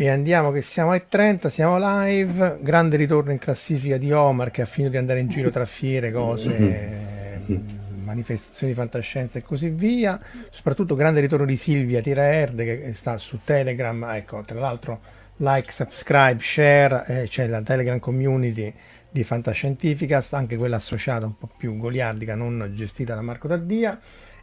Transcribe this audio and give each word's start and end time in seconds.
E 0.00 0.08
andiamo 0.08 0.52
che 0.52 0.62
siamo 0.62 0.92
ai 0.92 1.02
30, 1.08 1.50
siamo 1.50 1.76
live, 1.76 2.58
grande 2.60 2.96
ritorno 2.96 3.32
in 3.32 3.38
classifica 3.38 3.96
di 3.96 4.12
Omar 4.12 4.52
che 4.52 4.62
ha 4.62 4.64
finito 4.64 4.92
di 4.92 4.96
andare 4.96 5.18
in 5.18 5.26
giro 5.26 5.50
tra 5.50 5.64
fiere, 5.64 6.12
cose, 6.12 7.42
manifestazioni 8.04 8.74
di 8.74 8.78
fantascienza 8.78 9.40
e 9.40 9.42
così 9.42 9.70
via. 9.70 10.16
Soprattutto 10.50 10.94
grande 10.94 11.18
ritorno 11.18 11.44
di 11.44 11.56
Silvia 11.56 12.00
Tiraerde 12.00 12.64
che 12.64 12.94
sta 12.94 13.18
su 13.18 13.40
Telegram, 13.42 14.04
ecco, 14.12 14.40
tra 14.44 14.60
l'altro 14.60 15.00
like, 15.38 15.72
subscribe, 15.72 16.38
share, 16.40 17.04
eh, 17.08 17.26
c'è 17.26 17.48
la 17.48 17.60
Telegram 17.60 17.98
community 17.98 18.72
di 19.10 19.24
Fantascientificast, 19.24 20.32
anche 20.34 20.56
quella 20.56 20.76
associata 20.76 21.26
un 21.26 21.36
po' 21.36 21.50
più 21.56 21.76
goliardica, 21.76 22.36
non 22.36 22.70
gestita 22.72 23.16
da 23.16 23.20
Marco 23.20 23.48
Taddia 23.48 23.98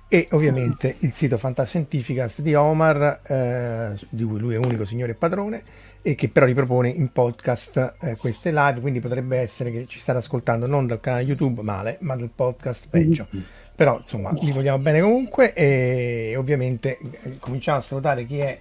e 0.08 0.28
ovviamente 0.31 0.95
il 1.00 1.14
sito 1.14 1.38
Fantascientificast 1.38 2.42
di 2.42 2.53
Omar, 2.53 3.22
eh, 3.23 4.00
di 4.09 4.23
cui 4.23 4.39
lui 4.39 4.53
è 4.53 4.58
unico 4.58 4.86
signore 4.86 5.14
e 5.14 5.16
padrone, 5.16 5.64
e 6.02 6.14
che 6.14 6.30
però 6.30 6.45
ripropone 6.45 6.89
in 6.89 7.12
podcast 7.12 7.95
eh, 8.02 8.16
queste 8.16 8.52
live, 8.52 8.80
quindi 8.80 9.00
potrebbe 9.00 9.38
essere 9.38 9.72
che 9.72 9.86
ci 9.88 9.97
state 10.00 10.20
ascoltando 10.20 10.67
non 10.67 10.86
dal 10.86 11.00
canale 11.00 11.23
YouTube 11.23 11.64
male, 11.64 11.97
ma 12.02 12.16
dal 12.16 12.30
podcast 12.34 12.88
peggio. 12.89 13.28
Mm-hmm. 13.34 13.45
Però 13.75 13.97
insomma, 13.97 14.31
vi 14.31 14.52
vogliamo 14.52 14.78
bene 14.78 15.02
comunque 15.02 15.53
e 15.53 16.36
ovviamente 16.38 16.97
eh, 17.23 17.40
cominciamo 17.40 17.80
a 17.80 17.81
salutare 17.81 18.25
chi 18.25 18.38
è 18.38 18.59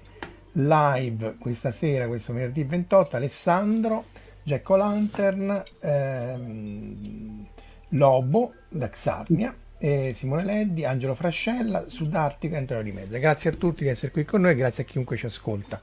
live 0.53 1.36
questa 1.39 1.70
sera, 1.70 2.06
questo 2.06 2.33
venerdì 2.33 2.64
28, 2.64 3.17
Alessandro, 3.17 4.05
Jack 4.42 4.69
O'Lantern, 4.70 5.62
ehm, 5.80 7.46
Lobo 7.90 8.55
da 8.69 8.89
Xarnia 8.89 9.55
eh, 9.84 10.14
Simone 10.14 10.45
Leddi, 10.45 10.86
Angelo 10.86 11.14
Frascella, 11.14 11.84
Sudartico 11.89 12.55
e 12.55 12.56
Antonio 12.56 12.83
Di 12.83 12.92
Mezza. 12.92 13.18
Grazie 13.18 13.50
a 13.50 13.52
tutti 13.52 13.83
di 13.83 13.90
essere 13.90 14.11
qui 14.11 14.24
con 14.24 14.40
noi 14.40 14.52
e 14.52 14.55
grazie 14.55 14.84
a 14.84 14.86
chiunque 14.86 15.18
ci 15.18 15.27
ascolta. 15.27 15.78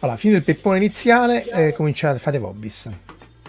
Allora, 0.00 0.18
fine 0.18 0.32
del 0.32 0.42
peppone 0.42 0.78
iniziale, 0.78 1.48
eh, 1.48 1.72
cominciate, 1.72 2.18
fate 2.18 2.38
Vobis. 2.38 2.90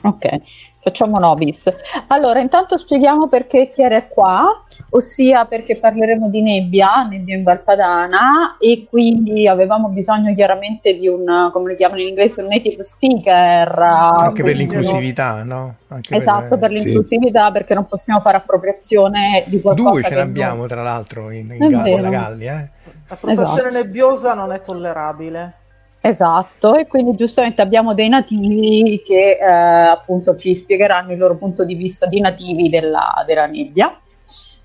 Ok, 0.02 0.40
facciamo 0.80 1.20
Nobis. 1.20 1.72
Allora, 2.08 2.40
intanto 2.40 2.78
spieghiamo 2.78 3.28
perché 3.28 3.70
Chiara 3.70 3.98
è 3.98 4.08
qua, 4.08 4.64
ossia 4.92 5.46
perché 5.46 5.78
parleremo 5.78 6.30
di 6.30 6.42
nebbia, 6.42 7.04
nebbia 7.04 7.36
in 7.36 7.44
Valpadana, 7.44 8.56
e 8.60 8.86
quindi 8.90 9.48
avevamo 9.48 9.90
bisogno 9.90 10.34
chiaramente 10.34 10.98
di 10.98 11.08
un, 11.08 11.50
come 11.52 11.72
lo 11.72 11.76
chiamano 11.76 12.02
in 12.02 12.08
inglese, 12.08 12.42
un 12.42 12.48
native 12.48 12.84
speaker. 12.84 13.78
Anche 13.78 14.44
per 14.44 14.56
l'inclusività, 14.56 15.44
no? 15.44 15.76
Anche 15.90 16.16
esatto, 16.16 16.58
per, 16.58 16.60
per 16.60 16.72
l'inclusività, 16.72 17.48
sì. 17.48 17.52
perché 17.52 17.74
non 17.74 17.86
possiamo 17.86 18.22
fare 18.22 18.38
appropriazione 18.38 19.44
di 19.48 19.60
qualcosa. 19.60 19.90
Due 19.90 20.04
ce 20.04 20.16
ne 20.16 20.22
abbiamo, 20.22 20.66
tra 20.66 20.82
l'altro, 20.82 21.30
in, 21.32 21.54
in 21.60 21.70
Gallia, 21.70 22.10
Gallia. 22.10 22.60
Eh? 22.60 22.70
La 23.10 23.16
professione 23.16 23.68
esatto. 23.68 23.74
nebbiosa 23.74 24.34
non 24.34 24.54
è 24.54 24.62
tollerabile. 24.64 25.54
Esatto, 26.02 26.76
e 26.76 26.88
quindi 26.88 27.16
giustamente 27.16 27.62
abbiamo 27.62 27.94
dei 27.94 28.08
nativi 28.08 29.04
che 29.06 29.38
eh, 29.38 29.46
appunto 29.46 30.36
ci 30.36 30.56
spiegheranno 30.56 31.12
il 31.12 31.18
loro 31.18 31.36
punto 31.36 31.66
di 31.66 31.76
vista 31.76 32.06
di 32.06 32.22
nativi 32.22 32.70
della, 32.70 33.24
della 33.26 33.48
nebbia 33.48 33.98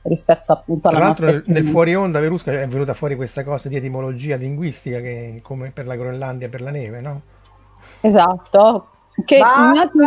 rispetto 0.02 0.52
appunto 0.52 0.88
alla 0.88 0.96
Tra 0.96 1.06
l'altro 1.06 1.26
nel, 1.26 1.42
nel 1.46 1.64
fuori 1.66 1.94
onda 1.96 2.20
Verusca 2.20 2.52
è 2.52 2.68
venuta 2.68 2.94
fuori 2.94 3.16
questa 3.16 3.42
cosa 3.42 3.68
di 3.68 3.76
etimologia 3.76 4.36
linguistica 4.36 5.00
che 5.00 5.40
come 5.42 5.72
per 5.72 5.86
la 5.86 5.96
Groenlandia 5.96 6.48
per 6.48 6.60
la 6.60 6.70
neve, 6.70 7.00
no? 7.00 7.20
Esatto, 8.00 8.88
che 9.24 9.36
i 9.36 9.40
nativi, 9.40 10.04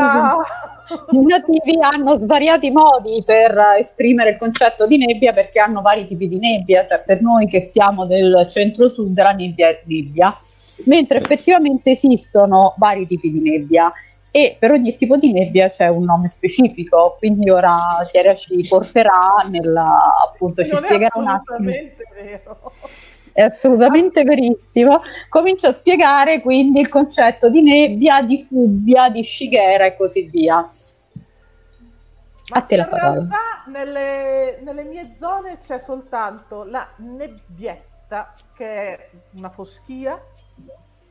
i 1.12 1.26
nativi, 1.26 1.78
hanno 1.82 2.18
svariati 2.20 2.72
modi 2.72 3.22
per 3.26 3.58
esprimere 3.80 4.30
il 4.32 4.38
concetto 4.38 4.88
di 4.88 4.98
nebbia 4.98 5.34
perché 5.34 5.59
hanno 5.59 5.82
vari 5.82 6.06
tipi 6.06 6.30
di 6.30 6.40
nebbia, 6.40 6.88
cioè 6.88 7.04
per 7.06 7.22
noi 7.22 7.48
che 7.48 7.59
siamo 7.59 8.06
del 8.06 8.46
centro-sud 8.50 9.18
la 9.18 9.32
nebbia 9.32 9.68
è 9.68 9.82
nebbia 9.86 10.38
mentre 10.86 11.20
effettivamente 11.20 11.92
esistono 11.92 12.76
vari 12.78 13.08
tipi 13.08 13.32
di 13.32 13.42
nebbia 13.42 13.92
e 14.32 14.56
per 14.60 14.72
ogni 14.72 14.96
tipo 14.96 15.18
di 15.18 15.32
nebbia 15.32 15.70
c'è 15.70 15.88
un 15.88 16.04
nome 16.04 16.28
specifico, 16.28 17.16
quindi 17.18 17.50
ora 17.50 18.06
Chiara 18.10 18.36
ci 18.36 18.64
porterà 18.68 19.46
nella, 19.50 20.14
appunto 20.26 20.64
ci 20.64 20.76
spiegherà 20.76 21.18
un 21.18 21.28
attimo. 21.28 21.72
Vero. 22.14 22.72
È 23.32 23.42
assolutamente 23.42 24.24
verissimo. 24.24 25.02
Comincio 25.30 25.68
a 25.68 25.72
spiegare 25.72 26.42
quindi 26.42 26.82
il 26.82 26.90
concetto 26.90 27.50
di 27.50 27.62
nebbia, 27.62 28.22
di 28.22 28.42
fubbia, 28.42 29.09
di 29.09 29.24
scighera 29.24 29.86
e 29.86 29.96
così 29.96 30.24
via. 30.24 30.68
Ma 32.50 32.58
a 32.58 32.62
te 32.62 32.76
la 32.76 32.86
parola. 32.86 33.22
In 33.22 33.28
realtà 33.30 33.64
nelle, 33.68 34.59
nelle 34.62 34.84
mie 34.84 35.16
zone 35.20 35.59
c'è 35.66 35.80
soltanto 35.80 36.64
la 36.64 36.88
nebbietta, 36.98 38.34
che 38.56 38.66
è 38.66 39.09
una 39.34 39.50
foschia, 39.50 40.20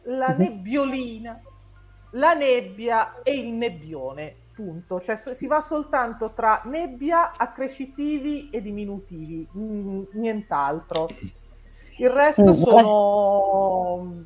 la 0.07 0.31
mhm. 0.31 0.39
nebbiolina, 0.39 1.41
la 2.11 2.35
nebbia 2.35 3.23
e 3.23 3.35
il 3.39 3.53
nebbione, 3.53 4.35
punto. 4.55 5.01
Cioè 5.01 5.17
si 5.17 5.47
va 5.47 5.61
soltanto 5.61 6.33
tra 6.33 6.63
nebbia, 6.65 7.33
accrescitivi 7.37 8.51
e 8.51 8.61
diminutivi, 8.61 9.47
mm, 9.57 10.03
nient'altro. 10.13 11.09
Il 11.99 12.11
resto 12.11 12.43
mm, 12.43 12.53
sono 12.53 14.25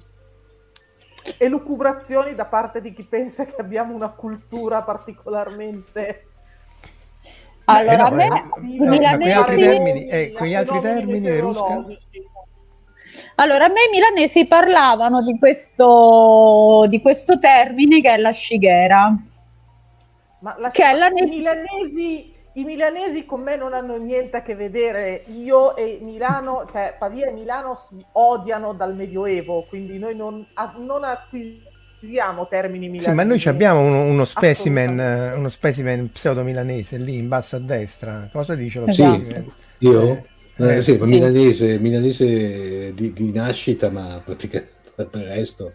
elucubrazioni 1.39 2.35
da 2.35 2.47
parte 2.47 2.81
di 2.81 2.93
chi 2.93 3.05
pensa 3.05 3.45
che 3.45 3.61
abbiamo 3.61 3.95
una 3.95 4.09
cultura 4.09 4.83
particolarmente 4.83 6.25
allora, 7.71 7.93
eh, 7.93 7.97
no, 7.97 8.05
a 8.05 8.11
me, 8.11 8.25
eh, 8.25 8.29
no, 8.29 8.35
ma 8.35 9.17
quegli 9.17 9.31
altri 9.31 9.57
termini, 9.61 10.07
eh, 10.09 10.33
quegli 10.33 10.55
altri 10.55 10.81
termini 10.81 11.21
Verusca? 11.21 11.85
Allora, 13.37 13.67
a 13.67 13.69
me 13.69 13.85
i 13.87 13.91
milanesi 13.91 14.47
parlavano 14.47 15.23
di 15.23 15.39
questo, 15.39 16.87
di 16.89 17.01
questo 17.01 17.39
termine 17.39 18.01
che 18.01 18.15
è 18.15 18.17
la 18.17 18.33
scighera. 18.33 19.17
Ma 20.41 20.57
la, 20.59 20.71
che 20.71 20.85
è 20.85 20.95
la 20.95 21.09
ne- 21.09 21.25
i, 21.25 21.29
milanesi, 21.29 22.33
i 22.55 22.65
milanesi 22.65 23.27
con 23.27 23.43
me 23.43 23.57
non 23.57 23.75
hanno 23.75 23.97
niente 23.97 24.39
a 24.39 24.43
che 24.43 24.55
vedere. 24.55 25.25
Io 25.27 25.77
e 25.77 25.99
Milano, 26.03 26.67
cioè 26.71 26.97
Pavia 26.99 27.27
e 27.27 27.33
Milano 27.33 27.79
si 27.89 28.05
odiano 28.13 28.73
dal 28.73 28.95
Medioevo, 28.95 29.67
quindi 29.69 29.99
noi 29.99 30.17
non, 30.17 30.45
non 30.79 31.05
acquisiamo 31.05 32.47
termini 32.49 32.89
milanesi. 32.89 33.11
Sì, 33.11 33.15
ma 33.15 33.23
noi 33.23 33.43
abbiamo 33.45 33.81
uno, 33.81 34.03
uno, 34.03 34.25
specimen, 34.25 35.35
uno 35.37 35.49
specimen 35.49 36.11
pseudo 36.11 36.43
milanese 36.43 36.97
lì 36.97 37.19
in 37.19 37.29
basso 37.29 37.57
a 37.57 37.61
destra. 37.61 38.29
Cosa 38.33 38.55
dice 38.55 38.81
lo 38.81 38.87
esatto. 38.87 39.15
specimen? 39.15 39.53
Io? 39.79 40.03
Eh, 40.03 40.25
eh, 40.61 40.77
eh, 40.77 40.83
sì, 40.83 40.93
sì. 40.93 41.03
Milanese, 41.03 41.79
milanese 41.79 42.93
di, 42.95 43.13
di, 43.13 43.33
nascita, 43.33 43.91
ma 43.91 44.21
praticamente 44.25 44.93
per 44.95 45.09
il 45.15 45.23
resto. 45.27 45.73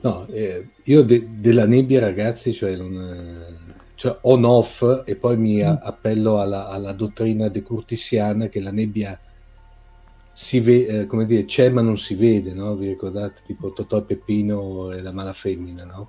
No, 0.00 0.26
eh, 0.26 0.68
io 0.84 1.02
de, 1.02 1.26
della 1.38 1.66
nebbia, 1.66 2.00
ragazzi, 2.00 2.52
cioè, 2.52 2.76
non, 2.76 3.56
cioè 3.94 4.16
on-off, 4.22 5.02
e 5.04 5.16
poi 5.16 5.36
mi 5.36 5.62
mm. 5.62 5.76
appello 5.82 6.40
alla, 6.40 6.68
alla 6.68 6.92
dottrina 6.92 7.48
decurtissiana 7.48 8.46
che 8.46 8.60
la 8.60 8.70
nebbia 8.70 9.18
si 10.32 10.60
vede, 10.60 11.00
eh, 11.00 11.06
come 11.06 11.26
dire, 11.26 11.46
c'è 11.46 11.68
ma 11.68 11.80
non 11.80 11.96
si 11.96 12.14
vede, 12.14 12.52
no? 12.52 12.76
Vi 12.76 12.86
ricordate 12.86 13.40
tipo 13.44 13.72
Totò 13.72 13.98
e 13.98 14.02
Peppino 14.02 14.92
e 14.92 15.02
la 15.02 15.10
mala 15.10 15.32
femmina, 15.32 15.84
no? 15.84 16.08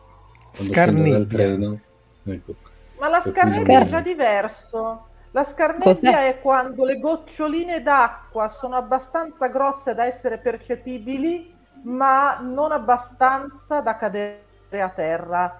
Quando 0.53 0.71
Scarnebbia. 0.71 1.25
treno. 1.25 1.79
Ecco. 2.25 2.55
Ma 2.99 3.09
la 3.09 3.23
scarnebbia 3.25 3.81
è 3.81 3.89
già 3.89 4.01
diverso. 4.01 5.08
La 5.31 5.43
scarnebbia 5.43 5.83
Cos'è? 5.83 6.27
è 6.27 6.39
quando 6.39 6.85
le 6.85 6.99
goccioline 6.99 7.83
d'acqua 7.83 8.49
sono 8.49 8.75
abbastanza 8.75 9.47
grosse 9.47 9.93
da 9.93 10.05
essere 10.05 10.39
percepibili, 10.39 11.53
ma 11.83 12.39
non 12.39 12.71
abbastanza 12.71 13.79
da 13.81 13.95
cadere 13.95 14.41
a 14.71 14.89
terra. 14.89 15.59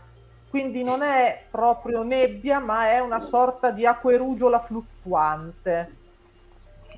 Quindi 0.50 0.83
non 0.83 1.04
è 1.04 1.44
proprio 1.51 2.01
nebbia, 2.01 2.57
ma 2.57 2.89
è 2.89 3.00
una 3.00 3.21
sorta 3.21 3.69
di 3.69 3.86
acquerugiola 3.86 4.60
fluttuante. 4.62 5.98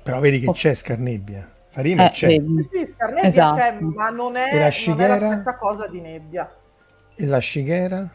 Però 0.02 0.20
vedi 0.20 0.40
che 0.40 0.50
c'è 0.52 0.74
scarnebbia. 0.74 1.46
Farina 1.68 2.06
eh, 2.06 2.10
c'è. 2.10 2.26
Vedi. 2.28 2.62
Sì, 2.70 2.86
scarnebbia 2.86 3.28
esatto. 3.28 3.56
c'è, 3.56 3.76
ma 3.80 4.08
non 4.08 4.36
è, 4.36 4.58
la, 4.58 4.70
non 4.86 5.00
è 5.00 5.18
la 5.18 5.32
stessa 5.34 5.56
cosa 5.56 5.86
di 5.86 6.00
nebbia. 6.00 6.50
E 7.14 7.26
la 7.26 7.38
scighera? 7.38 8.08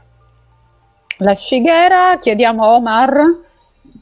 La 1.18 1.36
scighera, 1.36 2.18
chiediamo 2.18 2.64
a 2.64 2.70
Omar. 2.70 3.46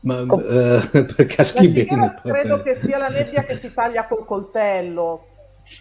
Ma 0.05 0.25
Com- 0.25 0.39
uh, 0.47 1.25
caschi 1.27 1.67
bene. 1.67 2.15
Credo 2.23 2.61
che 2.61 2.75
sia 2.75 2.97
la 2.97 3.09
nebbia 3.09 3.43
che 3.43 3.57
si 3.57 3.73
taglia 3.73 4.05
col 4.05 4.25
coltello. 4.25 5.27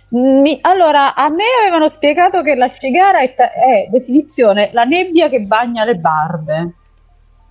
Mi, 0.08 0.58
allora, 0.62 1.14
a 1.14 1.28
me 1.28 1.44
avevano 1.60 1.90
spiegato 1.90 2.42
che 2.42 2.54
la 2.54 2.68
scighera 2.68 3.18
è, 3.20 3.34
è 3.34 3.88
definizione 3.90 4.70
la 4.72 4.84
nebbia 4.84 5.28
che 5.28 5.40
bagna 5.42 5.84
le 5.84 5.96
barbe. 5.96 6.74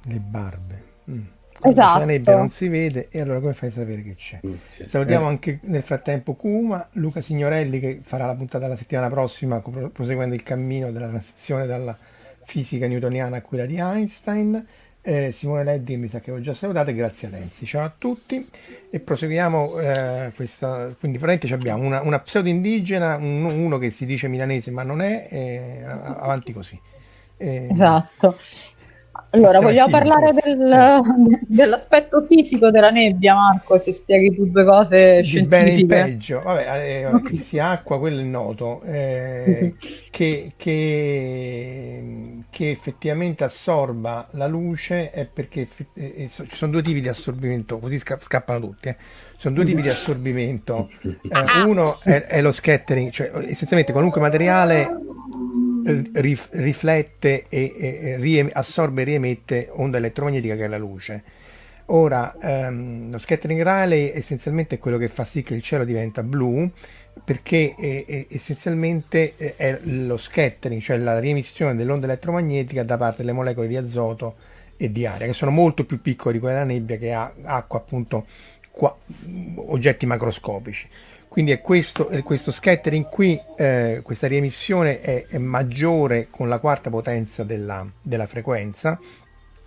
Le 0.05 0.19
barbe. 0.19 0.83
Mm. 1.11 1.21
Esatto. 1.61 1.99
La 1.99 2.05
nebbia 2.05 2.35
non 2.35 2.49
si 2.49 2.67
vede 2.67 3.07
e 3.09 3.21
allora 3.21 3.39
come 3.39 3.53
fai 3.53 3.69
a 3.69 3.71
sapere 3.71 4.01
che 4.01 4.15
c'è? 4.15 4.39
Mm, 4.45 4.53
sì. 4.67 4.87
Salutiamo 4.87 5.25
eh. 5.25 5.29
anche 5.29 5.59
nel 5.63 5.83
frattempo 5.83 6.33
Kuma, 6.33 6.89
Luca 6.93 7.21
Signorelli 7.21 7.79
che 7.79 7.99
farà 8.03 8.25
la 8.25 8.35
puntata 8.35 8.67
la 8.67 8.75
settimana 8.75 9.09
prossima 9.09 9.61
proseguendo 9.61 10.35
il 10.35 10.43
cammino 10.43 10.91
della 10.91 11.07
transizione 11.07 11.65
dalla 11.65 11.97
fisica 12.43 12.87
newtoniana 12.87 13.37
a 13.37 13.41
quella 13.41 13.65
di 13.65 13.77
Einstein. 13.77 14.65
Eh, 15.05 15.33
Simone 15.33 15.65
Leddi 15.65 15.97
mi 15.97 16.07
sa 16.07 16.21
che 16.21 16.31
ho 16.31 16.39
già 16.39 16.53
salutato 16.53 16.91
e 16.91 16.93
grazie 16.93 17.27
a 17.27 17.31
Lenzi. 17.31 17.65
Ciao 17.65 17.83
a 17.83 17.93
tutti 17.95 18.47
e 18.89 18.99
proseguiamo 19.01 19.77
eh, 19.77 20.31
questa, 20.33 20.95
quindi 20.97 21.17
praticamente 21.17 21.53
abbiamo 21.53 21.83
una, 21.83 22.01
una 22.01 22.19
pseudo 22.19 22.47
indigena, 22.47 23.17
un, 23.17 23.43
uno 23.43 23.77
che 23.79 23.89
si 23.89 24.05
dice 24.05 24.29
milanese 24.29 24.71
ma 24.71 24.83
non 24.83 25.01
è, 25.01 25.27
eh, 25.29 25.83
avanti 25.83 26.53
così. 26.53 26.79
Eh, 27.35 27.67
esatto. 27.69 28.37
Allora, 29.33 29.61
vogliamo 29.61 29.89
parlare 29.89 30.31
del, 30.31 31.01
dell'aspetto 31.47 32.23
fisico 32.29 32.69
della 32.69 32.91
nebbia, 32.91 33.33
Marco, 33.33 33.79
se 33.79 33.91
spieghi 33.91 34.35
tu 34.35 34.45
due 34.45 34.63
cose 34.63 35.21
di 35.21 35.27
scientifiche. 35.27 35.45
bene 35.47 35.71
in 35.71 35.87
peggio. 35.87 36.41
Vabbè, 36.43 36.85
eh, 36.85 37.05
okay. 37.07 37.39
sia 37.39 37.69
acqua, 37.69 37.97
quello 37.97 38.21
è 38.21 38.23
noto, 38.23 38.83
eh, 38.83 39.73
che, 40.11 40.53
che, 40.55 42.03
che, 42.47 42.69
effettivamente 42.69 43.43
assorba 43.43 44.27
la 44.31 44.45
luce 44.45 45.09
è 45.09 45.25
perché 45.25 45.67
eh, 45.95 46.13
eh 46.15 46.29
ci 46.29 46.55
sono 46.55 46.73
due 46.73 46.83
tipi 46.83 47.01
di 47.01 47.07
assorbimento, 47.07 47.79
così 47.79 47.97
sca- 47.97 48.19
scappano 48.21 48.59
tutti. 48.59 48.89
Eh. 48.89 48.97
Sono 49.37 49.55
due 49.55 49.65
tipi 49.65 49.81
di 49.81 49.89
assorbimento. 49.89 50.91
Eh, 51.01 51.63
uno 51.65 51.99
è, 52.03 52.21
è 52.21 52.39
lo 52.39 52.51
scattering, 52.51 53.09
cioè 53.09 53.31
essenzialmente 53.47 53.91
qualunque 53.91 54.21
materiale 54.21 54.87
rif- 56.13 56.49
riflette 56.53 57.45
e, 57.49 57.73
e 57.75 58.17
rie- 58.17 58.49
assorbe 58.51 59.01
e 59.01 59.05
riemette 59.05 59.69
onda 59.71 59.97
elettromagnetica 59.97 60.55
che 60.55 60.65
è 60.65 60.67
la 60.67 60.77
luce. 60.77 61.23
Ora, 61.87 62.35
ehm, 62.39 63.11
lo 63.11 63.17
scattering 63.17 63.61
Rayleigh 63.61 64.15
essenzialmente 64.15 64.75
è 64.75 64.79
quello 64.79 64.97
che 64.97 65.09
fa 65.09 65.25
sì 65.25 65.43
che 65.43 65.53
il 65.53 65.61
cielo 65.61 65.83
diventa 65.83 66.23
blu, 66.23 66.69
perché 67.23 67.75
è, 67.77 68.05
è, 68.05 68.25
essenzialmente 68.29 69.35
è 69.35 69.79
lo 69.83 70.17
scattering, 70.17 70.81
cioè 70.81 70.97
la 70.97 71.19
riemissione 71.19 71.75
dell'onda 71.75 72.05
elettromagnetica 72.05 72.83
da 72.83 72.97
parte 72.97 73.17
delle 73.17 73.33
molecole 73.33 73.67
di 73.67 73.75
azoto 73.75 74.35
e 74.77 74.91
di 74.91 75.05
aria, 75.05 75.27
che 75.27 75.33
sono 75.33 75.51
molto 75.51 75.85
più 75.85 76.01
piccole 76.01 76.33
di 76.33 76.39
quella 76.39 76.59
della 76.59 76.71
nebbia 76.71 76.97
che 76.97 77.13
ha 77.13 77.31
acqua, 77.43 77.79
appunto, 77.79 78.25
qua, 78.71 78.95
oggetti 79.55 80.05
macroscopici. 80.05 80.87
Quindi 81.33 81.49
è 81.49 81.61
questo, 81.61 82.09
è 82.09 82.21
questo 82.21 82.51
scattering 82.51 83.09
qui, 83.09 83.41
eh, 83.57 84.01
questa 84.03 84.27
riemissione 84.27 84.99
è, 84.99 85.25
è, 85.25 85.39
maggiore 85.39 86.27
con 86.29 86.47
la 86.47 86.59
quarta 86.59 86.91
potenza 86.91 87.43
della, 87.43 87.83
della 88.03 88.27
frequenza, 88.27 88.99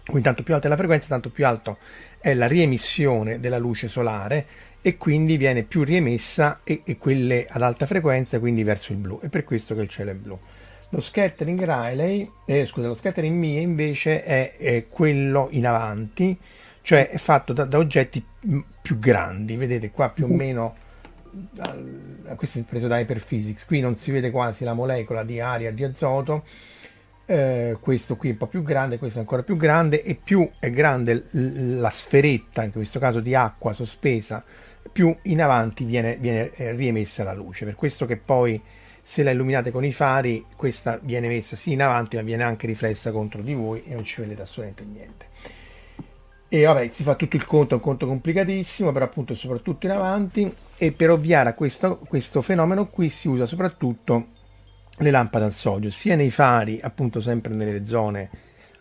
quindi 0.05 0.23
tanto 0.23 0.45
più 0.45 0.55
alta 0.55 0.69
è 0.69 0.71
la 0.71 0.77
frequenza, 0.77 1.09
tanto 1.09 1.31
più 1.31 1.45
alto 1.45 1.79
è 2.21 2.35
la 2.35 2.47
riemissione 2.47 3.41
della 3.41 3.59
luce 3.59 3.89
solare 3.89 4.47
e 4.81 4.97
quindi 4.97 5.37
viene 5.37 5.65
più 5.65 5.83
riemessa 5.83 6.61
e, 6.63 6.83
e, 6.85 6.99
quelle 6.99 7.49
ad 7.51 7.63
alta 7.63 7.85
frequenza, 7.87 8.39
quindi 8.39 8.63
verso 8.63 8.93
il 8.93 8.99
blu. 8.99 9.19
È 9.19 9.29
per 9.29 9.43
questo 9.43 9.75
che 9.75 9.81
il 9.81 9.89
cielo 9.89 10.13
è 10.13 10.15
blu. 10.15 10.39
Lo 10.91 11.01
scattering 11.01 11.61
Rayleigh, 11.65 12.31
eh, 12.47 12.65
scusa, 12.67 12.87
lo 12.87 12.95
scattering 12.95 13.37
Mie 13.37 13.59
invece 13.59 14.23
è, 14.23 14.55
è, 14.57 14.87
quello 14.89 15.49
in 15.51 15.67
avanti, 15.67 16.39
cioè 16.83 17.09
è 17.09 17.19
fatto 17.19 17.53
da, 17.53 17.65
da 17.65 17.79
oggetti 17.79 18.25
più 18.81 19.01
grandi, 19.01 19.57
vedete 19.57 19.91
qua 19.91 20.11
più 20.11 20.27
o 20.27 20.29
meno 20.29 20.85
questo 22.37 22.59
è 22.59 22.63
preso 22.63 22.87
da 22.87 22.99
Hyperphysics, 22.99 23.65
qui 23.65 23.81
non 23.81 23.97
si 23.97 24.11
vede 24.11 24.31
quasi 24.31 24.65
la 24.65 24.75
molecola 24.75 25.25
di 25.25 25.41
aria 25.41 25.73
di 25.73 25.85
azoto, 25.85 26.45
eh, 27.27 27.77
questo 27.81 28.17
qui 28.17 28.29
è 28.29 28.33
un 28.33 28.39
po' 28.39 28.47
più 28.47 28.63
grande, 28.63 28.99
questo 28.99 29.19
è 29.19 29.21
ancora 29.21 29.43
più 29.43 29.57
grande 29.57 30.03
e 30.03 30.15
più 30.15 30.49
è 30.59 30.71
grande 30.71 31.27
la 31.31 31.91
sferetta, 31.91 32.63
in 32.63 32.73
questo 32.73 32.99
caso 32.99 33.21
di 33.21 33.35
acqua 33.35 33.73
sospesa, 33.73 34.45
più 34.93 35.15
in 35.23 35.43
avanti 35.43 35.85
viene, 35.85 36.17
viene 36.17 36.53
eh, 36.53 36.73
riemessa 36.73 37.25
la 37.25 37.35
luce. 37.35 37.65
Per 37.65 37.75
questo 37.75 38.07
che 38.07 38.17
poi 38.17 38.61
se 39.03 39.23
la 39.23 39.31
illuminate 39.31 39.71
con 39.71 39.85
i 39.85 39.93
fari, 39.93 40.45
questa 40.57 40.99
viene 41.01 41.29
messa 41.29 41.55
sì 41.55 41.73
in 41.73 41.83
avanti, 41.83 42.17
ma 42.17 42.23
viene 42.23 42.43
anche 42.43 42.67
riflessa 42.67 43.13
contro 43.13 43.41
di 43.41 43.55
voi 43.55 43.85
e 43.87 43.95
non 43.95 44.05
ci 44.05 44.21
vedete 44.21 44.43
assolutamente 44.43 44.85
niente. 44.85 45.27
E 46.49 46.65
vabbè, 46.65 46.89
si 46.89 47.03
fa 47.03 47.15
tutto 47.17 47.37
il 47.37 47.45
conto, 47.45 47.75
è 47.75 47.77
un 47.77 47.83
conto 47.83 48.07
complicatissimo, 48.07 48.93
però 48.93 49.05
appunto 49.05 49.35
soprattutto 49.35 49.87
in 49.87 49.93
avanti. 49.93 50.55
E 50.77 50.93
per 50.93 51.11
ovviare 51.11 51.49
a 51.49 51.55
questo, 51.55 51.99
questo 51.99 52.43
fenomeno 52.43 52.87
qui 52.87 53.09
si 53.09 53.29
usa 53.29 53.47
soprattutto 53.47 54.35
le 54.99 55.11
lampade 55.11 55.45
al 55.45 55.53
sodio, 55.53 55.91
sia 55.91 56.17
nei 56.17 56.31
fari, 56.31 56.79
appunto 56.83 57.21
sempre 57.21 57.55
nelle 57.55 57.85
zone, 57.85 58.31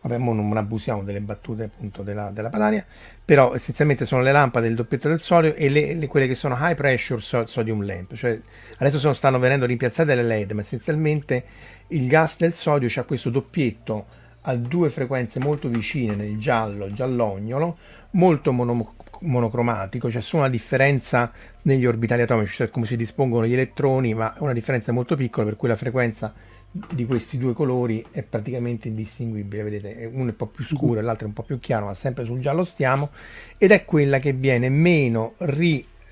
vabbè, 0.02 0.18
non 0.18 0.56
abusiamo 0.56 1.04
delle 1.04 1.20
battute 1.20 1.64
appunto 1.64 2.04
della, 2.04 2.30
della 2.32 2.50
Padania, 2.50 2.86
però 3.24 3.54
essenzialmente 3.54 4.06
sono 4.06 4.22
le 4.22 4.32
lampade 4.32 4.68
del 4.68 4.76
doppietto 4.76 5.10
del 5.10 5.20
sodio 5.20 5.56
e 5.56 5.68
le, 5.68 5.94
le, 5.96 6.08
quelle 6.08 6.28
che 6.28 6.36
sono 6.36 6.56
high 6.60 6.76
pressure 6.76 7.22
sodium 7.46 7.84
lamp, 7.84 8.14
cioè 8.14 8.40
adesso 8.78 9.00
sono, 9.00 9.14
stanno 9.14 9.40
venendo 9.40 9.66
rimpiazzate 9.66 10.16
le 10.16 10.24
LED, 10.24 10.52
ma 10.52 10.62
essenzialmente 10.62 11.44
il 11.88 12.08
gas 12.08 12.38
del 12.38 12.54
sodio 12.54 12.90
ha 13.00 13.04
questo 13.04 13.30
doppietto 13.30 14.24
a 14.48 14.56
due 14.56 14.90
frequenze 14.90 15.40
molto 15.40 15.68
vicine 15.70 16.16
nel 16.16 16.38
giallo, 16.38 16.92
giallognolo, 16.92 17.78
molto 18.12 18.52
mono, 18.52 18.96
monocromatico, 19.22 20.10
c'è 20.10 20.22
solo 20.22 20.44
una 20.44 20.52
differenza 20.52 21.32
negli 21.64 21.86
orbitali 21.86 22.22
atomici, 22.22 22.56
cioè 22.56 22.70
come 22.70 22.86
si 22.86 22.96
dispongono 22.96 23.48
gli 23.48 23.54
elettroni, 23.54 24.14
ma 24.14 24.36
una 24.40 24.54
differenza 24.54 24.92
molto 24.92 25.16
piccola 25.16 25.46
per 25.46 25.56
cui 25.56 25.68
la 25.68 25.76
frequenza 25.76 26.34
di 26.72 27.06
questi 27.06 27.38
due 27.38 27.54
colori 27.54 28.06
è 28.12 28.22
praticamente 28.22 28.90
indistinguibile, 28.90 29.64
vedete, 29.64 30.06
uno 30.12 30.26
è 30.26 30.30
un 30.30 30.36
po' 30.36 30.48
più 30.48 30.64
scuro 30.66 31.00
e 31.00 31.04
l'altro 31.04 31.26
è 31.26 31.30
un 31.30 31.34
po' 31.34 31.44
più 31.44 31.60
chiaro, 31.60 31.86
ma 31.86 31.96
sempre 31.96 32.24
sul 32.26 32.40
giallo 32.40 32.64
stiamo, 32.64 33.10
ed 33.58 33.72
è 33.72 33.84
quella 33.86 34.20
che 34.20 34.34
viene 34.34 34.70
meno 34.70 35.34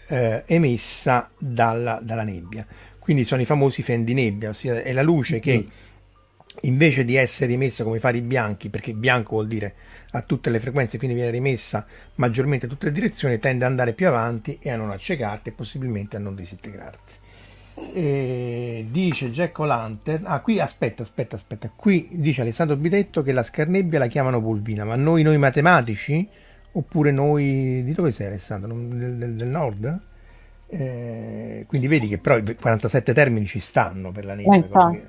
riemessa 0.08 1.30
dalla, 1.38 2.00
dalla 2.02 2.24
nebbia. 2.24 2.66
Quindi 2.98 3.26
sono 3.26 3.42
i 3.42 3.46
famosi 3.46 3.84
fendi 3.84 4.14
nebbia, 4.14 4.50
ossia 4.50 4.82
è 4.82 4.94
la 4.94 5.02
luce 5.04 5.40
che 5.40 5.68
invece 6.62 7.04
di 7.04 7.16
essere 7.16 7.48
rimessa 7.48 7.84
come 7.84 7.98
i 7.98 8.00
fari 8.00 8.22
bianchi, 8.22 8.70
perché 8.70 8.94
bianco 8.94 9.32
vuol 9.32 9.48
dire 9.48 9.74
a 10.12 10.22
tutte 10.22 10.50
le 10.50 10.60
frequenze, 10.60 10.98
quindi 10.98 11.16
viene 11.16 11.32
rimessa 11.32 11.86
maggiormente 12.16 12.66
a 12.66 12.70
tutte 12.70 12.86
le 12.88 12.92
direzioni, 12.92 13.40
tende 13.40 13.66
ad 13.66 13.72
andare 13.72 13.94
più 13.94 14.08
avanti 14.08 14.60
e 14.62 14.70
a 14.70 14.76
non 14.76 14.92
accecarti 14.92 15.50
e 15.50 15.52
possibilmente 15.54 16.16
a 16.16 16.20
non 16.20 16.36
disintegrarti. 16.36 17.14
E 17.96 18.86
dice 18.90 19.32
Jack 19.32 19.58
O'Lantern, 19.58 20.26
ah 20.26 20.42
qui 20.42 20.60
aspetta, 20.60 21.02
aspetta, 21.02 21.36
aspetta, 21.36 21.72
qui 21.76 22.08
dice 22.12 22.42
Alessandro 22.42 22.76
Bitetto 22.76 23.24
che 23.24 23.32
la 23.32 23.44
scarnebbia 23.44 23.98
la 23.98 24.08
chiamano 24.08 24.40
pulvina, 24.40 24.86
ma 24.86 24.96
noi, 24.96 25.24
noi 25.24 25.38
matematici? 25.38 26.28
Oppure 26.76 27.12
noi, 27.12 27.84
di 27.84 27.94
dove 27.94 28.12
sei 28.12 28.28
Alessandro? 28.28 28.74
Del, 28.74 29.18
del, 29.18 29.34
del 29.36 29.48
nord? 29.48 30.02
Eh, 30.76 31.66
quindi 31.68 31.88
vedi 31.88 32.08
che 32.08 32.18
però 32.18 32.36
i 32.36 32.56
47 32.56 33.14
termini 33.14 33.46
ci 33.46 33.60
stanno 33.60 34.12
per 34.12 34.26
la 34.26 34.34
nebbia, 34.34 34.56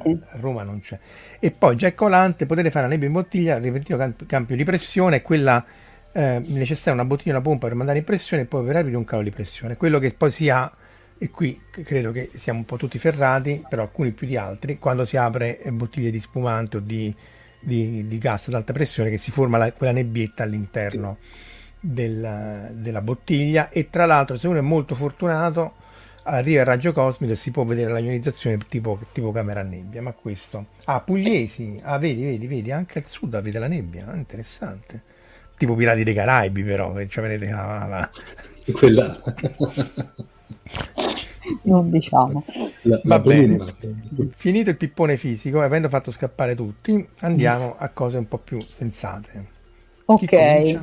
eh, 0.02 0.18
a 0.28 0.36
Roma 0.38 0.62
non 0.62 0.80
c'è. 0.80 0.98
E 1.40 1.52
poi 1.52 1.74
già 1.76 1.94
colante, 1.94 2.44
potete 2.44 2.70
fare 2.70 2.84
la 2.84 2.92
nebbia 2.92 3.06
in 3.06 3.14
bottiglia, 3.14 3.58
repentino 3.58 4.14
cambio 4.26 4.56
di 4.56 4.64
pressione, 4.64 5.22
quella 5.22 5.64
eh, 6.12 6.42
necessaria 6.44 6.92
una 6.92 7.06
bottiglia 7.06 7.30
e 7.30 7.36
una 7.36 7.44
pompa 7.44 7.66
per 7.66 7.76
mandare 7.76 7.96
in 7.96 8.04
pressione 8.04 8.42
e 8.42 8.44
poi 8.44 8.62
per 8.66 8.76
aprire 8.76 8.98
un 8.98 9.04
cavo 9.04 9.22
di 9.22 9.30
pressione. 9.30 9.78
Quello 9.78 9.98
che 9.98 10.12
poi 10.12 10.30
si 10.30 10.50
ha, 10.50 10.70
e 11.16 11.30
qui 11.30 11.58
credo 11.70 12.12
che 12.12 12.32
siamo 12.34 12.58
un 12.58 12.66
po' 12.66 12.76
tutti 12.76 12.98
ferrati, 12.98 13.64
però 13.66 13.84
alcuni 13.84 14.10
più 14.10 14.26
di 14.26 14.36
altri, 14.36 14.78
quando 14.78 15.06
si 15.06 15.16
apre 15.16 15.62
bottiglie 15.72 16.10
di 16.10 16.20
spumante 16.20 16.76
o 16.76 16.80
di, 16.80 17.14
di, 17.58 18.06
di 18.06 18.18
gas 18.18 18.48
ad 18.48 18.54
alta 18.54 18.74
pressione 18.74 19.08
che 19.08 19.16
si 19.16 19.30
forma 19.30 19.56
la, 19.56 19.72
quella 19.72 19.94
nebbietta 19.94 20.42
all'interno. 20.42 21.16
Sì 21.20 21.52
della, 21.86 22.68
della 22.72 23.02
bottiglia 23.02 23.68
e 23.68 23.90
tra 23.90 24.06
l'altro 24.06 24.38
se 24.38 24.48
uno 24.48 24.58
è 24.58 24.62
molto 24.62 24.94
fortunato 24.94 25.82
arriva 26.24 26.60
il 26.60 26.66
raggio 26.66 26.92
cosmico 26.92 27.34
e 27.34 27.36
si 27.36 27.50
può 27.50 27.64
vedere 27.64 27.90
la 27.90 27.98
ionizzazione 27.98 28.56
tipo, 28.68 28.98
tipo 29.12 29.30
camera 29.32 29.60
a 29.60 29.64
nebbia. 29.64 30.00
Ma 30.00 30.12
questo. 30.12 30.66
Ah, 30.84 31.00
Pugliesi. 31.00 31.80
Ah, 31.82 31.98
vedi, 31.98 32.24
vedi, 32.24 32.46
vedi, 32.46 32.72
anche 32.72 33.00
al 33.00 33.06
sud 33.06 33.34
avete 33.34 33.58
la 33.58 33.68
nebbia. 33.68 34.06
Ah, 34.08 34.16
interessante. 34.16 35.02
Tipo 35.56 35.74
Pirati 35.74 36.02
dei 36.02 36.14
Caraibi, 36.14 36.64
però, 36.64 36.92
che 36.94 37.08
ci 37.08 37.18
avrete 37.18 37.48
la, 37.48 37.86
la... 37.86 38.10
quella. 38.72 39.22
non 41.62 41.90
diciamo. 41.90 42.42
La, 42.82 43.00
Va 43.04 43.18
bene, 43.18 43.74
finito 44.34 44.70
il 44.70 44.76
pippone 44.76 45.16
fisico, 45.16 45.60
avendo 45.60 45.88
fatto 45.88 46.10
scappare 46.10 46.54
tutti, 46.54 47.06
andiamo 47.20 47.76
a 47.76 47.90
cose 47.90 48.16
un 48.16 48.26
po' 48.26 48.38
più 48.38 48.58
sensate. 48.62 49.52
Ok. 50.06 50.80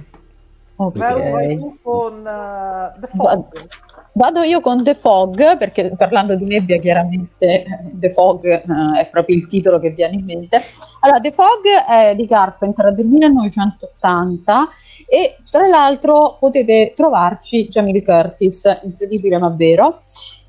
Ok. 0.86 1.82
con 1.84 2.14
uh, 2.18 3.00
The 3.00 3.08
Fog. 3.16 3.68
Vado 4.14 4.42
io 4.42 4.60
con 4.60 4.84
The 4.84 4.96
Fog, 4.96 5.58
perché 5.58 5.94
parlando 5.96 6.36
di 6.36 6.44
nebbia 6.44 6.80
chiaramente 6.80 7.66
The 7.94 8.12
Fog 8.12 8.44
eh, 8.46 9.00
è 9.00 9.08
proprio 9.10 9.38
il 9.38 9.46
titolo 9.46 9.80
che 9.80 9.92
viene 9.92 10.16
in 10.16 10.26
mente. 10.26 10.64
Allora, 11.00 11.22
The 11.22 11.32
Fog 11.32 11.64
è 11.88 12.16
di 12.16 12.28
Carpenter 12.28 12.94
del 12.94 13.06
1980 13.06 14.70
e 15.08 15.38
tra 15.50 15.68
l'altro 15.68 16.38
potete 16.40 16.94
trovarci 16.96 17.68
Jamie 17.70 18.04
Curtis, 18.04 18.80
incredibile 18.84 19.38
ma 19.38 19.50
vero. 19.50 20.00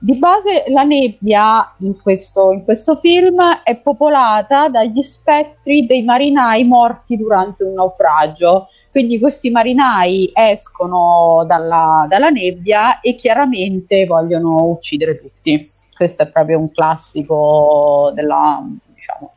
Di 0.03 0.17
base 0.17 0.65
la 0.67 0.83
nebbia 0.83 1.77
in 1.79 2.01
questo, 2.03 2.51
in 2.51 2.65
questo, 2.65 2.97
film 2.97 3.41
è 3.62 3.77
popolata 3.77 4.69
dagli 4.69 5.01
spettri 5.01 5.87
dei 5.87 6.03
marinai 6.03 6.65
morti 6.65 7.17
durante 7.17 7.62
un 7.62 7.75
naufragio. 7.75 8.67
Quindi 8.93 9.19
questi 9.19 9.49
marinai 9.49 10.31
escono 10.35 11.45
dalla, 11.47 12.05
dalla 12.07 12.29
nebbia 12.29 13.01
e 13.01 13.15
chiaramente 13.15 14.05
vogliono 14.05 14.65
uccidere 14.67 15.19
tutti. 15.19 15.67
Questo 15.97 16.25
è 16.25 16.31
proprio 16.31 16.59
un 16.59 16.71
classico 16.71 18.13
della, 18.15 18.63
diciamo, 18.95 19.31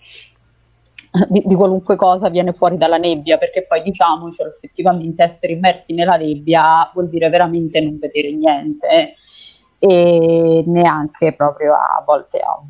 di, 1.30 1.42
di, 1.46 1.56
qualunque 1.56 1.96
cosa 1.96 2.28
viene 2.28 2.52
fuori 2.52 2.76
dalla 2.76 2.98
nebbia, 2.98 3.38
perché 3.38 3.66
poi 3.66 3.82
diciamocelo, 3.82 4.50
effettivamente 4.50 5.24
essere 5.24 5.54
immersi 5.54 5.94
nella 5.94 6.18
nebbia 6.18 6.92
vuol 6.94 7.08
dire 7.08 7.30
veramente 7.30 7.80
non 7.80 7.98
vedere 7.98 8.34
niente 8.34 9.14
e 9.80 10.64
neanche 10.68 11.34
proprio 11.34 11.76
a 11.76 12.04
volte 12.06 12.40
a 12.40 12.62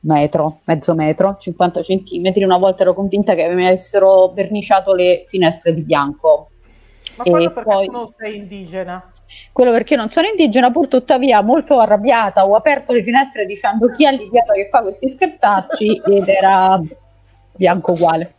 metro, 0.00 0.60
mezzo 0.64 0.94
metro, 0.94 1.36
50 1.38 1.82
centimetri. 1.82 2.44
Una 2.44 2.58
volta 2.58 2.82
ero 2.82 2.94
convinta 2.94 3.34
che 3.34 3.48
mi 3.48 3.66
avessero 3.66 4.28
verniciato 4.28 4.94
le 4.94 5.24
finestre 5.26 5.74
di 5.74 5.82
bianco. 5.82 6.50
Ma 7.16 7.24
e 7.24 7.30
quello 7.30 7.50
perché 7.50 7.70
poi... 7.70 7.86
tu 7.86 7.92
non 7.92 8.08
sei 8.08 8.36
indigena? 8.36 9.12
Quello 9.52 9.72
perché 9.72 9.96
non 9.96 10.08
sono 10.10 10.28
indigena, 10.28 10.70
pur 10.70 10.88
tuttavia 10.88 11.42
molto 11.42 11.80
arrabbiata, 11.80 12.46
ho 12.46 12.54
aperto 12.54 12.92
le 12.92 13.02
finestre 13.02 13.44
dicendo 13.44 13.90
chi 13.90 14.06
è 14.06 14.12
l'idiota 14.12 14.54
che 14.54 14.68
fa 14.68 14.80
questi 14.82 15.08
scherzacci 15.08 16.02
ed 16.06 16.28
era 16.28 16.80
bianco 17.54 17.92
uguale. 17.92 18.34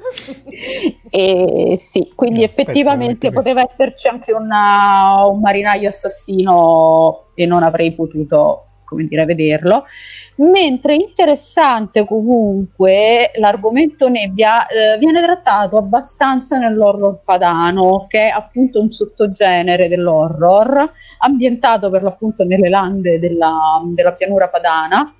e 1.10 1.80
sì, 1.82 2.12
quindi 2.14 2.44
Aspetta, 2.44 2.62
effettivamente 2.62 3.30
poteva 3.30 3.62
esserci 3.62 4.08
anche 4.08 4.32
una, 4.32 5.24
un 5.26 5.40
marinaio 5.40 5.88
assassino 5.88 7.26
e 7.34 7.44
non 7.46 7.62
avrei 7.62 7.92
potuto 7.92 8.69
come 8.90 9.06
dire, 9.06 9.24
vederlo. 9.24 9.84
Mentre 10.36 10.94
interessante 10.96 12.04
comunque 12.04 13.30
l'argomento 13.36 14.08
nebbia 14.08 14.66
eh, 14.66 14.98
viene 14.98 15.22
trattato 15.22 15.76
abbastanza 15.76 16.58
nell'horror 16.58 17.20
padano, 17.24 18.06
che 18.08 18.26
è 18.26 18.28
appunto 18.28 18.80
un 18.80 18.90
sottogenere 18.90 19.88
dell'horror, 19.88 20.90
ambientato 21.18 21.88
per 21.90 22.02
l'appunto 22.02 22.44
nelle 22.44 22.68
lande 22.68 23.18
della, 23.18 23.80
della 23.94 24.12
pianura 24.12 24.48
padana 24.48 25.14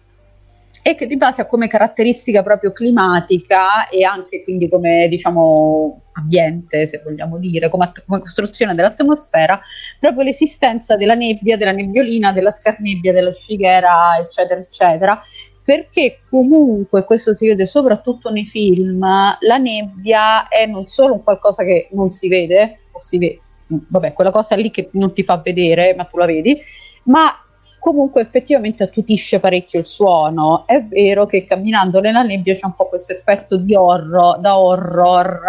e 0.82 0.94
che 0.94 1.06
di 1.06 1.16
base 1.16 1.42
ha 1.42 1.46
come 1.46 1.68
caratteristica 1.68 2.42
proprio 2.42 2.72
climatica 2.72 3.88
e 3.88 4.02
anche 4.04 4.42
quindi 4.42 4.68
come 4.68 5.08
diciamo 5.08 6.02
ambiente, 6.12 6.86
se 6.86 7.02
vogliamo 7.04 7.38
dire, 7.38 7.68
come, 7.68 7.84
att- 7.84 8.04
come 8.06 8.20
costruzione 8.20 8.74
dell'atmosfera, 8.74 9.60
proprio 9.98 10.24
l'esistenza 10.24 10.96
della 10.96 11.14
nebbia, 11.14 11.56
della 11.56 11.72
nebbiolina, 11.72 12.32
della 12.32 12.50
scarnebbia, 12.50 13.12
della 13.12 13.32
scighera, 13.32 14.18
eccetera, 14.18 14.60
eccetera, 14.60 15.20
perché 15.62 16.20
comunque 16.28 17.04
questo 17.04 17.36
si 17.36 17.46
vede 17.46 17.66
soprattutto 17.66 18.30
nei 18.30 18.46
film, 18.46 19.00
la 19.00 19.56
nebbia 19.58 20.48
è 20.48 20.66
non 20.66 20.86
solo 20.86 21.14
un 21.14 21.22
qualcosa 21.22 21.62
che 21.62 21.88
non 21.92 22.10
si 22.10 22.28
vede, 22.28 22.80
o 22.92 23.00
si 23.00 23.18
vede, 23.18 23.40
vabbè, 23.66 24.12
quella 24.14 24.30
cosa 24.30 24.56
lì 24.56 24.70
che 24.70 24.88
non 24.92 25.12
ti 25.12 25.22
fa 25.22 25.36
vedere, 25.36 25.94
ma 25.94 26.04
tu 26.04 26.16
la 26.16 26.26
vedi, 26.26 26.60
ma 27.04 27.32
comunque 27.80 28.20
effettivamente 28.20 28.84
attutisce 28.84 29.40
parecchio 29.40 29.80
il 29.80 29.86
suono. 29.86 30.64
È 30.66 30.84
vero 30.84 31.26
che 31.26 31.44
camminando 31.46 31.98
nella 32.00 32.22
nebbia 32.22 32.54
c'è 32.54 32.66
un 32.66 32.76
po' 32.76 32.86
questo 32.86 33.12
effetto 33.12 33.56
di 33.56 33.74
horror, 33.74 34.38
da 34.38 34.58
horror 34.58 35.40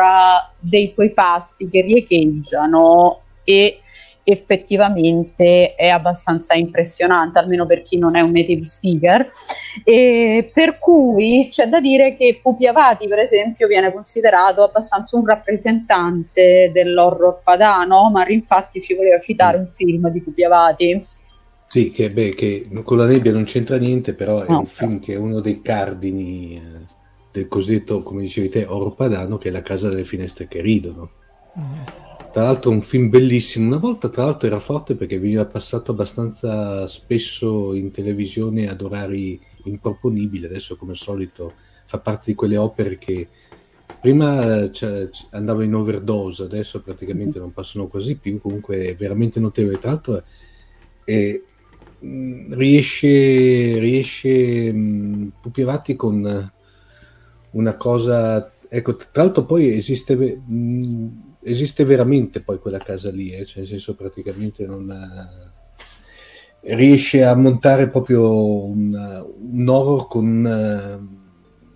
dei 0.58 0.94
tuoi 0.94 1.12
passi 1.12 1.70
che 1.70 1.82
riecheggiano 1.82 3.20
e 3.44 3.82
effettivamente 4.24 5.76
è 5.76 5.88
abbastanza 5.90 6.54
impressionante, 6.54 7.40
almeno 7.40 7.66
per 7.66 7.82
chi 7.82 7.98
non 7.98 8.16
è 8.16 8.22
un 8.22 8.32
native 8.32 8.64
speaker. 8.64 9.28
E 9.84 10.50
per 10.54 10.80
cui 10.80 11.48
c'è 11.50 11.68
da 11.68 11.82
dire 11.82 12.14
che 12.14 12.40
Pupi 12.42 12.66
Avati, 12.66 13.08
per 13.08 13.20
esempio, 13.20 13.68
viene 13.68 13.92
considerato 13.92 14.64
abbastanza 14.64 15.18
un 15.18 15.26
rappresentante 15.26 16.72
dell'horror 16.72 17.42
padano, 17.44 18.10
ma 18.10 18.26
infatti 18.28 18.80
ci 18.80 18.96
voleva 18.96 19.18
citare 19.20 19.58
un 19.58 19.68
film 19.72 20.08
di 20.10 20.22
Pupi 20.22 20.44
Avati 20.44 21.04
sì, 21.72 21.90
che, 21.90 22.12
beh, 22.12 22.36
che 22.36 22.68
con 22.84 22.98
la 22.98 23.06
nebbia 23.06 23.32
non 23.32 23.46
c'entra 23.46 23.78
niente, 23.78 24.14
però 24.14 24.42
è 24.42 24.50
no. 24.50 24.60
un 24.60 24.66
film 24.66 25.00
che 25.00 25.14
è 25.14 25.16
uno 25.16 25.40
dei 25.40 25.62
cardini 25.62 26.58
eh, 26.58 26.86
del 27.32 27.48
cosiddetto, 27.48 28.04
come 28.04 28.24
dicevi 28.24 28.50
te, 28.50 28.66
oro 28.66 28.92
padano, 28.92 29.38
che 29.38 29.48
è 29.48 29.52
La 29.54 29.62
casa 29.62 29.88
delle 29.88 30.04
finestre 30.04 30.50
che 30.50 30.60
ridono. 30.60 31.12
Tra 32.34 32.44
l'altro 32.44 32.72
un 32.72 32.82
film 32.82 33.08
bellissimo, 33.08 33.68
una 33.68 33.78
volta 33.78 34.10
tra 34.10 34.26
l'altro 34.26 34.48
era 34.48 34.60
forte 34.60 34.96
perché 34.96 35.18
veniva 35.18 35.46
passato 35.46 35.92
abbastanza 35.92 36.86
spesso 36.88 37.74
in 37.74 37.90
televisione 37.92 38.68
ad 38.68 38.82
orari 38.82 39.40
improponibili, 39.64 40.44
adesso 40.44 40.76
come 40.76 40.92
al 40.92 40.98
solito 40.98 41.54
fa 41.86 42.00
parte 42.00 42.32
di 42.32 42.36
quelle 42.36 42.58
opere 42.58 42.98
che 42.98 43.30
prima 44.02 44.70
cioè, 44.72 45.08
andava 45.30 45.64
in 45.64 45.74
overdose, 45.74 46.44
adesso 46.44 46.82
praticamente 46.82 47.40
non 47.40 47.54
passano 47.54 47.88
quasi 47.88 48.18
più, 48.18 48.42
comunque 48.42 48.88
è 48.88 48.94
veramente 48.94 49.40
notevole. 49.40 49.78
Tra 49.78 49.92
l'altro 49.92 50.24
è, 51.06 51.40
Mm, 51.42 51.51
riesce, 52.02 53.78
riesce 53.80 54.72
mh, 54.72 54.78
mm, 54.78 55.28
Pupi 55.42 55.62
Avati 55.62 55.96
con 55.96 56.52
una 57.52 57.76
cosa 57.76 58.52
ecco 58.68 58.96
tra 58.96 59.24
l'altro 59.24 59.46
poi 59.46 59.76
esiste 59.76 60.16
mh, 60.16 60.54
mm, 60.54 61.08
esiste 61.42 61.84
veramente 61.84 62.42
poi 62.42 62.60
quella 62.60 62.80
casa 62.80 63.12
lì 63.12 63.32
eh? 63.32 63.46
cioè 63.46 63.60
nel 63.60 63.68
senso 63.68 63.96
praticamente 63.96 64.66
non 64.66 64.90
ha, 64.90 65.52
riesce 66.62 67.24
a 67.24 67.36
montare 67.36 67.90
proprio 67.90 68.66
un, 68.66 69.26
un 69.52 69.68
horror 69.68 70.08
con 70.08 71.20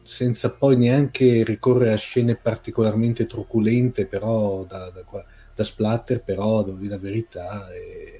senza 0.03 0.51
poi 0.51 0.77
neanche 0.77 1.43
ricorrere 1.43 1.93
a 1.93 1.97
scene 1.97 2.35
particolarmente 2.35 3.25
truculente 3.25 4.05
però 4.05 4.63
da, 4.63 4.91
da, 4.91 5.03
da 5.55 5.63
splatter 5.63 6.23
però 6.23 6.63
devo 6.63 6.77
dire 6.77 6.93
la 6.93 6.99
verità 6.99 7.67
è, 7.73 8.14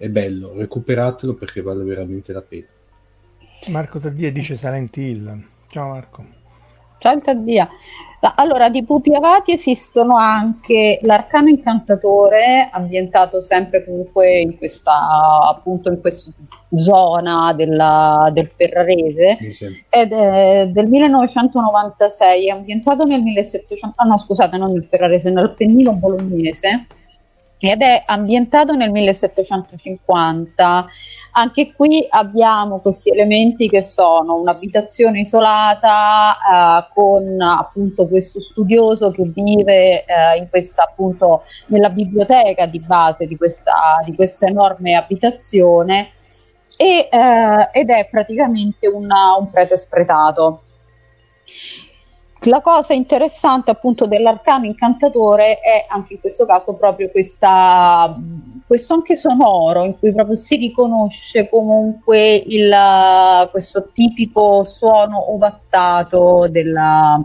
è 0.00 0.08
bello, 0.08 0.54
recuperatelo 0.56 1.34
perché 1.34 1.60
vale 1.60 1.84
veramente 1.84 2.32
la 2.32 2.40
pena. 2.40 2.64
Marco 3.66 3.98
Taddia 3.98 4.32
dice 4.32 4.56
Silent 4.56 4.96
Hill. 4.96 5.44
Ciao 5.68 5.88
Marco. 5.88 6.24
Ciao 6.96 7.18
Taddia. 7.18 7.68
Allora, 8.36 8.70
di 8.70 8.82
Pupi 8.82 9.14
Avati 9.14 9.52
esistono 9.52 10.16
anche 10.16 11.00
l'Arcano 11.02 11.50
Incantatore, 11.50 12.70
ambientato 12.72 13.42
sempre 13.42 13.84
comunque 13.84 14.40
in 14.40 14.56
questa, 14.56 15.46
appunto 15.46 15.90
in 15.90 16.00
questa 16.00 16.32
zona 16.74 17.52
della, 17.52 18.30
del 18.32 18.46
Ferrarese, 18.46 19.36
sì. 19.52 19.84
ed 19.90 20.12
è 20.12 20.68
del 20.72 20.86
1996, 20.86 22.50
ambientato 22.50 23.04
nel 23.04 23.20
1700, 23.20 24.00
ah 24.00 24.04
no 24.04 24.16
scusate, 24.16 24.56
non 24.56 24.72
nel 24.72 24.84
Ferrarese, 24.84 25.30
nell'Appennino 25.30 25.92
bolognese, 25.92 26.86
ed 27.68 27.82
è 27.82 28.02
ambientato 28.06 28.74
nel 28.74 28.90
1750. 28.90 30.86
Anche 31.32 31.72
qui 31.74 32.06
abbiamo 32.08 32.80
questi 32.80 33.10
elementi 33.10 33.68
che 33.68 33.82
sono 33.82 34.36
un'abitazione 34.36 35.20
isolata 35.20 36.36
eh, 36.36 36.92
con 36.94 37.40
appunto 37.40 38.08
questo 38.08 38.40
studioso 38.40 39.10
che 39.10 39.24
vive 39.24 40.04
eh, 40.04 40.36
in 40.38 40.48
questa 40.48 40.84
appunto 40.84 41.42
nella 41.66 41.90
biblioteca 41.90 42.66
di 42.66 42.80
base 42.80 43.26
di 43.26 43.36
questa, 43.36 44.00
di 44.04 44.14
questa 44.14 44.46
enorme 44.46 44.94
abitazione 44.94 46.12
e, 46.76 47.08
eh, 47.10 47.68
ed 47.72 47.90
è 47.90 48.08
praticamente 48.10 48.86
una, 48.86 49.36
un 49.36 49.50
prete 49.50 49.76
spretato. 49.76 50.62
La 52.44 52.60
cosa 52.62 52.94
interessante 52.94 53.70
appunto 53.70 54.06
dell'arcano 54.06 54.64
incantatore 54.64 55.60
è 55.60 55.84
anche 55.88 56.14
in 56.14 56.20
questo 56.20 56.46
caso 56.46 56.72
proprio 56.74 57.10
questa, 57.10 58.16
questo 58.66 58.94
anche 58.94 59.16
sonoro 59.16 59.84
in 59.84 59.98
cui 59.98 60.12
proprio 60.14 60.36
si 60.36 60.56
riconosce 60.56 61.48
comunque 61.50 62.36
il, 62.36 63.48
questo 63.50 63.90
tipico 63.92 64.64
suono 64.64 65.32
ovattato 65.32 66.48
della, 66.48 67.22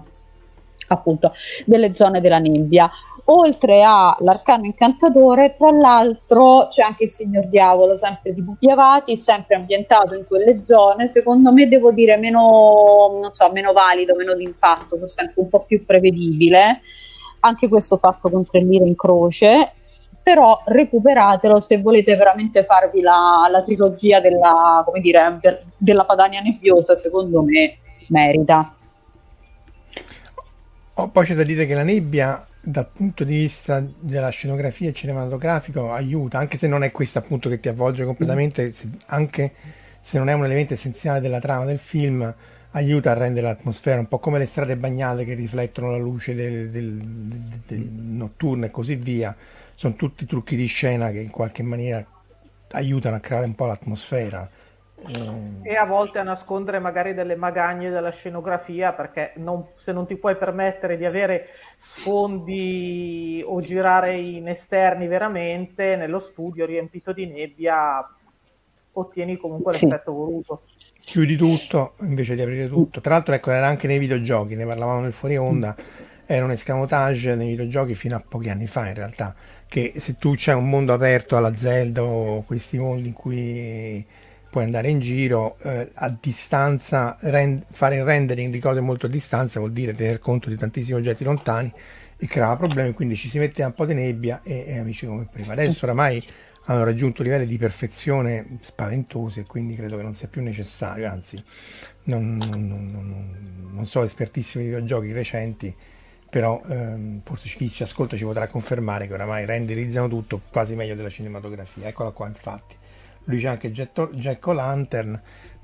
appunto 0.88 1.34
delle 1.66 1.96
zone 1.96 2.22
della 2.22 2.40
nebbia. 2.40 2.90
Oltre 3.26 3.84
all'arcano 3.84 4.66
incantatore, 4.66 5.54
tra 5.54 5.72
l'altro 5.72 6.68
c'è 6.70 6.84
anche 6.84 7.06
il 7.06 7.10
signor 7.10 7.48
diavolo, 7.48 7.98
sempre 7.98 8.34
di 8.34 8.44
Pupi 8.44 8.70
Avati, 8.70 9.18
sempre 9.18 9.56
ambientato 9.56 10.14
in 10.14 10.26
quelle 10.28 10.62
zone, 10.62 11.08
secondo 11.08 11.52
me 11.52 11.68
devo 11.68 11.92
dire 11.92 12.18
meno, 12.18 13.32
so, 13.34 13.52
meno 13.52 13.74
valido, 13.74 14.16
meno 14.16 14.36
d'impatto, 14.36 14.98
forse 14.98 15.22
anche 15.22 15.40
un 15.40 15.50
po' 15.50 15.64
più 15.66 15.84
prevedibile, 15.86 16.82
anche 17.40 17.68
questo 17.68 17.98
fatto 17.98 18.30
con 18.30 18.46
tre 18.46 18.64
lire 18.64 18.86
in 18.86 18.96
croce, 18.96 19.72
però 20.22 20.62
recuperatelo 20.64 21.60
se 21.60 21.82
volete 21.82 22.16
veramente 22.16 22.64
farvi 22.64 23.02
la, 23.02 23.48
la 23.50 23.64
trilogia 23.64 24.20
della, 24.20 24.84
dire, 25.00 25.40
della 25.78 26.06
Padania 26.06 26.42
Nebbiosa, 26.42 26.96
secondo 26.96 27.42
me 27.42 27.78
merita. 28.10 28.70
Oh, 30.98 31.10
poi 31.10 31.26
c'è 31.26 31.36
da 31.36 31.44
dire 31.44 31.66
che 31.66 31.74
la 31.74 31.84
nebbia 31.84 32.48
dal 32.62 32.88
punto 32.88 33.26
di 33.26 33.36
vista 33.36 33.86
della 34.00 34.30
scenografia 34.30 34.94
cinematografica 34.94 35.94
aiuta, 35.94 36.38
anche 36.38 36.58
se 36.58 36.68
non 36.68 36.84
è 36.84 36.92
questo 36.92 37.20
appunto 37.20 37.50
che 37.50 37.60
ti 37.60 37.68
avvolge 37.68 38.06
completamente, 38.06 38.72
se, 38.72 38.88
anche 39.08 39.52
se 40.00 40.18
non 40.18 40.30
è 40.30 40.34
un 40.34 40.46
elemento 40.46 40.74
essenziale 40.74 41.20
della 41.20 41.42
trama 41.42 41.66
del 41.66 41.80
film, 41.80 42.34
aiuta 42.72 43.12
a 43.12 43.14
rendere 43.14 43.46
l'atmosfera 43.46 44.00
un 44.00 44.08
po' 44.08 44.20
come 44.20 44.38
le 44.38 44.46
strade 44.46 44.78
bagnate 44.78 45.26
che 45.26 45.34
riflettono 45.34 45.92
la 45.92 45.98
luce 45.98 46.34
del, 46.34 46.70
del, 46.70 46.98
del, 46.98 47.62
del 47.66 47.90
notturno 47.90 48.64
e 48.64 48.72
così 48.72 48.96
via. 48.96 49.36
Sono 49.76 49.96
tutti 49.96 50.26
trucchi 50.26 50.56
di 50.56 50.68
scena 50.68 51.12
che 51.12 51.20
in 51.20 51.30
qualche 51.30 51.62
maniera 51.62 52.06
aiutano 52.72 53.18
a 53.18 53.20
creare 53.20 53.46
un 53.46 53.56
po' 53.56 53.66
l'atmosfera. 53.66 54.50
E 55.62 55.76
a 55.76 55.86
volte 55.86 56.20
a 56.20 56.24
nascondere 56.24 56.80
magari 56.80 57.14
delle 57.14 57.36
magagne 57.36 57.90
della 57.90 58.12
scenografia 58.12 58.94
perché 58.94 59.34
non, 59.38 59.68
se 59.78 59.92
non 59.92 60.06
ti 60.06 60.16
puoi 60.16 60.36
permettere 60.36 60.98
di 60.98 61.06
avere 61.06 61.48
sfondi 61.80 63.44
o 63.46 63.62
girare 63.62 64.18
in 64.18 64.48
esterni 64.48 65.08
veramente, 65.08 65.96
nello 65.96 66.20
studio 66.20 66.66
riempito 66.66 67.14
di 67.14 67.26
nebbia 67.28 68.08
ottieni 68.94 69.38
comunque 69.38 69.72
l'effetto 69.72 70.12
sì. 70.12 70.18
voluto. 70.18 70.62
Chiudi 71.00 71.36
tutto 71.36 71.94
invece 72.02 72.36
di 72.36 72.42
aprire 72.42 72.68
tutto. 72.68 73.02
Tra 73.02 73.14
l'altro, 73.14 73.36
ecco, 73.36 73.52
era 73.52 73.68
anche 73.68 73.88
nei 73.88 74.00
videogiochi, 74.00 74.56
ne 74.56 74.66
parlavamo 74.66 75.02
nel 75.02 75.14
fuori 75.14 75.38
onda. 75.38 75.76
Era 76.26 76.44
un 76.44 76.52
escamotage 76.52 77.36
nei 77.36 77.50
videogiochi 77.50 77.94
fino 77.94 78.16
a 78.16 78.24
pochi 78.28 78.50
anni 78.50 78.66
fa, 78.66 78.88
in 78.88 78.96
realtà. 78.96 79.36
Che 79.68 79.94
se 79.98 80.18
tu 80.18 80.34
c'è 80.34 80.54
un 80.54 80.68
mondo 80.68 80.94
aperto 80.94 81.38
alla 81.38 81.56
Zelda 81.56 82.04
o 82.04 82.44
questi 82.44 82.78
mondi 82.80 83.10
in 83.10 83.14
cui 83.14 84.06
puoi 84.56 84.64
andare 84.64 84.88
in 84.88 85.02
giro 85.02 85.58
eh, 85.64 85.92
a 85.94 86.18
distanza, 86.18 87.18
rend- 87.20 87.66
fare 87.72 87.98
il 87.98 88.06
rendering 88.06 88.54
di 88.54 88.60
cose 88.60 88.80
molto 88.80 89.08
a 89.08 89.10
distanza 89.10 89.60
vuol 89.60 89.74
dire 89.74 89.94
tener 89.94 90.20
conto 90.20 90.48
di 90.48 90.56
tantissimi 90.56 90.98
oggetti 90.98 91.26
lontani 91.26 91.70
e 92.16 92.26
creava 92.26 92.56
problemi, 92.56 92.94
quindi 92.94 93.18
ci 93.18 93.28
si 93.28 93.38
metteva 93.38 93.68
un 93.68 93.74
po' 93.74 93.86
di 93.86 93.94
nebbia 93.94 94.40
e, 94.44 94.64
e 94.66 94.80
amici 94.80 95.08
come 95.08 95.28
prima. 95.30 95.52
Adesso 95.52 95.84
oramai 95.84 96.24
hanno 96.68 96.86
raggiunto 96.86 97.22
livelli 97.22 97.48
di 97.48 97.58
perfezione 97.58 98.60
spaventosi 98.62 99.42
e 99.42 99.44
quindi 99.46 99.76
credo 99.76 99.98
che 99.98 100.04
non 100.04 100.16
sia 100.16 100.30
più 100.30 100.42
necessario, 100.42 101.10
anzi 101.10 101.44
non, 102.04 102.38
non, 102.38 102.64
non, 102.64 103.70
non 103.74 103.86
so 103.86 104.04
espertissimi 104.04 104.64
di 104.64 104.70
videogiochi 104.70 105.12
recenti, 105.12 105.76
però 106.30 106.64
ehm, 106.66 107.24
forse 107.26 107.50
chi 107.50 107.70
ci 107.70 107.84
ascolta 107.84 108.16
ci 108.16 108.24
potrà 108.24 108.48
confermare 108.48 109.06
che 109.06 109.14
oramai 109.16 109.46
renderizzano 109.46 110.08
tutto 110.08 110.40
quasi 110.50 110.76
meglio 110.76 110.96
della 110.96 111.10
cinematografia. 111.10 111.90
Eccola 111.90 112.12
qua 112.12 112.28
infatti 112.28 112.84
lui 113.26 113.40
c'è 113.40 113.48
anche 113.48 113.72
Jack 113.72 114.48
O'Lantern 114.48 115.22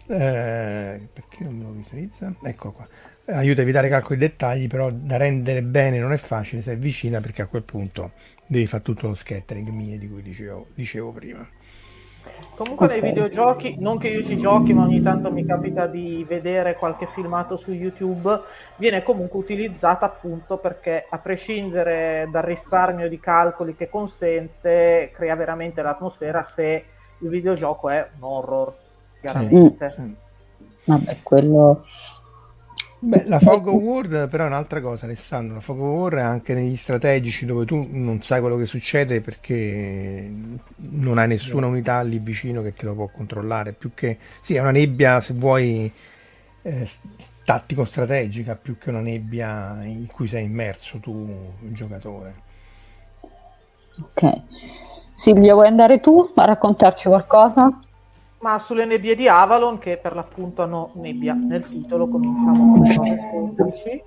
eh, 0.07 1.07
perché 1.13 1.43
non 1.43 1.55
me 1.55 1.63
lo 1.63 1.71
visualizza? 1.71 2.33
eccolo 2.43 2.73
qua. 2.73 2.87
Aiuta 3.25 3.61
a 3.61 3.63
evitare 3.63 3.87
calcoli 3.87 4.19
dettagli 4.19 4.67
però 4.67 4.89
da 4.91 5.17
rendere 5.17 5.61
bene 5.61 5.99
non 5.99 6.11
è 6.11 6.17
facile 6.17 6.61
se 6.61 6.73
è 6.73 6.77
vicina 6.77 7.21
perché 7.21 7.41
a 7.41 7.47
quel 7.47 7.63
punto 7.63 8.11
devi 8.45 8.65
fare 8.65 8.83
tutto 8.83 9.07
lo 9.07 9.15
scattering 9.15 9.69
mie 9.69 9.97
di 9.97 10.09
cui 10.09 10.21
dicevo, 10.21 10.67
dicevo 10.73 11.11
prima. 11.11 11.47
Comunque 12.55 12.87
nei 12.87 13.01
videogiochi, 13.01 13.77
non 13.79 13.97
che 13.97 14.09
io 14.09 14.23
ci 14.23 14.37
giochi, 14.37 14.73
ma 14.73 14.83
ogni 14.83 15.01
tanto 15.01 15.31
mi 15.31 15.45
capita 15.45 15.87
di 15.87 16.23
vedere 16.27 16.75
qualche 16.75 17.07
filmato 17.07 17.57
su 17.57 17.71
YouTube, 17.71 18.39
viene 18.75 19.01
comunque 19.01 19.39
utilizzata 19.39 20.05
appunto 20.05 20.57
perché 20.57 21.05
a 21.09 21.17
prescindere 21.17 22.27
dal 22.29 22.43
risparmio 22.43 23.09
di 23.09 23.19
calcoli 23.19 23.75
che 23.75 23.89
consente, 23.89 25.11
crea 25.13 25.35
veramente 25.35 25.81
l'atmosfera 25.81 26.43
se 26.43 26.85
il 27.21 27.29
videogioco 27.29 27.89
è 27.89 28.07
un 28.17 28.23
horror, 28.23 28.75
chiaramente. 29.19 29.89
Sì. 29.89 30.01
Mm. 30.01 30.13
Vabbè, 30.85 31.17
quello... 31.23 31.83
Beh, 33.03 33.23
la 33.25 33.39
Fog 33.39 33.65
of 33.65 33.81
War 33.81 34.27
però 34.27 34.43
è 34.43 34.47
un'altra 34.47 34.79
cosa, 34.79 35.05
Alessandro. 35.05 35.55
La 35.55 35.59
Fog 35.59 35.79
of 35.79 35.87
War 35.87 36.13
è 36.15 36.21
anche 36.21 36.53
negli 36.53 36.75
strategici 36.75 37.47
dove 37.47 37.65
tu 37.65 37.87
non 37.89 38.21
sai 38.21 38.41
quello 38.41 38.57
che 38.57 38.67
succede 38.67 39.21
perché 39.21 40.31
non 40.75 41.17
hai 41.17 41.27
nessuna 41.27 41.65
unità 41.65 42.01
lì 42.01 42.19
vicino 42.19 42.61
che 42.61 42.73
te 42.73 42.85
lo 42.85 42.93
può 42.93 43.07
controllare. 43.07 43.73
Più 43.73 43.95
che 43.95 44.19
sì, 44.41 44.53
è 44.53 44.59
una 44.59 44.69
nebbia, 44.69 45.19
se 45.19 45.33
vuoi, 45.33 45.91
eh, 46.61 46.89
tattico-strategica, 47.43 48.55
più 48.55 48.77
che 48.77 48.89
una 48.89 49.01
nebbia 49.01 49.83
in 49.83 50.05
cui 50.05 50.27
sei 50.27 50.43
immerso 50.43 50.99
tu, 50.99 51.27
il 51.63 51.73
giocatore. 51.73 52.35
Ok. 53.99 54.41
Silvia, 55.13 55.53
vuoi 55.53 55.67
andare 55.67 55.99
tu 55.99 56.31
a 56.35 56.45
raccontarci 56.45 57.07
qualcosa? 57.07 57.79
Ma 58.39 58.57
sulle 58.59 58.85
nebbie 58.85 59.15
di 59.15 59.27
Avalon, 59.27 59.77
che 59.77 59.97
per 59.97 60.15
l'appunto 60.15 60.63
hanno 60.63 60.91
nebbia 60.93 61.33
nel 61.33 61.67
titolo, 61.67 62.07
cominciamo 62.07 62.73
con 62.73 62.81
le 62.81 62.95
cose 62.95 64.03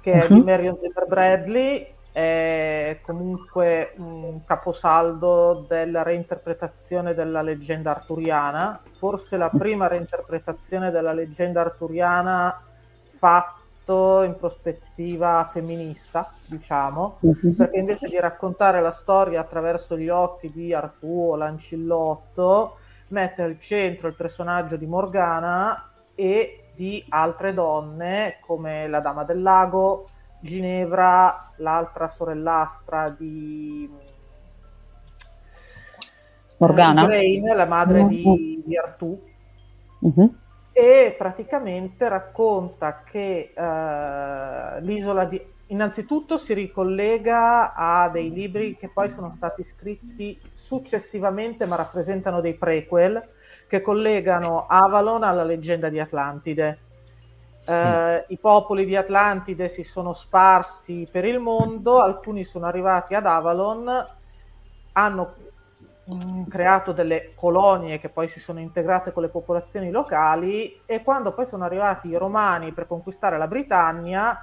che 0.00 0.12
è 0.12 0.26
di 0.28 0.34
mhm. 0.34 0.44
Marion 0.44 0.78
Zimmer 0.80 1.06
Bradley, 1.06 1.86
è 2.12 2.98
comunque 3.02 3.92
un 3.96 4.44
caposaldo 4.44 5.64
della 5.66 6.02
reinterpretazione 6.02 7.14
della 7.14 7.42
leggenda 7.42 7.90
arturiana, 7.90 8.80
forse 8.98 9.36
la 9.36 9.48
prima 9.48 9.88
reinterpretazione 9.88 10.90
della 10.90 11.12
leggenda 11.12 11.62
arturiana 11.62 12.60
fatta 13.18 13.53
fatto 13.84 14.22
in 14.22 14.36
prospettiva 14.36 15.48
femminista, 15.52 16.32
diciamo, 16.46 17.18
uh-huh. 17.20 17.54
perché 17.54 17.78
invece 17.78 18.08
di 18.08 18.18
raccontare 18.18 18.80
la 18.80 18.92
storia 18.92 19.40
attraverso 19.40 19.96
gli 19.96 20.08
occhi 20.08 20.50
di 20.50 20.72
Artù 20.72 21.30
o 21.30 21.36
Lancillotto, 21.36 22.78
mette 23.08 23.42
al 23.42 23.60
centro 23.60 24.08
il 24.08 24.14
personaggio 24.14 24.76
di 24.76 24.86
Morgana 24.86 25.90
e 26.14 26.70
di 26.74 27.04
altre 27.10 27.52
donne 27.52 28.38
come 28.40 28.88
la 28.88 29.00
Dama 29.00 29.24
del 29.24 29.42
Lago, 29.42 30.08
Ginevra, 30.40 31.52
l'altra 31.56 32.08
sorellastra 32.08 33.14
di 33.16 33.88
Morgana, 36.56 37.02
di 37.02 37.06
Grain, 37.06 37.56
la 37.56 37.66
madre 37.66 38.00
uh-huh. 38.00 38.08
di, 38.08 38.62
di 38.64 38.76
Artù. 38.76 39.22
Uh-huh 40.00 40.34
e 40.76 41.14
praticamente 41.16 42.08
racconta 42.08 43.04
che 43.04 43.52
uh, 43.54 44.80
l'isola 44.84 45.24
di... 45.24 45.40
innanzitutto 45.68 46.36
si 46.36 46.52
ricollega 46.52 47.74
a 47.74 48.08
dei 48.08 48.32
libri 48.32 48.76
che 48.76 48.88
poi 48.88 49.12
sono 49.14 49.34
stati 49.36 49.62
scritti 49.62 50.36
successivamente 50.52 51.64
ma 51.66 51.76
rappresentano 51.76 52.40
dei 52.40 52.54
prequel 52.54 53.22
che 53.68 53.82
collegano 53.82 54.66
Avalon 54.66 55.22
alla 55.22 55.44
leggenda 55.44 55.88
di 55.88 56.00
Atlantide. 56.00 56.78
Uh, 57.66 57.72
mm. 57.72 58.16
I 58.26 58.38
popoli 58.38 58.84
di 58.84 58.96
Atlantide 58.96 59.68
si 59.68 59.84
sono 59.84 60.12
sparsi 60.12 61.08
per 61.08 61.24
il 61.24 61.38
mondo, 61.38 62.00
alcuni 62.00 62.44
sono 62.44 62.66
arrivati 62.66 63.14
ad 63.14 63.26
Avalon, 63.26 64.06
hanno 64.90 65.34
Mm, 66.12 66.44
creato 66.50 66.92
delle 66.92 67.32
colonie 67.34 67.98
che 67.98 68.10
poi 68.10 68.28
si 68.28 68.38
sono 68.38 68.60
integrate 68.60 69.10
con 69.10 69.22
le 69.22 69.30
popolazioni 69.30 69.90
locali 69.90 70.78
e 70.84 71.02
quando 71.02 71.32
poi 71.32 71.46
sono 71.46 71.64
arrivati 71.64 72.08
i 72.08 72.16
romani 72.16 72.72
per 72.72 72.86
conquistare 72.86 73.38
la 73.38 73.46
Britannia 73.46 74.38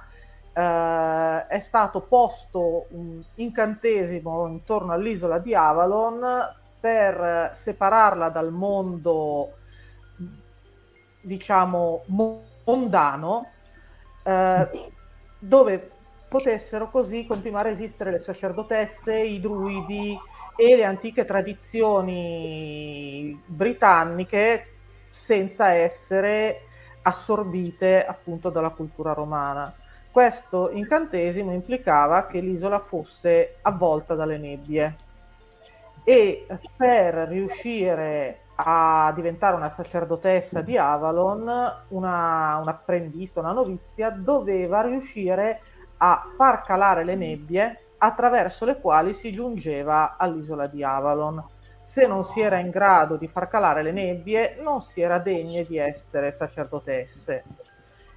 eh, 0.52 1.46
è 1.46 1.60
stato 1.60 2.00
posto 2.00 2.86
un 2.88 3.22
incantesimo 3.36 4.48
intorno 4.48 4.90
all'isola 4.92 5.38
di 5.38 5.54
Avalon 5.54 6.20
per 6.80 7.52
separarla 7.54 8.28
dal 8.28 8.50
mondo 8.50 9.52
diciamo 11.20 12.02
mondano 12.06 13.46
eh, 14.24 14.68
dove 15.38 15.90
potessero 16.26 16.90
così 16.90 17.24
continuare 17.24 17.68
a 17.68 17.72
esistere 17.72 18.10
le 18.10 18.18
sacerdotesse, 18.18 19.16
i 19.20 19.38
druidi, 19.38 20.18
e 20.56 20.76
le 20.76 20.84
antiche 20.84 21.24
tradizioni 21.24 22.22
britanniche 23.44 24.66
senza 25.10 25.72
essere 25.72 26.62
assorbite 27.02 28.04
appunto 28.04 28.50
dalla 28.50 28.70
cultura 28.70 29.12
romana. 29.12 29.74
questo 30.10 30.70
incantesimo 30.70 31.52
implicava 31.52 32.26
che 32.26 32.40
l'isola 32.40 32.78
fosse 32.80 33.56
avvolta 33.62 34.14
dalle 34.14 34.38
nebbie 34.38 34.96
e 36.04 36.46
per 36.76 37.14
riuscire 37.28 38.40
a 38.56 39.10
diventare 39.14 39.56
una 39.56 39.70
sacerdotessa 39.70 40.60
di 40.60 40.76
Avalon, 40.76 41.40
una, 41.88 42.58
un'apprendista, 42.58 43.40
una 43.40 43.52
novizia, 43.52 44.10
doveva 44.10 44.82
riuscire 44.82 45.60
a 45.98 46.22
far 46.36 46.62
calare 46.62 47.04
le 47.04 47.14
nebbie 47.14 47.81
attraverso 48.04 48.64
le 48.64 48.80
quali 48.80 49.14
si 49.14 49.32
giungeva 49.32 50.16
all'isola 50.16 50.66
di 50.66 50.82
Avalon. 50.82 51.42
Se 51.84 52.04
non 52.06 52.24
si 52.24 52.40
era 52.40 52.58
in 52.58 52.70
grado 52.70 53.16
di 53.16 53.28
far 53.28 53.48
calare 53.48 53.82
le 53.82 53.92
nebbie, 53.92 54.56
non 54.60 54.82
si 54.82 55.00
era 55.00 55.18
degne 55.18 55.64
di 55.64 55.76
essere 55.76 56.32
sacerdotesse. 56.32 57.44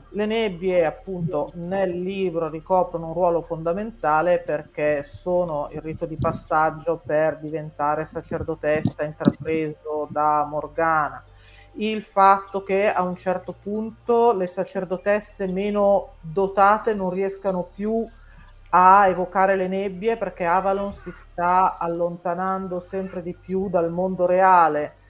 Le 0.09 0.25
nebbie, 0.25 0.85
appunto, 0.85 1.51
nel 1.55 2.01
libro 2.01 2.49
ricoprono 2.49 3.07
un 3.07 3.13
ruolo 3.13 3.41
fondamentale 3.41 4.39
perché 4.39 5.03
sono 5.05 5.67
il 5.71 5.81
rito 5.81 6.05
di 6.05 6.17
passaggio 6.19 7.01
per 7.05 7.37
diventare 7.37 8.07
sacerdotessa 8.07 9.03
intrapreso 9.03 10.07
da 10.09 10.47
Morgana. 10.49 11.23
Il 11.73 12.01
fatto 12.03 12.63
che 12.63 12.91
a 12.91 13.03
un 13.03 13.17
certo 13.17 13.53
punto 13.61 14.31
le 14.33 14.47
sacerdotesse 14.47 15.45
meno 15.47 16.13
dotate 16.21 16.93
non 16.93 17.09
riescano 17.09 17.67
più 17.75 18.07
a 18.07 18.24
evocare 19.07 19.55
le 19.55 19.67
nebbie 19.67 20.17
perché 20.17 20.45
Avalon 20.45 20.93
si 20.95 21.11
sta 21.11 21.77
allontanando 21.77 22.79
sempre 22.79 23.21
di 23.21 23.33
più 23.33 23.69
dal 23.69 23.91
mondo 23.91 24.25
reale 24.25 25.03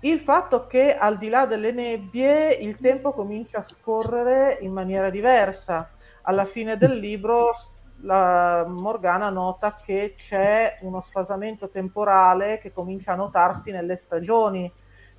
il 0.00 0.20
fatto 0.20 0.66
che 0.66 0.96
al 0.96 1.16
di 1.16 1.28
là 1.28 1.46
delle 1.46 1.72
nebbie 1.72 2.52
il 2.52 2.76
tempo 2.78 3.12
comincia 3.12 3.58
a 3.58 3.62
scorrere 3.62 4.58
in 4.60 4.72
maniera 4.72 5.08
diversa. 5.10 5.90
Alla 6.22 6.44
fine 6.44 6.76
del 6.76 6.98
libro 6.98 7.54
la 8.02 8.66
Morgana 8.68 9.30
nota 9.30 9.74
che 9.74 10.14
c'è 10.16 10.78
uno 10.82 11.00
sfasamento 11.00 11.70
temporale 11.70 12.58
che 12.58 12.72
comincia 12.72 13.12
a 13.12 13.16
notarsi 13.16 13.70
nelle 13.70 13.96
stagioni 13.96 14.70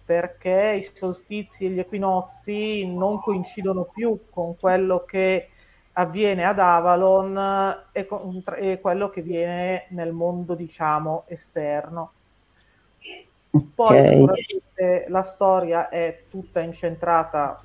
perché 0.05 0.85
i 0.85 0.97
solstizi 0.97 1.65
e 1.65 1.69
gli 1.69 1.79
equinozi 1.79 2.85
non 2.85 3.19
coincidono 3.19 3.89
più 3.91 4.25
con 4.29 4.55
quello 4.57 5.03
che 5.05 5.49
avviene 5.99 6.45
ad 6.45 6.59
Avalon 6.59 7.85
e, 7.91 8.05
con, 8.05 8.43
e 8.55 8.79
quello 8.79 9.09
che 9.09 9.21
viene 9.21 9.85
nel 9.89 10.13
mondo 10.13 10.53
diciamo 10.53 11.23
esterno. 11.27 12.11
Poi 13.73 14.21
okay. 14.21 15.05
la 15.07 15.23
storia 15.23 15.89
è 15.89 16.23
tutta 16.29 16.59
incentrata 16.59 17.63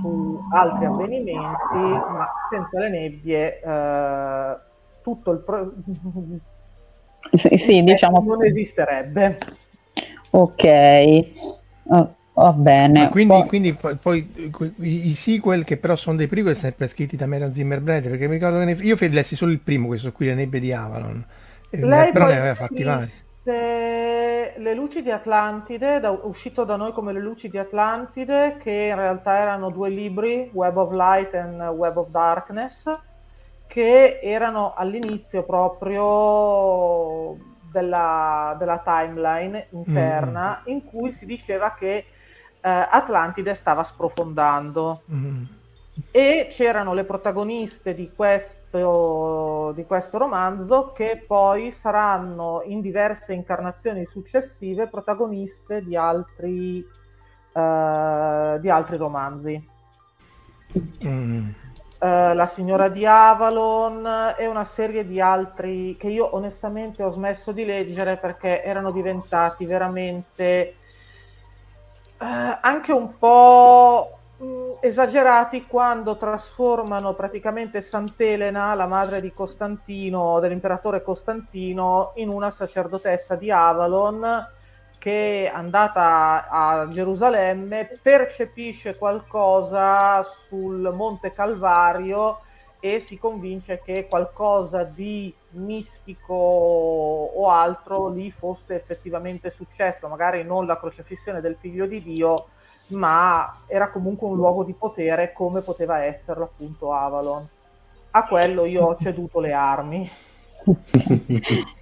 su 0.00 0.38
altri 0.50 0.84
avvenimenti, 0.84 1.76
ma 1.76 2.28
senza 2.50 2.78
le 2.78 2.88
nebbie 2.90 3.60
eh, 3.60 4.56
tutto 5.02 5.30
il 5.30 5.38
pro- 5.38 5.72
sì, 7.32 7.56
sì, 7.56 7.82
diciamo... 7.82 8.20
non 8.20 8.44
esisterebbe. 8.44 9.38
Ok. 10.30 10.64
Oh, 11.84 12.14
va 12.42 12.52
bene. 12.52 13.08
quindi, 13.08 13.32
poi... 13.32 13.46
quindi 13.46 13.74
poi, 13.74 13.96
poi, 13.96 14.30
i 14.78 15.14
sequel 15.14 15.64
che 15.64 15.76
però 15.76 15.96
sono 15.96 16.16
dei 16.16 16.26
prequel 16.26 16.56
sempre 16.56 16.88
scritti 16.88 17.16
da 17.16 17.26
Mero 17.26 17.52
Zimmerbrand 17.52 18.08
perché 18.08 18.26
mi 18.26 18.34
ricordo 18.34 18.58
che 18.58 18.64
ne... 18.64 18.72
io 18.80 18.96
lessi 18.98 19.36
solo 19.36 19.52
il 19.52 19.60
primo 19.60 19.86
questo 19.86 20.12
qui 20.12 20.26
le 20.26 20.34
nebbie 20.34 20.60
di 20.60 20.72
Avalon 20.72 21.24
Lei 21.70 22.12
però 22.12 22.26
ne 22.26 22.38
aveva 22.38 22.54
fatti 22.54 22.82
vari 22.82 23.10
le 24.62 24.74
luci 24.74 25.02
di 25.02 25.10
Atlantide, 25.10 25.98
da, 26.00 26.10
uscito 26.10 26.64
da 26.64 26.76
noi 26.76 26.92
come 26.92 27.12
le 27.12 27.20
luci 27.20 27.48
di 27.48 27.58
Atlantide, 27.58 28.58
che 28.62 28.70
in 28.70 28.94
realtà 28.96 29.36
erano 29.36 29.70
due 29.70 29.88
libri, 29.88 30.48
Web 30.52 30.76
of 30.76 30.92
Light 30.92 31.34
e 31.34 31.42
Web 31.68 31.96
of 31.96 32.08
Darkness, 32.08 32.84
che 33.66 34.20
erano 34.22 34.74
all'inizio 34.76 35.42
proprio 35.42 37.36
della, 37.72 38.54
della 38.58 38.82
timeline 38.84 39.66
interna, 39.70 40.62
mm. 40.62 40.70
in 40.70 40.84
cui 40.84 41.10
si 41.10 41.26
diceva 41.26 41.74
che 41.76 41.96
eh, 41.96 42.04
Atlantide 42.68 43.54
stava 43.54 43.84
sprofondando. 43.84 45.02
Mm. 45.12 45.44
E 46.10 46.48
c'erano 46.50 46.94
le 46.94 47.04
protagoniste 47.04 47.94
di 47.94 48.10
questo 48.14 48.62
questo, 48.72 49.72
di 49.74 49.84
questo 49.84 50.16
romanzo 50.16 50.92
che 50.92 51.22
poi 51.26 51.70
saranno 51.70 52.62
in 52.64 52.80
diverse 52.80 53.34
incarnazioni 53.34 54.06
successive 54.06 54.86
protagoniste 54.86 55.84
di 55.84 55.94
altri, 55.94 56.78
uh, 56.78 58.58
di 58.58 58.70
altri 58.70 58.96
romanzi. 58.96 59.68
Mm. 61.04 61.48
Uh, 61.98 62.34
la 62.34 62.50
signora 62.52 62.88
di 62.88 63.06
Avalon 63.06 64.34
e 64.36 64.46
una 64.48 64.64
serie 64.64 65.06
di 65.06 65.20
altri 65.20 65.96
che 65.96 66.08
io 66.08 66.34
onestamente 66.34 67.04
ho 67.04 67.12
smesso 67.12 67.52
di 67.52 67.64
leggere 67.64 68.16
perché 68.16 68.64
erano 68.64 68.90
diventati 68.90 69.66
veramente 69.66 70.76
uh, 72.22 72.58
anche 72.60 72.92
un 72.92 73.18
po' 73.18 74.18
Mm, 74.42 74.72
esagerati 74.80 75.66
quando 75.68 76.16
trasformano 76.16 77.14
praticamente 77.14 77.80
Sant'Elena, 77.80 78.74
la 78.74 78.88
madre 78.88 79.20
di 79.20 79.32
Costantino, 79.32 80.40
dell'imperatore 80.40 81.00
Costantino, 81.00 82.10
in 82.16 82.28
una 82.28 82.50
sacerdotessa 82.50 83.36
di 83.36 83.52
Avalon 83.52 84.48
che 84.98 85.48
andata 85.52 86.48
a 86.48 86.88
Gerusalemme 86.90 87.98
percepisce 88.02 88.96
qualcosa 88.96 90.24
sul 90.48 90.92
Monte 90.92 91.32
Calvario 91.32 92.40
e 92.84 92.98
si 92.98 93.16
convince 93.16 93.80
che 93.84 94.08
qualcosa 94.10 94.82
di 94.82 95.32
mistico 95.50 96.34
o 96.34 97.48
altro 97.48 98.08
lì 98.08 98.32
fosse 98.32 98.74
effettivamente 98.74 99.52
successo, 99.52 100.08
magari 100.08 100.42
non 100.42 100.66
la 100.66 100.76
crocefissione 100.76 101.40
del 101.40 101.56
figlio 101.60 101.86
di 101.86 102.02
Dio, 102.02 102.48
ma 102.88 103.60
era 103.68 103.88
comunque 103.88 104.26
un 104.26 104.34
luogo 104.34 104.64
di 104.64 104.72
potere 104.72 105.32
come 105.32 105.60
poteva 105.60 106.02
esserlo 106.02 106.42
appunto 106.42 106.92
Avalon. 106.92 107.46
A 108.10 108.24
quello 108.24 108.64
io 108.64 108.86
ho 108.86 108.96
ceduto 109.00 109.38
le 109.38 109.52
armi. 109.52 110.10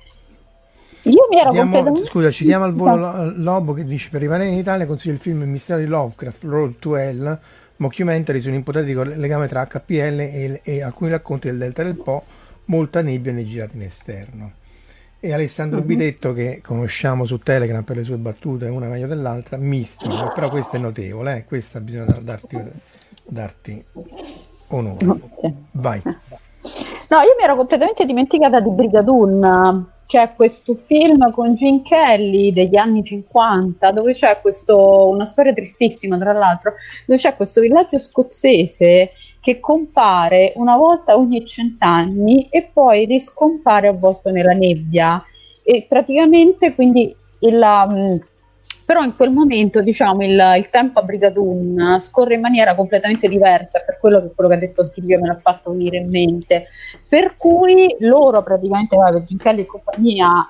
Io 1.04 1.26
mi 1.30 1.38
ero 1.38 1.50
Diamo, 1.50 1.70
completamente... 1.70 2.08
Scusa, 2.08 2.30
citiamo 2.30 2.64
al 2.64 2.74
volo 2.74 3.32
Lobo 3.36 3.72
che 3.72 3.84
dice 3.84 4.10
per 4.10 4.20
rimanere 4.20 4.50
in 4.50 4.58
Italia 4.58 4.86
consiglio 4.86 5.14
il 5.14 5.20
film 5.20 5.40
Il 5.40 5.48
mistero 5.48 5.80
di 5.80 5.86
Lovecraft, 5.86 6.44
Road 6.44 6.78
to 6.78 6.94
Hell, 6.94 7.40
mockumentary 7.80 8.40
su 8.40 8.48
un 8.48 8.54
ipotetico 8.54 9.02
legame 9.02 9.48
tra 9.48 9.66
HPL 9.66 10.20
e, 10.20 10.60
e 10.62 10.82
alcuni 10.82 11.10
racconti 11.10 11.48
del 11.48 11.58
Delta 11.58 11.82
del 11.82 11.96
Po, 11.96 12.24
molta 12.66 13.02
nebbia 13.02 13.32
nei 13.32 13.46
girati 13.46 13.76
in 13.76 13.82
esterno 13.82 14.52
e 15.22 15.34
Alessandro 15.34 15.80
uh-huh. 15.80 15.84
Bidetto 15.84 16.32
che 16.32 16.60
conosciamo 16.64 17.26
su 17.26 17.38
Telegram 17.38 17.82
per 17.82 17.96
le 17.96 18.04
sue 18.04 18.16
battute 18.16 18.68
una 18.68 18.88
meglio 18.88 19.06
dell'altra 19.06 19.58
mistico 19.58 20.32
però 20.34 20.48
questo 20.48 20.76
è 20.76 20.78
notevole 20.78 21.36
eh? 21.36 21.44
questa 21.44 21.78
bisogna 21.80 22.06
darti, 22.22 22.58
darti 23.26 23.84
onore 24.68 25.04
vai 25.72 26.00
no 26.04 26.12
io 27.18 27.34
mi 27.36 27.44
ero 27.44 27.56
completamente 27.56 28.06
dimenticata 28.06 28.60
di 28.60 28.70
Brigadoon 28.70 29.88
c'è 30.10 30.32
questo 30.34 30.74
film 30.74 31.30
con 31.30 31.54
Gene 31.54 31.82
Kelly 31.82 32.52
degli 32.52 32.76
anni 32.76 33.04
50 33.04 33.92
dove 33.92 34.12
c'è 34.12 34.40
questo 34.40 35.08
una 35.08 35.24
storia 35.24 35.52
tristissima 35.52 36.18
tra 36.18 36.32
l'altro 36.32 36.74
dove 37.06 37.16
c'è 37.16 37.36
questo 37.36 37.60
villaggio 37.60 37.96
scozzese 37.96 39.12
che 39.40 39.60
compare 39.60 40.52
una 40.56 40.76
volta 40.76 41.16
ogni 41.16 41.46
cent'anni 41.46 42.48
e 42.50 42.68
poi 42.72 43.04
riscompare 43.04 43.86
avvolto 43.86 44.30
nella 44.30 44.52
nebbia. 44.52 45.24
E 45.62 45.86
praticamente 45.88 46.74
quindi 46.74 47.14
il, 47.38 48.20
però 48.90 49.04
in 49.04 49.14
quel 49.14 49.30
momento 49.30 49.82
diciamo 49.82 50.24
il, 50.24 50.54
il, 50.56 50.68
tempo 50.68 50.98
a 50.98 51.04
Brigadoon 51.04 52.00
scorre 52.00 52.34
in 52.34 52.40
maniera 52.40 52.74
completamente 52.74 53.28
diversa 53.28 53.84
per 53.86 53.98
quello 54.00 54.20
che, 54.20 54.32
quello 54.34 54.50
che 54.50 54.56
ha 54.56 54.58
detto 54.58 54.84
Silvio 54.84 55.20
me 55.20 55.28
l'ha 55.28 55.38
fatto 55.38 55.70
venire 55.70 55.98
in 55.98 56.10
mente. 56.10 56.66
Per 57.08 57.36
cui 57.36 57.94
loro 58.00 58.42
praticamente 58.42 58.96
Ginchelli 59.24 59.60
e 59.60 59.66
compagnia 59.66 60.44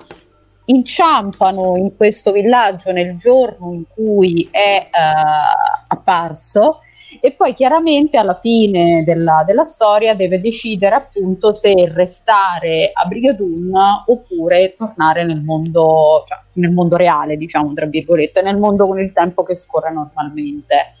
inciampano 0.65 1.77
in 1.77 1.95
questo 1.95 2.31
villaggio 2.31 2.91
nel 2.91 3.15
giorno 3.15 3.73
in 3.73 3.83
cui 3.87 4.49
è 4.49 4.89
uh, 4.91 5.85
apparso 5.89 6.79
e 7.19 7.31
poi 7.31 7.53
chiaramente 7.53 8.17
alla 8.17 8.35
fine 8.35 9.03
della, 9.03 9.43
della 9.45 9.63
storia 9.63 10.15
deve 10.15 10.39
decidere 10.39 10.95
appunto 10.95 11.53
se 11.53 11.91
restare 11.93 12.91
a 12.93 13.05
Brigadoon 13.05 13.71
oppure 14.05 14.73
tornare 14.73 15.25
nel 15.25 15.41
mondo, 15.41 16.23
cioè, 16.25 16.37
nel 16.53 16.71
mondo 16.71 16.95
reale, 16.95 17.37
diciamo 17.37 17.73
tra 17.73 17.85
virgolette, 17.85 18.41
nel 18.41 18.57
mondo 18.57 18.87
con 18.87 18.99
il 18.99 19.11
tempo 19.11 19.43
che 19.43 19.55
scorre 19.55 19.91
normalmente. 19.91 20.91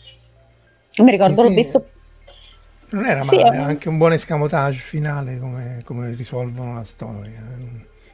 Mi 0.97 1.11
ricordo, 1.11 1.41
sì, 1.41 1.47
l'ho 1.47 1.53
visto... 1.53 1.85
Non 2.89 3.05
era 3.05 3.23
male, 3.23 3.37
sì, 3.37 3.41
anche 3.41 3.87
un 3.87 3.97
buon 3.97 4.11
escamotage 4.11 4.79
finale 4.79 5.39
come, 5.39 5.81
come 5.85 6.13
risolvono 6.13 6.73
la 6.73 6.83
storia. 6.83 7.41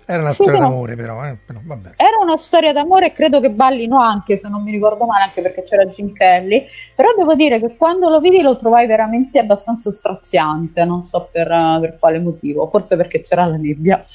Era 0.09 0.21
una 0.21 0.29
sì, 0.29 0.35
storia 0.35 0.53
però, 0.53 0.69
d'amore, 0.69 0.95
però, 0.95 1.25
eh? 1.25 1.37
però 1.45 1.59
Era 1.97 2.17
una 2.23 2.37
storia 2.37 2.71
d'amore 2.71 3.07
e 3.07 3.11
credo 3.11 3.41
che 3.41 3.51
ballino 3.51 3.99
anche, 3.99 4.37
se 4.37 4.47
non 4.47 4.63
mi 4.63 4.71
ricordo 4.71 5.05
male, 5.05 5.25
anche 5.25 5.41
perché 5.41 5.63
c'era 5.63 5.85
Jim 5.85 6.13
Kelly. 6.13 6.65
Però 6.95 7.09
devo 7.17 7.35
dire 7.35 7.59
che 7.59 7.75
quando 7.75 8.07
lo 8.07 8.21
vidi 8.21 8.41
lo 8.41 8.55
trovai 8.55 8.87
veramente 8.87 9.37
abbastanza 9.37 9.91
straziante, 9.91 10.85
non 10.85 11.05
so 11.05 11.27
per, 11.29 11.47
per 11.81 11.97
quale 11.99 12.19
motivo, 12.19 12.69
forse 12.69 12.95
perché 12.95 13.19
c'era 13.19 13.45
la 13.45 13.57
nebbia. 13.57 13.99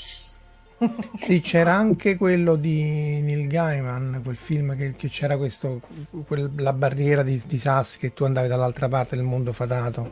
Sì, 1.16 1.40
c'era 1.42 1.74
anche 1.74 2.16
quello 2.16 2.56
di 2.56 3.20
Neil 3.20 3.46
Gaiman, 3.46 4.20
quel 4.24 4.34
film 4.34 4.76
che, 4.76 4.96
che 4.96 5.08
c'era 5.08 5.36
questo, 5.36 5.80
quel, 6.26 6.50
la 6.56 6.72
barriera 6.72 7.22
di, 7.22 7.40
di, 7.46 7.58
sassi 7.58 7.98
che 7.98 8.12
tu 8.12 8.24
andavi 8.24 8.48
dall'altra 8.48 8.88
parte 8.88 9.14
del 9.14 9.24
mondo 9.24 9.52
fatato. 9.52 10.10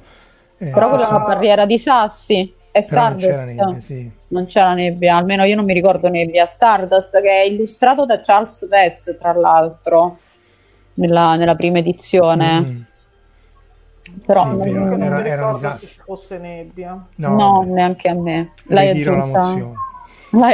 Eh, 0.58 0.70
Però 0.70 0.90
quella 0.90 1.08
è 1.08 1.10
una 1.10 1.24
barriera 1.24 1.66
di 1.66 1.76
sassi. 1.76 2.54
È 2.72 2.80
Stardust. 2.80 3.26
Non 3.26 3.32
c'era, 3.32 3.44
nebbia, 3.44 3.80
sì. 3.80 4.10
non 4.28 4.46
c'era 4.46 4.74
nebbia, 4.74 5.16
almeno 5.16 5.44
io 5.44 5.56
non 5.56 5.64
mi 5.64 5.72
ricordo 5.72 6.08
nebbia. 6.08 6.46
Stardust 6.46 7.20
che 7.20 7.42
è 7.42 7.44
illustrato 7.44 8.06
da 8.06 8.20
Charles 8.20 8.68
Vess, 8.68 9.16
tra 9.18 9.32
l'altro, 9.32 10.18
nella, 10.94 11.34
nella 11.36 11.56
prima 11.56 11.78
edizione. 11.78 12.60
Mm. 12.60 12.80
Però 14.24 14.44
sì, 14.62 14.72
non, 14.72 14.88
non 14.88 15.02
era, 15.02 15.24
era, 15.24 15.78
se 15.78 15.86
fosse 16.04 16.38
nebbia. 16.38 17.06
No, 17.16 17.34
no 17.34 17.62
neanche 17.66 18.08
a 18.08 18.14
me. 18.14 18.52
L'hai 18.64 18.90
aggiunta. 18.90 19.56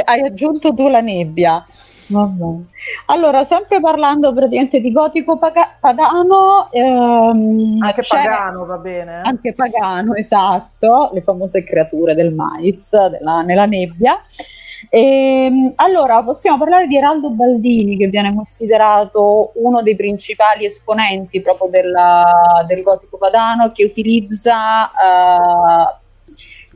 Hai 0.05 0.21
aggiunto 0.21 0.73
tu 0.73 0.87
la 0.87 1.01
nebbia. 1.01 1.63
Vabbè. 2.07 2.63
Allora, 3.07 3.43
sempre 3.43 3.81
parlando 3.81 4.33
praticamente 4.33 4.79
di 4.79 4.91
gotico 4.91 5.37
paga- 5.37 5.75
pagano, 5.79 6.69
ehm, 6.71 7.77
anche 7.81 8.03
pagano 8.07 8.65
va 8.65 8.77
bene. 8.77 9.17
Eh? 9.17 9.21
Anche 9.23 9.53
pagano, 9.53 10.13
esatto, 10.15 11.09
le 11.13 11.21
famose 11.21 11.63
creature 11.63 12.15
del 12.15 12.33
mais 12.33 12.89
della, 13.09 13.41
nella 13.41 13.65
nebbia. 13.65 14.19
E, 14.89 15.45
ehm, 15.45 15.73
allora, 15.75 16.23
possiamo 16.23 16.57
parlare 16.57 16.87
di 16.87 16.95
Eraldo 16.95 17.31
Baldini, 17.31 17.97
che 17.97 18.07
viene 18.07 18.33
considerato 18.33 19.51
uno 19.55 19.81
dei 19.81 19.95
principali 19.97 20.63
esponenti 20.65 21.41
proprio 21.41 21.69
della, 21.69 22.63
del 22.65 22.83
gotico 22.83 23.17
padano, 23.17 23.71
che 23.73 23.83
utilizza 23.83 24.91
uh, 24.91 25.95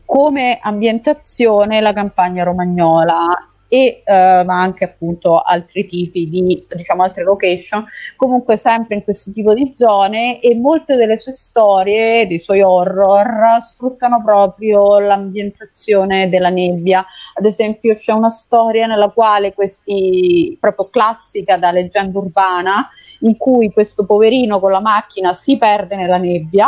come 0.03 0.59
ambientazione 0.61 1.79
la 1.79 1.93
campagna 1.93 2.43
romagnola 2.43 3.45
e 3.73 4.03
eh, 4.03 4.43
ma 4.43 4.59
anche 4.59 4.83
appunto 4.83 5.39
altri 5.39 5.85
tipi 5.85 6.27
di 6.27 6.65
diciamo 6.67 7.03
altre 7.03 7.23
location. 7.23 7.85
Comunque 8.17 8.57
sempre 8.57 8.95
in 8.95 9.03
questo 9.05 9.31
tipo 9.31 9.53
di 9.53 9.71
zone 9.77 10.41
e 10.41 10.53
molte 10.55 10.97
delle 10.97 11.17
sue 11.21 11.31
storie 11.31 12.27
dei 12.27 12.37
suoi 12.37 12.61
horror 12.61 13.61
sfruttano 13.61 14.21
proprio 14.21 14.99
l'ambientazione 14.99 16.27
della 16.27 16.49
nebbia. 16.49 17.05
Ad 17.33 17.45
esempio 17.45 17.93
c'è 17.93 18.11
una 18.11 18.29
storia 18.29 18.87
nella 18.87 19.07
quale 19.07 19.53
questi 19.53 20.57
proprio 20.59 20.89
classica 20.89 21.55
da 21.55 21.71
leggenda 21.71 22.19
urbana 22.19 22.89
in 23.21 23.37
cui 23.37 23.71
questo 23.71 24.03
poverino 24.03 24.59
con 24.59 24.71
la 24.71 24.81
macchina 24.81 25.31
si 25.31 25.57
perde 25.57 25.95
nella 25.95 26.17
nebbia 26.17 26.67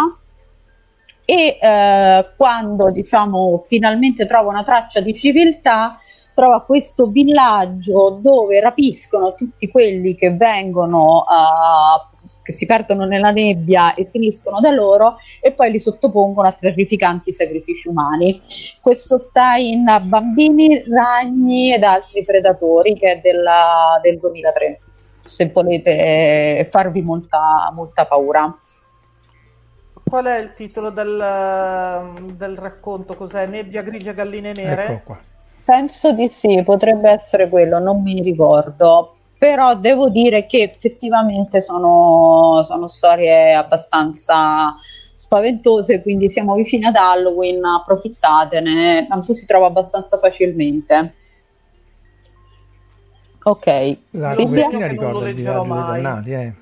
e 1.26 1.58
eh, 1.60 2.30
quando 2.36 2.92
diciamo 2.92 3.63
finalmente 3.66 4.26
trova 4.26 4.50
una 4.50 4.63
traccia 4.63 5.00
di 5.00 5.13
civiltà 5.13 5.98
trova 6.34 6.62
questo 6.62 7.08
villaggio 7.08 8.19
dove 8.22 8.60
rapiscono 8.60 9.34
tutti 9.34 9.69
quelli 9.69 10.15
che 10.15 10.32
vengono 10.32 11.26
uh, 11.28 12.13
che 12.43 12.52
si 12.52 12.65
perdono 12.65 13.06
nella 13.06 13.32
nebbia 13.32 13.96
e 13.96 14.06
finiscono 14.06 14.60
da 14.60 14.69
loro 14.72 15.15
e 15.41 15.54
poi 15.54 15.72
li 15.72 15.80
sottopongono 15.80 16.48
a 16.48 16.52
terrificanti 16.52 17.34
sacrifici 17.34 17.88
umani. 17.88 18.39
Questo 18.82 19.17
sta 19.17 19.56
in 19.56 19.86
Bambini, 20.04 20.84
Ragni 20.86 21.74
ed 21.74 21.84
altri 21.84 22.24
predatori 22.24 22.96
che 22.96 23.13
è 23.13 23.19
della, 23.22 24.00
del 24.02 24.19
2003, 24.19 24.82
se 25.24 25.50
volete 25.52 26.67
farvi 26.69 27.02
molta, 27.02 27.72
molta 27.74 28.06
paura. 28.06 28.56
Qual 30.04 30.26
è 30.26 30.38
il 30.38 30.52
titolo 30.52 30.89
del, 30.89 32.36
del 32.36 32.58
racconto? 32.58 33.15
Cos'è? 33.15 33.48
Nebbia 33.48 33.82
grigia 33.82 34.12
galline 34.12 34.52
nere? 34.52 34.86
Ecco 34.86 35.02
qua. 35.06 35.19
Penso 35.65 36.12
di 36.12 36.30
sì, 36.30 36.62
potrebbe 36.63 37.10
essere 37.10 37.47
quello, 37.47 37.80
non 37.80 38.02
mi 38.02 38.21
ricordo. 38.21 39.15
Però 39.38 39.76
devo 39.76 40.10
dire 40.10 40.45
che 40.45 40.62
effettivamente 40.62 41.62
sono, 41.62 42.63
sono 42.65 42.88
storie 42.88 43.54
abbastanza 43.54 44.76
spaventose, 45.15 46.02
quindi 46.02 46.30
siamo 46.30 46.56
vicini 46.56 46.86
ad 46.86 46.95
Halloween, 46.95 47.63
approfittatene, 47.63 49.06
tanto 49.08 49.34
si 49.34 49.45
trova 49.45 49.67
abbastanza 49.67 50.17
facilmente. 50.17 51.13
Ok. 53.43 53.97
La 54.12 54.36
copertina 54.36 54.88
ricorda 54.88 55.28
il 55.28 55.36
viaggio 55.36 55.63
dei 55.63 55.71
dannati, 55.71 56.32
eh? 56.32 56.54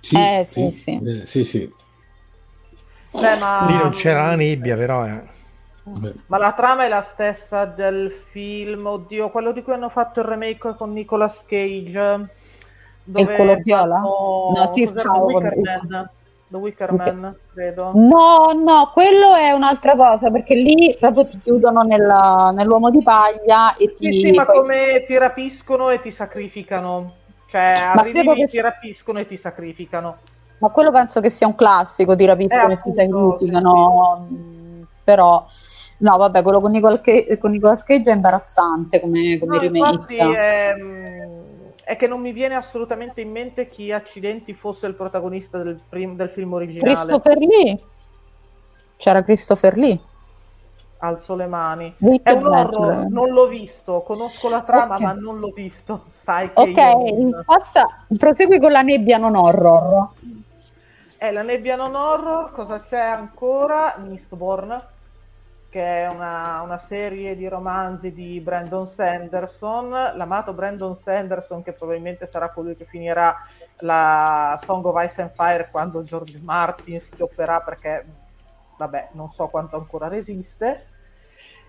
Sì, 0.00 0.16
eh, 0.16 0.44
sì, 0.44 0.70
sì. 0.70 1.00
Sì, 1.02 1.26
sì. 1.26 1.44
sì. 1.44 1.72
Beh, 3.12 3.38
ma... 3.40 3.66
Lì 3.66 3.76
non 3.76 3.90
c'era 3.90 4.26
la 4.26 4.34
nebbia, 4.36 4.76
però... 4.76 5.04
Eh. 5.04 5.36
Ma 6.26 6.38
la 6.38 6.52
trama 6.52 6.84
è 6.84 6.88
la 6.88 7.02
stessa 7.02 7.64
del 7.64 8.12
film, 8.30 8.86
oddio, 8.86 9.30
quello 9.30 9.52
di 9.52 9.62
cui 9.62 9.72
hanno 9.72 9.88
fatto 9.88 10.20
il 10.20 10.26
remake 10.26 10.74
con 10.76 10.92
Nicolas 10.92 11.44
Cage. 11.46 12.28
Dove 13.04 13.32
il 13.32 13.36
color 13.36 13.62
viola? 13.62 13.98
No, 14.00 14.70
sì, 14.72 14.84
The 14.84 15.08
Wicker 15.08 15.56
Man. 15.56 16.10
The 16.50 16.56
Wicker 16.56 16.92
Man, 16.92 17.36
credo. 17.52 17.92
No, 17.94 18.52
no, 18.54 18.90
quello 18.92 19.34
è 19.34 19.50
un'altra 19.50 19.96
cosa, 19.96 20.30
perché 20.30 20.54
lì 20.54 20.96
proprio 20.98 21.26
ti 21.26 21.38
chiudono 21.38 21.82
nella, 21.82 22.52
nell'uomo 22.54 22.90
di 22.90 23.02
paglia 23.02 23.76
e 23.76 23.92
ti... 23.92 24.12
Sì, 24.12 24.20
sì, 24.20 24.32
ma 24.32 24.46
come 24.46 25.04
ti 25.06 25.16
rapiscono 25.18 25.90
e 25.90 26.00
ti 26.00 26.10
sacrificano. 26.10 27.12
Cioè, 27.50 27.92
ma 27.94 28.00
arrivi 28.00 28.22
lì, 28.22 28.40
che... 28.40 28.46
ti 28.46 28.60
rapiscono 28.60 29.18
e 29.18 29.26
ti 29.26 29.36
sacrificano. 29.36 30.16
Ma 30.58 30.68
quello 30.70 30.90
penso 30.90 31.20
che 31.20 31.30
sia 31.30 31.46
un 31.46 31.54
classico, 31.54 32.16
ti 32.16 32.24
rapiscono 32.24 32.70
eh, 32.70 32.72
e 32.72 32.80
ti 32.82 32.92
sacrificano. 32.92 34.26
Sì, 34.28 34.34
sì 34.34 34.57
però 35.08 35.46
no 36.00 36.16
vabbè 36.18 36.42
quello 36.42 36.60
con, 36.60 36.70
Nicol 36.70 37.00
Cage, 37.00 37.38
con 37.38 37.52
Nicolas 37.52 37.82
Cage 37.82 38.10
è 38.10 38.14
imbarazzante 38.14 39.00
come, 39.00 39.38
come 39.38 39.56
no, 39.56 39.62
remake. 39.62 40.16
è, 40.16 40.74
è, 41.82 41.96
che 41.96 42.06
non 42.06 42.20
mi 42.20 42.32
viene 42.32 42.56
assolutamente 42.56 43.22
in 43.22 43.30
mente 43.30 43.70
chi 43.70 43.90
accidenti 43.90 44.52
fosse 44.52 44.86
il 44.86 44.92
protagonista 44.92 45.56
del, 45.62 45.80
prim- 45.88 46.14
del 46.14 46.28
film 46.28 46.52
originale. 46.52 46.92
Christopher 46.92 47.38
Lee. 47.38 47.78
C'era 48.98 49.22
Christopher 49.22 49.78
Lee. 49.78 49.98
Alzo 50.98 51.34
le 51.34 51.46
mani. 51.46 51.94
È 52.22 52.32
un 52.32 52.46
horror, 52.46 53.06
non 53.08 53.30
l'ho 53.30 53.46
visto. 53.46 54.02
Conosco 54.02 54.50
la 54.50 54.60
trama 54.60 54.96
okay. 54.96 55.06
ma 55.06 55.12
non 55.14 55.38
l'ho 55.38 55.52
visto. 55.54 56.04
Sai 56.12 56.52
che 56.52 56.60
ok 56.60 56.76
io... 56.76 57.42
passa 57.46 57.86
prosegui 58.14 58.60
con 58.60 58.72
la 58.72 58.82
nebbia 58.82 59.16
non 59.16 59.36
horror. 59.36 60.08
È 61.16 61.30
la 61.30 61.42
nebbia 61.42 61.76
non 61.76 61.94
horror 61.94 62.52
cosa 62.52 62.80
c'è 62.80 63.00
ancora? 63.00 63.96
Mistborn 64.06 64.96
che 65.78 66.02
è 66.02 66.08
una, 66.08 66.60
una, 66.62 66.78
serie 66.78 67.36
di 67.36 67.46
romanzi 67.46 68.12
di 68.12 68.40
Brandon 68.40 68.88
Sanderson, 68.88 69.90
l'amato 69.90 70.52
Brandon 70.52 70.96
Sanderson 70.96 71.62
che 71.62 71.72
probabilmente 71.72 72.28
sarà 72.28 72.50
colui 72.50 72.74
che 72.74 72.84
finirà 72.84 73.36
la 73.78 74.58
Song 74.60 74.84
of 74.84 75.00
Ice 75.04 75.22
and 75.22 75.30
Fire 75.36 75.68
quando 75.70 76.02
George 76.02 76.40
Martin 76.42 76.98
schiopperà 76.98 77.60
perché 77.60 78.04
vabbè 78.76 79.10
non 79.12 79.30
so 79.30 79.46
quanto 79.46 79.76
ancora 79.76 80.08
resiste 80.08 80.86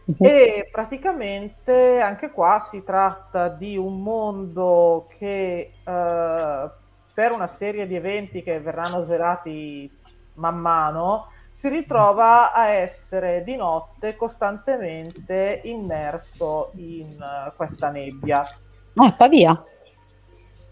uh-huh. 0.06 0.26
e 0.26 0.70
praticamente 0.72 2.00
anche 2.00 2.32
qua 2.32 2.66
si 2.68 2.84
tratta 2.84 3.48
di 3.50 3.78
un 3.78 4.02
mondo 4.02 5.08
che 5.20 5.74
uh, 5.82 6.70
per 7.14 7.32
una 7.32 7.48
serie 7.48 7.86
di 7.86 7.96
eventi 7.96 8.42
che 8.42 8.60
verranno 8.60 9.04
svelati 9.04 9.88
man 10.34 10.58
mano 10.58 11.28
si 11.60 11.68
ritrova 11.68 12.54
a 12.54 12.70
essere 12.70 13.44
di 13.44 13.58
notte 13.58 14.16
costantemente 14.16 15.60
immerso 15.66 16.72
in 16.76 17.18
uh, 17.20 17.54
questa 17.54 17.90
nebbia. 17.90 18.48
Ah, 18.96 19.12
Pavia. 19.12 19.62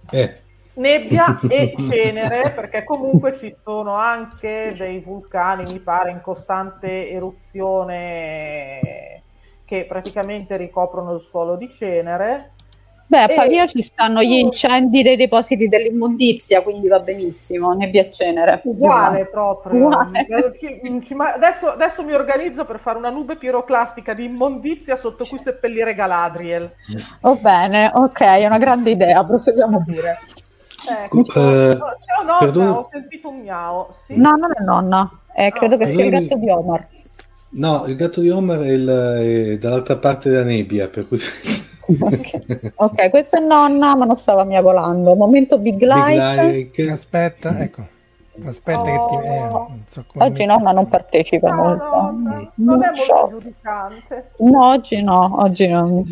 Eh. 0.10 0.41
Nebbia 0.76 1.41
e 1.50 1.73
cenere, 1.76 2.54
perché 2.54 2.86
comunque 2.86 3.38
ci 3.38 3.54
sono 3.65 3.95
anche 3.95 4.73
dei 4.78 5.02
vulcani, 5.02 5.69
mi 5.69 5.80
pare, 5.80 6.12
in 6.12 6.21
costante 6.21 7.10
eruzione 7.10 9.23
che 9.65 9.84
praticamente 9.84 10.56
ricoprono 10.56 11.15
il 11.15 11.21
suolo 11.21 11.58
di 11.58 11.69
cenere 11.69 12.54
Beh, 13.09 13.21
a 13.21 13.27
Pavia 13.29 13.63
e... 13.63 13.67
ci 13.67 13.81
stanno 13.81 14.21
gli 14.21 14.33
incendi 14.33 15.01
dei 15.01 15.15
depositi 15.15 15.69
dell'immondizia, 15.69 16.61
quindi 16.61 16.89
va 16.89 16.99
benissimo, 16.99 17.71
nebbia 17.71 18.01
e 18.01 18.11
cenere. 18.11 18.59
Uguale 18.65 19.25
proprio. 19.27 19.85
Uguale. 19.85 20.27
Adesso, 21.33 21.67
adesso, 21.71 22.03
mi 22.03 22.13
organizzo 22.13 22.65
per 22.65 22.79
fare 22.79 22.97
una 22.97 23.09
nube 23.09 23.37
piroclastica 23.37 24.13
di 24.13 24.25
immondizia 24.25 24.97
sotto 24.97 25.23
cui 25.23 25.37
seppellire 25.37 25.95
Galadriel. 25.95 26.69
Va 27.21 27.35
bene, 27.35 27.91
ok, 27.93 28.19
è 28.19 28.45
una 28.45 28.57
grande 28.57 28.91
idea, 28.91 29.23
proseguiamo 29.23 29.83
pure. 29.85 30.17
Ecco, 30.89 31.19
uh, 31.19 31.25
ciao 31.25 32.23
nonna, 32.23 32.37
perdone. 32.39 32.69
ho 32.69 32.89
sentito 32.91 33.29
un 33.29 33.39
miau. 33.39 33.87
Sì? 34.05 34.15
No, 34.17 34.31
non 34.31 34.51
è 34.53 34.61
nonna, 34.61 35.09
eh, 35.33 35.51
credo 35.51 35.77
no. 35.77 35.83
che 35.83 35.87
sia 35.87 36.03
il 36.03 36.11
gatto 36.11 36.35
di 36.35 36.49
Omar. 36.49 36.87
No, 37.49 37.86
il 37.88 37.95
gatto 37.95 38.21
di 38.21 38.29
Homer 38.29 38.60
è, 38.60 38.71
il, 38.71 38.88
è 38.88 39.57
dall'altra 39.57 39.97
parte 39.97 40.29
della 40.29 40.43
nebbia, 40.43 40.88
per 40.88 41.07
cui... 41.07 41.19
ok, 41.88 42.71
okay 42.75 43.10
questa 43.10 43.38
è 43.38 43.41
nonna, 43.41 43.95
ma 43.95 44.05
non 44.05 44.17
stava 44.17 44.43
miagolando. 44.43 45.15
Momento 45.15 45.57
Big 45.57 45.81
Light. 45.81 46.41
Big 46.51 46.75
like. 46.75 46.91
Aspetta, 46.91 47.60
ecco. 47.60 47.95
Aspetta 48.45 48.79
oh. 48.81 49.07
che 49.07 49.21
ti... 49.21 49.27
Eh, 49.27 49.39
non 49.39 49.83
so 49.88 50.05
oggi 50.13 50.45
nonna 50.45 50.71
non 50.71 50.88
partecipa 50.88 51.49
no, 51.49 51.63
molto. 51.63 51.83
No, 51.86 52.12
no, 52.12 52.51
non 52.55 52.83
è 52.83 52.91
molto 52.95 53.39
giudicante. 53.39 54.31
No, 54.38 54.65
oggi 54.67 55.01
no, 55.01 55.41
oggi 55.41 55.67
no. 55.67 56.03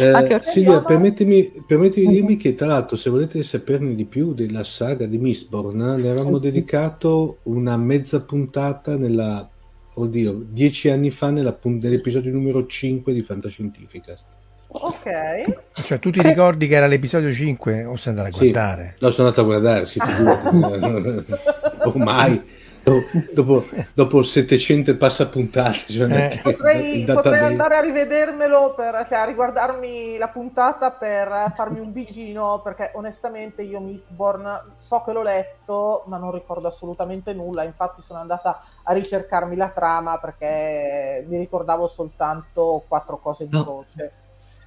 Eh, 0.00 0.40
Silvia, 0.40 0.80
permettimi, 0.80 1.44
permettimi 1.66 2.06
di 2.06 2.14
dirmi 2.14 2.36
che 2.36 2.54
tra 2.54 2.68
l'altro 2.68 2.96
se 2.96 3.10
volete 3.10 3.42
saperne 3.42 3.94
di 3.94 4.04
più 4.04 4.32
della 4.32 4.64
saga 4.64 5.04
di 5.04 5.18
Mistborn, 5.18 5.76
ne 5.76 6.08
avevamo 6.08 6.38
dedicato 6.38 7.38
una 7.44 7.76
mezza 7.76 8.20
puntata 8.20 8.96
nella... 8.96 9.46
Oddio, 9.94 10.44
dieci 10.48 10.88
anni 10.88 11.10
fa 11.10 11.30
nella, 11.30 11.58
nell'episodio 11.62 12.32
numero 12.32 12.66
5 12.66 13.12
di 13.12 13.22
Fantascientificast. 13.22 14.26
Ok. 14.72 15.72
Cioè, 15.72 15.98
tu 15.98 16.10
ti 16.10 16.22
ricordi 16.22 16.68
che 16.68 16.76
era 16.76 16.86
l'episodio 16.86 17.34
5 17.34 17.84
o 17.84 17.96
sei 17.96 18.12
andato 18.12 18.36
a 18.36 18.38
guardare? 18.38 18.94
Sì, 18.96 19.04
lo 19.04 19.10
sono 19.10 19.28
andato 19.28 19.42
a 19.42 19.44
guardare, 19.44 19.86
si 19.86 19.98
figurati. 20.00 21.32
Ormai. 21.82 22.58
Dopo, 22.82 23.64
dopo 23.92 24.22
700 24.22 24.96
passapuntate 24.96 25.92
cioè 25.92 26.32
eh. 26.32 26.40
potrei, 26.42 27.04
potrei 27.04 27.44
andare 27.44 27.76
a 27.76 27.80
rivedermelo 27.80 28.74
per, 28.74 29.06
cioè, 29.08 29.18
a 29.18 29.24
riguardarmi 29.24 30.16
la 30.16 30.28
puntata 30.28 30.90
per 30.90 31.52
farmi 31.54 31.78
un 31.78 31.92
bigino 31.92 32.60
perché 32.64 32.92
onestamente 32.94 33.62
io 33.62 33.80
Mistborn 33.80 34.74
so 34.78 35.02
che 35.04 35.12
l'ho 35.12 35.22
letto 35.22 36.04
ma 36.06 36.16
non 36.16 36.32
ricordo 36.32 36.68
assolutamente 36.68 37.34
nulla 37.34 37.64
infatti 37.64 38.00
sono 38.02 38.18
andata 38.18 38.62
a 38.82 38.92
ricercarmi 38.92 39.56
la 39.56 39.68
trama 39.68 40.18
perché 40.18 41.24
mi 41.28 41.38
ricordavo 41.38 41.88
soltanto 41.88 42.84
quattro 42.88 43.18
cose 43.18 43.44
in 43.44 43.50
no. 43.52 43.84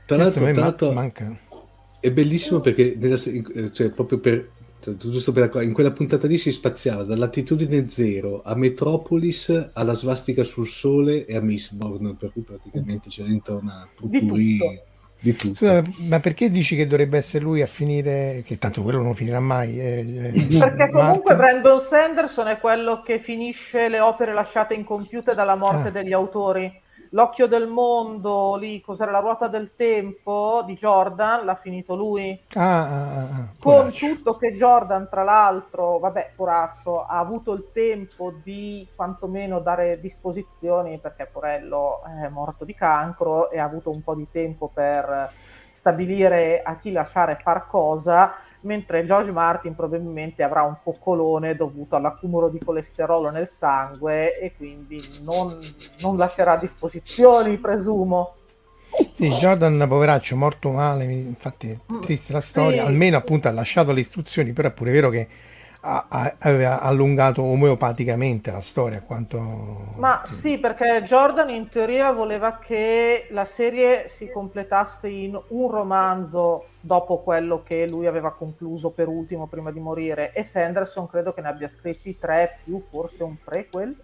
tra 0.06 0.18
l'altro, 0.18 0.44
tra 0.52 0.62
l'altro 0.62 0.92
manca. 0.92 1.36
è 2.00 2.12
bellissimo 2.12 2.60
perché 2.60 2.96
nella, 2.98 3.18
cioè, 3.18 3.90
proprio 3.90 4.20
per, 4.20 4.50
giusto 4.98 5.32
per, 5.32 5.52
in 5.64 5.74
quella 5.74 5.92
puntata 5.92 6.28
lì 6.28 6.38
si 6.38 6.52
spaziava 6.52 7.04
da 7.04 7.16
latitudine 7.16 7.90
zero 7.90 8.42
a 8.44 8.56
Metropolis 8.56 9.72
alla 9.74 9.94
svastica 9.94 10.44
sul 10.44 10.68
sole 10.68 11.26
e 11.26 11.36
a 11.36 11.42
Mistborn 11.42 12.16
per 12.16 12.32
cui 12.32 12.42
praticamente 12.42 13.10
c'è 13.10 13.24
dentro 13.24 13.58
una 13.58 13.88
puturi 13.96 14.60
di 15.24 15.36
tutto. 15.36 15.56
Scusa, 15.56 15.82
ma 16.00 16.20
perché 16.20 16.50
dici 16.50 16.76
che 16.76 16.86
dovrebbe 16.86 17.18
essere 17.18 17.44
lui 17.44 17.62
a 17.62 17.66
finire? 17.66 18.44
Che 18.46 18.58
tanto 18.58 18.84
quello 18.84 19.02
non 19.02 19.16
finirà 19.16 19.40
mai. 19.40 19.80
Eh, 19.80 20.36
eh, 20.36 20.58
perché 20.60 20.90
comunque? 20.92 21.36
Brandon 21.36 21.80
Sanderson 21.80 22.48
è 22.48 22.60
quello 22.60 23.02
che 23.02 23.20
finisce 23.20 23.88
le 23.88 24.02
opere 24.02 24.34
lasciate 24.34 24.74
incompiute 24.74 25.34
dalla 25.34 25.56
morte 25.56 25.88
ah. 25.88 25.92
degli 25.92 26.12
autori. 26.12 26.82
L'occhio 27.14 27.46
del 27.46 27.68
mondo, 27.68 28.56
lì, 28.56 28.82
cos'era 28.82 29.12
la 29.12 29.20
ruota 29.20 29.48
del 29.48 29.76
tempo 29.76 30.64
di 30.66 30.74
Jordan, 30.74 31.46
l'ha 31.46 31.54
finito 31.54 31.94
lui. 31.94 32.42
Ah, 32.56 32.88
ah, 32.88 33.20
ah, 33.20 33.48
Con 33.60 33.92
tutto 33.92 34.36
che 34.36 34.56
Jordan, 34.56 35.08
tra 35.08 35.22
l'altro, 35.22 36.00
vabbè, 36.00 36.32
poraccio, 36.36 37.06
ha 37.06 37.20
avuto 37.20 37.54
il 37.54 37.70
tempo 37.72 38.34
di 38.44 38.88
quantomeno 38.96 39.60
dare 39.60 40.00
disposizioni, 40.00 40.98
perché 40.98 41.30
Porello 41.32 42.02
è 42.04 42.28
morto 42.30 42.66
di 42.66 42.74
cancro 42.74 43.52
e 43.52 43.60
ha 43.60 43.64
avuto 43.64 43.92
un 43.92 44.02
po' 44.02 44.16
di 44.16 44.28
tempo 44.32 44.72
per 44.74 45.32
stabilire 45.72 46.64
a 46.64 46.78
chi 46.78 46.92
lasciare 46.92 47.38
far 47.44 47.68
cosa 47.68 48.34
mentre 48.64 49.06
George 49.06 49.32
Martin 49.32 49.76
probabilmente 49.76 50.44
avrà 50.44 50.64
un 50.64 50.76
coccolone 50.84 51.56
dovuto 51.56 51.96
all'accumulo 51.96 52.50
di 52.50 52.60
colesterolo 52.60 53.30
nel 53.30 53.48
sangue 53.48 54.38
e 54.40 54.54
quindi 54.56 55.02
non, 55.22 55.60
non 56.00 56.18
lascerà 56.18 56.58
disposizioni, 56.58 57.58
presumo. 57.58 58.36
Sì, 59.16 59.28
Jordan, 59.30 59.86
poveraccio, 59.88 60.36
morto 60.36 60.70
male, 60.72 61.06
infatti 61.06 61.78
mm, 61.92 62.02
triste 62.02 62.32
la 62.32 62.42
storia, 62.42 62.84
sì. 62.84 62.88
almeno 62.88 63.18
appunto 63.18 63.48
ha 63.48 63.52
lasciato 63.52 63.92
le 63.92 64.02
istruzioni, 64.02 64.54
però 64.54 64.68
è 64.68 64.72
pure 64.72 64.92
vero 64.92 65.10
che 65.10 65.28
aveva 65.84 66.80
allungato 66.80 67.44
omeopaticamente 67.44 68.52
la 68.52 68.62
storia. 68.62 69.02
Quanto... 69.02 69.94
Ma 69.98 70.24
sì, 70.26 70.58
perché 70.58 71.04
Jordan 71.06 71.50
in 71.50 71.68
teoria 71.70 72.12
voleva 72.12 72.58
che 72.58 73.28
la 73.32 73.46
serie 73.46 74.10
si 74.16 74.30
completasse 74.30 75.10
in 75.10 75.40
un 75.50 75.70
romanzo 75.70 76.68
dopo 76.80 77.22
quello 77.22 77.64
che 77.64 77.88
lui 77.88 78.08
aveva 78.08 78.34
concluso 78.34 78.92
per 78.92 79.08
ultimo 79.08 79.48
prima 79.48 79.72
di 79.72 79.80
morire 79.80 80.32
e 80.34 80.44
Sanderson 80.44 81.08
credo 81.08 81.34
che 81.34 81.42
ne 81.42 81.48
abbia 81.48 81.70
scritti 81.70 82.18
tre 82.18 82.60
più 82.64 82.82
forse 82.90 83.24
un 83.24 83.36
prequel. 83.44 83.96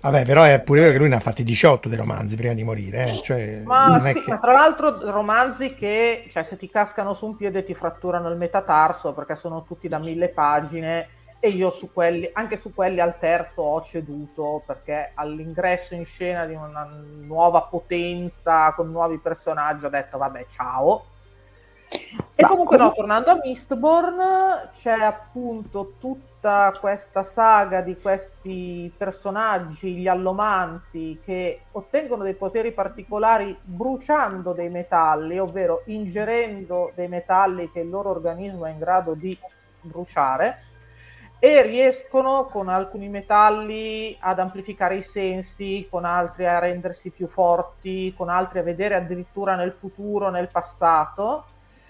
Vabbè, 0.00 0.24
però 0.24 0.44
è 0.44 0.60
pure 0.60 0.80
vero 0.80 0.92
che 0.92 0.98
lui 0.98 1.08
ne 1.08 1.16
ha 1.16 1.20
fatti 1.20 1.42
18 1.42 1.88
dei 1.88 1.98
romanzi 1.98 2.36
prima 2.36 2.54
di 2.54 2.62
morire. 2.62 3.04
Eh? 3.04 3.12
Cioè, 3.12 3.62
ma, 3.64 4.00
sì, 4.04 4.20
che... 4.20 4.30
ma, 4.30 4.38
tra 4.38 4.52
l'altro 4.52 5.10
romanzi 5.10 5.74
che 5.74 6.28
cioè, 6.32 6.44
se 6.44 6.56
ti 6.56 6.68
cascano 6.68 7.14
su 7.14 7.26
un 7.26 7.36
piede 7.36 7.64
ti 7.64 7.74
fratturano 7.74 8.28
il 8.28 8.36
metatarso 8.36 9.12
perché 9.12 9.34
sono 9.34 9.64
tutti 9.64 9.88
da 9.88 9.98
mille 9.98 10.28
pagine 10.28 11.08
e 11.40 11.50
io 11.50 11.70
su 11.70 11.92
quelli, 11.92 12.28
anche 12.32 12.56
su 12.56 12.74
quelli 12.74 13.00
al 13.00 13.18
terzo 13.18 13.62
ho 13.62 13.84
ceduto 13.84 14.62
perché 14.66 15.12
all'ingresso 15.14 15.94
in 15.94 16.04
scena 16.04 16.46
di 16.46 16.54
una 16.54 16.88
nuova 17.20 17.62
potenza 17.62 18.72
con 18.72 18.90
nuovi 18.90 19.18
personaggi 19.18 19.84
ho 19.84 19.90
detto 19.90 20.18
vabbè 20.18 20.46
ciao. 20.54 21.04
E 21.90 22.42
Ma 22.42 22.48
comunque 22.48 22.76
no, 22.76 22.92
tornando 22.92 23.30
a 23.30 23.40
Mistborn 23.42 24.70
c'è 24.80 25.00
appunto 25.00 25.94
tutta 25.98 26.72
questa 26.78 27.24
saga 27.24 27.80
di 27.80 27.96
questi 27.96 28.92
personaggi, 28.94 29.94
gli 29.94 30.06
allomanti, 30.06 31.18
che 31.24 31.62
ottengono 31.72 32.24
dei 32.24 32.34
poteri 32.34 32.72
particolari 32.72 33.56
bruciando 33.62 34.52
dei 34.52 34.68
metalli, 34.68 35.38
ovvero 35.38 35.82
ingerendo 35.86 36.92
dei 36.94 37.08
metalli 37.08 37.70
che 37.70 37.80
il 37.80 37.88
loro 37.88 38.10
organismo 38.10 38.66
è 38.66 38.70
in 38.70 38.78
grado 38.78 39.14
di 39.14 39.36
bruciare 39.80 40.67
e 41.40 41.62
riescono 41.62 42.46
con 42.46 42.68
alcuni 42.68 43.08
metalli 43.08 44.16
ad 44.20 44.40
amplificare 44.40 44.96
i 44.96 45.02
sensi, 45.04 45.86
con 45.88 46.04
altri 46.04 46.46
a 46.46 46.58
rendersi 46.58 47.10
più 47.10 47.28
forti, 47.28 48.12
con 48.16 48.28
altri 48.28 48.58
a 48.58 48.62
vedere 48.62 48.96
addirittura 48.96 49.54
nel 49.54 49.72
futuro, 49.72 50.30
nel 50.30 50.48
passato. 50.48 51.44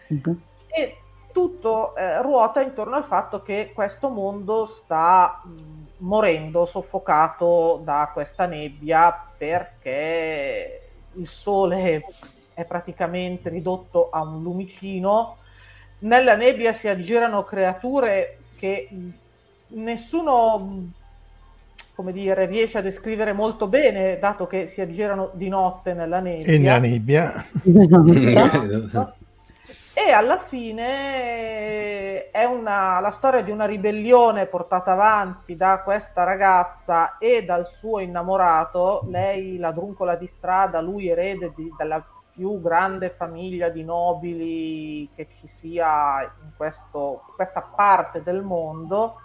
Uh-huh. 0.08 0.38
E 0.66 0.98
tutto 1.32 1.94
eh, 1.96 2.20
ruota 2.20 2.61
intorno 2.61 2.96
al 2.96 3.04
fatto 3.04 3.42
che 3.42 3.70
questo 3.74 4.08
mondo 4.08 4.66
sta 4.82 5.40
mh, 5.44 5.87
morendo, 5.98 6.66
soffocato 6.66 7.80
da 7.82 8.11
questa 8.12 8.44
nebbia 8.44 9.30
perché 9.37 10.82
il 11.12 11.28
sole 11.28 12.04
è 12.52 12.64
praticamente 12.64 13.48
ridotto 13.48 14.11
a 14.11 14.20
un 14.20 14.42
lumicino. 14.42 15.37
Nella 16.00 16.34
nebbia 16.34 16.74
si 16.74 16.87
aggirano 16.87 17.44
creature 17.44 18.38
che 18.58 18.88
nessuno 19.68 20.96
come 21.98 22.12
dire, 22.12 22.46
riesce 22.46 22.78
a 22.78 22.81
descrivere 22.81 23.33
molto 23.33 23.66
bene, 23.66 24.20
dato 24.20 24.46
che 24.46 24.68
si 24.68 24.81
aggirano 24.81 25.31
di 25.33 25.48
notte 25.48 25.94
nella 25.94 26.20
nebbia. 26.20 26.46
E 26.46 26.59
nella 26.59 26.78
nebbia. 26.78 27.44
e 29.94 30.12
alla 30.12 30.38
fine 30.46 32.31
è 32.31 32.44
una, 32.44 33.00
la 33.00 33.11
storia 33.11 33.42
di 33.42 33.50
una 33.50 33.66
ribellione 33.66 34.46
portata 34.46 34.92
avanti 34.92 35.57
da 35.57 35.81
questa 35.81 36.22
ragazza 36.22 37.18
e 37.18 37.44
dal 37.44 37.68
suo 37.81 37.98
innamorato, 37.98 39.04
lei 39.11 39.59
la 39.59 39.72
druncola 39.72 40.14
di 40.14 40.31
strada, 40.37 40.81
lui 40.81 41.09
erede 41.09 41.52
di, 41.57 41.68
della 41.76 42.00
più 42.33 42.61
grande 42.61 43.11
famiglia 43.11 43.70
di 43.70 43.83
nobili 43.83 45.11
che 45.16 45.26
ci 45.40 45.50
sia 45.59 46.22
in 46.22 46.50
questo, 46.57 47.24
questa 47.35 47.61
parte 47.74 48.22
del 48.22 48.42
mondo 48.42 49.16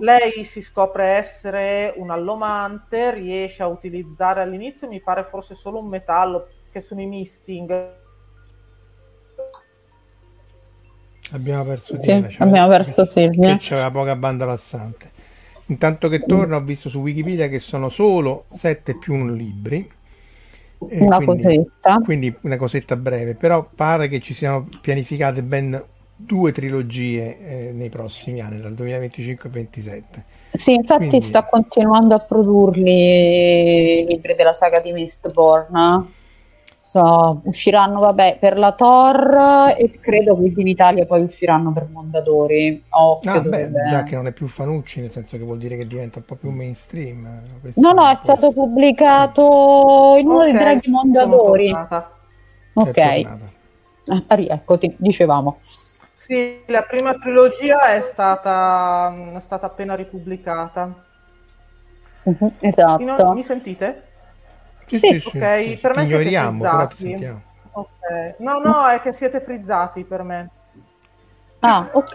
lei 0.00 0.44
si 0.44 0.62
scopre 0.62 1.04
essere 1.04 1.92
un 1.96 2.10
allomante, 2.10 3.12
riesce 3.12 3.62
a 3.62 3.66
utilizzare 3.66 4.40
all'inizio, 4.40 4.88
mi 4.88 5.00
pare 5.00 5.26
forse 5.28 5.54
solo 5.54 5.78
un 5.78 5.88
metallo, 5.88 6.48
che 6.70 6.80
sono 6.80 7.00
i 7.00 7.06
misting. 7.06 7.96
Abbiamo 11.32 11.64
perso 11.64 11.94
sì, 12.00 12.10
Silvia. 12.10 12.36
Abbiamo 12.38 12.68
perso 12.68 13.06
Silvia. 13.06 13.56
Che 13.56 13.58
c'era 13.58 13.90
poca 13.90 14.16
banda 14.16 14.46
passante. 14.46 15.10
Intanto 15.66 16.08
che 16.08 16.20
torna 16.20 16.56
ho 16.56 16.62
visto 16.62 16.88
su 16.88 17.00
Wikipedia 17.00 17.48
che 17.48 17.58
sono 17.58 17.90
solo 17.90 18.46
7 18.48 18.96
più 18.96 19.14
1 19.14 19.32
libri. 19.34 19.90
una 20.78 21.16
quindi, 21.16 21.42
cosetta. 21.42 21.98
Quindi 21.98 22.34
una 22.42 22.56
cosetta 22.56 22.96
breve, 22.96 23.34
però 23.34 23.68
pare 23.74 24.08
che 24.08 24.20
ci 24.20 24.32
siano 24.32 24.68
pianificate 24.80 25.42
ben 25.42 25.84
due 26.20 26.50
trilogie 26.50 27.38
eh, 27.38 27.72
nei 27.72 27.90
prossimi 27.90 28.40
anni, 28.40 28.60
dal 28.60 28.74
2025 28.74 29.44
al 29.44 29.50
2027. 29.50 30.24
Sì, 30.52 30.74
infatti 30.74 31.06
Quindi... 31.06 31.24
sta 31.24 31.44
continuando 31.44 32.14
a 32.14 32.18
produrli 32.18 34.00
i 34.00 34.04
libri 34.04 34.34
della 34.34 34.52
saga 34.52 34.80
di 34.80 34.90
Mistborn. 34.92 36.16
So, 36.80 37.42
usciranno 37.44 38.00
vabbè 38.00 38.38
per 38.40 38.56
la 38.56 38.72
Thor 38.72 39.74
e 39.76 39.90
credo 40.00 40.34
che 40.36 40.54
in 40.56 40.66
Italia 40.66 41.04
poi 41.04 41.22
usciranno 41.22 41.70
per 41.70 41.86
Mondadori. 41.92 42.82
Occhio 42.88 43.30
ah, 43.30 43.40
beh, 43.40 43.70
già 43.88 44.02
che 44.02 44.16
non 44.16 44.26
è 44.26 44.32
più 44.32 44.48
Fanucci, 44.48 45.00
nel 45.00 45.10
senso 45.10 45.36
che 45.36 45.44
vuol 45.44 45.58
dire 45.58 45.76
che 45.76 45.86
diventa 45.86 46.18
un 46.18 46.24
po' 46.24 46.34
più 46.34 46.50
mainstream. 46.50 47.42
Questo 47.60 47.80
no, 47.80 47.92
no, 47.92 48.08
è 48.08 48.14
stato 48.16 48.52
pubblicato 48.52 50.16
in 50.18 50.26
uno 50.26 50.38
okay, 50.38 50.50
dei 50.50 50.60
draghi 50.60 50.90
Mondadori. 50.90 51.70
Ok, 52.72 52.98
ah, 52.98 54.34
rieccoti, 54.34 54.94
dicevamo. 54.96 55.58
Sì, 56.28 56.60
la 56.66 56.82
prima 56.82 57.14
trilogia 57.14 57.80
è 57.88 58.10
stata, 58.12 59.10
è 59.34 59.40
stata 59.46 59.64
appena 59.64 59.94
ripubblicata. 59.94 61.04
Uh-huh, 62.24 62.52
esatto. 62.60 63.32
mi 63.32 63.42
sentite? 63.42 64.02
Sì, 64.84 64.98
sì, 64.98 65.20
sì, 65.20 65.38
ok, 65.38 65.64
sì, 65.64 65.78
per 65.80 65.96
me 65.96 66.02
ignoriamo, 66.02 66.60
però 66.60 66.86
ti 66.86 66.96
sentiamo. 66.96 67.42
Okay. 67.70 68.34
No, 68.40 68.58
no, 68.58 68.86
è 68.88 69.00
che 69.00 69.12
siete 69.12 69.40
frizzati 69.40 70.04
per 70.04 70.22
me. 70.22 70.50
Ah, 71.60 71.88
ok. 71.92 72.14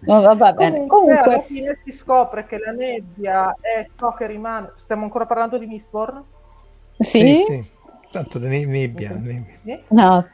No, 0.00 0.34
va 0.34 0.52
bene. 0.52 0.86
Comunque, 0.86 0.88
Comunque, 0.88 1.18
alla 1.20 1.40
fine 1.40 1.74
si 1.76 1.92
scopre 1.92 2.44
che 2.44 2.58
la 2.58 2.72
nebbia 2.72 3.54
è 3.60 3.86
ciò 3.96 4.14
che 4.14 4.26
rimane. 4.26 4.72
Stiamo 4.78 5.04
ancora 5.04 5.26
parlando 5.26 5.58
di 5.58 5.66
Mistborn? 5.66 6.24
Sì. 6.98 7.18
sì, 7.18 7.44
sì. 7.46 7.70
Tanto 8.10 8.40
di 8.40 8.66
nebbia. 8.66 9.12
nebbia. 9.12 9.80
No. 9.88 10.28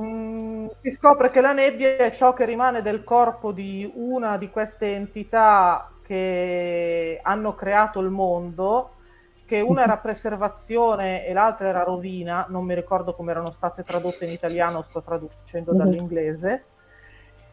Mm, 0.00 0.68
si 0.76 0.92
scopre 0.92 1.30
che 1.30 1.40
la 1.40 1.52
nebbia 1.52 1.96
è 1.96 2.12
ciò 2.12 2.32
che 2.32 2.44
rimane 2.44 2.82
del 2.82 3.02
corpo 3.02 3.50
di 3.50 3.90
una 3.96 4.36
di 4.36 4.48
queste 4.48 4.94
entità 4.94 5.90
che 6.02 7.18
hanno 7.20 7.54
creato 7.54 7.98
il 8.00 8.08
mondo 8.08 8.92
che 9.44 9.60
una 9.60 9.82
era 9.82 9.96
preservazione 9.98 11.26
e 11.26 11.32
l'altra 11.32 11.68
era 11.68 11.82
rovina, 11.82 12.46
non 12.48 12.64
mi 12.64 12.74
ricordo 12.74 13.14
come 13.14 13.30
erano 13.30 13.50
state 13.50 13.82
tradotte 13.82 14.26
in 14.26 14.30
italiano, 14.30 14.82
sto 14.82 15.02
traducendo 15.02 15.72
mhm. 15.72 15.78
dall'inglese, 15.78 16.64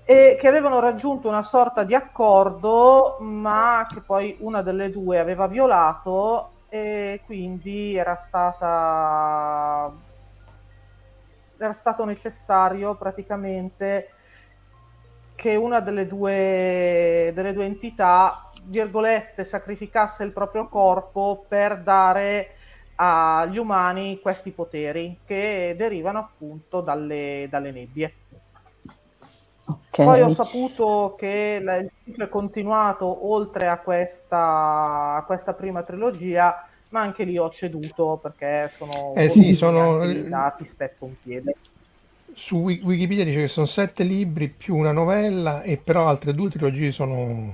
e 0.03 0.37
che 0.39 0.47
avevano 0.47 0.79
raggiunto 0.79 1.29
una 1.29 1.41
sorta 1.41 1.83
di 1.83 1.95
accordo, 1.95 3.17
ma 3.21 3.87
che 3.91 4.01
poi 4.01 4.35
una 4.41 4.61
delle 4.61 4.91
due 4.91 5.19
aveva 5.19 5.47
violato 5.47 6.49
e 6.69 7.21
quindi 7.25 7.95
era 7.95 8.15
stata 8.15 9.91
era 11.57 11.73
stato 11.73 12.05
necessario 12.05 12.95
praticamente 12.95 14.09
che 15.35 15.55
una 15.55 15.79
delle 15.79 16.07
due, 16.07 17.31
delle 17.33 17.53
due 17.53 17.65
entità 17.65 18.49
virgolette, 18.63 19.45
sacrificasse 19.45 20.23
il 20.23 20.31
proprio 20.31 20.67
corpo 20.67 21.45
per 21.47 21.81
dare 21.81 22.55
agli 22.95 23.57
umani 23.57 24.19
questi 24.21 24.51
poteri 24.51 25.19
che 25.25 25.75
derivano 25.77 26.19
appunto 26.19 26.81
dalle, 26.81 27.47
dalle 27.49 27.71
nebbie. 27.71 28.13
Okay. 29.65 30.05
Poi 30.05 30.21
ho 30.21 30.33
saputo 30.33 31.15
che 31.17 31.59
il 31.61 31.91
ciclo 32.03 32.25
è 32.25 32.29
continuato 32.29 33.31
oltre 33.31 33.67
a 33.67 33.79
questa, 33.79 35.15
a 35.15 35.23
questa, 35.25 35.53
prima 35.53 35.83
trilogia, 35.83 36.67
ma 36.95 37.01
anche 37.01 37.25
lì 37.25 37.37
ho 37.37 37.49
ceduto 37.49 38.17
perché 38.21 38.71
sono, 38.77 39.13
eh 39.15 39.27
sì, 39.27 39.53
sono 39.53 40.05
dati, 40.29 40.63
spezzo 40.63 41.03
un 41.03 41.13
piede. 41.21 41.55
Su 42.33 42.55
Wikipedia 42.55 43.25
dice 43.25 43.41
che 43.41 43.47
sono 43.49 43.65
sette 43.65 44.03
libri 44.05 44.47
più 44.47 44.77
una 44.77 44.93
novella 44.93 45.61
e 45.61 45.75
però 45.77 46.07
altre 46.07 46.33
due 46.33 46.49
trilogie 46.49 46.91
sono 46.91 47.53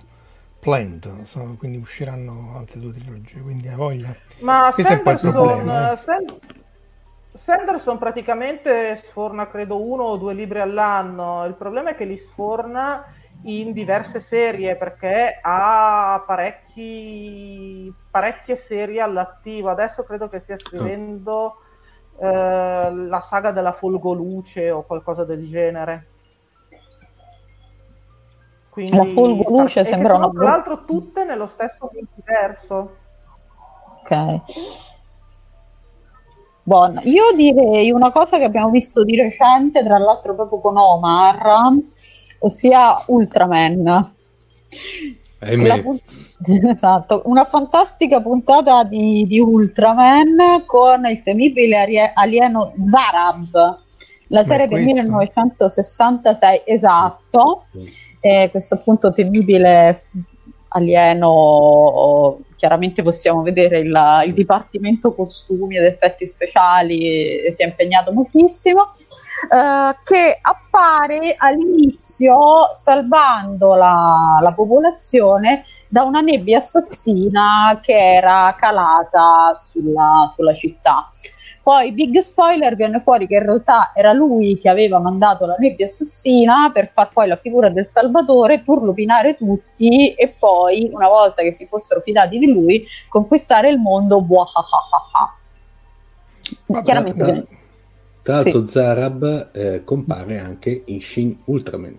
Planned, 0.60 1.24
so, 1.24 1.56
quindi 1.58 1.80
usciranno 1.80 2.54
altre 2.56 2.80
due 2.80 2.92
trilogie, 2.94 3.42
quindi 3.42 3.68
ha 3.68 3.76
voglia. 3.76 4.16
Ma 4.42 4.70
Questo 4.72 4.94
Sanderson, 4.94 5.32
problema. 5.32 5.92
Eh. 5.94 5.98
Sand- 5.98 6.40
Sanderson 7.34 7.98
praticamente 7.98 9.02
sforna 9.06 9.48
credo 9.48 9.82
uno 9.82 10.04
o 10.04 10.18
due 10.18 10.36
libri 10.36 10.60
all'anno, 10.60 11.46
il 11.46 11.56
problema 11.56 11.92
è 11.92 11.96
che 11.96 12.06
li 12.06 12.18
sforna 12.20 13.04
in 13.44 13.74
diverse 13.74 14.22
serie 14.22 14.76
perché 14.76 15.40
ha 15.42 16.24
parecchi, 16.26 17.94
parecchie 18.12 18.56
serie 18.56 19.02
all'attivo. 19.02 19.70
Adesso 19.70 20.04
credo 20.04 20.30
che 20.30 20.40
stia 20.42 20.58
scrivendo 20.60 21.56
eh, 22.20 22.92
la 22.94 23.22
saga 23.22 23.52
della 23.52 23.74
Folgoluce 23.74 24.70
o 24.70 24.84
qualcosa 24.84 25.24
del 25.24 25.48
genere. 25.50 26.08
Quindi, 28.70 28.96
la 28.96 29.06
Fulgoluce 29.06 29.84
sembra 29.84 30.16
una... 30.16 30.30
Tra 30.30 30.44
l'altro 30.44 30.82
tutte 30.86 31.26
nello 31.26 31.48
stesso 31.48 31.90
multiverso. 31.92 32.96
Ok. 34.02 34.42
Buono. 36.64 37.02
Io 37.04 37.34
direi 37.36 37.92
una 37.92 38.12
cosa 38.12 38.38
che 38.38 38.44
abbiamo 38.44 38.70
visto 38.70 39.04
di 39.04 39.20
recente, 39.20 39.84
tra 39.84 39.98
l'altro 39.98 40.36
proprio 40.36 40.60
con 40.60 40.78
Omar, 40.78 41.42
ossia 42.42 43.04
Ultraman. 43.08 43.84
La, 45.40 45.84
esatto, 46.72 47.24
una 47.26 47.46
fantastica 47.46 48.22
puntata 48.22 48.84
di, 48.84 49.26
di, 49.26 49.40
Ultraman 49.40 50.64
con 50.66 51.06
il 51.08 51.22
temibile 51.24 52.12
alieno 52.14 52.74
Zarab, 52.88 53.78
la 54.28 54.44
serie 54.44 54.68
del 54.68 54.84
1966, 54.84 56.62
esatto. 56.66 57.64
Sì 57.68 58.10
e 58.24 58.50
questo 58.52 58.76
appunto 58.76 59.12
temibile 59.12 60.04
alieno 60.74 62.40
chiaramente 62.56 63.02
possiamo 63.02 63.42
vedere 63.42 63.80
il, 63.80 64.22
il, 64.26 64.34
dipartimento 64.34 65.14
costumi 65.14 65.78
ed 65.78 65.84
effetti 65.84 66.28
speciali 66.28 67.52
si 67.52 67.64
è 67.64 67.66
impegnato 67.66 68.14
moltissimo 68.14 68.88
eh, 69.52 69.96
che 70.04 70.38
appare 70.40 71.36
all'inizio 71.38 72.70
salvando 72.74 73.74
la, 73.74 74.40
la, 74.42 74.54
popolazione 74.54 75.64
da 75.88 76.04
una 76.04 76.22
nebbia 76.22 76.60
assassina 76.60 77.80
che 77.82 78.14
era 78.16 78.56
calata 78.58 79.54
sulla, 79.56 80.32
sulla 80.34 80.54
città 80.54 81.08
poi, 81.64 81.92
big 81.92 82.18
spoiler, 82.20 82.76
viene 82.76 83.02
fuori 83.02 83.28
che 83.28 83.36
in 83.36 83.44
realtà 83.44 83.92
era 83.94 84.14
lui 84.14 84.58
che 84.58 84.68
aveva 84.68 84.98
mandato 85.00 85.46
la 85.46 85.56
nebbia 85.60 85.86
assassina 85.86 86.72
per 86.74 86.92
far 86.92 87.10
poi 87.10 87.28
la 87.28 87.36
figura 87.36 87.70
del 87.70 87.88
Salvatore, 87.88 88.64
turlupinare 88.64 89.38
tutti 89.38 90.14
e 90.14 90.28
poi, 90.38 90.90
una 90.92 91.08
volta 91.08 91.44
che 91.44 91.52
si 91.52 91.68
fossero 91.68 92.02
fidati 92.02 92.40
di 92.40 92.52
lui, 92.52 92.84
conquistare 93.10 93.70
il 93.70 93.78
mondo. 93.78 94.26
Vabbè, 96.66 96.84
Chiaramente. 96.84 97.24
Tra, 97.24 97.44
tra 98.24 98.34
l'altro, 98.36 98.66
sì. 98.66 98.72
Zarab 98.72 99.50
eh, 99.54 99.84
compare 99.84 100.40
anche 100.40 100.82
in 100.86 101.00
Shin 101.00 101.42
Ultraman. 101.46 101.98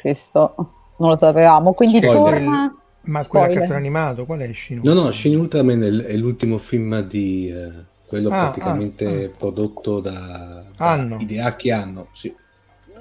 Questo 0.00 0.54
non 0.96 1.10
lo 1.10 1.18
sapevamo, 1.18 1.72
quindi 1.72 1.98
Spoiler. 1.98 2.22
torna 2.22 2.79
ma 3.02 3.20
Spoiler. 3.20 3.48
quella 3.48 3.60
cartone 3.60 3.78
animato, 3.78 4.26
qual 4.26 4.40
è 4.40 4.52
Shin 4.52 4.80
No, 4.82 4.92
no, 4.92 5.10
Shin 5.10 5.38
Ultraman 5.38 6.04
è, 6.06 6.16
l'ultimo 6.16 6.58
film 6.58 7.00
di 7.02 7.50
eh, 7.50 7.72
quello 8.06 8.28
ah, 8.30 8.50
praticamente 8.50 9.06
ah, 9.06 9.26
ah. 9.26 9.36
prodotto 9.36 10.00
da, 10.00 10.64
da 10.76 11.16
Hideaki 11.18 11.70
Anno, 11.70 12.08
sì. 12.12 12.34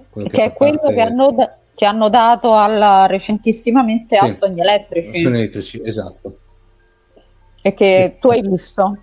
Quello 0.09 0.27
che, 0.29 0.37
che 0.37 0.43
è 0.45 0.53
quello 0.53 0.77
parte... 0.77 0.93
che, 0.93 1.01
hanno, 1.01 1.35
che 1.75 1.85
hanno 1.85 2.09
dato 2.09 2.57
alla, 2.57 3.05
recentissimamente 3.05 4.17
sì. 4.17 4.25
a 4.25 4.33
Sogni 4.33 4.61
Elettrici. 4.61 5.19
Sogni 5.19 5.35
Elettrici, 5.35 5.81
esatto. 5.83 6.39
E 7.61 7.73
che, 7.73 7.73
che 7.73 8.17
tu 8.19 8.29
hai 8.29 8.41
visto. 8.41 8.97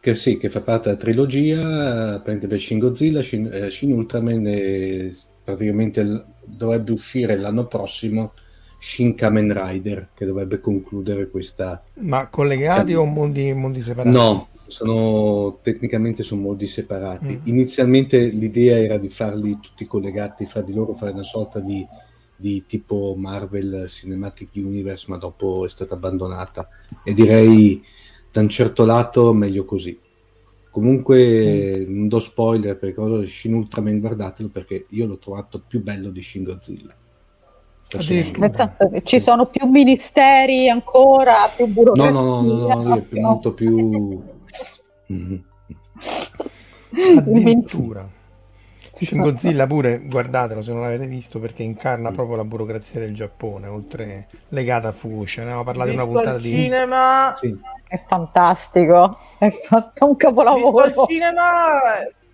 Che 0.00 0.16
sì, 0.16 0.36
che 0.36 0.50
fa 0.50 0.60
parte 0.60 0.90
della 0.90 1.00
trilogia, 1.00 2.20
prende 2.22 2.46
per 2.46 2.60
Shin 2.60 2.78
Godzilla, 2.78 3.22
Shin, 3.22 3.50
eh, 3.50 3.70
Shin 3.70 3.92
Ultraman 3.92 4.46
e 4.46 5.16
praticamente 5.42 6.24
dovrebbe 6.44 6.92
uscire 6.92 7.36
l'anno 7.36 7.66
prossimo 7.66 8.34
Shin 8.84 9.14
Kamen 9.14 9.50
Rider 9.50 10.10
che 10.12 10.26
dovrebbe 10.26 10.60
concludere 10.60 11.30
questa... 11.30 11.82
Ma 12.00 12.28
collegati 12.28 12.92
o 12.92 13.06
mondi, 13.06 13.50
mondi, 13.54 13.80
separati? 13.80 14.14
No, 14.14 14.48
sono 14.66 15.58
tecnicamente 15.62 16.22
sono 16.22 16.42
mondi 16.42 16.66
separati. 16.66 17.40
Mm. 17.40 17.40
Inizialmente 17.44 18.26
l'idea 18.26 18.78
era 18.78 18.98
di 18.98 19.08
farli 19.08 19.58
tutti 19.58 19.86
collegati 19.86 20.44
fra 20.44 20.60
di 20.60 20.74
loro, 20.74 20.92
fare 20.92 21.12
una 21.12 21.22
sorta 21.22 21.60
di, 21.60 21.84
di 22.36 22.64
tipo 22.66 23.14
Marvel 23.16 23.86
Cinematic 23.88 24.50
Universe, 24.52 25.06
ma 25.08 25.16
dopo 25.16 25.64
è 25.64 25.68
stata 25.70 25.94
abbandonata. 25.94 26.68
E 27.02 27.14
direi 27.14 27.82
da 28.30 28.42
un 28.42 28.50
certo 28.50 28.84
lato 28.84 29.32
meglio 29.32 29.64
così. 29.64 29.98
Comunque 30.70 31.86
mm. 31.88 31.96
non 31.96 32.08
do 32.08 32.18
spoiler 32.18 32.76
per 32.76 32.92
cosa 32.92 33.26
Shin 33.26 33.54
Ultraman 33.54 33.98
guardatelo 33.98 34.50
perché 34.50 34.84
io 34.90 35.06
l'ho 35.06 35.16
trovato 35.16 35.62
più 35.66 35.82
bello 35.82 36.10
di 36.10 36.20
Shin 36.20 36.42
Godzilla. 36.42 36.94
Esatto, 37.98 38.90
ci 39.02 39.20
sono 39.20 39.46
più 39.46 39.66
ministeri 39.66 40.68
ancora, 40.68 41.50
più 41.54 41.66
burocrazia. 41.66 42.10
No, 42.10 42.20
no, 42.20 42.42
no, 42.42 42.66
no, 42.66 42.82
no, 42.82 42.96
è 42.96 43.20
molto 43.20 43.52
più... 43.52 44.22
Mm-hmm. 45.12 45.36
Addirittura. 47.18 48.08
Shin 48.90 49.20
Godzilla 49.20 49.66
pure, 49.66 50.06
guardatelo 50.06 50.62
se 50.62 50.72
non 50.72 50.82
l'avete 50.82 51.06
visto, 51.06 51.40
perché 51.40 51.62
incarna 51.62 52.10
mm. 52.10 52.14
proprio 52.14 52.36
la 52.36 52.44
burocrazia 52.44 53.00
del 53.00 53.14
Giappone, 53.14 53.66
oltre 53.66 54.28
legata 54.48 54.88
a 54.88 54.92
Fukushima. 54.92 55.44
Ne 55.44 55.52
avevamo 55.52 55.64
parlato 55.64 55.90
in 55.90 55.96
una 55.96 56.06
puntata 56.06 56.38
di... 56.38 56.50
cinema... 56.50 57.34
Sì. 57.36 57.58
è 57.88 58.02
fantastico, 58.06 59.18
è 59.38 59.50
fatto 59.50 60.06
un 60.06 60.16
capolavoro. 60.16 60.86
Visto 60.86 61.02
al 61.02 61.08
cinema 61.08 61.80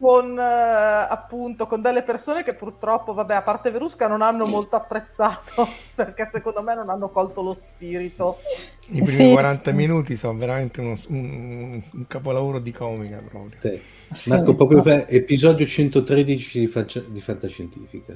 con 0.01 0.38
eh, 0.38 0.42
appunto 0.42 1.66
con 1.66 1.82
delle 1.82 2.03
persone 2.03 2.42
che 2.42 2.55
purtroppo, 2.55 3.12
vabbè, 3.12 3.34
a 3.34 3.42
parte 3.42 3.70
Verusca, 3.70 4.09
non 4.09 4.22
hanno 4.22 4.46
molto 4.46 4.74
apprezzato 4.74 5.68
perché 5.94 6.30
secondo 6.32 6.62
me 6.62 6.74
non 6.74 6.88
hanno 6.88 7.11
colto 7.11 7.42
lo 7.42 7.53
spirito. 7.53 8.38
I 8.86 9.03
primi 9.03 9.28
sì, 9.28 9.30
40 9.30 9.70
sì. 9.70 9.76
minuti 9.76 10.16
sono 10.16 10.38
veramente 10.38 10.80
uno, 10.80 10.96
un, 11.09 11.82
un, 11.92 12.07
capolavoro 12.07 12.59
di 12.59 12.72
comica 12.72 13.22
proprio. 13.22 13.78
Sì. 14.09 14.30
Marco, 14.30 14.55
proprio 14.55 14.80
per 14.80 15.05
episodio 15.09 15.66
113 15.66 16.61
di, 17.09 17.20
Fantascientifica. 17.20 18.14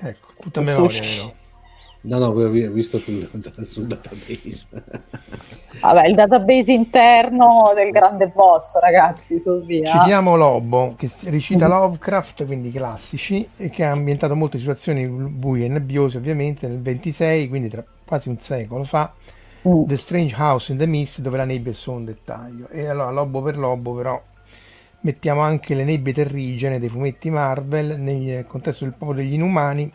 Ecco, 0.00 0.28
tutta 0.38 0.60
memoria, 0.60 1.00
no? 1.22 1.34
No, 2.02 2.18
no, 2.18 2.26
ho 2.26 2.50
visto 2.50 2.98
sul, 2.98 3.28
sul, 3.66 3.86
database. 3.86 4.66
Vabbè, 5.80 6.06
il 6.06 6.14
database 6.14 6.72
interno 6.72 7.72
del 7.74 7.90
grande 7.90 8.28
boss, 8.28 8.78
ragazzi, 8.78 9.40
su 9.40 9.60
via. 9.62 9.86
Citiamo 9.86 10.36
Lobo, 10.36 10.94
che 10.96 11.10
recita. 11.24 11.66
Lovecraft, 11.66 12.46
quindi 12.46 12.70
classici, 12.70 13.48
e 13.56 13.70
che 13.70 13.84
ha 13.84 13.90
ambientato 13.90 14.36
molte 14.36 14.58
situazioni 14.58 15.06
buie 15.06 15.66
e 15.66 15.68
nebbiose, 15.68 16.18
ovviamente, 16.18 16.68
nel 16.68 16.80
26, 16.80 17.48
quindi 17.48 17.68
tra 17.68 17.84
quasi 18.04 18.28
un 18.28 18.38
secolo 18.38 18.84
fa, 18.84 19.12
mm. 19.66 19.84
The 19.86 19.96
Strange 19.96 20.34
House 20.36 20.70
in 20.70 20.78
the 20.78 20.86
Mist, 20.86 21.20
dove 21.20 21.36
la 21.36 21.44
nebbia 21.44 21.72
è 21.72 21.74
solo 21.74 21.98
un 21.98 22.04
dettaglio. 22.04 22.68
E 22.68 22.86
allora, 22.86 23.10
Lobo 23.10 23.42
per 23.42 23.58
Lobo, 23.58 23.94
però, 23.94 24.22
mettiamo 25.00 25.40
anche 25.40 25.74
le 25.74 25.84
nebbie 25.84 26.12
terrigene 26.12 26.78
dei 26.78 26.88
fumetti 26.88 27.30
Marvel 27.30 27.98
nel 27.98 28.46
contesto 28.46 28.84
del 28.84 28.94
popolo 28.96 29.18
degli 29.18 29.34
inumani, 29.34 29.92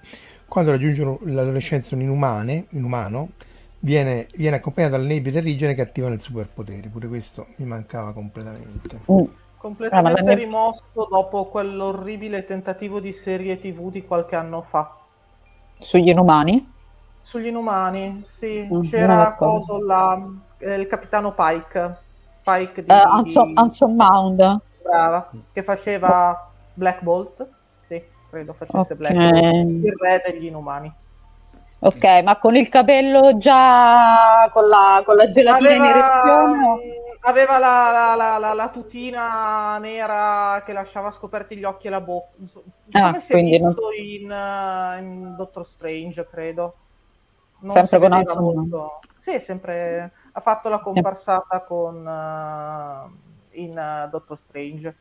quando 0.51 0.71
raggiungono 0.71 1.17
l'adolescenza 1.23 1.95
un 1.95 2.01
inumane, 2.01 2.65
inumano, 2.71 3.29
viene, 3.79 4.27
viene 4.35 4.57
accompagnato 4.57 4.97
dalle 4.97 5.07
nebbie 5.07 5.31
terrigene 5.31 5.73
che 5.73 5.79
attivano 5.79 6.13
il 6.13 6.19
superpotere. 6.19 6.89
Pure 6.89 7.07
questo 7.07 7.47
mi 7.55 7.65
mancava 7.65 8.11
completamente. 8.11 8.99
Mm. 9.09 9.23
Completamente 9.55 10.29
ah, 10.29 10.33
rimosso 10.33 11.07
dopo 11.09 11.45
quell'orribile 11.45 12.45
tentativo 12.45 12.99
di 12.99 13.13
serie 13.13 13.61
tv 13.61 13.91
di 13.91 14.03
qualche 14.05 14.35
anno 14.35 14.65
fa. 14.67 14.93
Sugli 15.79 16.09
inumani? 16.09 16.69
Sugli 17.21 17.47
inumani, 17.47 18.25
sì. 18.37 18.67
Mm, 18.69 18.89
C'era 18.89 19.33
coso, 19.35 19.81
la, 19.81 20.21
eh, 20.57 20.73
il 20.73 20.87
capitano 20.87 21.33
Pike. 21.33 21.97
Pike 22.43 22.83
di, 22.83 22.91
uh, 22.91 23.07
Anson, 23.07 23.53
Anson 23.55 23.95
Mound. 23.95 24.59
Brava, 24.83 25.29
che 25.53 25.63
faceva 25.63 26.51
Black 26.73 27.01
Bolt 27.03 27.59
credo 28.31 28.53
facesse 28.53 28.93
okay. 28.93 28.95
Black 28.95 29.15
il 29.15 29.93
re 29.99 30.23
degli 30.25 30.45
inumani. 30.45 30.91
Ok, 31.83 32.21
ma 32.23 32.37
con 32.37 32.55
il 32.55 32.69
capello 32.69 33.37
già 33.37 34.47
con 34.51 34.67
la, 34.67 35.01
con 35.03 35.15
la 35.15 35.27
gelatina 35.29 35.73
aveva, 35.73 35.89
erezione? 35.89 36.79
Aveva 37.21 37.57
la, 37.57 38.15
la, 38.15 38.37
la, 38.37 38.53
la, 38.53 38.69
tutina 38.69 39.77
nera 39.79 40.61
che 40.63 40.73
lasciava 40.73 41.11
scoperti 41.11 41.57
gli 41.57 41.63
occhi 41.63 41.87
e 41.87 41.89
la 41.89 41.99
bocca. 41.99 42.35
Ah, 42.91 43.07
Come 43.07 43.21
si 43.21 43.33
è 43.33 43.41
visto 43.41 43.65
non... 43.65 43.75
in, 43.97 44.31
uh, 44.31 45.03
in, 45.03 45.35
Doctor 45.35 45.65
Strange, 45.65 46.27
credo. 46.27 46.75
Non 47.61 47.87
sempre 47.87 48.25
con 48.25 48.43
molto... 48.43 48.99
Sì, 49.19 49.39
sempre... 49.39 50.11
Ha 50.33 50.39
fatto 50.39 50.69
la 50.69 50.79
comparsata 50.79 51.61
con, 51.61 51.95
uh, 51.95 53.59
in 53.59 54.05
uh, 54.05 54.09
Doctor 54.09 54.37
Strange. 54.37 54.95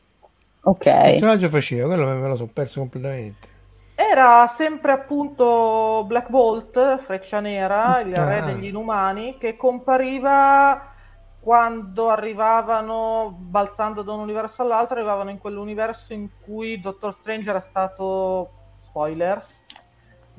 Ok. 0.62 0.82
Che 0.82 0.90
personaggio 0.90 1.48
faceva? 1.48 1.86
Quello 1.86 2.06
me 2.06 2.28
lo 2.28 2.36
sono 2.36 2.50
perso 2.52 2.80
completamente. 2.80 3.48
Era 3.94 4.52
sempre 4.56 4.92
appunto 4.92 6.04
Black 6.06 6.30
Bolt, 6.30 7.02
Freccia 7.04 7.40
Nera, 7.40 8.00
il 8.00 8.14
ah. 8.14 8.28
re 8.28 8.42
degli 8.42 8.66
inumani, 8.66 9.36
che 9.38 9.56
compariva 9.56 10.94
quando 11.40 12.08
arrivavano, 12.08 13.34
balzando 13.38 14.02
da 14.02 14.12
un 14.12 14.20
universo 14.20 14.62
all'altro, 14.62 14.96
arrivavano 14.96 15.30
in 15.30 15.38
quell'universo 15.38 16.12
in 16.12 16.28
cui 16.42 16.80
Doctor 16.80 17.16
Strange 17.20 17.50
era 17.50 17.64
stato 17.68 18.50
spoiler. 18.88 19.44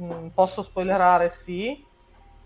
Mm, 0.02 0.28
posso 0.28 0.64
spoilerare? 0.64 1.34
Sì. 1.44 1.86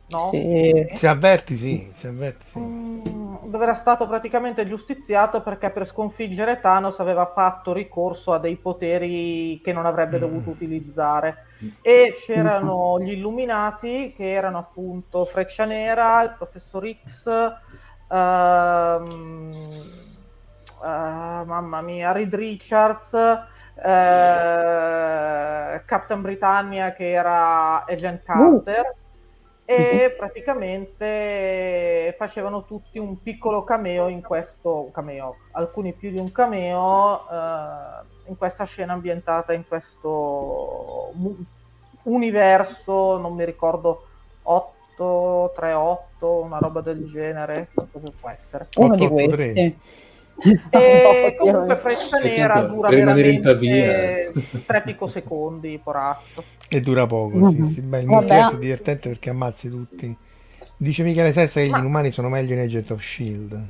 No? 0.08 0.20
Sì. 0.20 0.88
Si 0.94 1.08
avverti, 1.08 1.56
sì. 1.56 1.90
Si 1.94 2.06
avverti, 2.06 2.46
sì. 2.48 2.60
Mm, 2.60 3.02
dove 3.46 3.64
era 3.64 3.74
stato 3.76 4.06
praticamente 4.08 4.68
giustiziato 4.68 5.42
perché 5.42 5.72
per 5.72 5.88
sconfiggere 5.88 6.60
Thanos 6.62 7.00
aveva 7.00 7.26
fatto 7.34 7.74
ricorso 7.74 8.32
a 8.32 8.38
dei 8.38 8.56
poteri 8.56 9.60
che 9.64 9.74
non 9.74 9.88
avrebbe 9.88 10.18
mm. 10.18 10.20
dovuto 10.20 10.52
utilizzare. 10.52 11.46
E 11.82 12.18
c'erano 12.24 13.00
gli 13.00 13.14
Illuminati 13.14 14.14
che 14.16 14.32
erano 14.32 14.60
appunto 14.60 15.26
Freccia 15.26 15.66
Nera, 15.66 16.22
il 16.22 16.36
Professor 16.38 16.88
X, 17.08 17.26
ehm, 18.12 19.92
uh, 20.82 21.46
mamma 21.46 21.82
mia, 21.82 22.12
Reed 22.12 22.36
Richards. 22.36 23.12
Uh, 23.76 23.82
Captain 25.86 26.22
Britannia 26.22 26.94
che 26.94 27.12
era 27.12 27.84
Agent 27.84 28.24
Carter 28.24 28.80
uh 28.80 29.05
e 29.66 30.14
praticamente 30.16 32.14
facevano 32.20 32.66
tutti 32.66 33.00
un 33.00 33.20
piccolo 33.22 33.64
cameo 33.64 34.08
in 34.08 34.22
questo 34.22 34.92
cameo, 34.94 35.38
alcuni 35.54 35.92
più 35.94 36.12
di 36.12 36.20
un 36.20 36.32
cameo 36.32 37.28
eh, 37.28 38.06
in 38.28 38.38
questa 38.38 38.66
scena 38.66 38.94
ambientata 38.94 39.54
in 39.54 39.68
questo 39.68 41.12
universo, 42.04 43.18
non 43.18 43.34
mi 43.34 43.44
ricordo 43.44 44.06
8, 44.44 45.54
3, 45.56 45.74
8, 45.74 46.28
una 46.44 46.60
roba 46.60 46.82
del 46.82 47.10
genere, 47.12 47.70
cosa 47.74 48.12
può 48.20 48.30
essere? 48.30 48.68
Uno 48.76 48.96
di 48.96 49.08
questi. 49.08 49.78
E 50.70 51.36
comunque 51.40 51.78
Freccia 51.78 52.20
Nera 52.20 52.60
dura 52.62 52.90
veramente 52.90 54.32
3 54.66 54.82
picosecondi, 54.82 55.80
poraccio. 55.82 56.44
E 56.68 56.82
dura 56.82 57.06
poco, 57.06 57.38
mm-hmm. 57.38 57.64
sì, 57.64 57.74
sì. 57.74 57.82
Beh, 57.82 58.00
il 58.00 58.08
multiverso 58.08 58.56
è 58.56 58.60
divertente 58.60 59.10
perché 59.10 59.30
ammazzi 59.30 59.70
tutti. 59.70 60.18
Dice 60.78 61.04
Michele 61.04 61.32
Sessa 61.32 61.62
che 61.62 61.70
Ma... 61.70 61.78
gli 61.78 61.80
inumani 61.82 62.12
sono 62.12 62.28
meglio 62.30 62.54
in 62.54 62.60
Agent 62.60 62.92
of 62.92 63.02
S.H.I.E.L.D. 63.02 63.62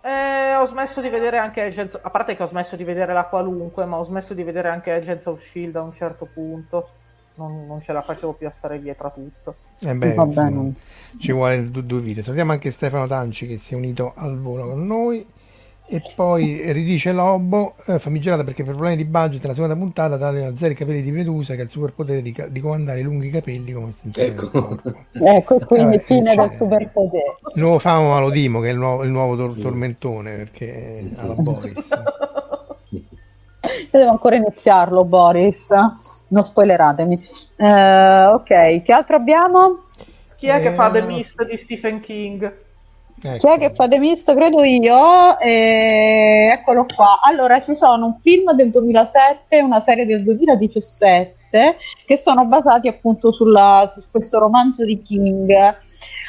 Eh, 0.00 0.54
ho 0.54 0.66
smesso 0.66 1.00
di 1.00 1.08
vedere 1.08 1.38
anche 1.38 1.60
Agents, 1.60 1.98
a 2.00 2.10
parte 2.10 2.36
che 2.36 2.42
ho 2.42 2.48
smesso 2.48 2.74
di 2.74 2.84
vedere 2.84 3.12
la 3.12 3.24
qualunque, 3.24 3.84
ma 3.84 3.98
ho 3.98 4.04
smesso 4.04 4.34
di 4.34 4.42
vedere 4.42 4.68
anche 4.68 4.90
Agents 4.90 5.26
of 5.26 5.40
S.H.I.E.L.D. 5.40 5.76
a 5.76 5.82
un 5.82 5.94
certo 5.94 6.28
punto. 6.32 6.88
Non, 7.34 7.66
non 7.66 7.80
ce 7.82 7.92
la 7.92 8.02
facevo 8.02 8.32
più 8.32 8.48
a 8.48 8.52
stare 8.56 8.80
dietro 8.80 9.06
a 9.06 9.10
tutto. 9.10 9.54
Eh 9.80 9.94
beh, 9.94 10.14
insomma, 10.14 10.72
ci 11.20 11.30
vuole 11.30 11.70
due, 11.70 11.84
due 11.84 12.00
vite. 12.00 12.22
Salutiamo 12.22 12.50
anche 12.50 12.72
Stefano 12.72 13.06
Tanci 13.06 13.46
che 13.46 13.58
si 13.58 13.74
è 13.74 13.76
unito 13.76 14.12
al 14.16 14.36
volo 14.38 14.70
con 14.70 14.84
noi. 14.84 15.24
E 15.90 16.02
poi 16.14 16.70
ridice 16.72 17.12
Lobo, 17.12 17.74
eh, 17.86 17.98
famigerata 17.98 18.44
perché 18.44 18.62
per 18.62 18.74
problemi 18.74 18.96
di 18.96 19.06
budget 19.06 19.42
la 19.46 19.54
seconda 19.54 19.74
puntata 19.74 20.18
tale 20.18 20.44
a 20.44 20.54
zero 20.54 20.72
i 20.72 20.76
capelli 20.76 21.00
di 21.00 21.10
Medusa 21.10 21.54
che 21.54 21.62
ha 21.62 21.64
il 21.64 21.70
superpotere 21.70 22.20
di, 22.20 22.36
di 22.50 22.60
comandare 22.60 23.00
i 23.00 23.02
lunghi 23.02 23.30
capelli 23.30 23.72
come 23.72 23.88
estensione 23.88 24.28
ecco. 24.28 24.40
del 24.42 24.50
corpo. 24.50 24.92
ecco, 25.12 25.58
quindi 25.60 25.96
eh, 25.96 26.00
fine 26.00 26.34
del 26.34 26.50
superpotere. 26.50 27.36
Il 27.54 27.62
nuovo 27.62 27.78
Famo 27.78 28.10
Malodimo 28.10 28.60
che 28.60 28.68
è 28.68 28.72
il 28.72 28.78
nuovo, 28.78 29.02
il 29.02 29.10
nuovo 29.10 29.34
tor- 29.34 29.58
tormentone 29.58 30.36
perché 30.36 31.10
ha 31.16 31.26
la 31.26 31.34
Boris. 31.34 31.88
Io 32.90 33.98
devo 33.98 34.10
ancora 34.10 34.36
iniziarlo, 34.36 35.04
Boris. 35.06 35.70
Non 36.28 36.44
spoileratemi. 36.44 37.14
Uh, 37.56 38.34
ok, 38.34 38.82
che 38.82 38.92
altro 38.92 39.16
abbiamo? 39.16 39.84
Chi 40.36 40.48
è 40.48 40.56
eh, 40.56 40.60
che 40.60 40.72
fa 40.72 40.90
The 40.90 41.00
Mist 41.00 41.42
di 41.46 41.56
Stephen 41.56 42.00
King? 42.00 42.66
Ecco. 43.20 43.52
Chi 43.52 43.58
che 43.58 43.74
fa 43.74 43.88
The 43.88 43.98
Mist? 43.98 44.34
Credo 44.34 44.62
io. 44.62 45.38
E... 45.38 46.50
Eccolo 46.52 46.86
qua. 46.94 47.20
Allora, 47.22 47.60
ci 47.60 47.74
sono 47.74 48.06
un 48.06 48.18
film 48.20 48.52
del 48.52 48.70
2007 48.70 49.56
e 49.56 49.62
una 49.62 49.80
serie 49.80 50.06
del 50.06 50.22
2017 50.22 51.76
che 52.04 52.16
sono 52.16 52.44
basati 52.44 52.88
appunto 52.88 53.32
sulla, 53.32 53.90
su 53.92 54.02
questo 54.10 54.38
romanzo 54.38 54.84
di 54.84 55.00
King. 55.02 55.76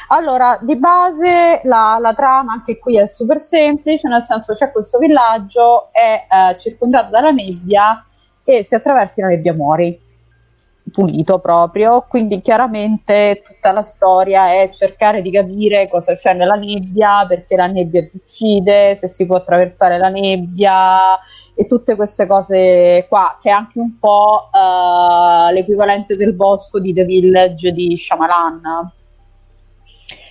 Allora, 0.08 0.58
di 0.60 0.76
base 0.76 1.60
la, 1.64 1.98
la, 2.00 2.14
trama 2.14 2.52
anche 2.52 2.78
qui 2.78 2.98
è 2.98 3.06
super 3.06 3.38
semplice, 3.40 4.08
nel 4.08 4.24
senso 4.24 4.54
c'è 4.54 4.72
questo 4.72 4.98
villaggio, 4.98 5.90
è 5.92 6.26
eh, 6.28 6.58
circondato 6.58 7.10
dalla 7.10 7.30
nebbia 7.30 8.04
e 8.42 8.64
se 8.64 8.74
attraversi 8.74 9.20
la 9.20 9.28
nebbia 9.28 9.52
muori 9.52 10.08
pulito 10.90 11.38
proprio, 11.38 12.04
quindi 12.08 12.40
chiaramente 12.40 13.42
tutta 13.44 13.72
la 13.72 13.82
storia 13.82 14.52
è 14.52 14.70
cercare 14.70 15.22
di 15.22 15.30
capire 15.30 15.88
cosa 15.88 16.14
c'è 16.14 16.34
nella 16.34 16.54
nebbia, 16.54 17.24
perché 17.26 17.56
la 17.56 17.66
nebbia 17.66 18.02
ti 18.02 18.16
uccide, 18.16 18.94
se 18.94 19.08
si 19.08 19.26
può 19.26 19.36
attraversare 19.36 19.98
la 19.98 20.08
nebbia 20.08 21.18
e 21.54 21.66
tutte 21.66 21.96
queste 21.96 22.26
cose 22.26 23.06
qua, 23.08 23.38
che 23.40 23.50
è 23.50 23.52
anche 23.52 23.78
un 23.78 23.98
po' 23.98 24.48
uh, 24.52 25.52
l'equivalente 25.52 26.16
del 26.16 26.32
bosco 26.32 26.78
di 26.78 26.92
The 26.92 27.04
Village 27.04 27.72
di 27.72 27.96
Shyamalan 27.96 28.92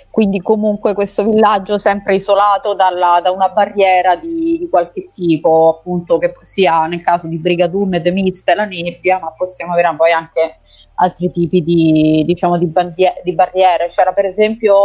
quindi 0.10 0.41
comunque 0.41 0.93
questo 0.93 1.24
villaggio 1.24 1.78
sempre 1.78 2.16
isolato 2.16 2.74
dalla, 2.74 3.20
da 3.22 3.32
una 3.32 3.49
barriera 3.49 4.16
di, 4.16 4.57
di, 4.57 4.68
qualche 4.70 5.10
tipo, 5.14 5.78
appunto 5.78 6.18
che 6.18 6.34
sia 6.41 6.88
nel 6.88 7.01
caso 7.01 7.28
di 7.28 7.38
Brigadoon 7.38 7.93
e 7.93 8.01
The 8.01 8.12
Mist 8.12 8.51
la 8.53 8.66
nebbia, 8.66 9.20
ma 9.20 9.32
possiamo 9.32 9.74
avere 9.74 9.93
poi 9.95 10.12
anche 10.12 10.57
altri 10.95 11.30
tipi 11.30 11.64
di, 11.64 12.24
diciamo, 12.26 12.57
di, 12.57 12.66
bandie- 12.66 13.22
di, 13.24 13.34
barriere. 13.34 13.88
C'era 13.88 14.12
per 14.12 14.26
esempio, 14.26 14.76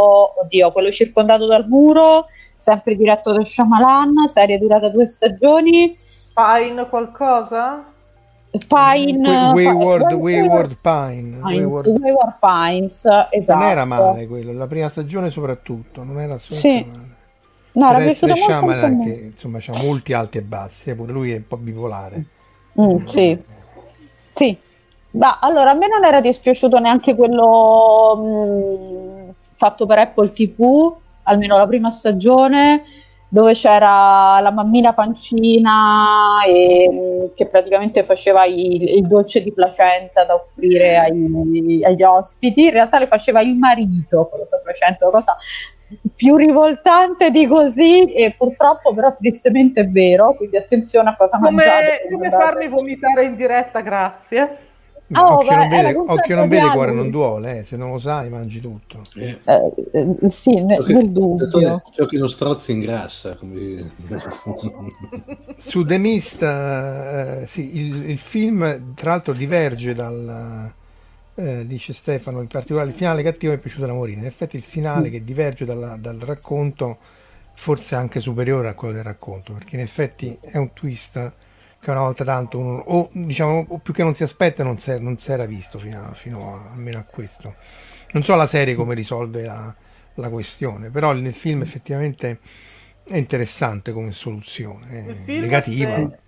oddio, 0.42 0.72
quello 0.72 0.90
circondato 0.90 1.46
dal 1.46 1.66
muro, 1.68 2.26
sempre 2.54 2.94
diretto 2.94 3.32
da 3.32 3.42
Shyamalan, 3.42 4.28
serie 4.28 4.58
durata 4.58 4.88
due 4.88 5.06
stagioni. 5.06 5.94
Pine 6.34 6.88
qualcosa? 6.88 7.93
Pine 8.68 9.52
Wayward, 9.52 10.12
Wayward 10.12 10.76
Pine 10.80 11.38
Wayward. 11.42 11.86
Wayward 11.88 12.34
Pines 12.38 13.04
esatto. 13.30 13.58
non 13.58 13.68
era 13.68 13.84
male 13.84 14.28
quello 14.28 14.52
la 14.52 14.68
prima 14.68 14.88
stagione 14.88 15.30
soprattutto 15.30 16.04
non 16.04 16.20
era 16.20 16.34
assolutamente 16.34 16.90
sì. 16.90 16.96
male. 16.96 17.12
No, 17.72 17.90
per 17.90 18.02
essere 18.02 18.36
Shyamalan 18.36 19.02
che 19.02 19.12
insomma 19.32 19.58
c'ha 19.60 19.76
molti 19.82 20.12
alti 20.12 20.38
e 20.38 20.42
bassi 20.42 20.90
eh, 20.90 20.94
pure 20.94 21.12
lui 21.12 21.32
è 21.32 21.36
un 21.36 21.46
po' 21.48 21.56
bipolare. 21.56 22.24
Mm, 22.80 23.04
sì. 23.06 23.36
Sì. 24.32 24.56
Ma 25.10 25.38
allora 25.40 25.70
a 25.70 25.74
me 25.74 25.88
non 25.88 26.04
era 26.04 26.20
dispiaciuto 26.20 26.78
neanche 26.78 27.16
quello 27.16 28.16
mh, 28.16 29.26
mm, 29.26 29.28
fatto 29.52 29.86
per 29.86 29.98
Apple 29.98 30.32
TV 30.32 30.94
almeno 31.24 31.56
la 31.56 31.66
prima 31.66 31.90
stagione 31.90 32.84
dove 33.28 33.54
c'era 33.54 34.38
la 34.40 34.50
mammina 34.52 34.92
pancina 34.92 36.42
e, 36.46 37.30
che 37.34 37.46
praticamente 37.46 38.02
faceva 38.02 38.44
il, 38.44 38.82
il, 38.82 39.06
dolce 39.06 39.42
di 39.42 39.52
placenta 39.52 40.24
da 40.24 40.34
offrire 40.34 40.98
ai, 40.98 41.84
agli 41.84 42.02
ospiti, 42.02 42.64
in 42.64 42.70
realtà 42.70 42.98
le 42.98 43.06
faceva 43.06 43.40
il 43.40 43.56
marito 43.56 44.28
con 44.30 44.38
lo 44.38 44.46
so 44.46 44.60
placenta, 44.62 45.08
cosa 45.10 45.36
più 46.14 46.36
rivoltante 46.36 47.30
di 47.30 47.46
così 47.46 48.04
e 48.12 48.34
purtroppo 48.36 48.94
però 48.94 49.14
tristemente 49.14 49.82
è 49.82 49.88
vero, 49.88 50.34
quindi 50.34 50.56
attenzione 50.56 51.10
a 51.10 51.16
cosa 51.16 51.38
come, 51.38 51.50
mangiate. 51.50 52.08
Come 52.10 52.30
farmi 52.30 52.68
vomitare 52.68 53.24
in 53.24 53.36
diretta, 53.36 53.80
grazie. 53.80 54.58
Oh, 55.12 55.34
occhio, 55.34 55.56
non 55.56 55.68
vede, 55.68 55.94
occhio 55.94 56.34
non 56.34 56.48
vede, 56.48 56.68
cuore 56.70 56.92
non 56.92 57.10
duole, 57.10 57.58
eh. 57.58 57.62
se 57.62 57.76
non 57.76 57.90
lo 57.92 57.98
sai 57.98 58.30
mangi 58.30 58.58
tutto. 58.58 59.02
Eh, 59.14 59.38
eh, 59.44 60.30
sì, 60.30 60.62
nel, 60.62 60.78
ciò 60.78 60.82
che, 60.82 60.92
nel 60.94 61.10
dubbio. 61.10 61.82
Ciò 61.92 62.06
che 62.06 62.16
non 62.16 62.28
strozzi 62.28 62.72
ingrassa. 62.72 63.36
Come... 63.36 63.90
Su 65.56 65.84
The 65.84 65.98
Mist, 65.98 66.42
eh, 66.42 67.44
sì, 67.46 67.76
il, 67.76 68.10
il, 68.10 68.18
film 68.18 68.94
tra 68.94 69.10
l'altro 69.10 69.34
diverge 69.34 69.92
dal... 69.92 70.72
Eh, 71.36 71.66
dice 71.66 71.92
Stefano, 71.92 72.40
in 72.40 72.46
particolare 72.46 72.88
il 72.88 72.94
finale 72.94 73.22
cattivo 73.22 73.52
mi 73.52 73.58
è 73.58 73.60
piaciuto 73.60 73.86
da 73.86 73.92
morire. 73.92 74.20
In 74.20 74.26
effetti 74.26 74.56
il 74.56 74.62
finale 74.62 75.08
mm. 75.08 75.12
che 75.12 75.24
diverge 75.24 75.64
dalla, 75.66 75.96
dal 75.96 76.18
racconto 76.18 76.96
forse 77.56 77.94
è 77.94 77.98
anche 77.98 78.20
superiore 78.20 78.68
a 78.68 78.74
quello 78.74 78.94
del 78.94 79.04
racconto, 79.04 79.52
perché 79.52 79.76
in 79.76 79.82
effetti 79.82 80.36
è 80.40 80.56
un 80.56 80.72
twist 80.72 81.32
che 81.84 81.90
una 81.90 82.00
volta 82.00 82.24
tanto 82.24 82.58
uno, 82.58 82.78
o 82.78 83.08
diciamo 83.12 83.66
o 83.68 83.78
più 83.78 83.92
che 83.92 84.02
non 84.02 84.14
si 84.14 84.22
aspetta 84.22 84.64
non 84.64 84.78
si, 84.78 84.96
non 85.00 85.18
si 85.18 85.30
era 85.30 85.44
visto 85.44 85.78
fino, 85.78 86.02
a, 86.02 86.14
fino 86.14 86.54
a, 86.54 86.70
almeno 86.72 86.98
a 86.98 87.04
questo. 87.04 87.54
Non 88.12 88.22
so 88.22 88.34
la 88.34 88.46
serie 88.46 88.74
come 88.74 88.94
risolve 88.94 89.42
la, 89.42 89.74
la 90.14 90.30
questione 90.30 90.90
però 90.90 91.12
nel 91.12 91.34
film 91.34 91.62
effettivamente 91.62 92.38
è 93.04 93.16
interessante 93.16 93.92
come 93.92 94.12
soluzione 94.12 95.26
è 95.26 95.30
negativa 95.30 95.96
se, 95.96 96.18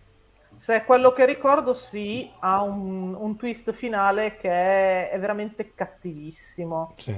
se, 0.59 0.75
è 0.75 0.85
quello 0.85 1.13
che 1.13 1.25
ricordo 1.25 1.75
sì 1.75 2.29
ha 2.41 2.63
un, 2.63 3.15
un 3.15 3.37
twist 3.37 3.73
finale 3.73 4.37
che 4.37 4.51
è, 4.51 5.11
è 5.11 5.19
veramente 5.19 5.73
cattivissimo. 5.75 6.95
Sì. 6.97 7.15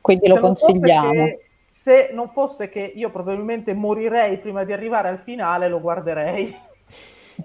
quindi 0.00 0.28
lo 0.28 0.40
consigliamo. 0.40 1.38
se 1.70 2.10
non 2.12 2.30
fosse 2.30 2.68
che 2.68 2.80
io 2.80 3.10
probabilmente 3.10 3.72
morirei 3.72 4.38
prima 4.38 4.64
di 4.64 4.72
arrivare 4.72 5.08
al 5.08 5.20
finale 5.20 5.68
lo 5.68 5.80
guarderei 5.80 6.68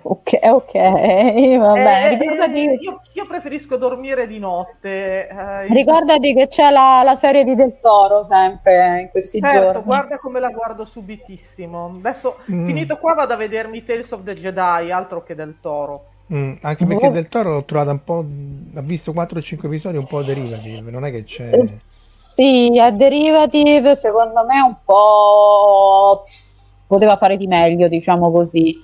Ok, 0.02 0.40
ok, 0.42 0.74
va 1.58 1.74
bene. 1.74 2.12
Eh, 2.12 2.18
ricordati... 2.18 2.60
io, 2.60 3.02
io, 3.14 3.26
preferisco 3.28 3.78
dormire 3.78 4.28
di 4.28 4.40
notte. 4.40 5.28
Eh, 5.28 5.68
ricordati 5.68 6.34
che 6.34 6.48
c'è 6.48 6.70
la, 6.70 7.02
la, 7.04 7.16
serie 7.16 7.44
di 7.44 7.56
Del 7.56 7.80
Toro 7.80 8.24
sempre 8.24 9.02
in 9.02 9.10
questi 9.10 9.40
certo, 9.40 9.62
giorni. 9.62 9.84
guarda 9.84 10.18
come 10.18 10.40
la 10.40 10.50
guardo 10.50 10.86
subitissimo. 10.86 11.96
Adesso, 11.98 12.38
mm. 12.52 12.66
finito 12.66 12.98
qua, 12.98 13.14
vado 13.14 13.34
a 13.34 13.38
vedermi 13.38 13.84
Tales 13.84 14.12
of 14.12 14.24
the 14.24 14.34
Jedi, 14.34 14.92
altro 14.92 15.24
che 15.24 15.36
Del 15.36 15.56
Toro. 15.62 16.06
Mm, 16.34 16.54
anche 16.62 16.86
perché 16.86 17.08
oh. 17.08 17.12
Del 17.12 17.28
Toro 17.28 17.52
l'ho 17.52 17.64
trovata 17.64 17.92
un 17.92 18.04
po'. 18.04 18.26
Ha 18.76 18.82
visto 18.82 19.14
4 19.14 19.38
o 19.38 19.42
5 19.42 19.68
episodi 19.68 19.98
un 19.98 20.08
po' 20.08 20.22
derivative, 20.24 20.92
non 20.92 21.06
è 21.06 21.12
che 21.12 21.24
c'è. 21.24 21.50
Eh, 21.52 21.80
sì, 22.36 22.78
è 22.78 22.92
derivative, 22.92 23.96
secondo 23.96 24.46
me 24.46 24.60
un 24.60 24.76
po' 24.84 26.24
poteva 26.88 27.18
fare 27.18 27.38
di 27.38 27.48
meglio, 27.48 27.88
diciamo 27.88 28.32
così 28.32 28.78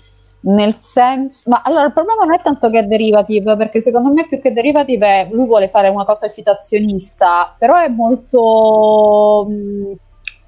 nel 0.44 0.74
senso, 0.76 1.44
ma 1.50 1.62
allora 1.64 1.86
il 1.86 1.94
problema 1.94 2.24
non 2.24 2.34
è 2.34 2.42
tanto 2.42 2.70
che 2.70 2.80
è 2.80 2.84
derivative, 2.84 3.56
perché 3.58 3.82
secondo 3.82 4.12
me 4.12 4.28
più 4.28 4.42
che 4.42 4.54
derivative 4.54 5.08
è 5.08 5.28
lui 5.32 5.46
vuole 5.46 5.70
fare 5.70 5.88
una 5.90 6.06
cosa 6.06 6.28
citazionista, 6.30 7.56
però 7.58 7.78
è 7.78 7.90
molto 7.90 9.46
mh, 9.48 9.94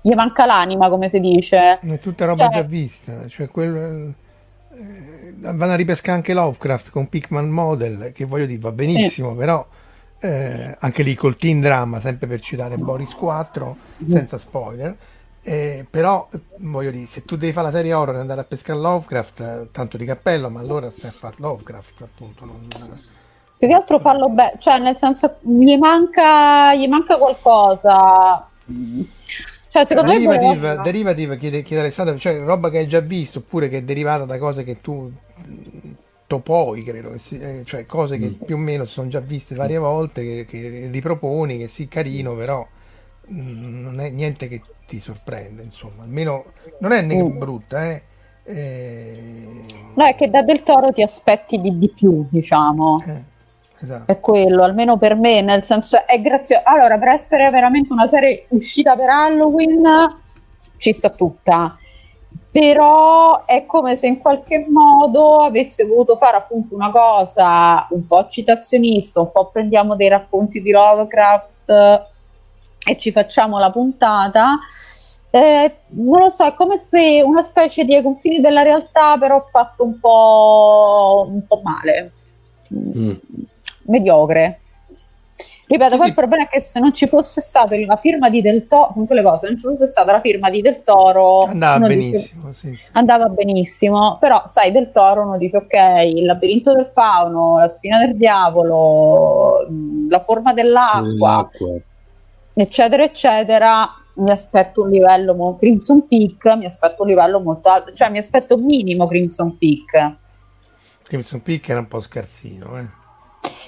gli 0.01 0.13
manca 0.13 0.45
l'anima, 0.45 0.89
come 0.89 1.09
si 1.09 1.19
dice. 1.19 1.79
È 1.79 1.99
tutta 1.99 2.25
roba 2.25 2.45
cioè, 2.45 2.53
già 2.55 2.61
vista, 2.63 3.27
cioè 3.27 3.47
quello, 3.47 4.13
eh, 4.75 5.33
vanno 5.37 5.71
a 5.71 5.75
ripescare 5.75 6.17
anche 6.17 6.33
Lovecraft 6.33 6.89
con 6.89 7.07
Pickman 7.07 7.49
Model, 7.49 8.11
che 8.13 8.25
voglio 8.25 8.47
dire 8.47 8.59
va 8.59 8.71
benissimo, 8.71 9.31
sì. 9.31 9.37
però 9.37 9.65
eh, 10.19 10.75
anche 10.79 11.03
lì 11.03 11.13
col 11.13 11.35
teen 11.35 11.61
drama, 11.61 11.99
sempre 11.99 12.25
per 12.25 12.41
citare 12.41 12.77
Boris 12.77 13.13
4, 13.13 13.77
mm. 14.03 14.07
senza 14.07 14.37
spoiler 14.39 14.95
eh, 15.43 15.85
però 15.89 16.27
voglio 16.59 16.91
dire, 16.91 17.05
se 17.05 17.25
tu 17.25 17.35
devi 17.35 17.51
fare 17.51 17.67
la 17.67 17.73
serie 17.73 17.93
horror 17.93 18.15
e 18.15 18.19
andare 18.19 18.41
a 18.41 18.45
pescare 18.45 18.79
Lovecraft, 18.79 19.39
eh, 19.41 19.67
tanto 19.71 19.97
di 19.97 20.05
cappello, 20.05 20.49
ma 20.49 20.61
allora 20.61 20.89
stai 20.89 21.09
a 21.09 21.13
fare 21.13 21.35
Lovecraft, 21.37 22.01
appunto. 22.01 22.45
Non... 22.45 22.67
Più 23.57 23.67
che 23.67 23.73
altro 23.73 23.99
farlo 23.99 24.29
bene, 24.29 24.53
cioè 24.59 24.79
nel 24.79 24.95
senso 24.95 25.37
gli 25.41 25.75
manca, 25.77 26.73
gli 26.75 26.87
manca 26.87 27.17
qualcosa. 27.17 28.47
Cioè, 29.67 29.85
secondo 29.85 30.11
derivative, 30.11 30.75
me 30.75 30.83
derivative 30.83 31.37
chiede, 31.37 31.61
chiede 31.61 31.81
Alessandro, 31.81 32.17
cioè 32.17 32.39
roba 32.39 32.69
che 32.69 32.77
hai 32.77 32.87
già 32.87 32.99
visto 33.01 33.39
oppure 33.39 33.67
che 33.67 33.77
è 33.77 33.83
derivata 33.83 34.23
da 34.23 34.37
cose 34.37 34.63
che 34.63 34.79
tu 34.79 35.11
topoi, 36.27 36.83
credo, 36.83 37.11
che 37.11 37.19
si, 37.19 37.37
eh, 37.37 37.63
cioè 37.65 37.85
cose 37.85 38.17
che 38.17 38.29
più 38.29 38.55
o 38.55 38.59
meno 38.59 38.85
si 38.85 38.93
sono 38.93 39.07
già 39.09 39.19
viste 39.19 39.55
varie 39.55 39.77
volte, 39.77 40.23
che, 40.23 40.45
che 40.45 40.89
riproponi, 40.91 41.57
che 41.57 41.67
sì, 41.67 41.87
carino, 41.87 42.33
però 42.33 42.65
mh, 43.27 43.41
mm, 43.41 43.81
non 43.81 43.99
è 43.99 44.09
niente 44.09 44.47
che 44.47 44.61
ti 44.93 44.99
sorprende, 44.99 45.63
insomma, 45.63 46.03
almeno 46.03 46.45
non 46.77 46.91
è 46.91 47.01
neanche 47.01 47.33
mm. 47.33 47.39
brutta, 47.39 47.85
eh. 47.85 48.03
eh. 48.43 49.65
No, 49.95 50.05
è 50.05 50.13
che 50.13 50.29
da 50.29 50.43
Del 50.43 50.61
Toro 50.61 50.91
ti 50.91 51.01
aspetti 51.01 51.59
di, 51.59 51.79
di 51.79 51.89
più, 51.89 52.27
diciamo. 52.29 53.01
Eh, 53.03 53.23
esatto. 53.79 54.11
È 54.11 54.19
quello, 54.19 54.61
almeno 54.61 54.97
per 54.97 55.15
me, 55.15 55.41
nel 55.41 55.63
senso 55.63 56.05
è 56.05 56.21
grazioso. 56.21 56.61
Allora, 56.65 56.99
per 56.99 57.07
essere 57.07 57.49
veramente 57.49 57.91
una 57.91 58.05
serie 58.05 58.45
uscita 58.49 58.95
per 58.95 59.09
Halloween, 59.09 59.83
ci 60.77 60.93
sta 60.93 61.09
tutta. 61.09 61.75
Però 62.51 63.45
è 63.45 63.65
come 63.65 63.95
se 63.95 64.05
in 64.05 64.19
qualche 64.19 64.67
modo 64.69 65.41
avesse 65.41 65.85
voluto 65.85 66.17
fare 66.17 66.37
appunto 66.37 66.75
una 66.75 66.91
cosa 66.91 67.87
un 67.89 68.05
po' 68.05 68.27
citazionista, 68.27 69.21
un 69.21 69.31
po' 69.31 69.49
prendiamo 69.49 69.95
dei 69.95 70.09
racconti 70.09 70.61
di 70.61 70.69
Lovecraft 70.69 72.12
e 72.85 72.97
ci 72.97 73.11
facciamo 73.11 73.59
la 73.59 73.71
puntata. 73.71 74.59
Eh, 75.29 75.75
non 75.89 76.19
lo 76.19 76.29
so, 76.29 76.45
è 76.45 76.53
come 76.53 76.77
se 76.77 77.21
una 77.25 77.41
specie 77.41 77.85
di 77.85 77.99
confini 78.03 78.39
della 78.39 78.61
realtà, 78.61 79.17
però 79.17 79.47
fatto 79.49 79.83
un 79.83 79.99
po', 79.99 81.27
un 81.27 81.45
po 81.47 81.61
male, 81.63 82.11
mm. 82.73 83.13
mediocre. 83.85 84.59
Ripeto, 85.65 85.97
poi 85.97 86.09
il 86.09 86.13
problema 86.13 86.43
è 86.43 86.47
che 86.49 86.59
se 86.59 86.79
non 86.79 86.93
ci 86.93 87.07
fosse 87.07 87.41
stata 87.41 87.75
la 87.83 87.97
firma 87.97 88.29
di 88.29 88.43
Del 88.43 88.67
Toro, 88.67 88.91
sono 88.93 89.05
quelle 89.05 89.23
cose, 89.23 89.39
se 89.39 89.47
non 89.47 89.57
ci 89.57 89.65
fosse 89.65 89.87
stata 89.87 90.11
la 90.11 90.21
firma 90.21 90.51
di 90.51 90.61
Del 90.61 90.83
Toro, 90.83 91.45
andava 91.45 91.87
benissimo. 91.87 92.49
Dice, 92.49 92.75
sì. 92.75 92.79
Andava 92.91 93.27
benissimo, 93.29 94.17
però 94.19 94.43
sai, 94.45 94.71
Del 94.71 94.91
Toro 94.91 95.23
uno 95.23 95.37
dice 95.37 95.57
ok, 95.57 96.03
il 96.13 96.25
labirinto 96.25 96.75
del 96.75 96.91
fauno, 96.93 97.57
la 97.57 97.69
spina 97.69 97.97
del 97.97 98.15
diavolo, 98.15 99.65
la 100.09 100.19
forma 100.19 100.53
dell'acqua. 100.53 101.31
L'acqua 101.37 101.81
eccetera, 102.53 103.03
eccetera, 103.03 103.89
mi 104.15 104.31
aspetto 104.31 104.83
un 104.83 104.89
livello 104.89 105.33
molto 105.33 105.59
Crimson 105.59 106.07
Peak, 106.07 106.45
mi 106.57 106.65
aspetto 106.65 107.01
un 107.01 107.09
livello 107.09 107.39
molto 107.39 107.69
alto, 107.69 107.93
cioè 107.93 108.09
mi 108.09 108.19
aspetto 108.19 108.57
minimo 108.57 109.07
Crimson 109.07 109.57
Peak. 109.57 110.15
Crimson 111.03 111.41
Peak 111.41 111.69
era 111.69 111.79
un 111.79 111.87
po' 111.87 111.99
scarsino, 111.99 112.77
eh. 112.77 113.01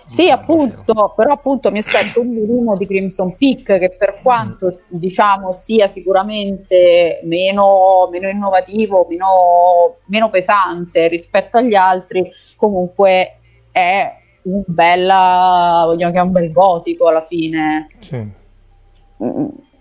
Sì, 0.05 0.29
appunto, 0.29 1.13
però 1.15 1.33
appunto 1.33 1.71
mi 1.71 1.79
aspetto 1.79 2.21
un 2.21 2.29
minimo 2.29 2.77
di 2.77 2.85
Crimson 2.85 3.35
Peak 3.35 3.77
che 3.77 3.95
per 3.97 4.19
quanto 4.21 4.79
diciamo 4.87 5.51
sia 5.51 5.87
sicuramente 5.87 7.21
meno, 7.23 8.07
meno 8.11 8.29
innovativo, 8.29 9.05
meno, 9.09 9.97
meno 10.05 10.29
pesante 10.29 11.07
rispetto 11.07 11.57
agli 11.57 11.73
altri, 11.73 12.31
comunque 12.55 13.39
è 13.71 14.15
un 14.43 14.63
bel, 14.65 15.07
vogliamo 15.07 16.11
chiamare 16.11 16.21
un 16.21 16.31
bel 16.31 16.51
gotico 16.51 17.07
alla 17.07 17.23
fine. 17.23 17.89
Sì 17.99 18.15
mm, 18.15 18.29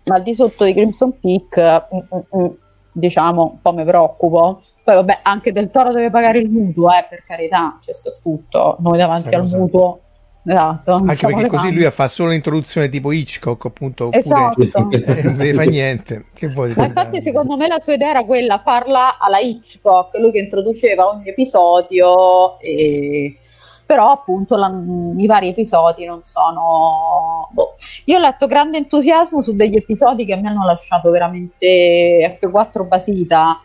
al 0.07 0.23
di 0.23 0.35
sotto 0.35 0.65
di 0.65 0.75
Crimson 0.75 1.19
Peak, 1.19 1.87
mm, 1.95 2.41
mm, 2.41 2.47
diciamo, 2.93 3.51
un 3.53 3.61
po' 3.61 3.73
mi 3.73 3.85
preoccupo. 3.85 4.61
Poi 4.83 4.95
vabbè, 4.95 5.21
anche 5.23 5.53
Del 5.53 5.71
Toro 5.71 5.93
deve 5.93 6.11
pagare 6.11 6.39
il 6.39 6.51
mutuo, 6.51 6.91
eh, 6.91 7.07
per 7.09 7.23
carità, 7.23 7.79
c'è 7.81 7.93
sto 7.93 8.17
tutto, 8.23 8.77
noi 8.81 8.99
davanti 8.99 9.35
al 9.35 9.49
mutuo. 9.49 10.01
Esatto. 10.45 10.93
Anche 10.93 11.11
diciamo 11.11 11.35
perché 11.35 11.49
così 11.51 11.65
mani. 11.65 11.77
lui 11.77 11.91
fa 11.91 12.09
solo 12.09 12.31
l'introduzione 12.31 12.89
tipo 12.89 13.13
Hitchcock, 13.13 13.65
appunto, 13.65 14.07
oppure 14.07 14.21
esatto. 14.21 14.63
eh, 14.63 15.23
non 15.23 15.37
deve 15.37 15.55
fare 15.55 15.69
niente. 15.69 16.25
Che 16.35 16.49
vuoi 16.49 16.73
Ma 16.77 16.87
infatti, 16.87 17.23
secondo 17.23 17.57
me 17.57 17.69
la 17.69 17.81
sua 17.81 17.95
idea 17.95 18.11
era 18.11 18.25
quella, 18.25 18.59
farla 18.59 19.19
alla 19.19 19.39
Hitchcock, 19.39 20.17
lui 20.19 20.33
che 20.33 20.39
introduceva 20.39 21.09
ogni 21.09 21.29
episodio, 21.29 22.59
e... 22.61 23.39
però 23.87 24.11
appunto 24.11 24.57
la... 24.57 24.73
i 25.17 25.27
vari 25.27 25.49
episodi 25.49 26.05
non 26.05 26.21
sono... 26.23 27.49
Boh. 27.53 27.75
Io 28.05 28.17
ho 28.17 28.21
letto 28.21 28.47
grande 28.47 28.79
entusiasmo 28.79 29.43
su 29.43 29.55
degli 29.55 29.77
episodi 29.77 30.25
che 30.25 30.37
mi 30.37 30.47
hanno 30.47 30.65
lasciato 30.65 31.11
veramente 31.11 32.37
F4 32.41 32.87
basita 32.87 33.61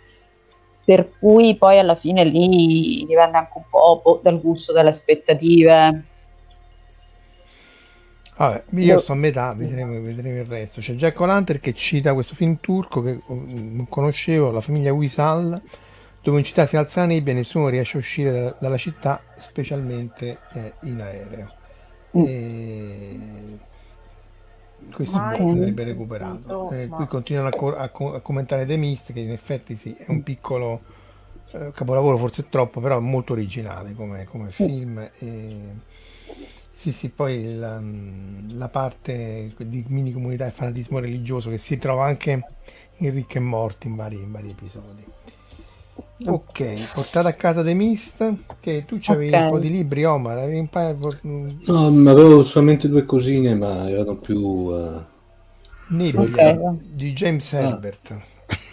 per 0.89 1.11
cui 1.19 1.55
poi 1.55 1.77
alla 1.77 1.93
fine 1.93 2.23
lì 2.23 3.05
dipende 3.07 3.37
anche 3.37 3.51
un 3.53 3.63
po' 3.69 4.01
boh, 4.03 4.19
dal 4.23 4.41
gusto, 4.41 4.73
dalle 4.73 4.89
aspettative. 4.89 6.05
Vabbè, 8.39 8.63
io 8.69 8.83
Io... 8.83 8.99
sto 8.99 9.11
a 9.11 9.15
metà, 9.15 9.53
vedremo, 9.53 9.99
vedremo, 9.99 10.37
il 10.37 10.45
resto. 10.45 10.79
C'è 10.79 10.93
Jack 10.93 11.19
O'Lantern 11.19 11.59
che 11.59 11.73
cita 11.73 12.13
questo 12.13 12.35
film 12.35 12.59
turco 12.61 13.01
che 13.01 13.19
oh, 13.25 13.33
non 13.45 13.85
conoscevo, 13.89 14.49
la 14.49 14.61
famiglia 14.61 14.93
Wisal, 14.93 15.61
dove 16.21 16.39
in 16.39 16.45
città 16.45 16.65
si 16.65 16.77
alza 16.77 17.01
la 17.01 17.07
nebbia 17.07 17.33
e 17.33 17.35
nessuno 17.35 17.67
riesce 17.67 17.97
a 17.97 17.99
uscire 17.99 18.31
da, 18.31 18.55
dalla 18.57 18.77
città, 18.77 19.21
specialmente 19.39 20.37
eh, 20.53 20.71
in 20.83 21.01
aereo. 21.01 21.51
Mm. 22.17 22.23
E... 22.25 23.19
Questo 24.93 25.17
andrebbe 25.17 25.83
recuperato. 25.83 26.71
Eh, 26.71 26.87
qui 26.87 27.07
continuano 27.07 27.49
a, 27.49 27.51
co- 27.51 27.75
a, 27.75 27.89
co- 27.89 28.13
a, 28.13 28.21
commentare 28.21 28.65
The 28.65 28.77
Mist, 28.77 29.11
che 29.11 29.19
in 29.19 29.31
effetti 29.31 29.75
sì, 29.75 29.93
è 29.93 30.05
un 30.07 30.23
piccolo 30.23 30.79
eh, 31.51 31.71
capolavoro, 31.73 32.15
forse 32.15 32.47
troppo, 32.47 32.79
però 32.79 33.01
molto 33.01 33.33
originale 33.33 33.93
come, 33.95 34.23
come 34.23 34.49
film. 34.51 35.09
E 35.19 35.57
sì, 36.79 36.93
sì, 36.93 37.09
poi 37.09 37.57
la, 37.57 37.77
la 38.51 38.69
parte 38.69 39.53
di 39.57 39.83
mini 39.89 40.13
comunità 40.13 40.45
e 40.45 40.51
fanatismo 40.51 40.99
religioso 40.99 41.49
che 41.49 41.57
si 41.57 41.77
trova 41.77 42.05
anche 42.05 42.41
in 42.99 43.11
Rick 43.11 43.35
e 43.35 43.39
Morti 43.41 43.87
in 43.87 43.97
vari, 43.97 44.15
in 44.15 44.31
vari 44.31 44.51
episodi. 44.51 45.03
Ok, 46.25 46.93
portata 46.93 47.27
a 47.27 47.33
casa 47.33 47.63
dei 47.63 47.75
Mist, 47.75 48.33
che 48.61 48.85
tu 48.85 48.97
c'avevi 48.97 49.27
okay. 49.27 49.43
un 49.43 49.49
po' 49.49 49.59
di 49.59 49.69
libri, 49.69 50.05
Omar, 50.05 50.37
avevi 50.37 50.59
un 50.59 50.69
paio... 50.69 50.97
No, 51.65 51.91
ma 51.91 52.11
avevo 52.11 52.43
solamente 52.43 52.87
due 52.87 53.03
cosine, 53.03 53.55
ma 53.55 53.89
erano 53.89 54.15
più... 54.15 54.39
Uh... 54.39 55.01
Nebbia, 55.89 56.21
okay. 56.21 56.77
di 56.93 57.11
James 57.11 57.51
ah. 57.55 57.77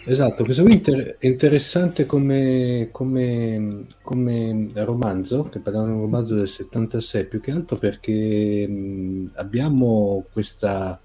Esatto, 0.05 0.45
questo 0.45 0.63
qui 0.63 0.81
è 0.81 1.27
interessante 1.27 2.05
come, 2.05 2.87
come, 2.91 3.85
come, 4.01 4.69
romanzo, 4.73 5.49
che 5.49 5.59
parliamo 5.59 5.87
di 5.87 5.93
un 5.93 5.99
romanzo 5.99 6.35
del 6.35 6.47
76, 6.47 7.25
più 7.25 7.41
che 7.41 7.51
altro 7.51 7.77
perché 7.77 8.65
mh, 8.67 9.31
abbiamo 9.35 10.23
questa... 10.31 10.99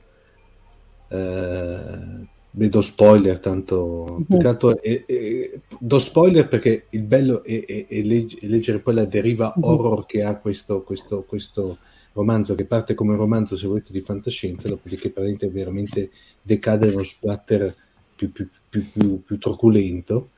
Eh, 1.09 2.31
vedo 2.53 2.81
spoiler, 2.81 3.41
tanto... 3.41 4.23
Più 4.27 4.39
che 4.39 4.47
altro, 4.47 4.81
è, 4.81 5.05
è, 5.05 5.61
do 5.79 5.99
spoiler 5.99 6.49
perché 6.49 6.87
il 6.91 7.03
bello 7.03 7.43
è, 7.43 7.87
è 7.89 8.03
legg- 8.03 8.41
leggere 8.43 8.79
poi 8.79 8.95
la 8.95 9.05
deriva 9.05 9.53
mm. 9.59 9.63
horror 9.65 10.07
che 10.07 10.23
ha 10.23 10.37
questo, 10.37 10.83
questo, 10.83 11.25
questo 11.25 11.79
romanzo, 12.13 12.55
che 12.55 12.67
parte 12.67 12.95
come 12.95 13.13
un 13.13 13.19
romanzo, 13.19 13.57
se 13.57 13.67
volete, 13.67 13.93
di 13.93 14.01
fantascienza, 14.01 14.69
dopodiché 14.69 15.11
praticamente 15.11 15.49
veramente 15.49 16.11
decade 16.41 16.87
nello 16.87 17.03
splatter 17.03 17.75
più, 18.15 18.31
più, 18.31 18.49
più, 18.73 18.91
più, 18.91 19.23
più 19.23 19.37
truculento. 19.37 20.31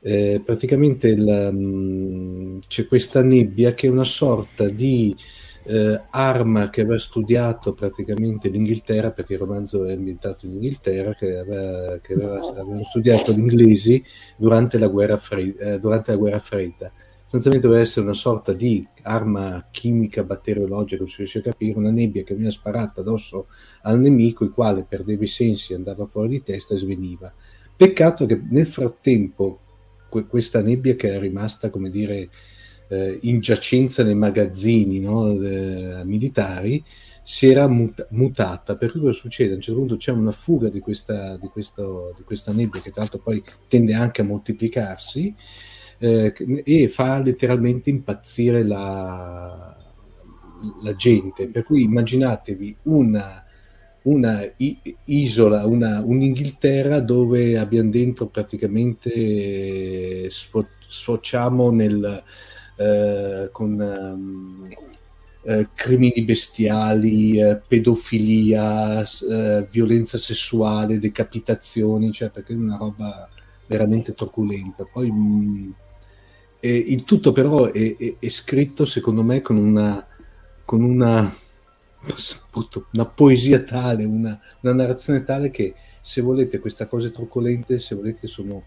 Eh, 0.00 0.42
praticamente 0.44 1.08
il, 1.08 1.48
um, 1.50 2.58
c'è 2.68 2.86
questa 2.86 3.22
nebbia 3.22 3.72
che 3.72 3.86
è 3.86 3.90
una 3.90 4.04
sorta 4.04 4.68
di 4.68 5.16
eh, 5.66 5.98
arma 6.10 6.68
che 6.68 6.82
aveva 6.82 6.98
studiato 6.98 7.72
praticamente 7.72 8.50
l'Inghilterra, 8.50 9.12
perché 9.12 9.32
il 9.32 9.38
romanzo 9.38 9.86
è 9.86 9.92
ambientato 9.92 10.44
in 10.44 10.52
Inghilterra, 10.52 11.14
che, 11.14 11.38
aveva, 11.38 11.98
che 12.02 12.12
aveva, 12.12 12.38
avevano 12.50 12.84
studiato 12.84 13.32
gli 13.32 13.38
inglesi 13.38 14.04
durante 14.36 14.78
la 14.78 14.88
guerra, 14.88 15.16
fredda, 15.16 15.72
eh, 15.72 15.80
durante 15.80 16.10
la 16.10 16.18
guerra 16.18 16.40
fredda. 16.40 16.92
Sostanzialmente 17.22 17.66
doveva 17.66 17.82
essere 17.82 18.04
una 18.04 18.14
sorta 18.14 18.52
di 18.52 18.86
arma 19.04 19.68
chimica, 19.70 20.22
batteriologica, 20.22 21.00
non 21.00 21.08
si 21.08 21.16
riesce 21.16 21.38
a 21.38 21.42
capire, 21.42 21.78
una 21.78 21.90
nebbia 21.90 22.22
che 22.24 22.34
veniva 22.34 22.52
sparata 22.52 23.00
addosso 23.00 23.46
al 23.84 23.98
nemico, 23.98 24.44
il 24.44 24.50
quale 24.50 24.84
perdeva 24.86 25.24
i 25.24 25.28
sensi, 25.28 25.72
andava 25.72 26.04
fuori 26.04 26.28
di 26.28 26.42
testa 26.42 26.74
e 26.74 26.76
sveniva. 26.76 27.32
Peccato 27.76 28.26
che 28.26 28.40
nel 28.50 28.66
frattempo 28.66 29.60
que- 30.08 30.26
questa 30.26 30.60
nebbia 30.60 30.94
che 30.94 31.08
era 31.08 31.18
rimasta, 31.18 31.70
come 31.70 31.90
dire, 31.90 32.28
eh, 32.88 33.18
in 33.22 33.40
giacenza 33.40 34.04
nei 34.04 34.14
magazzini 34.14 35.00
no, 35.00 35.34
de- 35.34 36.04
militari, 36.04 36.82
si 37.24 37.48
era 37.48 37.66
mut- 37.66 38.06
mutata, 38.10 38.76
per 38.76 38.90
cui 38.90 39.00
cosa 39.00 39.12
succede? 39.12 39.52
A 39.52 39.56
un 39.56 39.62
certo 39.62 39.80
punto 39.80 39.96
c'è 39.96 40.12
una 40.12 40.30
fuga 40.30 40.68
di 40.68 40.80
questa, 40.80 41.36
di, 41.36 41.48
questo, 41.48 42.14
di 42.16 42.22
questa 42.22 42.52
nebbia 42.52 42.80
che 42.80 42.90
tra 42.90 43.00
l'altro 43.00 43.18
poi 43.18 43.42
tende 43.66 43.94
anche 43.94 44.20
a 44.20 44.24
moltiplicarsi 44.24 45.34
eh, 45.98 46.34
e 46.64 46.88
fa 46.88 47.20
letteralmente 47.22 47.88
impazzire 47.90 48.62
la, 48.62 49.76
la 50.82 50.94
gente, 50.94 51.48
per 51.48 51.64
cui 51.64 51.82
immaginatevi 51.82 52.76
una 52.82 53.43
una 54.04 54.42
isola, 55.04 55.66
una, 55.66 56.02
un'Inghilterra 56.04 57.00
dove 57.00 57.56
abbiamo 57.58 57.90
dentro 57.90 58.26
praticamente 58.26 59.12
eh, 59.12 60.26
sfo- 60.30 60.68
sfociamo 60.86 61.70
nel, 61.70 62.22
eh, 62.76 63.48
con 63.50 63.70
um, 63.80 64.68
eh, 65.42 65.68
crimini 65.74 66.22
bestiali, 66.22 67.40
eh, 67.40 67.56
pedofilia, 67.56 69.02
eh, 69.02 69.66
violenza 69.70 70.18
sessuale, 70.18 70.98
decapitazioni, 70.98 72.12
cioè 72.12 72.30
perché 72.30 72.52
è 72.52 72.56
una 72.56 72.76
roba 72.76 73.28
veramente 73.66 74.14
truculenta. 74.14 74.84
Poi 74.90 75.10
mh, 75.10 75.16
mm, 75.16 75.70
il 76.60 77.04
tutto 77.04 77.32
però 77.32 77.70
è, 77.70 77.96
è, 77.96 78.16
è, 78.18 78.28
scritto 78.28 78.84
secondo 78.86 79.22
me 79.22 79.42
con 79.42 79.56
una, 79.56 80.06
con 80.64 80.82
una 80.82 81.34
una 82.92 83.06
poesia 83.06 83.62
tale, 83.62 84.04
una, 84.04 84.38
una, 84.60 84.72
narrazione 84.72 85.24
tale 85.24 85.50
che 85.50 85.74
se 86.00 86.20
volete 86.20 86.58
queste 86.58 86.86
cose 86.86 87.10
truculente, 87.10 87.78
se 87.78 87.94
volete 87.94 88.26
sono, 88.26 88.64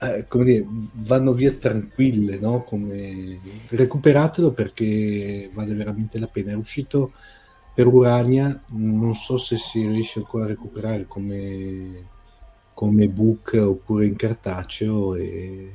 eh, 0.00 0.26
come 0.28 0.44
dire, 0.44 0.66
vanno 0.92 1.32
via 1.32 1.52
tranquille, 1.52 2.38
no? 2.38 2.64
Come, 2.64 3.40
recuperatelo 3.68 4.52
perché 4.52 5.50
vale 5.52 5.74
veramente 5.74 6.18
la 6.18 6.26
pena. 6.26 6.52
È 6.52 6.56
uscito 6.56 7.12
per 7.74 7.86
Urania, 7.86 8.62
non 8.72 9.14
so 9.14 9.36
se 9.36 9.56
si 9.56 9.86
riesce 9.86 10.18
ancora 10.18 10.44
a 10.44 10.48
recuperare 10.48 11.06
come, 11.06 12.08
come 12.74 13.08
book 13.08 13.56
oppure 13.58 14.06
in 14.06 14.16
cartaceo, 14.16 15.14
è 15.14 15.70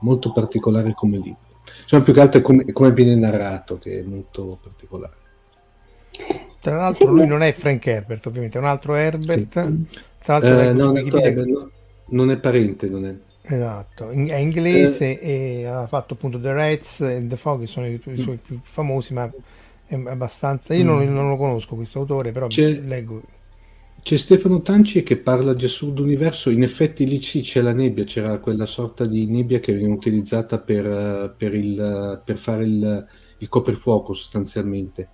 molto 0.00 0.32
particolare 0.32 0.94
come 0.94 1.18
libro. 1.18 1.50
Insomma, 1.82 2.02
più 2.02 2.12
che 2.12 2.20
altro 2.20 2.40
è 2.40 2.42
come, 2.42 2.64
come 2.72 2.92
viene 2.92 3.14
narrato, 3.14 3.78
che 3.78 4.00
è 4.00 4.02
molto 4.02 4.58
particolare. 4.60 5.20
Tra 6.62 6.76
l'altro 6.76 7.08
sì, 7.08 7.12
lui 7.12 7.26
non 7.26 7.42
è 7.42 7.52
Frank 7.52 7.84
Herbert, 7.84 8.24
ovviamente, 8.26 8.56
è 8.56 8.60
un 8.60 8.68
altro 8.68 8.94
Herbert. 8.94 9.48
Tra 9.48 10.38
l'altro 10.38 10.60
eh, 10.60 10.72
no, 10.72 10.90
Wikipedia... 10.92 11.44
no, 11.44 11.70
non 12.10 12.30
è 12.30 12.38
parente, 12.38 12.88
non 12.88 13.04
è. 13.04 13.14
Esatto, 13.42 14.10
è 14.10 14.36
inglese 14.36 15.18
eh. 15.18 15.62
e 15.62 15.66
ha 15.66 15.88
fatto 15.88 16.14
appunto 16.14 16.38
The 16.38 16.52
Rats 16.52 17.00
e 17.00 17.26
The 17.26 17.36
Fog, 17.36 17.62
che 17.62 17.66
sono 17.66 17.88
i, 17.88 18.00
i 18.04 18.16
suoi 18.16 18.36
più 18.36 18.60
famosi, 18.62 19.12
ma 19.12 19.28
è 19.84 19.94
abbastanza... 20.06 20.72
Io 20.72 20.84
mm. 20.84 20.86
non, 20.86 21.12
non, 21.12 21.28
lo 21.30 21.36
conosco 21.36 21.74
questo 21.74 21.98
autore, 21.98 22.30
però 22.30 22.46
c'è, 22.46 22.78
leggo... 22.78 23.20
C'è 24.00 24.16
Stefano 24.16 24.62
Tanci 24.62 25.02
che 25.02 25.16
parla 25.16 25.54
di 25.54 25.64
assurdo 25.64 26.04
universo, 26.04 26.48
in 26.48 26.62
effetti 26.62 27.04
lì 27.08 27.20
sì 27.22 27.40
c'è 27.40 27.60
la 27.60 27.72
nebbia, 27.72 28.04
c'era 28.04 28.38
quella 28.38 28.66
sorta 28.66 29.04
di 29.04 29.26
nebbia 29.26 29.58
che 29.58 29.72
viene 29.72 29.92
utilizzata 29.92 30.58
per, 30.58 31.34
per, 31.36 31.56
il, 31.56 32.22
per 32.24 32.38
fare 32.38 32.64
il, 32.64 33.06
il 33.38 33.48
coprifuoco 33.48 34.12
sostanzialmente 34.12 35.08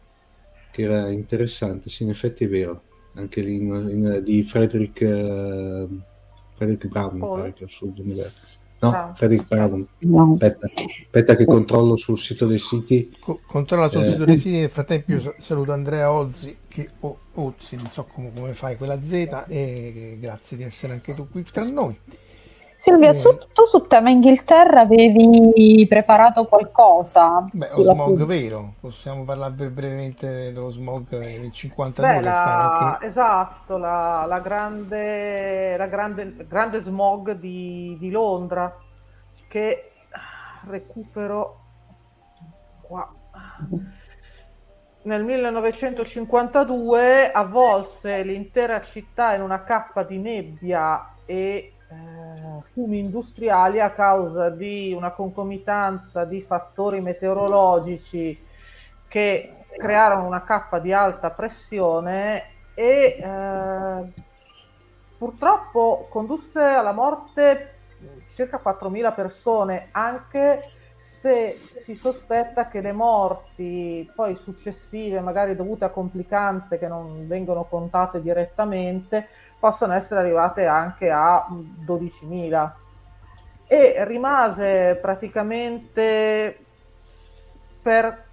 che 0.79 0.85
era 0.85 1.09
interessante, 1.09 1.91
sì, 1.91 2.05
in 2.05 2.11
effetti 2.11 2.45
è 2.45 2.49
vero, 2.49 2.83
anche 3.15 3.41
lì 3.41 3.57
in, 3.57 3.67
in, 3.67 4.21
di 4.23 4.45
Frederick, 4.45 5.01
uh, 5.01 6.01
Frederick 6.55 6.87
Brown, 6.87 7.21
oh. 7.21 7.35
pare 7.35 7.53
che 7.53 7.67
sul. 7.67 7.93
No, 8.81 8.91
ah. 8.93 9.13
Frederick 9.13 9.49
Brown. 9.49 9.85
No. 9.99 10.35
Aspetta, 10.35 10.67
aspetta, 10.67 11.35
che 11.35 11.45
controllo 11.47 11.97
sul 11.97 12.17
sito 12.17 12.47
dei 12.47 12.61
siti. 12.61 13.13
Co- 13.19 13.41
controlla 13.45 13.91
sul 13.91 14.05
eh. 14.05 14.11
sito 14.11 14.25
dei 14.25 14.39
siti. 14.39 14.59
Nel 14.59 14.71
frattempo 14.71 15.35
saluto 15.39 15.73
Andrea 15.73 16.13
Ozzi, 16.13 16.57
che 16.69 16.91
oh, 17.01 17.19
Ozzi, 17.35 17.75
non 17.75 17.91
so 17.91 18.05
come, 18.05 18.31
come 18.33 18.55
fai 18.55 18.77
quella 18.77 19.03
Z, 19.03 19.47
e 19.49 20.17
grazie 20.21 20.57
di 20.57 20.63
essere 20.63 20.93
anche 20.93 21.13
tu 21.13 21.29
qui 21.29 21.43
tra 21.43 21.67
noi. 21.67 21.99
Silvia, 22.81 23.13
su, 23.13 23.37
tu 23.53 23.65
su 23.65 23.89
tema 23.89 24.09
Inghilterra 24.09 24.83
avevi 24.83 25.85
preparato 25.89 26.45
qualcosa? 26.45 27.45
Beh, 27.51 27.67
lo 27.77 27.83
smog 27.83 28.19
fu- 28.19 28.25
vero, 28.25 28.75
possiamo 28.79 29.25
parlare 29.25 29.69
brevemente 29.69 30.31
dello 30.31 30.71
smog 30.71 31.09
del 31.09 31.51
52 31.51 32.15
Beh, 32.15 32.21
la, 32.21 32.99
Esatto, 33.03 33.79
la, 33.79 34.27
la, 34.29 34.39
grande, 34.39 35.77
la 35.77 35.89
grande, 35.89 36.47
grande 36.47 36.81
smog 36.81 37.33
di, 37.33 37.97
di 37.99 38.13
Londra 38.13 38.73
che 39.49 39.79
recupero 40.69 41.61
qua 42.83 43.13
nel 45.03 45.25
1952 45.25 47.33
avvolse 47.33 48.23
l'intera 48.23 48.85
città 48.85 49.35
in 49.35 49.43
una 49.43 49.65
cappa 49.65 50.05
di 50.05 50.19
nebbia 50.19 51.15
e 51.25 51.73
eh, 51.91 52.63
fumi 52.71 52.99
industriali 52.99 53.81
a 53.81 53.91
causa 53.91 54.51
di 54.51 54.93
una 54.93 55.11
concomitanza 55.13 56.25
di 56.25 56.43
fattori 56.43 57.01
meteorologici 57.01 58.39
che 59.09 59.53
crearono 59.77 60.27
una 60.27 60.43
cappa 60.43 60.79
di 60.79 60.93
alta 60.93 61.31
pressione 61.31 62.45
e 62.75 63.19
eh, 63.21 64.13
purtroppo 65.17 66.07
condusse 66.11 66.61
alla 66.61 66.93
morte 66.93 67.75
circa 68.35 68.61
4.000 68.63 69.15
persone, 69.15 69.89
anche 69.91 70.63
se 70.99 71.61
si 71.73 71.97
sospetta 71.97 72.69
che 72.69 72.81
le 72.81 72.93
morti 72.93 74.09
poi 74.15 74.37
successive, 74.37 75.21
magari 75.21 75.57
dovute 75.57 75.87
a 75.87 75.91
complicanze 75.91 76.79
che 76.79 76.87
non 76.87 77.27
vengono 77.27 77.65
contate 77.65 78.21
direttamente, 78.21 79.29
possono 79.59 79.95
essere 79.95 80.21
arrivate 80.21 80.67
anche 80.67 81.11
a 81.11 81.47
12.000. 81.85 82.71
E 83.67 84.05
rimase 84.05 84.99
praticamente 85.01 86.65
per 87.83 88.25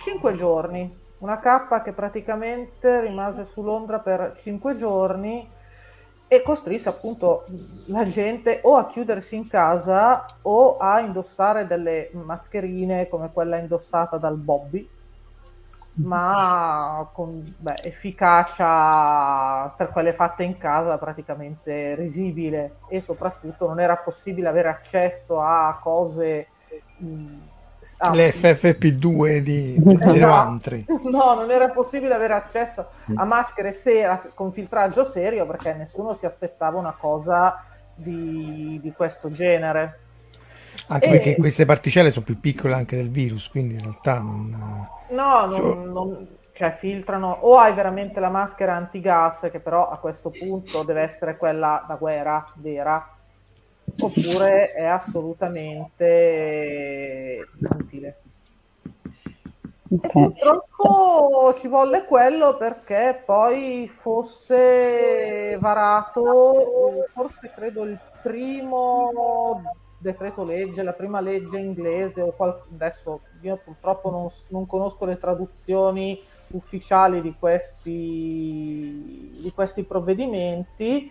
5 0.00 0.36
giorni, 0.36 0.96
una 1.18 1.38
cappa 1.38 1.82
che 1.82 1.92
praticamente 1.92 3.00
rimase 3.00 3.46
su 3.46 3.62
Londra 3.62 3.98
per 3.98 4.36
5 4.42 4.76
giorni 4.76 5.48
e 6.26 6.42
costrinse 6.42 6.88
appunto 6.88 7.46
la 7.86 8.08
gente 8.08 8.60
o 8.62 8.76
a 8.76 8.86
chiudersi 8.86 9.34
in 9.34 9.48
casa 9.48 10.26
o 10.42 10.76
a 10.76 11.00
indossare 11.00 11.66
delle 11.66 12.10
mascherine 12.12 13.08
come 13.08 13.30
quella 13.32 13.56
indossata 13.56 14.18
dal 14.18 14.36
Bobby, 14.36 14.88
ma 16.00 17.08
con 17.12 17.42
beh, 17.58 17.80
efficacia 17.82 19.68
per 19.76 19.90
quelle 19.90 20.12
fatte 20.12 20.44
in 20.44 20.56
casa 20.56 20.96
praticamente 20.96 21.94
risibile 21.94 22.76
e 22.88 23.00
soprattutto 23.00 23.66
non 23.66 23.80
era 23.80 23.96
possibile 23.96 24.48
avere 24.48 24.68
accesso 24.68 25.40
a 25.40 25.78
cose 25.82 26.48
mh, 26.98 27.36
ah, 27.98 28.14
le 28.14 28.30
FFP2 28.30 29.38
di, 29.38 29.74
di 29.82 29.98
esatto. 30.00 30.70
No, 31.10 31.34
non 31.34 31.50
era 31.50 31.68
possibile 31.70 32.14
avere 32.14 32.34
accesso 32.34 32.86
a 33.14 33.24
maschere 33.24 33.72
ser- 33.72 34.32
con 34.34 34.52
filtraggio 34.52 35.04
serio 35.04 35.46
perché 35.46 35.72
nessuno 35.74 36.14
si 36.14 36.26
aspettava 36.26 36.78
una 36.78 36.94
cosa 36.98 37.64
di, 37.94 38.78
di 38.80 38.92
questo 38.92 39.30
genere. 39.32 40.00
Anche 40.88 41.06
e... 41.06 41.10
perché 41.10 41.36
queste 41.36 41.64
particelle 41.64 42.10
sono 42.10 42.24
più 42.24 42.40
piccole 42.40 42.74
anche 42.74 42.96
del 42.96 43.10
virus, 43.10 43.48
quindi 43.48 43.74
in 43.74 43.80
realtà 43.80 44.18
non... 44.18 44.86
No, 45.10 45.46
non, 45.46 45.60
cioè... 45.60 45.74
non 45.74 46.28
cioè 46.58 46.76
filtrano 46.76 47.38
o 47.42 47.56
hai 47.56 47.72
veramente 47.72 48.18
la 48.18 48.30
maschera 48.30 48.74
antigas 48.74 49.48
che 49.48 49.60
però 49.60 49.88
a 49.88 49.98
questo 49.98 50.30
punto 50.30 50.82
deve 50.82 51.02
essere 51.02 51.36
quella 51.36 51.84
da 51.86 51.94
guerra 51.94 52.52
vera 52.56 53.14
oppure 54.00 54.72
è 54.72 54.84
assolutamente 54.84 57.46
inutile. 57.60 58.16
Okay. 59.90 60.10
Purtroppo 60.10 61.54
ci 61.60 61.66
volle 61.68 62.04
quello 62.06 62.56
perché 62.56 63.22
poi 63.24 63.88
fosse 64.00 65.56
varato, 65.60 67.06
forse 67.14 67.52
credo 67.54 67.84
il 67.84 67.96
primo 68.20 69.62
decreto 69.98 70.44
legge, 70.44 70.82
la 70.82 70.92
prima 70.92 71.20
legge 71.20 71.58
inglese, 71.58 72.20
o 72.20 72.32
qual- 72.32 72.62
adesso 72.72 73.20
io 73.40 73.60
purtroppo 73.62 74.10
non, 74.10 74.30
non 74.48 74.66
conosco 74.66 75.04
le 75.04 75.18
traduzioni 75.18 76.20
ufficiali 76.48 77.20
di 77.20 77.34
questi, 77.38 77.90
di 79.42 79.52
questi 79.54 79.82
provvedimenti, 79.82 81.10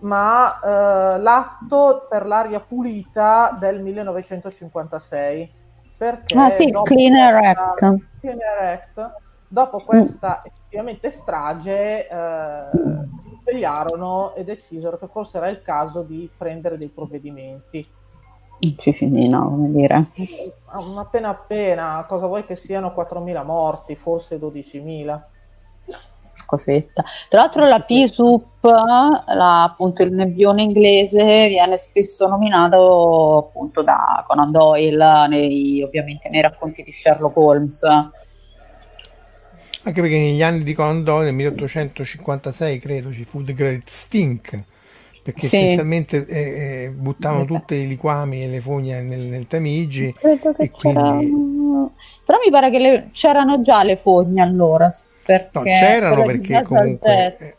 ma 0.00 0.60
eh, 0.60 1.18
l'atto 1.20 2.06
per 2.08 2.26
l'aria 2.26 2.60
pulita 2.60 3.56
del 3.58 3.80
1956. 3.80 5.62
Perché 5.96 6.36
ah 6.36 6.50
sì, 6.50 6.70
Cleaner 6.82 7.34
Act. 7.34 7.96
Cleaner 8.20 8.58
Act. 8.60 9.22
Dopo 9.46 9.78
questa 9.84 10.42
mm. 10.42 10.46
effettivamente 10.48 11.10
strage 11.12 12.08
eh, 12.08 12.68
si 13.20 13.38
svegliarono 13.40 14.34
e 14.34 14.42
decisero 14.42 14.98
che 14.98 15.06
forse 15.06 15.36
era 15.36 15.48
il 15.48 15.62
caso 15.62 16.02
di 16.02 16.28
prendere 16.36 16.76
dei 16.76 16.88
provvedimenti. 16.88 17.86
Ci 18.78 18.92
finì, 18.92 19.28
no, 19.28 19.48
come 19.48 19.70
dire. 19.70 20.06
Appena 20.96 21.28
appena, 21.28 22.04
cosa 22.08 22.26
vuoi 22.26 22.44
che 22.46 22.56
siano 22.56 22.94
4.000 22.96 23.44
morti, 23.44 23.94
forse 23.94 24.38
12.000 24.38 25.20
cosetta. 26.44 27.04
Tra 27.28 27.40
l'altro 27.40 27.66
la 27.66 27.80
PSUP, 27.80 28.62
la, 28.62 29.62
appunto 29.64 30.02
il 30.02 30.12
nebbione 30.12 30.62
inglese, 30.62 31.48
viene 31.48 31.76
spesso 31.76 32.26
nominato 32.26 33.48
appunto 33.48 33.82
da 33.82 34.24
Conan 34.26 34.50
Doyle, 34.50 35.26
nei, 35.28 35.82
ovviamente 35.82 36.28
nei 36.28 36.40
racconti 36.40 36.82
di 36.82 36.92
Sherlock 36.92 37.36
Holmes. 37.36 37.82
Anche 39.86 40.00
perché 40.00 40.16
negli 40.16 40.42
anni 40.42 40.62
di 40.62 40.72
Conan 40.72 41.02
Doyle, 41.04 41.24
nel 41.26 41.34
1856 41.34 42.78
credo, 42.78 43.12
ci 43.12 43.24
fu 43.24 43.42
The 43.44 43.52
Great 43.52 43.88
Stink, 43.88 44.62
perché 45.24 45.46
sì. 45.46 45.56
essenzialmente 45.56 46.26
eh, 46.26 46.38
eh, 46.38 46.90
buttavano 46.90 47.46
tutti 47.46 47.76
i 47.76 47.88
liquami 47.88 48.42
e 48.42 48.46
le 48.46 48.60
fogne 48.60 49.00
nel, 49.00 49.20
nel 49.20 49.46
Tamigi. 49.46 50.14
E 50.20 50.70
quindi... 50.70 51.32
Però 52.26 52.38
mi 52.44 52.50
pare 52.50 52.70
che 52.70 52.78
le, 52.78 53.08
c'erano 53.10 53.62
già 53.62 53.82
le 53.84 53.96
fogne 53.96 54.42
allora, 54.42 54.90
perché 55.24 55.50
no, 55.54 55.62
c'erano 55.62 56.24
perché 56.24 56.62
comunque... 56.62 57.36
Eh, 57.38 57.54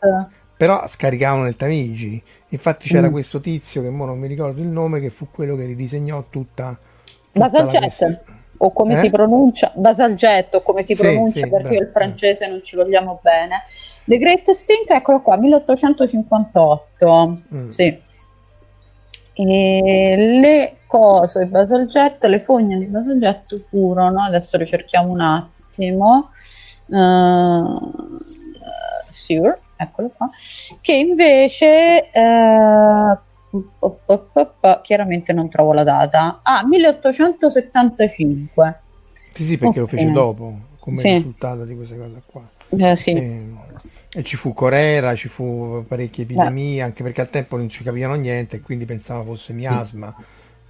però 0.56 0.86
scaricavano 0.86 1.48
il 1.48 1.56
Tamigi. 1.56 2.22
Infatti 2.50 2.88
c'era 2.88 3.08
mm. 3.08 3.12
questo 3.12 3.40
tizio 3.40 3.82
che 3.82 3.90
non 3.90 4.16
mi 4.16 4.28
ricordo 4.28 4.60
il 4.60 4.68
nome, 4.68 5.00
che 5.00 5.10
fu 5.10 5.26
quello 5.32 5.56
che 5.56 5.64
ridisegnò 5.64 6.26
tutta... 6.30 6.78
tutta 7.32 7.48
Basaljet, 7.48 8.22
o 8.58 8.72
come 8.72 8.94
eh? 8.94 8.98
si 8.98 9.10
pronuncia, 9.10 9.72
Basaljet, 9.74 10.54
o 10.54 10.62
come 10.62 10.84
si 10.84 10.94
sì, 10.94 11.02
pronuncia, 11.02 11.40
sì, 11.40 11.50
perché 11.50 11.68
bravo. 11.68 11.82
il 11.82 11.90
francese 11.92 12.46
non 12.46 12.62
ci 12.62 12.76
vogliamo 12.76 13.18
bene. 13.20 13.64
The 14.06 14.18
Great 14.18 14.48
Stink, 14.52 14.88
eccolo 14.90 15.20
qua, 15.20 15.36
1858. 15.36 17.42
Mm. 17.52 17.68
Sì. 17.70 17.98
E 19.32 20.38
le 20.40 20.76
cose, 20.86 21.42
il 21.42 21.48
Basaljet, 21.48 22.22
le 22.24 22.40
fogne 22.40 22.78
di 22.78 22.86
Basaljet 22.86 23.58
furono, 23.58 24.22
adesso 24.22 24.56
ricerchiamo 24.56 25.10
un 25.10 25.20
attimo, 25.20 26.30
uh, 26.86 27.92
Sure, 29.10 29.58
eccolo 29.76 30.10
qua, 30.16 30.30
che 30.80 30.92
invece 30.92 32.10
uh, 32.14 33.18
chiaramente 34.82 35.32
non 35.32 35.48
trovo 35.48 35.72
la 35.72 35.82
data. 35.82 36.38
Ah, 36.42 36.64
1875. 36.64 38.80
Sì, 39.32 39.42
sì, 39.44 39.58
perché 39.58 39.80
okay. 39.80 39.80
lo 39.80 39.86
fece 39.86 40.12
dopo, 40.12 40.54
come 40.78 41.00
sì. 41.00 41.12
risultato 41.12 41.64
di 41.64 41.74
questa 41.74 41.96
cosa 41.96 42.22
qua. 42.24 42.48
Eh, 42.68 42.96
sì. 42.96 43.12
e, 43.12 43.44
e, 44.16 44.22
ci 44.22 44.36
fu 44.36 44.54
Corera, 44.54 45.14
ci 45.14 45.28
fu 45.28 45.84
parecchie 45.86 46.24
epidemie, 46.24 46.80
anche 46.80 47.02
perché 47.02 47.20
al 47.20 47.28
tempo 47.28 47.58
non 47.58 47.68
ci 47.68 47.84
capivano 47.84 48.14
niente, 48.14 48.62
quindi 48.62 48.86
pensavo 48.86 49.24
fosse 49.24 49.52
miasma, 49.52 50.14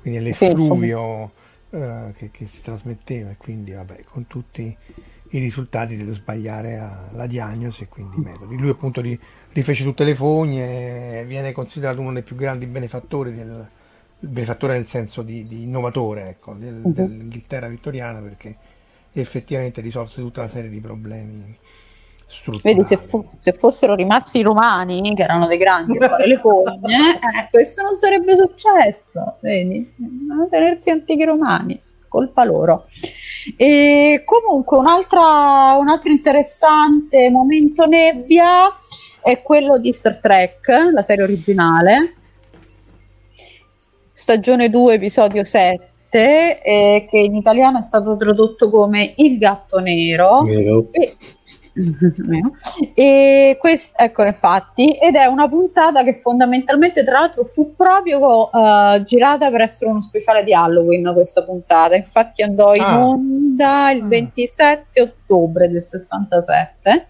quindi 0.00 0.18
l'effluvio 0.20 1.30
sì, 1.70 1.76
eh, 1.76 2.12
che, 2.16 2.30
che, 2.32 2.46
si 2.48 2.60
trasmetteva, 2.60 3.30
e 3.30 3.36
quindi 3.36 3.70
vabbè, 3.70 4.02
con 4.10 4.26
tutti 4.26 4.76
i 5.30 5.38
risultati 5.38 5.96
dello 5.96 6.14
sbagliare 6.14 7.10
la 7.12 7.26
diagnosi 7.26 7.84
e 7.84 7.88
quindi 7.88 8.16
i 8.18 8.20
metodi. 8.20 8.56
Lui 8.56 8.70
appunto 8.70 9.00
rifece 9.52 9.84
tutte 9.84 10.02
le 10.02 10.16
fogne, 10.16 11.24
viene 11.26 11.52
considerato 11.52 12.00
uno 12.00 12.12
dei 12.12 12.24
più 12.24 12.34
grandi 12.34 12.66
benefattori 12.66 13.32
del 13.32 13.68
benefattore 14.18 14.72
nel 14.72 14.86
senso 14.86 15.22
di, 15.22 15.46
di 15.46 15.62
innovatore 15.62 16.30
ecco, 16.30 16.54
del, 16.54 16.80
uh-huh. 16.82 16.92
dell'Inghilterra 16.92 17.68
vittoriana 17.68 18.18
perché 18.20 18.56
effettivamente 19.12 19.80
risolse 19.80 20.20
tutta 20.20 20.40
una 20.40 20.50
serie 20.50 20.70
di 20.70 20.80
problemi 20.80 21.56
Vedi, 22.62 22.84
se, 22.84 22.96
fu- 22.96 23.24
se, 23.38 23.52
fossero 23.52 23.94
rimasti 23.94 24.38
i 24.38 24.42
romani, 24.42 25.14
che 25.14 25.22
erano 25.22 25.46
dei 25.46 25.58
grandi 25.58 25.96
a 26.02 26.08
fare 26.08 26.26
le 26.26 26.38
fogne, 26.38 27.14
eh, 27.14 27.48
questo 27.50 27.82
non 27.82 27.94
sarebbe 27.94 28.36
successo. 28.36 29.36
Vedi, 29.40 29.94
tenersi 30.50 30.90
antichi 30.90 31.24
romani 31.24 31.80
colpa 32.08 32.44
loro. 32.44 32.84
E 33.56 34.22
comunque 34.24 34.78
un 34.78 34.86
altro 34.86 36.10
interessante 36.10 37.30
momento 37.30 37.86
nebbia 37.86 38.72
è 39.22 39.42
quello 39.42 39.78
di 39.78 39.92
Star 39.92 40.18
Trek, 40.18 40.68
la 40.92 41.02
serie 41.02 41.24
originale, 41.24 42.14
stagione 44.12 44.70
2, 44.70 44.94
episodio 44.94 45.44
7, 45.44 46.62
eh, 46.62 47.06
che 47.08 47.18
in 47.18 47.34
italiano 47.34 47.78
è 47.78 47.82
stato 47.82 48.16
tradotto 48.16 48.70
come 48.70 49.12
Il 49.16 49.36
gatto 49.38 49.78
nero. 49.80 50.42
nero. 50.42 50.88
E 50.92 51.16
e 52.94 53.56
questo, 53.60 53.96
ecco 53.98 54.24
infatti, 54.24 54.92
ed 54.92 55.14
è 55.14 55.26
una 55.26 55.48
puntata 55.48 56.02
che 56.02 56.20
fondamentalmente 56.20 57.04
tra 57.04 57.20
l'altro 57.20 57.44
fu 57.44 57.74
proprio 57.76 58.48
uh, 58.50 59.02
girata 59.02 59.50
per 59.50 59.60
essere 59.60 59.90
uno 59.90 60.00
speciale 60.00 60.42
di 60.42 60.54
Halloween 60.54 61.12
questa 61.12 61.42
puntata, 61.44 61.94
infatti 61.94 62.42
andò 62.42 62.74
in 62.74 62.82
ah. 62.82 63.06
onda 63.06 63.90
il 63.90 64.06
27 64.06 65.00
ah. 65.00 65.12
Ottobre 65.26 65.68
del 65.68 65.82
67 65.82 67.06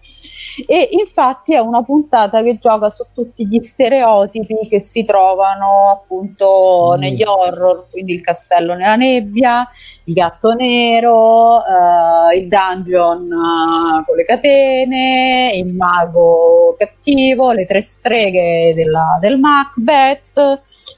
e 0.65 0.89
infatti 0.91 1.53
è 1.53 1.59
una 1.59 1.83
puntata 1.83 2.41
che 2.41 2.57
gioca 2.57 2.89
su 2.89 3.05
tutti 3.13 3.47
gli 3.47 3.61
stereotipi 3.61 4.67
che 4.67 4.79
si 4.79 5.05
trovano 5.05 5.91
appunto 5.91 6.95
mm. 6.95 6.99
negli 6.99 7.23
horror, 7.23 7.87
quindi 7.91 8.13
il 8.13 8.21
castello 8.21 8.73
nella 8.73 8.95
nebbia, 8.95 9.67
il 10.05 10.13
gatto 10.13 10.53
nero, 10.53 11.57
uh, 11.57 12.35
il 12.35 12.47
dungeon 12.47 13.31
uh, 13.31 14.03
con 14.03 14.15
le 14.15 14.25
catene, 14.25 15.51
il 15.53 15.67
mago 15.67 16.75
cattivo, 16.77 17.51
le 17.51 17.65
tre 17.65 17.81
streghe 17.81 18.73
della, 18.73 19.17
del 19.21 19.37
Macbeth, 19.37 20.26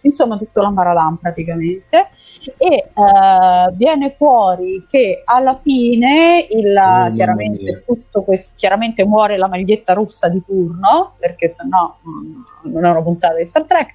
insomma 0.01 0.37
tutto 0.37 0.61
l'ambaralam 0.61 1.17
praticamente. 1.17 2.09
E 2.57 2.89
uh, 2.93 3.73
viene 3.75 4.13
fuori 4.15 4.85
che 4.87 5.21
alla 5.25 5.57
fine 5.57 6.47
il, 6.49 6.75
oh, 6.75 7.11
chiaramente, 7.11 7.83
tutto 7.85 8.23
questo, 8.23 8.53
chiaramente 8.55 9.05
muore 9.05 9.37
la 9.37 9.47
maglietta 9.47 9.93
rossa 9.93 10.29
di 10.29 10.41
turno 10.45 11.13
perché 11.19 11.49
sennò 11.49 11.97
mm, 12.07 12.41
non 12.71 12.85
è 12.85 12.89
una 12.89 13.03
puntata 13.03 13.35
di 13.35 13.45
Star 13.45 13.65
Trek. 13.65 13.93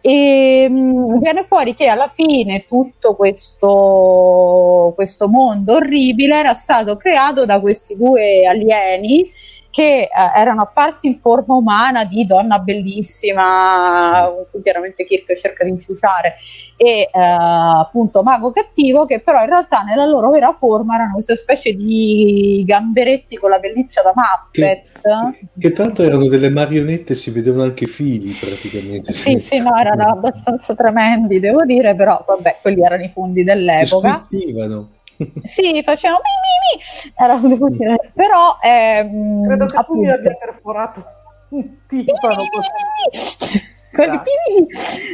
E 0.00 0.66
um, 0.68 1.18
viene 1.18 1.44
fuori 1.44 1.74
che 1.74 1.88
alla 1.88 2.08
fine 2.08 2.66
tutto 2.66 3.14
questo, 3.14 4.92
questo 4.94 5.28
mondo 5.28 5.74
orribile 5.74 6.36
era 6.36 6.54
stato 6.54 6.96
creato 6.96 7.44
da 7.46 7.60
questi 7.60 7.96
due 7.96 8.46
alieni 8.46 9.30
che 9.70 10.02
eh, 10.02 10.08
erano 10.34 10.62
apparsi 10.62 11.06
in 11.06 11.18
forma 11.20 11.54
umana 11.54 12.04
di 12.04 12.26
donna 12.26 12.58
bellissima, 12.58 14.30
cui 14.50 14.62
chiaramente 14.62 15.04
Kirk 15.04 15.36
cerca 15.36 15.64
di 15.64 15.70
inciuciare, 15.70 16.36
e 16.76 17.00
eh, 17.00 17.08
appunto 17.12 18.22
mago 18.22 18.50
cattivo, 18.50 19.04
che 19.04 19.20
però 19.20 19.40
in 19.40 19.48
realtà 19.48 19.82
nella 19.82 20.06
loro 20.06 20.30
vera 20.30 20.52
forma 20.52 20.94
erano 20.94 21.14
queste 21.14 21.36
specie 21.36 21.74
di 21.74 22.62
gamberetti 22.66 23.36
con 23.36 23.50
la 23.50 23.58
pelliccia 23.58 24.02
da 24.02 24.12
Muppet. 24.14 24.84
Che, 25.00 25.60
che 25.60 25.72
tanto 25.72 26.02
erano 26.02 26.26
delle 26.26 26.50
marionette, 26.50 27.14
si 27.14 27.30
vedevano 27.30 27.64
anche 27.64 27.84
i 27.84 27.88
fili 27.88 28.30
praticamente. 28.32 29.12
Sì, 29.12 29.38
sì, 29.38 29.58
no, 29.58 29.76
erano 29.76 30.04
abbastanza 30.04 30.74
tremendi, 30.74 31.40
devo 31.40 31.64
dire, 31.64 31.94
però 31.94 32.24
vabbè, 32.26 32.58
quelli 32.62 32.82
erano 32.82 33.04
i 33.04 33.08
fondi 33.10 33.44
dell'epoca. 33.44 34.24
Squittivano 34.26 34.96
sì, 35.42 35.82
facevano 35.84 36.20
mi 36.22 36.30
mi 36.42 36.76
mi. 36.76 37.12
Era, 37.14 37.68
dire, 37.70 38.12
però 38.14 38.58
ehm, 38.62 39.46
credo 39.46 39.66
che 39.66 39.76
appunto, 39.76 40.00
tu 40.00 40.06
mi 40.06 40.10
abbia 40.10 40.34
perforato 40.34 41.04
un 41.50 41.76
timpano 41.86 42.44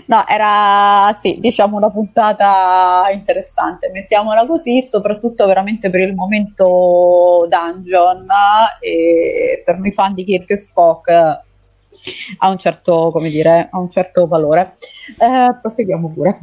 No, 0.07 0.27
era 0.27 1.17
sì, 1.21 1.39
diciamo 1.41 1.77
una 1.77 1.91
puntata 1.91 3.09
interessante, 3.13 3.91
mettiamola 3.91 4.47
così, 4.47 4.83
soprattutto 4.83 5.47
veramente 5.47 5.91
per 5.91 6.01
il 6.01 6.15
momento 6.15 7.47
dungeon 7.49 8.27
e 8.81 9.63
per 9.65 9.79
noi 9.79 9.93
fan 9.93 10.15
di 10.15 10.25
Kirk 10.25 10.51
e 10.51 10.57
Spock 10.57 11.09
ha 12.39 12.49
un 12.49 12.59
certo, 12.59 13.11
come 13.13 13.31
dire, 13.31 13.69
ha 13.71 13.79
un 13.79 13.91
certo 13.91 14.27
valore. 14.27 14.73
Eh, 15.19 15.57
proseguiamo 15.61 16.11
pure. 16.11 16.41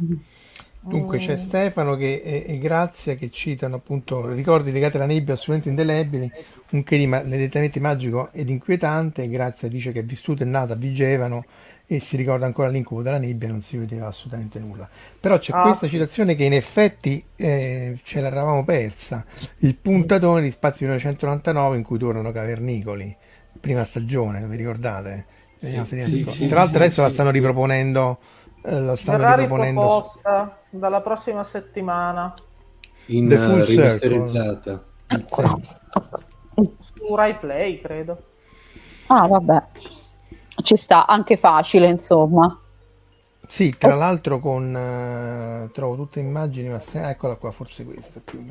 Dunque 0.84 1.18
c'è 1.18 1.34
mm. 1.34 1.38
Stefano 1.38 1.94
che, 1.94 2.22
e, 2.24 2.44
e, 2.46 2.58
Grazia 2.58 3.14
che 3.14 3.30
citano 3.30 3.76
appunto 3.76 4.32
ricordi 4.32 4.72
legati 4.72 4.96
alla 4.96 5.06
nebbia 5.06 5.34
assolutamente 5.34 5.68
indelebili, 5.68 6.32
un 6.70 6.82
che 6.82 6.98
di 6.98 7.06
letteralmente 7.06 7.78
magico 7.78 8.30
ed 8.32 8.48
inquietante. 8.48 9.28
Grazia 9.28 9.68
dice 9.68 9.92
che 9.92 10.00
è 10.00 10.04
vissuto 10.04 10.42
e 10.42 10.46
nata 10.46 10.72
a 10.72 10.76
Vigevano 10.76 11.44
e 11.86 12.00
si 12.00 12.16
ricorda 12.16 12.46
ancora 12.46 12.68
l'incubo 12.68 13.02
della 13.02 13.18
nebbia 13.18 13.46
e 13.46 13.50
non 13.52 13.60
si 13.60 13.76
vedeva 13.76 14.08
assolutamente 14.08 14.58
nulla. 14.58 14.88
Però 15.20 15.38
c'è 15.38 15.52
ah. 15.54 15.62
questa 15.62 15.86
citazione 15.86 16.34
che 16.34 16.44
in 16.44 16.54
effetti 16.54 17.24
eh, 17.36 17.98
ce 18.02 18.20
l'eravamo 18.20 18.64
persa, 18.64 19.24
il 19.58 19.76
puntatone 19.76 20.42
di 20.42 20.50
Spazio 20.50 20.86
1999 20.86 21.76
in 21.76 21.84
cui 21.84 21.98
tornano 21.98 22.32
cavernicoli, 22.32 23.14
prima 23.60 23.84
stagione, 23.84 24.44
vi 24.48 24.56
ricordate? 24.56 25.26
Sì, 25.60 25.80
sì, 25.84 26.26
sì, 26.28 26.46
Tra 26.46 26.58
l'altro 26.58 26.78
adesso 26.78 27.02
la 27.02 27.10
stanno 27.10 27.30
riproponendo 27.30 28.18
eh, 28.64 28.80
la 28.80 28.96
stanno 28.96 29.28
riproponendo 29.34 30.20
dalla 30.72 31.00
prossima 31.00 31.44
settimana. 31.44 32.32
In 33.06 33.28
The 33.28 33.36
Full 33.36 33.64
rimasterizzata 33.64 34.84
su 36.94 37.14
Rai 37.14 37.34
Play 37.34 37.80
credo. 37.80 38.22
Ah 39.06 39.26
vabbè. 39.26 39.62
Ci 40.62 40.76
sta 40.76 41.06
anche 41.06 41.36
facile 41.36 41.88
insomma. 41.88 42.58
Sì 43.46 43.70
tra 43.70 43.94
oh. 43.94 43.98
l'altro 43.98 44.38
con 44.38 44.74
uh, 44.74 45.70
trovo 45.72 45.96
tutte 45.96 46.20
immagini 46.20 46.68
ma 46.68 46.80
se... 46.80 47.06
eccola 47.06 47.34
qua 47.34 47.50
forse 47.50 47.84
questa 47.84 48.20
più 48.24 48.42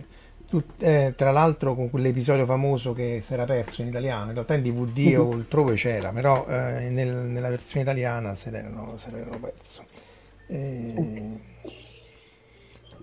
Tut, 0.48 0.84
eh, 0.84 1.14
tra 1.16 1.32
l'altro 1.32 1.76
con 1.76 1.90
quell'episodio 1.90 2.46
famoso 2.46 2.92
che 2.92 3.24
si 3.26 3.32
era 3.32 3.46
perso 3.46 3.82
in 3.82 3.88
italiano, 3.88 4.26
in 4.26 4.34
realtà 4.34 4.54
in 4.54 4.62
DVD 4.62 5.18
o 5.18 5.32
altrove 5.32 5.76
c'era, 5.76 6.12
però 6.12 6.46
eh, 6.46 6.90
nel, 6.90 7.08
nella 7.08 7.48
versione 7.48 7.84
italiana 7.84 8.36
se 8.36 8.52
l'erano, 8.52 8.98
se 8.98 9.12
l'erano 9.12 9.40
perso. 9.40 9.86
Eh, 10.48 11.40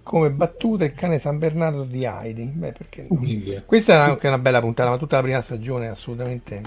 come 0.09 0.31
battuta 0.31 0.87
il 0.87 0.93
cane 0.93 1.19
San 1.19 1.37
Bernardo 1.37 1.85
di 1.85 2.03
Heidi. 2.07 2.45
Beh, 2.45 2.73
perché 2.73 3.07
no? 3.11 3.21
Questa 3.67 3.93
era 3.93 4.05
anche 4.05 4.27
una 4.27 4.39
bella 4.39 4.61
puntata, 4.61 4.89
ma 4.89 4.97
tutta 4.97 5.17
la 5.17 5.23
prima 5.23 5.43
stagione 5.43 5.89
assolutamente. 5.89 6.63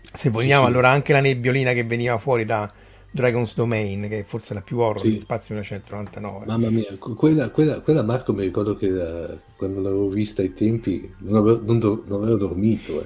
Se 0.00 0.30
vogliamo, 0.30 0.64
sì, 0.64 0.68
sì. 0.68 0.72
allora 0.72 0.90
anche 0.90 1.12
la 1.12 1.20
nebbiolina 1.20 1.72
che 1.72 1.84
veniva 1.84 2.18
fuori 2.18 2.44
da 2.44 2.68
Dragon's 3.08 3.54
Domain, 3.54 4.08
che 4.08 4.18
è 4.18 4.24
forse 4.24 4.52
la 4.52 4.62
più 4.62 4.78
horror 4.78 5.00
sì. 5.00 5.10
di 5.10 5.18
Spazio 5.20 5.54
1999. 5.54 6.46
Mamma 6.46 6.70
mia, 6.70 6.96
quella, 6.98 7.50
quella, 7.50 7.80
quella, 7.82 8.02
Marco 8.02 8.32
mi 8.32 8.42
ricordo 8.42 8.76
che 8.76 8.90
da, 8.90 9.32
quando 9.56 9.80
l'avevo 9.80 10.08
vista 10.08 10.42
ai 10.42 10.52
tempi 10.52 11.08
non 11.18 11.36
avevo, 11.36 11.62
non 11.64 11.78
do, 11.78 12.02
non 12.08 12.22
avevo 12.24 12.36
dormito. 12.36 13.00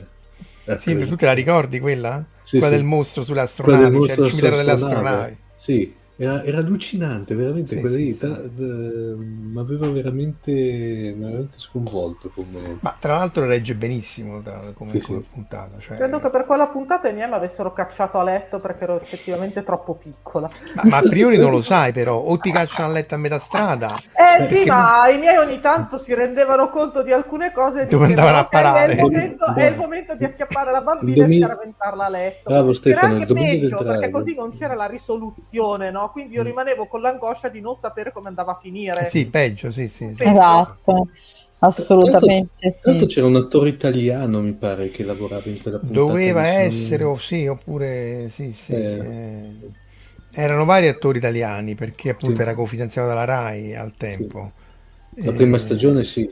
Eh. 0.64 0.78
Sì, 0.78 0.96
tu 1.06 1.16
te 1.16 1.26
la 1.26 1.34
ricordi 1.34 1.80
quella? 1.80 2.24
Sì, 2.42 2.56
quella 2.56 2.74
del 2.74 2.84
mostro 2.84 3.22
sulle 3.22 3.40
astronavi, 3.40 4.06
cioè 4.06 4.24
il 4.24 4.30
cimitero 4.30 4.56
delle 4.56 4.70
astronavi. 4.70 5.36
Sì, 5.56 5.94
era, 6.16 6.44
era, 6.44 6.58
allucinante, 6.58 7.34
veramente, 7.34 7.74
sì, 7.74 7.80
quella 7.80 7.96
sì, 7.96 8.12
sì. 8.12 8.26
mi 8.26 9.58
aveva 9.58 9.90
veramente, 9.90 11.12
veramente, 11.12 11.58
sconvolto. 11.58 12.30
Come... 12.32 12.78
Ma 12.78 12.94
tra 13.00 13.16
l'altro 13.16 13.46
regge 13.46 13.74
benissimo 13.74 14.40
tra, 14.40 14.60
come, 14.74 15.00
come 15.00 15.24
puntata. 15.32 15.78
Cioè... 15.80 15.96
Credo 15.96 16.20
che 16.20 16.30
per 16.30 16.46
quella 16.46 16.68
puntata 16.68 17.08
i 17.08 17.14
miei 17.14 17.28
mi 17.28 17.34
avessero 17.34 17.72
cacciato 17.72 18.18
a 18.18 18.22
letto 18.22 18.60
perché 18.60 18.84
ero 18.84 19.00
effettivamente 19.00 19.64
troppo 19.64 19.94
piccola. 19.94 20.48
Ma, 20.74 20.82
ma 20.84 20.96
a 20.98 21.02
priori 21.02 21.36
non 21.36 21.50
lo 21.50 21.62
sai 21.62 21.92
però, 21.92 22.16
o 22.16 22.38
ti 22.38 22.52
cacciano 22.52 22.88
a 22.88 22.92
letto 22.92 23.16
a 23.16 23.18
metà 23.18 23.40
strada. 23.40 23.96
Eh 23.96 24.38
perché... 24.38 24.62
sì, 24.62 24.68
ma 24.68 25.08
i 25.10 25.18
miei 25.18 25.36
ogni 25.36 25.60
tanto 25.60 25.98
si 25.98 26.14
rendevano 26.14 26.70
conto 26.70 27.02
di 27.02 27.10
alcune 27.10 27.50
cose. 27.50 27.86
Dove 27.86 28.06
andavano 28.06 28.38
a 28.38 28.46
parare. 28.46 28.92
È 28.92 28.94
il, 28.94 29.00
momento, 29.00 29.54
è 29.54 29.66
il, 29.66 29.76
momento, 29.76 30.14
di 30.14 30.24
acchiappare 30.24 30.70
la 30.70 30.80
bambina 30.80 31.22
domin... 31.22 31.42
e 31.42 31.46
scarventarla 31.46 32.04
a 32.04 32.08
letto. 32.08 32.50
Bravo 32.50 32.72
Stefano, 32.72 33.14
era 33.14 33.22
anche 33.22 33.34
peggio, 33.34 33.82
perché 33.82 34.10
così 34.10 34.34
non 34.36 34.56
c'era 34.56 34.74
la 34.74 34.86
risoluzione, 34.86 35.90
no? 35.90 36.02
Quindi 36.10 36.34
io 36.34 36.42
mm. 36.42 36.46
rimanevo 36.46 36.86
con 36.86 37.00
l'angoscia 37.00 37.48
di 37.48 37.60
non 37.60 37.76
sapere 37.80 38.12
come 38.12 38.28
andava 38.28 38.52
a 38.52 38.58
finire. 38.60 39.06
Eh 39.06 39.10
sì, 39.10 39.26
peggio, 39.26 39.70
sì, 39.70 39.88
sì. 39.88 40.14
sì. 40.14 40.22
Esatto. 40.22 41.08
Assolutamente 41.60 42.52
tanto, 42.60 42.76
sì. 42.76 42.82
tanto 42.84 43.06
c'era 43.06 43.26
un 43.26 43.36
attore 43.36 43.70
italiano, 43.70 44.40
mi 44.40 44.52
pare, 44.52 44.90
che 44.90 45.02
lavorava 45.02 45.48
in 45.48 45.62
quella 45.62 45.78
puntata. 45.78 46.00
Doveva 46.00 46.46
essere, 46.46 47.04
o 47.04 47.16
sì, 47.16 47.46
oppure 47.46 48.28
sì, 48.30 48.52
sì. 48.52 48.72
Eh. 48.72 48.98
Eh. 48.98 49.52
Erano 50.36 50.64
vari 50.64 50.88
attori 50.88 51.18
italiani 51.18 51.74
perché 51.74 52.10
appunto 52.10 52.36
sì. 52.36 52.42
era 52.42 52.54
cofinanziato 52.54 53.08
dalla 53.08 53.24
RAI 53.24 53.74
al 53.76 53.94
tempo. 53.96 54.52
Sì. 55.14 55.24
La 55.24 55.32
prima 55.32 55.58
stagione 55.58 56.04
sì. 56.04 56.28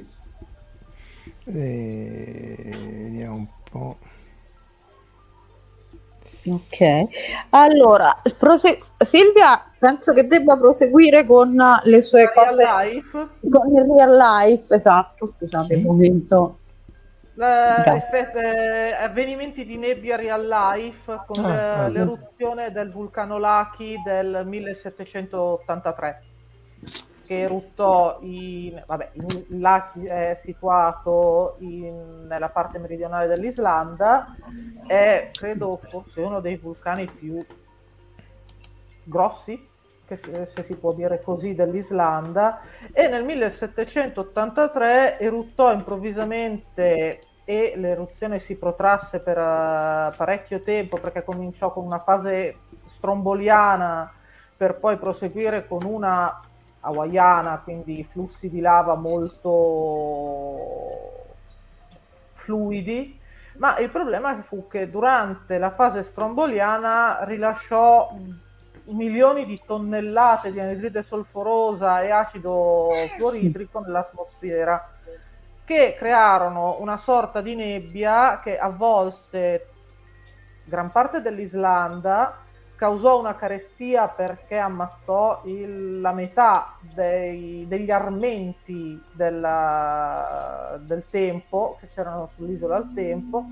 vediamo 1.45 3.35
un 3.35 3.47
po'. 3.71 3.97
Ok, 6.45 7.49
allora 7.51 8.21
prose- 8.37 8.81
Silvia 8.99 9.65
penso 9.79 10.13
che 10.13 10.27
debba 10.27 10.57
proseguire 10.57 11.25
con 11.25 11.57
le 11.85 12.03
sue 12.03 12.31
real 12.33 12.49
cose 12.49 12.65
life. 12.65 13.29
con 13.49 13.73
il 13.75 13.85
real 13.95 14.17
life, 14.17 14.75
esatto. 14.75 15.27
Scusate 15.29 15.77
un 15.77 15.83
momento. 15.83 16.57
Eh, 17.35 18.93
avvenimenti 18.93 19.65
di 19.65 19.79
nebbia 19.79 20.17
real 20.17 20.47
life 20.47 21.23
con 21.27 21.45
ah, 21.45 21.89
l'eruzione 21.89 22.71
del 22.73 22.93
vulcano 22.93 23.39
Laki 23.39 24.03
del 24.05 24.43
1783 24.45 26.23
che 27.23 27.41
eruttò 27.41 28.19
in, 28.21 28.83
vabbè, 28.87 29.11
in, 29.13 29.61
Laki 29.61 30.05
è 30.05 30.39
situato 30.43 31.57
in, 31.61 32.27
nella 32.27 32.49
parte 32.49 32.79
meridionale 32.79 33.27
dell'Islanda, 33.27 34.35
è 34.87 35.31
credo 35.33 35.81
forse 35.89 36.21
uno 36.21 36.41
dei 36.41 36.57
vulcani 36.57 37.07
più 37.07 37.45
grossi, 39.05 39.69
se, 40.07 40.49
se 40.55 40.63
si 40.65 40.75
può 40.77 40.93
dire 40.93 41.21
così, 41.23 41.55
dell'Islanda 41.55 42.61
e 42.93 43.09
nel 43.09 43.25
1783 43.25 45.19
eruttò 45.19 45.73
improvvisamente 45.73 47.21
e 47.45 47.73
l'eruzione 47.77 48.39
si 48.39 48.57
protrasse 48.57 49.19
per 49.19 49.37
uh, 49.37 50.15
parecchio 50.17 50.61
tempo 50.61 50.97
perché 50.99 51.25
cominciò 51.25 51.73
con 51.73 51.85
una 51.85 51.99
fase 51.99 52.57
stromboliana 52.87 54.13
per 54.57 54.79
poi 54.79 54.97
proseguire 54.97 55.67
con 55.67 55.83
una 55.85 56.41
hawaiana, 56.83 57.61
quindi 57.63 58.05
flussi 58.05 58.49
di 58.49 58.61
lava 58.61 58.95
molto 58.95 60.57
fluidi, 62.35 63.19
ma 63.57 63.79
il 63.79 63.89
problema 63.91 64.41
fu 64.43 64.67
che 64.69 64.91
durante 64.91 65.59
la 65.59 65.71
fase 65.71 66.03
stromboliana 66.03 67.25
rilasciò 67.25 68.15
milioni 68.87 69.47
di 69.47 69.61
tonnellate 69.65 70.51
di 70.51 70.59
anidride 70.59 71.03
solforosa 71.03 72.03
e 72.03 72.11
acido 72.11 72.91
fluoridrico 73.15 73.81
nell'atmosfera 73.81 74.91
che 75.65 75.95
crearono 75.97 76.79
una 76.81 76.97
sorta 76.97 77.41
di 77.41 77.55
nebbia 77.55 78.41
che 78.43 78.59
avvolse 78.59 79.69
gran 80.65 80.91
parte 80.91 81.21
dell'Islanda 81.21 82.42
causò 82.83 83.21
una 83.21 83.37
carestia 83.37 84.09
perché 84.09 84.59
ammazzò 84.59 85.43
il, 85.45 86.01
la 86.01 86.11
metà 86.11 86.75
dei, 86.81 87.65
degli 87.69 87.93
armenti 87.93 89.01
della, 89.13 90.81
del 90.81 91.05
tempo 91.09 91.77
che 91.79 91.91
c'erano 91.95 92.31
sull'isola 92.35 92.75
al 92.75 92.93
tempo. 92.93 93.45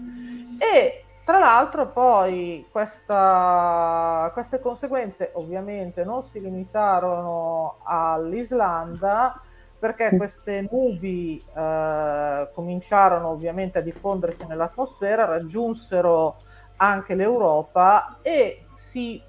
E 0.59 1.05
tra 1.25 1.39
l'altro 1.39 1.87
poi 1.91 2.67
questa, 2.73 4.31
queste 4.33 4.59
conseguenze 4.59 5.31
ovviamente 5.35 6.03
non 6.03 6.25
si 6.33 6.41
limitarono 6.41 7.77
all'Islanda 7.85 9.41
perché 9.79 10.11
queste 10.17 10.67
nubi 10.69 11.41
eh, 11.55 12.49
cominciarono 12.53 13.29
ovviamente 13.29 13.79
a 13.79 13.83
diffondersi 13.83 14.45
nell'atmosfera, 14.49 15.25
raggiunsero 15.25 16.35
anche 16.79 17.15
l'Europa 17.15 18.19
e 18.23 18.65
si 18.91 19.23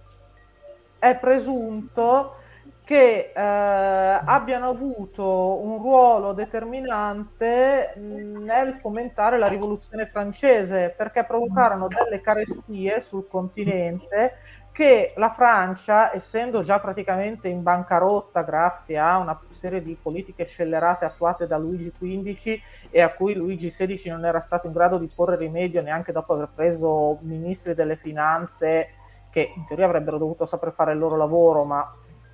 è 0.99 1.15
presunto 1.15 2.35
che 2.83 3.31
eh, 3.33 3.41
abbiano 3.41 4.69
avuto 4.69 5.23
un 5.63 5.77
ruolo 5.77 6.33
determinante 6.33 7.93
nel 7.95 8.79
fomentare 8.81 9.37
la 9.37 9.47
rivoluzione 9.47 10.07
francese 10.07 10.93
perché 10.97 11.23
provocarono 11.23 11.87
delle 11.87 12.21
carestie 12.21 13.01
sul 13.01 13.27
continente 13.29 14.37
che 14.71 15.13
la 15.17 15.31
Francia, 15.33 16.13
essendo 16.13 16.63
già 16.63 16.79
praticamente 16.79 17.47
in 17.47 17.61
bancarotta 17.61 18.41
grazie 18.41 18.97
a 18.97 19.17
una 19.17 19.39
serie 19.51 19.81
di 19.81 19.97
politiche 20.01 20.45
scellerate 20.45 21.05
attuate 21.05 21.45
da 21.45 21.57
Luigi 21.57 21.91
XV 21.91 22.59
e 22.89 23.01
a 23.01 23.09
cui 23.09 23.35
Luigi 23.35 23.69
XVI 23.69 24.09
non 24.09 24.25
era 24.25 24.39
stato 24.39 24.67
in 24.67 24.73
grado 24.73 24.97
di 24.97 25.09
porre 25.13 25.35
rimedio 25.35 25.81
neanche 25.81 26.11
dopo 26.11 26.33
aver 26.33 26.49
preso 26.53 27.19
ministri 27.21 27.75
delle 27.75 27.95
finanze 27.95 28.95
che 29.31 29.53
in 29.55 29.65
teoria 29.65 29.85
avrebbero 29.85 30.17
dovuto 30.17 30.45
saper 30.45 30.73
fare 30.73 30.93
il 30.93 30.99
loro 30.99 31.15
lavoro, 31.15 31.63
ma 31.63 31.91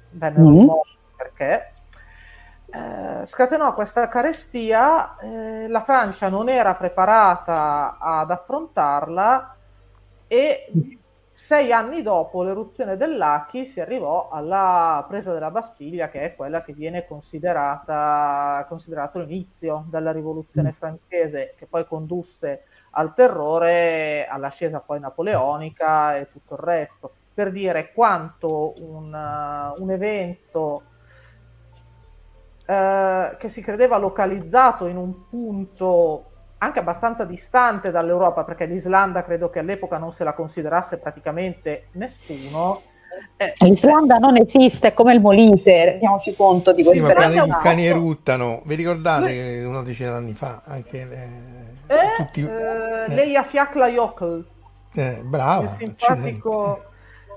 vennero 0.09 0.49
mm. 0.49 0.65
morti 0.65 0.97
perché 1.15 1.73
eh, 2.69 3.25
scatenò 3.25 3.73
questa 3.73 4.09
carestia, 4.09 5.17
eh, 5.19 5.67
la 5.69 5.83
Francia 5.83 6.27
non 6.27 6.49
era 6.49 6.75
preparata 6.75 7.97
ad 7.97 8.29
affrontarla 8.29 9.55
e 10.27 10.97
sei 11.33 11.71
anni 11.71 12.01
dopo 12.01 12.43
l'eruzione 12.43 12.97
dell'Achi 12.97 13.65
si 13.65 13.79
arrivò 13.79 14.29
alla 14.29 15.05
presa 15.07 15.31
della 15.31 15.51
Bastiglia, 15.51 16.09
che 16.09 16.21
è 16.21 16.35
quella 16.35 16.61
che 16.61 16.73
viene 16.73 17.05
considerata 17.05 18.67
l'inizio 19.13 19.85
della 19.87 20.11
rivoluzione 20.11 20.69
mm. 20.69 20.77
francese, 20.77 21.53
che 21.57 21.67
poi 21.67 21.85
condusse 21.85 22.63
al 22.91 23.13
terrore, 23.13 24.27
all'ascesa 24.27 24.79
poi 24.79 24.99
napoleonica 24.99 26.17
e 26.17 26.29
tutto 26.31 26.55
il 26.55 26.59
resto, 26.61 27.11
per 27.33 27.51
dire 27.51 27.91
quanto 27.93 28.73
un, 28.77 29.13
uh, 29.13 29.81
un 29.81 29.91
evento 29.91 30.81
uh, 32.65 33.38
che 33.38 33.49
si 33.49 33.61
credeva 33.61 33.97
localizzato 33.97 34.88
in 34.88 34.97
un 34.97 35.27
punto 35.29 36.31
anche 36.59 36.79
abbastanza 36.79 37.23
distante 37.23 37.91
dall'Europa, 37.91 38.43
perché 38.43 38.65
l'Islanda 38.65 39.23
credo 39.23 39.51
che 39.51 39.59
all'epoca 39.59 39.99
non 39.99 40.11
se 40.11 40.23
la 40.23 40.33
considerasse 40.33 40.97
praticamente 40.97 41.89
nessuno. 41.91 42.81
Eh, 43.35 43.53
L'Islanda 43.59 44.17
non 44.17 44.38
esiste, 44.38 44.88
è 44.88 44.93
come 44.93 45.13
il 45.13 45.21
Molise, 45.21 45.85
rendiamoci 45.85 46.35
conto 46.35 46.73
di 46.73 46.83
questo. 46.83 47.07
Sì, 47.07 47.13
ma 47.13 47.19
quando 47.19 47.43
i 47.43 47.47
vulcani 47.47 47.85
eruttano, 47.85 48.61
vi 48.65 48.73
ricordate 48.73 49.31
che 49.33 49.63
una 49.65 49.83
decina 49.83 50.11
d'anni 50.11 50.33
fa 50.33 50.63
anche 50.65 51.05
le 51.05 51.56
e 51.88 52.13
tutti... 52.17 52.41
eh, 52.41 53.13
Leia 53.13 53.43
Fiacla 53.43 53.88
Jokl. 53.88 54.45
Eh, 54.93 55.21
bravo. 55.23 55.67
simpatico. 55.77 56.83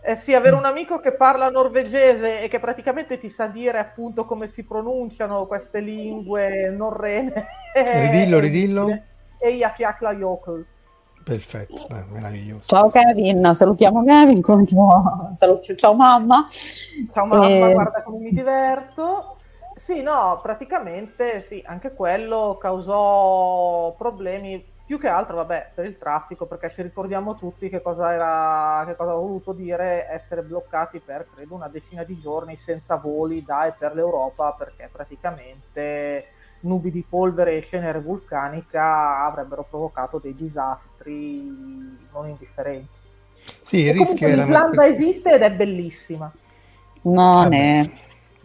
Eh 0.03 0.17
sì, 0.17 0.35
avere 0.35 0.57
un 0.57 0.65
amico 0.65 0.99
che 0.99 1.13
parla 1.13 1.51
norvegese 1.51 2.41
e 2.41 2.49
che 2.49 2.59
praticamente 2.59 3.19
ti 3.19 3.29
sa 3.29 3.47
dire 3.47 3.79
appunto 3.79 4.25
come 4.25 4.47
si 4.47 4.65
pronunciano 4.65 5.47
queste 5.47 5.81
lingue 5.81 6.71
norrene. 6.71 7.47
Ridillo, 7.75 8.39
ridillo. 8.39 9.03
Eia 9.39 9.71
Fiacla 9.71 10.15
Jokl. 10.15 10.65
Perfetto, 11.23 11.87
eh, 11.91 12.05
meraviglioso. 12.13 12.65
Ciao 12.67 12.91
Kevin, 12.91 13.53
salutiamo 13.55 14.03
Kevin, 14.05 14.41
continuo. 14.41 15.29
Saluto, 15.33 15.75
ciao 15.75 15.95
mamma. 15.95 16.47
Ciao 17.13 17.27
mamma, 17.27 17.69
e... 17.69 17.73
guarda 17.75 18.03
come 18.03 18.19
mi 18.19 18.31
diverto. 18.31 19.37
Sì, 19.81 20.03
no, 20.03 20.41
praticamente 20.43 21.41
sì, 21.41 21.63
anche 21.65 21.95
quello 21.95 22.59
causò 22.61 23.95
problemi 23.97 24.63
più 24.85 24.99
che 24.99 25.09
altro, 25.09 25.37
vabbè, 25.37 25.71
per 25.75 25.87
il 25.87 25.97
traffico, 25.97 26.45
perché 26.45 26.71
ci 26.75 26.83
ricordiamo 26.83 27.35
tutti 27.35 27.71
che 27.71 27.81
cosa, 27.81 28.13
era, 28.13 28.85
che 28.87 28.95
cosa 28.95 29.13
ha 29.13 29.15
voluto 29.15 29.53
dire 29.53 30.07
essere 30.11 30.43
bloccati 30.43 31.01
per, 31.01 31.27
credo, 31.35 31.55
una 31.55 31.69
decina 31.69 32.05
di 32.05 32.21
giorni 32.21 32.57
senza 32.57 32.97
voli 32.97 33.43
da 33.43 33.69
e 33.69 33.73
per 33.73 33.95
l'Europa, 33.95 34.55
perché 34.57 34.91
praticamente 34.93 36.27
nubi 36.61 36.91
di 36.91 37.03
polvere 37.09 37.57
e 37.57 37.63
cenere 37.63 38.01
vulcanica 38.01 39.25
avrebbero 39.25 39.65
provocato 39.69 40.19
dei 40.19 40.35
disastri 40.35 41.41
non 42.13 42.29
indifferenti. 42.29 42.99
Sì, 43.63 43.79
il 43.79 43.95
rischio 43.95 44.29
era... 44.29 44.43
L'Islanda 44.43 44.87
esiste 44.87 45.33
ed 45.33 45.41
è 45.41 45.51
bellissima. 45.51 46.31
Non 47.03 47.55
è 47.55 47.91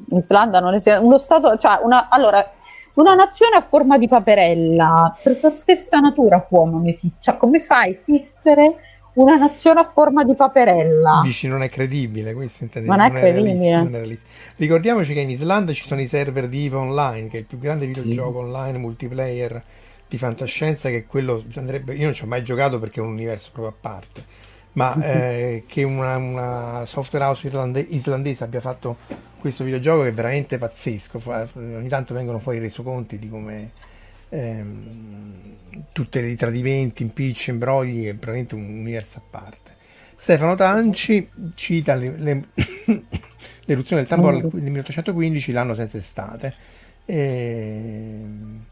Islanda 0.10 0.60
non 0.60 0.74
esiste, 0.74 0.98
uno 0.98 1.18
stato, 1.18 1.58
cioè 1.58 1.80
una, 1.84 2.10
allora, 2.10 2.52
una 2.96 3.16
nazione 3.16 3.56
a 3.56 3.62
forma 3.62 3.98
di 3.98 4.08
paperella, 4.08 5.18
per 5.22 5.36
sua 5.36 5.50
stessa 5.50 6.00
natura 6.00 6.39
può 6.41 6.66
non 6.66 6.88
esistere, 6.88 7.22
cioè 7.22 7.38
come 7.38 7.60
fa 7.60 7.80
a 7.80 7.88
esistere 7.88 8.76
una 9.14 9.38
nazione 9.38 9.80
a 9.80 9.89
forma 9.91 10.24
di 10.24 10.36
paperella? 10.36 11.22
Dici 11.24 11.48
non 11.48 11.62
è 11.62 11.70
credibile, 11.70 12.34
questo 12.34 12.64
intende 12.64 12.88
non, 12.88 12.98
non, 12.98 13.06
è 13.06 13.20
credibile. 13.20 13.76
Non 13.84 13.96
è 13.96 14.18
Ricordiamoci 14.58 15.14
che 15.14 15.22
in 15.22 15.30
Islanda 15.30 15.74
ci 15.74 15.86
sono 15.86 16.02
i 16.02 16.08
server 16.08 16.48
di 16.48 16.66
EVE 16.66 16.76
Online, 16.76 17.28
che 17.30 17.38
è 17.38 17.39
il 17.41 17.46
più 17.46 17.60
grande 17.60 17.86
videogioco 17.86 18.41
mm. 18.41 18.46
online 18.46 18.78
multiplayer 18.78 19.64
di 20.08 20.18
fantascienza, 20.18 20.89
che 20.89 21.06
quello 21.06 21.43
andrebbe, 21.56 21.93
io 21.93 22.06
non 22.06 22.14
ci 22.14 22.24
ho 22.24 22.28
mai 22.28 22.43
giocato 22.43 22.80
perché 22.80 23.00
è 23.00 23.04
un 23.04 23.12
universo 23.12 23.50
proprio 23.52 23.74
a 23.74 23.78
parte 23.80 24.43
ma 24.76 24.93
eh, 25.02 25.64
che 25.68 25.84
una, 25.84 26.18
una, 26.18 26.84
software 26.86 27.24
house 27.24 27.48
irlande- 27.48 27.86
islandese 27.89 28.43
abbia 28.43 28.60
fatto 28.60 28.98
questo 29.46 29.64
videogioco 29.64 30.06
è 30.06 30.12
veramente 30.12 30.58
pazzesco. 30.58 31.22
Ogni 31.54 31.88
tanto 31.88 32.16
vengono 32.16 32.39
fuori 32.39 32.58
i 32.58 32.62
resoconti 32.62 33.20
di 33.20 33.30
come 33.30 33.74
ehm, 34.30 35.34
tutti 35.91 36.18
i 36.18 36.36
tradimenti, 36.36 37.04
impicci, 37.04 37.52
imbrogli, 37.52 38.08
è 38.08 38.16
veramente 38.16 38.56
un 38.56 38.64
universo 38.64 39.20
a 39.20 39.22
parte. 39.30 39.74
Stefano 40.16 40.56
Tanci 40.56 41.30
cita 41.54 41.93
le, 41.93 42.16
le, 42.18 42.48
l'eruzione 43.66 44.02
del 44.02 44.10
tamburo 44.10 44.50
nel 44.54 44.72
1815, 44.72 45.52
l'anno 45.52 45.76
senza 45.76 45.98
estate. 45.98 46.56
E, 47.06 47.16
ehm, 47.16 48.66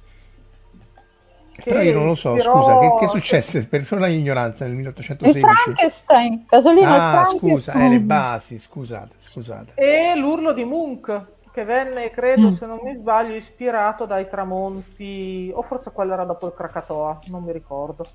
però 1.64 1.82
io 1.82 1.94
non 1.94 2.08
lo 2.08 2.16
so, 2.16 2.36
ispirò... 2.36 2.64
scusa, 2.64 2.80
che, 2.80 3.06
che 3.06 3.08
successe 3.10 3.68
per 3.68 3.86
una 3.92 4.08
ignoranza 4.08 4.66
nel 4.66 4.74
1816? 4.74 5.38
Il 5.38 5.54
Frankenstein, 5.54 6.46
Casolino 6.48 6.96
Ah, 6.96 7.26
scusa, 7.26 7.74
eh, 7.74 7.90
le 7.90 8.00
basi, 8.00 8.58
scusate, 8.58 9.14
scusate. 9.34 9.74
E 9.76 10.16
l'urlo 10.16 10.54
di 10.54 10.64
Munch, 10.64 11.22
che 11.52 11.64
venne, 11.64 12.12
credo, 12.12 12.50
mm. 12.50 12.54
se 12.54 12.66
non 12.66 12.80
mi 12.84 12.96
sbaglio, 12.96 13.36
ispirato 13.36 14.06
dai 14.06 14.30
tramonti, 14.30 15.52
o 15.54 15.64
forse 15.64 15.92
quello 15.92 16.14
era 16.14 16.26
dopo 16.26 16.48
il 16.48 16.54
Krakatoa, 16.54 17.22
non 17.28 17.44
mi 17.44 17.52
ricordo. 17.52 18.08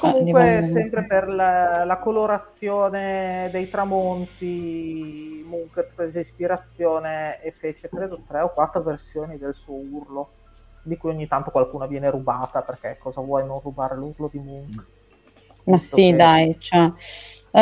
Ah, 0.00 0.12
Comunque, 0.12 0.58
ah, 0.58 0.62
sempre 0.62 1.04
per 1.06 1.28
la, 1.28 1.84
la, 1.84 1.98
colorazione 1.98 3.48
dei 3.50 3.68
tramonti, 3.68 5.44
Munch 5.48 5.88
prese 5.94 6.20
ispirazione 6.20 7.40
e 7.42 7.50
fece, 7.52 7.88
credo, 7.88 8.20
tre 8.26 8.42
o 8.42 8.52
quattro 8.52 8.82
versioni 8.82 9.38
del 9.38 9.54
suo 9.54 9.74
urlo 9.74 10.30
di 10.82 10.96
cui 10.96 11.10
ogni 11.10 11.26
tanto 11.26 11.50
qualcuna 11.50 11.86
viene 11.86 12.10
rubata 12.10 12.62
perché 12.62 12.96
cosa 12.98 13.20
vuoi 13.20 13.44
non 13.44 13.60
rubare 13.60 13.96
l'urlo 13.96 14.28
di 14.30 14.38
Moon? 14.38 14.86
Ma 15.64 15.78
sì, 15.78 16.10
che... 16.10 16.16
dai, 16.16 16.56
cioè, 16.58 16.92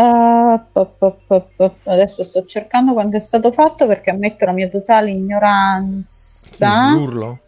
uh, 0.00 0.60
pop, 0.72 0.96
pop, 0.98 1.46
pop, 1.56 1.74
adesso 1.84 2.22
sto 2.22 2.44
cercando 2.44 2.92
quando 2.92 3.16
è 3.16 3.20
stato 3.20 3.52
fatto 3.52 3.86
perché 3.86 4.10
ammetto 4.10 4.44
la 4.44 4.52
mia 4.52 4.68
totale 4.68 5.10
ignoranza. 5.10 6.92
Sì, 6.92 6.98
l'urlo? 6.98 7.38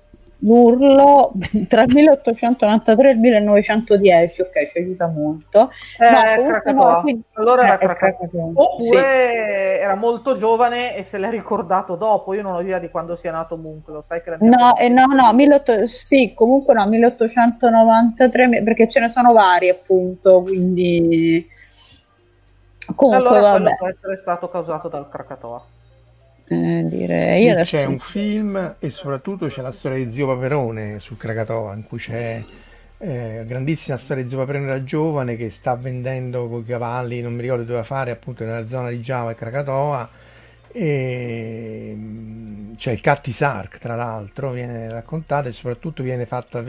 l'urlo 0.40 1.32
tra 1.68 1.82
il 1.82 1.92
1893 1.92 3.08
e 3.08 3.12
il 3.12 3.18
1910 3.18 4.42
ok 4.42 4.70
ci 4.70 4.78
aiuta 4.78 5.08
molto 5.08 5.70
eh, 5.98 6.72
no, 6.72 6.72
no, 6.72 7.00
quindi... 7.00 7.22
allora 7.32 7.78
era 7.80 7.96
eh, 7.96 8.16
oppure 8.54 8.76
sì. 8.78 8.96
era 8.96 9.94
molto 9.96 10.36
giovane 10.36 10.96
e 10.96 11.02
se 11.02 11.18
l'è 11.18 11.30
ricordato 11.30 11.96
dopo 11.96 12.34
io 12.34 12.42
non 12.42 12.54
ho 12.54 12.60
idea 12.60 12.78
di 12.78 12.88
quando 12.88 13.16
sia 13.16 13.32
nato 13.32 13.56
Munch 13.56 13.88
lo 13.88 14.04
sai 14.06 14.22
che 14.22 14.36
no, 14.38 14.76
eh, 14.76 14.88
no 14.88 15.06
no 15.06 15.34
18... 15.34 15.86
sì 15.86 16.32
comunque 16.34 16.74
no 16.74 16.86
1893 16.86 18.62
perché 18.62 18.88
ce 18.88 19.00
ne 19.00 19.08
sono 19.08 19.32
vari 19.32 19.68
appunto 19.68 20.42
quindi 20.42 21.56
comunque 22.94 23.28
allora 23.28 23.52
vabbè. 23.52 23.76
può 23.76 23.88
essere 23.88 24.16
stato 24.20 24.48
causato 24.48 24.88
dal 24.88 25.08
Krakatoa 25.08 25.64
eh, 26.48 26.86
direi. 26.88 27.50
Adesso... 27.50 27.76
C'è 27.76 27.84
un 27.84 27.98
film 27.98 28.76
e 28.78 28.90
soprattutto 28.90 29.46
c'è 29.48 29.60
la 29.60 29.72
storia 29.72 30.02
di 30.02 30.10
Zio 30.10 30.26
Paperone 30.26 30.98
su 30.98 31.16
Krakatoa, 31.16 31.74
in 31.74 31.84
cui 31.84 31.98
c'è 31.98 32.42
eh, 32.96 33.44
grandissima 33.46 33.98
storia 33.98 34.22
di 34.22 34.30
Zio 34.30 34.38
Paperone 34.38 34.66
da 34.66 34.82
giovane 34.82 35.36
che 35.36 35.50
sta 35.50 35.76
vendendo 35.76 36.48
con 36.48 36.60
i 36.60 36.64
cavalli, 36.64 37.20
non 37.20 37.34
mi 37.34 37.42
ricordo 37.42 37.64
dove 37.64 37.84
fare, 37.84 38.10
appunto 38.10 38.44
nella 38.44 38.66
zona 38.66 38.88
di 38.88 39.00
Java 39.00 39.30
e 39.30 39.34
Krakatoa. 39.34 40.08
E 40.72 41.92
mm, 41.94 42.74
c'è 42.76 42.92
il 42.92 43.00
Catti 43.02 43.32
Sark, 43.32 43.78
tra 43.78 43.94
l'altro, 43.94 44.50
viene 44.50 44.88
raccontata 44.88 45.48
e 45.50 45.52
soprattutto 45.52 46.02
viene 46.02 46.24
fatta, 46.24 46.64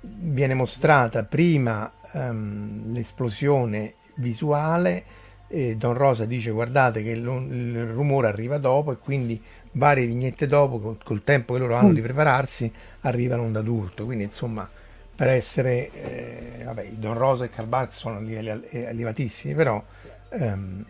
viene 0.00 0.54
mostrata 0.54 1.22
prima 1.22 1.92
um, 2.12 2.92
l'esplosione 2.92 3.94
visuale 4.16 5.04
e 5.48 5.76
Don 5.76 5.94
Rosa 5.94 6.24
dice 6.24 6.50
guardate 6.50 7.02
che 7.02 7.10
il, 7.10 7.86
rumore 7.86 8.26
arriva 8.26 8.58
dopo 8.58 8.92
e 8.92 8.98
quindi 8.98 9.40
varie 9.72 10.06
vignette 10.06 10.46
dopo 10.46 10.78
col, 10.80 10.98
col 11.02 11.22
tempo 11.22 11.54
che 11.54 11.60
loro 11.60 11.76
hanno 11.76 11.90
mm. 11.90 11.94
di 11.94 12.00
prepararsi 12.00 12.72
arrivano 13.00 13.42
un 13.42 13.56
adulto 13.56 14.04
quindi 14.04 14.24
insomma 14.24 14.68
per 15.14 15.28
essere 15.28 15.90
eh, 15.92 16.64
vabbè, 16.64 16.88
Don 16.92 17.16
Rosa 17.16 17.44
e 17.44 17.48
Karl 17.48 17.68
Barks 17.68 17.96
sono 17.96 18.16
a 18.16 18.20
livelli 18.20 18.60
elevatissimi 18.70 19.54
però 19.54 19.82
ehm, 20.30 20.84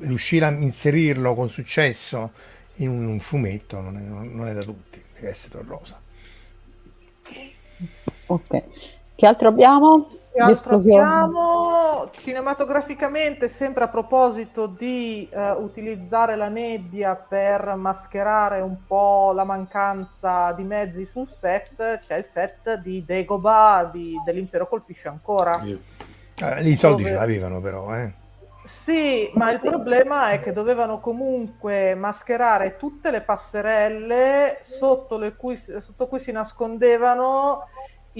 riuscire 0.00 0.44
a 0.44 0.50
inserirlo 0.50 1.34
con 1.34 1.48
successo 1.48 2.32
in 2.76 2.90
un, 2.90 3.06
un 3.06 3.20
fumetto 3.20 3.80
non 3.80 3.96
è, 3.96 4.00
non 4.00 4.46
è, 4.46 4.52
da 4.52 4.62
tutti 4.62 5.02
deve 5.14 5.28
essere 5.28 5.58
Don 5.58 5.66
Rosa 5.66 6.00
ok 8.26 8.64
che 9.18 9.26
altro 9.26 9.48
abbiamo? 9.48 10.06
Che 10.38 10.44
altro 10.44 10.76
abbiamo? 10.76 12.10
Cinematograficamente, 12.12 13.48
sempre 13.48 13.84
a 13.84 13.88
proposito 13.88 14.66
di 14.66 15.28
eh, 15.28 15.50
utilizzare 15.50 16.36
la 16.36 16.46
nebbia 16.46 17.16
per 17.16 17.74
mascherare 17.74 18.60
un 18.60 18.76
po' 18.86 19.32
la 19.34 19.42
mancanza 19.42 20.52
di 20.52 20.62
mezzi 20.62 21.04
sul 21.06 21.28
set, 21.28 22.00
c'è 22.06 22.18
il 22.18 22.24
set 22.24 22.74
di 22.74 23.04
Degoba 23.04 23.90
di, 23.92 24.14
dell'Impero 24.24 24.68
colpisce 24.68 25.08
ancora. 25.08 25.60
Eh, 25.60 25.78
I 26.62 26.76
soldi 26.76 27.02
dove... 27.02 27.14
ce 27.14 27.20
l'avevano 27.20 27.60
però, 27.60 27.92
eh. 27.96 28.12
Sì, 28.64 29.28
ma 29.32 29.50
il 29.50 29.60
problema 29.60 30.30
è 30.30 30.40
che 30.40 30.52
dovevano 30.52 31.00
comunque 31.00 31.94
mascherare 31.94 32.76
tutte 32.76 33.10
le 33.10 33.22
passerelle 33.22 34.60
sotto, 34.62 35.18
cui, 35.36 35.56
sotto 35.56 36.06
cui 36.06 36.20
si 36.20 36.30
nascondevano 36.30 37.66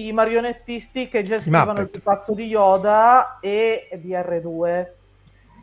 i 0.06 0.12
marionettisti 0.12 1.08
che 1.08 1.24
gestivano 1.24 1.80
il 1.80 1.90
pazzo 2.02 2.34
di 2.34 2.44
Yoda 2.44 3.38
e 3.40 3.88
di 4.00 4.10
R2. 4.10 4.86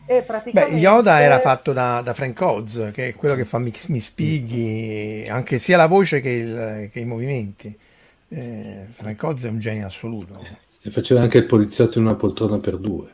E 0.08 0.22
praticamente... 0.22 0.76
Beh, 0.76 0.80
Yoda 0.80 1.22
era 1.22 1.40
fatto 1.40 1.74
da, 1.74 2.02
da 2.02 2.14
Frank 2.14 2.40
Oz, 2.42 2.92
che 2.94 3.10
è 3.10 3.16
quello 3.16 3.36
che 3.36 3.46
fa 3.46 3.58
Mi, 3.58 3.74
mi 3.88 4.00
spieghi 4.00 5.26
anche 5.28 5.58
sia 5.58 5.78
la 5.78 5.88
voce 5.88 6.20
che, 6.20 6.30
il, 6.30 6.90
che 6.92 7.00
i 7.00 7.06
movimenti. 7.06 7.76
Eh, 8.28 8.86
Frank 8.92 9.24
Oz 9.24 9.44
è 9.44 9.50
un 9.50 9.60
genio 9.60 9.88
assoluto. 9.88 10.40
E 10.82 10.92
faceva 10.92 11.22
anche 11.22 11.40
il 11.40 11.46
poliziotto 11.46 11.98
in 11.98 12.06
una 12.06 12.16
poltrona 12.16 12.60
per 12.60 12.78
due. 12.78 13.14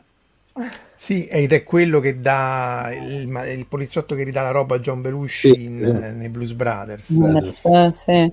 Sì, 0.94 1.26
ed 1.26 1.52
è 1.52 1.62
quello 1.64 1.98
che 1.98 2.20
dà 2.20 2.90
il, 2.92 3.26
il 3.56 3.66
poliziotto 3.66 4.14
che 4.14 4.22
ridà 4.22 4.42
la 4.42 4.50
roba 4.50 4.76
a 4.76 4.78
John 4.78 5.00
Belushi 5.00 5.50
sì, 5.50 5.64
in, 5.64 5.82
eh. 5.82 6.10
nei 6.12 6.28
Blues 6.28 6.52
Brothers. 6.52 7.06
Sì, 7.06 7.88
sì. 7.92 8.32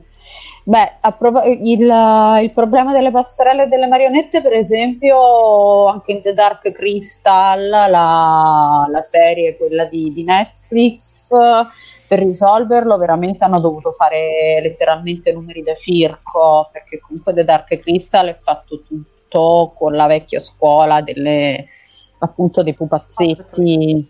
Beh, 0.69 0.99
prov- 1.17 1.47
il, 1.47 1.81
il, 2.43 2.51
problema 2.53 2.93
delle 2.93 3.09
passerelle 3.09 3.63
e 3.63 3.67
delle 3.67 3.87
marionette, 3.87 4.39
per 4.43 4.53
esempio, 4.53 5.87
anche 5.87 6.11
in 6.11 6.21
The 6.21 6.33
Dark 6.33 6.71
Crystal, 6.71 7.67
la, 7.67 8.85
la 8.87 9.01
serie, 9.01 9.57
quella 9.57 9.85
di, 9.85 10.13
di, 10.13 10.23
Netflix, 10.23 11.31
per 12.07 12.19
risolverlo 12.19 12.97
veramente 12.97 13.43
hanno 13.45 13.59
dovuto 13.59 13.93
fare 13.93 14.59
letteralmente 14.61 15.31
numeri 15.33 15.63
da 15.63 15.73
circo, 15.73 16.69
perché 16.71 16.99
comunque 16.99 17.33
The 17.33 17.43
Dark 17.45 17.75
Crystal 17.79 18.27
è 18.27 18.37
fatto 18.39 18.83
tutto 18.83 19.71
con 19.73 19.95
la 19.95 20.05
vecchia 20.05 20.39
scuola 20.39 21.01
delle, 21.01 21.65
appunto 22.19 22.61
dei 22.61 22.75
pupazzetti 22.75 24.07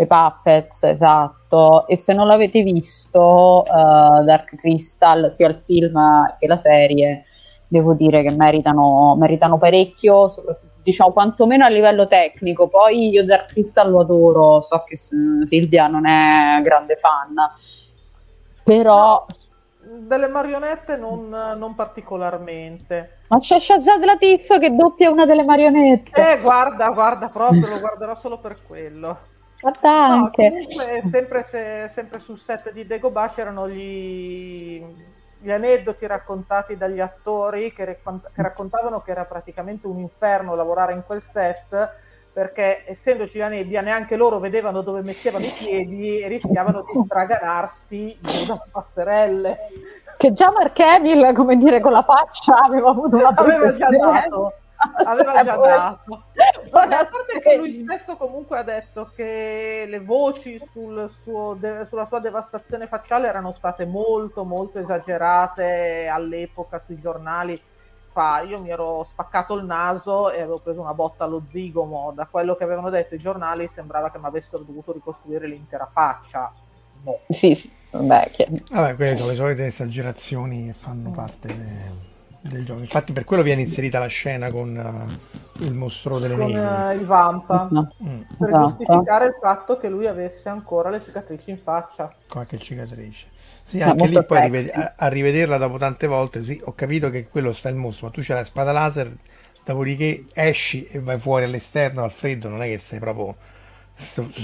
le 0.00 0.06
Puppets, 0.06 0.82
esatto. 0.84 1.86
E 1.86 1.96
se 1.96 2.14
non 2.14 2.26
l'avete 2.26 2.62
visto, 2.62 3.64
uh, 3.66 4.24
Dark 4.24 4.54
Crystal, 4.56 5.30
sia 5.30 5.48
il 5.48 5.60
film 5.60 5.98
che 6.38 6.46
la 6.46 6.56
serie, 6.56 7.24
devo 7.68 7.92
dire 7.92 8.22
che 8.22 8.30
meritano, 8.30 9.14
meritano 9.16 9.58
parecchio, 9.58 10.28
diciamo 10.82 11.12
quantomeno 11.12 11.66
a 11.66 11.68
livello 11.68 12.06
tecnico. 12.06 12.68
Poi 12.68 13.10
io 13.10 13.24
Dark 13.24 13.48
Crystal 13.48 13.90
lo 13.90 14.00
adoro, 14.00 14.62
so 14.62 14.82
che 14.86 14.96
Silvia 14.96 15.86
non 15.86 16.06
è 16.06 16.60
grande 16.62 16.96
fan, 16.96 17.34
però... 18.64 19.26
delle 19.82 20.28
marionette 20.28 20.96
non, 20.96 21.28
non, 21.28 21.74
particolarmente. 21.74 23.18
Ma 23.28 23.38
c'è 23.38 23.58
Shazad 23.58 24.02
Latif 24.02 24.58
che 24.58 24.74
doppia 24.74 25.10
una 25.10 25.26
delle 25.26 25.44
marionette. 25.44 26.10
Eh, 26.18 26.40
guarda, 26.40 26.88
guarda 26.88 27.28
proprio, 27.28 27.68
lo 27.68 27.78
guarderò 27.78 28.16
solo 28.16 28.38
per 28.38 28.60
quello. 28.66 29.28
Fatta 29.60 29.90
anche. 29.90 30.48
No, 30.48 31.10
sempre, 31.10 31.46
se, 31.50 31.90
sempre, 31.92 32.18
sul 32.20 32.40
set 32.40 32.72
di 32.72 32.86
Dagobah 32.86 33.28
c'erano 33.28 33.68
gli, 33.68 34.82
gli, 35.38 35.50
aneddoti 35.50 36.06
raccontati 36.06 36.78
dagli 36.78 36.98
attori 36.98 37.70
che, 37.74 37.84
che 37.84 38.42
raccontavano 38.42 39.02
che 39.02 39.10
era 39.10 39.26
praticamente 39.26 39.86
un 39.86 39.98
inferno 39.98 40.54
lavorare 40.54 40.94
in 40.94 41.02
quel 41.04 41.20
set 41.20 41.90
perché 42.32 42.84
essendoci 42.86 43.36
la 43.36 43.48
nebbia 43.48 43.82
neanche 43.82 44.16
loro 44.16 44.38
vedevano 44.38 44.80
dove 44.80 45.02
mettevano 45.02 45.44
i 45.44 45.52
piedi 45.54 46.20
e 46.20 46.28
rischiavano 46.28 46.82
di 46.90 47.02
straganarsi 47.04 48.16
dalle 48.18 48.62
passerelle. 48.70 49.58
Che 50.16 50.32
già 50.32 50.50
Mark 50.50 50.78
Hamill, 50.80 51.34
come 51.34 51.56
dire, 51.56 51.80
con 51.80 51.92
la 51.92 52.02
faccia 52.02 52.56
aveva 52.56 52.88
avuto 52.88 53.16
una 53.16 53.28
aveva 53.34 53.76
già 53.76 53.88
dato 53.90 54.54
aveva 55.04 55.44
già 55.44 55.56
dato. 55.56 56.24
a 56.72 56.88
parte 56.88 57.40
che 57.42 57.56
lui 57.56 57.82
stesso 57.82 58.16
comunque 58.16 58.58
ha 58.58 58.62
detto 58.62 59.10
che 59.14 59.84
le 59.86 60.00
voci 60.00 60.58
sul 60.72 61.10
suo 61.22 61.54
de- 61.58 61.84
sulla 61.86 62.06
sua 62.06 62.20
devastazione 62.20 62.86
facciale 62.86 63.28
erano 63.28 63.54
state 63.56 63.84
molto 63.84 64.44
molto 64.44 64.78
esagerate 64.78 66.08
all'epoca 66.08 66.80
sui 66.84 66.98
giornali. 66.98 67.60
Fa, 68.12 68.40
io 68.40 68.60
mi 68.60 68.70
ero 68.70 69.06
spaccato 69.12 69.54
il 69.54 69.64
naso 69.64 70.32
e 70.32 70.40
avevo 70.40 70.58
preso 70.58 70.80
una 70.80 70.94
botta 70.94 71.24
allo 71.24 71.44
zigomo. 71.48 72.12
Da 72.12 72.26
quello 72.26 72.56
che 72.56 72.64
avevano 72.64 72.90
detto 72.90 73.14
i 73.14 73.18
giornali 73.18 73.68
sembrava 73.68 74.10
che 74.10 74.18
mi 74.18 74.26
avessero 74.26 74.64
dovuto 74.64 74.92
ricostruire 74.92 75.46
l'intera 75.46 75.88
faccia. 75.92 76.52
No. 77.04 77.20
Sì, 77.28 77.54
sì. 77.54 77.70
Vabbè, 77.90 78.30
che... 78.32 78.48
Vabbè, 78.68 78.96
quelle 78.96 79.16
sono 79.16 79.30
le 79.30 79.36
solite 79.36 79.66
esagerazioni 79.66 80.66
che 80.66 80.72
fanno 80.72 81.10
parte 81.12 81.48
de 81.48 82.08
del 82.40 82.64
gioco. 82.64 82.80
Infatti, 82.80 83.12
per 83.12 83.24
quello 83.24 83.42
viene 83.42 83.62
inserita 83.62 83.98
la 83.98 84.06
scena 84.06 84.50
con 84.50 85.18
uh, 85.58 85.62
il 85.62 85.74
mostro 85.74 86.18
delle 86.18 86.36
con, 86.36 86.50
nevi. 86.50 86.58
Uh, 86.58 87.00
il 87.00 87.06
Vampa 87.06 87.68
no. 87.70 87.92
mm. 88.02 88.20
per 88.38 88.48
esatto. 88.48 88.66
giustificare 88.68 89.26
il 89.26 89.36
fatto 89.40 89.78
che 89.78 89.88
lui 89.88 90.06
avesse 90.06 90.48
ancora 90.48 90.90
le 90.90 91.02
cicatrici 91.04 91.50
in 91.50 91.58
faccia. 91.58 92.12
Qualche 92.28 92.58
cicatrice. 92.58 93.26
Sì, 93.64 93.80
anche 93.80 94.06
lì 94.06 94.20
poi 94.26 94.40
rived- 94.40 94.70
a, 94.74 94.94
a, 94.96 95.08
rivederla 95.08 95.56
dopo 95.56 95.78
tante 95.78 96.08
volte, 96.08 96.42
sì, 96.42 96.60
ho 96.64 96.74
capito 96.74 97.08
che 97.08 97.28
quello 97.28 97.52
sta 97.52 97.68
il 97.68 97.76
mostro, 97.76 98.06
ma 98.06 98.12
tu 98.12 98.20
c'hai 98.20 98.36
la 98.36 98.44
spada 98.44 98.72
laser, 98.72 99.14
dopodiché 99.64 100.24
esci 100.32 100.86
e 100.86 100.98
vai 100.98 101.18
fuori 101.18 101.44
all'esterno 101.44 102.02
al 102.02 102.10
freddo, 102.10 102.48
non 102.48 102.62
è 102.62 102.66
che 102.66 102.78
sei 102.78 102.98
proprio 102.98 103.36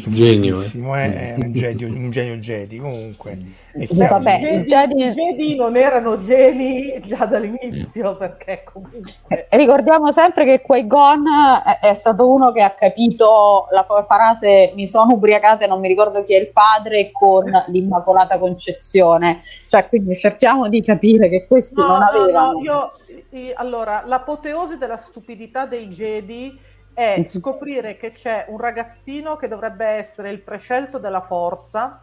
genio 0.09 0.61
eh. 0.61 0.71
è 0.71 1.35
un 1.39 1.53
genio, 1.53 1.89
un 1.89 2.11
genio 2.11 2.37
Jedi 2.37 2.79
comunque. 2.79 3.39
Beh, 3.73 4.07
vabbè, 4.07 4.61
i 4.61 4.65
Jedi, 4.65 5.11
Jedi, 5.11 5.57
non 5.57 5.77
erano 5.77 6.23
geni 6.23 7.01
già 7.05 7.27
dall'inizio 7.27 8.17
perché 8.17 8.65
comunque 8.65 9.27
eh, 9.29 9.47
ricordiamo 9.51 10.13
sempre 10.13 10.45
che 10.45 10.63
Qui-Gon 10.63 11.25
è, 11.65 11.87
è, 11.89 11.95
stato 11.95 12.31
uno 12.31 12.53
che 12.53 12.63
ha 12.63 12.71
capito 12.71 13.69
la 13.71 13.85
frase 14.07 14.73
mi 14.75 14.89
sono 14.89 15.15
ubriacata 15.15 15.65
e 15.65 15.69
non 15.69 15.81
mi 15.81 15.89
ricordo 15.89 16.23
chi 16.25 16.35
è 16.35 16.39
il 16.39 16.49
padre 16.53 17.11
con 17.13 17.45
l'Immacolata 17.67 18.39
Concezione. 18.39 19.41
Cioè 19.67 19.89
quindi 19.89 20.15
cerchiamo 20.17 20.69
di 20.69 20.83
capire 20.83 21.29
che 21.29 21.47
questi 21.47 21.81
no, 21.81 21.87
non 21.87 22.03
avevano 22.03 22.53
no, 22.53 22.61
io, 22.61 22.89
allora 23.57 24.03
l'apoteosi 24.07 24.79
della 24.79 24.97
stupidità 24.97 25.67
dei 25.67 25.89
Jedi 25.89 26.59
è 26.97 27.27
scoprire 27.29 27.99
che 27.99 28.13
c'è 28.13 28.47
un 28.49 28.57
ragazzino 28.57 29.37
che 29.37 29.49
dovrebbe 29.49 29.85
essere 29.85 30.31
il 30.31 30.41
prescelto 30.41 30.97
della 30.97 31.21
forza 31.21 32.01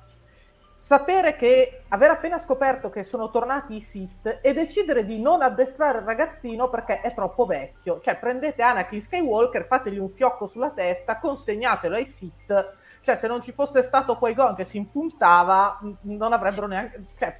sapere 0.79 1.35
che 1.35 1.81
aver 1.87 2.11
appena 2.11 2.37
scoperto 2.37 2.91
che 2.91 3.03
sono 3.03 3.31
tornati 3.31 3.75
i 3.75 3.81
Sith 3.81 4.39
e 4.39 4.53
decidere 4.53 5.03
di 5.03 5.19
non 5.19 5.41
addestrare 5.41 5.97
il 5.97 6.03
ragazzino 6.03 6.69
perché 6.69 7.01
è 7.01 7.11
troppo 7.15 7.45
vecchio. 7.45 8.01
Cioè, 8.01 8.17
prendete 8.17 8.61
Anakin 8.61 9.01
Skywalker, 9.01 9.65
fategli 9.65 9.97
un 9.97 10.11
fiocco 10.11 10.45
sulla 10.45 10.69
testa, 10.69 11.17
consegnatelo 11.17 11.95
ai 11.95 12.05
Sith. 12.05 12.71
Cioè, 13.01 13.17
se 13.19 13.27
non 13.27 13.41
ci 13.41 13.51
fosse 13.51 13.81
stato 13.81 14.15
Qui-Gon 14.17 14.53
che 14.53 14.65
si 14.65 14.77
impuntava, 14.77 15.79
non 16.01 16.33
avrebbero 16.33 16.67
neanche... 16.67 17.03
Cioè, 17.17 17.39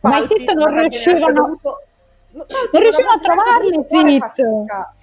Ma 0.00 0.18
i 0.18 0.24
Sith 0.24 0.50
non 0.52 0.78
riuscivano... 0.78 1.32
Dovuto... 1.32 1.82
Non, 2.30 2.46
riuscivano 2.70 3.16
a 3.16 3.20
trovarli, 3.20 3.84
Sith! 3.84 4.96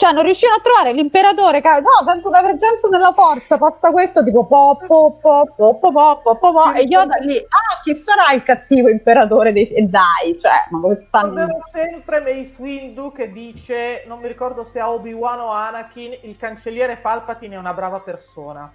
Cioè, 0.00 0.12
non 0.12 0.22
riuscivano 0.22 0.56
a 0.56 0.62
trovare 0.62 0.94
l'imperatore. 0.94 1.60
No, 1.60 2.10
sento 2.10 2.28
una 2.28 2.40
presenza 2.40 2.88
nella 2.88 3.12
forza. 3.12 3.58
Basta 3.58 3.90
questo, 3.90 4.24
tipo 4.24 4.46
po 4.46 4.80
po 4.86 5.18
po 5.20 5.46
po 5.54 5.76
po 5.78 5.78
po 5.78 6.20
po 6.22 6.36
po 6.36 6.52
po. 6.52 6.72
E 6.72 6.84
Yoda 6.84 7.16
lì, 7.16 7.36
ah, 7.36 7.80
chi 7.82 7.94
sarà 7.94 8.32
il 8.32 8.42
cattivo 8.42 8.88
imperatore 8.88 9.52
dei. 9.52 9.66
E 9.66 9.82
dai, 9.82 10.38
cioè, 10.40 10.64
ma 10.70 10.80
come 10.80 10.96
stanno? 10.96 11.42
Avevo 11.42 11.60
sempre 11.70 12.20
Mace 12.20 12.54
Windu 12.56 13.12
che 13.12 13.30
dice, 13.30 14.04
non 14.06 14.20
mi 14.20 14.28
ricordo 14.28 14.64
se 14.64 14.80
a 14.80 14.90
Obi-Wan 14.90 15.40
o 15.40 15.50
Anakin, 15.50 16.16
il 16.22 16.36
cancelliere 16.38 16.96
Palpatine 16.96 17.56
è 17.56 17.58
una 17.58 17.74
brava 17.74 17.98
persona. 17.98 18.72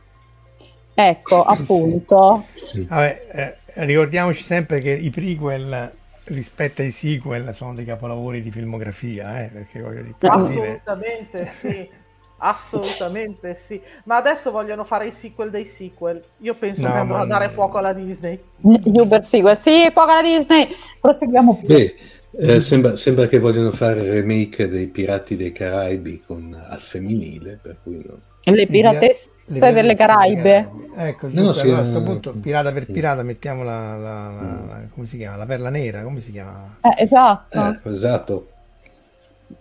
Ecco, 0.93 1.43
appunto. 1.43 2.45
Vabbè, 2.87 3.25
eh, 3.31 3.83
ricordiamoci 3.83 4.43
sempre 4.43 4.79
che 4.79 4.91
i 4.91 5.09
prequel 5.09 5.91
rispetto 6.25 6.81
ai 6.81 6.91
sequel 6.91 7.53
sono 7.53 7.73
dei 7.73 7.85
capolavori 7.85 8.41
di 8.41 8.51
filmografia, 8.51 9.43
eh, 9.43 9.47
perché 9.47 9.81
voglio 9.81 10.01
dire, 10.01 10.15
assolutamente 10.19 11.51
sì. 11.59 11.89
Assolutamente 12.37 13.57
sì, 13.57 13.81
ma 14.03 14.17
adesso 14.17 14.51
vogliono 14.51 14.83
fare 14.83 15.07
i 15.07 15.13
sequel 15.13 15.49
dei 15.49 15.65
sequel. 15.65 16.21
Io 16.39 16.53
penso 16.55 16.81
no, 16.81 16.91
che 16.91 16.97
andrò 16.97 17.17
a 17.19 17.25
dare 17.25 17.49
fuoco 17.49 17.77
alla 17.77 17.93
Disney. 17.93 18.37
Uber 18.61 19.23
sequel, 19.23 19.57
sì, 19.57 19.89
fuoco 19.91 20.11
alla 20.11 20.21
Disney. 20.21 20.67
Proseguiamo. 20.99 21.61
Beh, 21.63 21.95
eh, 22.37 22.59
sembra, 22.59 22.97
sembra, 22.97 23.27
che 23.27 23.39
vogliono 23.39 23.71
fare 23.71 24.01
il 24.01 24.11
remake 24.11 24.67
dei 24.67 24.87
Pirati 24.87 25.37
dei 25.37 25.53
Caraibi 25.53 26.23
con, 26.25 26.53
al 26.53 26.81
femminile, 26.81 27.57
per 27.61 27.77
cui 27.81 28.03
no. 28.05 28.19
Le 28.47 28.67
piratesse 28.67 29.29
le 29.47 29.73
delle 29.73 29.95
Caraibe. 29.95 30.69
Ecco, 30.95 31.27
no, 31.29 31.51
sì, 31.53 31.69
a 31.69 31.77
questo 31.77 32.01
punto 32.03 32.31
pirata 32.31 32.71
per 32.71 32.85
pirata 32.85 33.21
mettiamo 33.21 33.63
la, 33.63 33.97
la, 33.97 34.29
la, 34.29 34.81
come 34.93 35.07
si 35.07 35.17
chiama? 35.17 35.35
La 35.35 35.45
perla 35.45 35.69
nera, 35.69 36.03
come 36.03 36.21
si 36.21 36.31
chiama? 36.31 36.77
Eh, 36.81 37.03
esatto. 37.03 37.59
Eh, 37.59 37.93
esatto. 37.93 38.47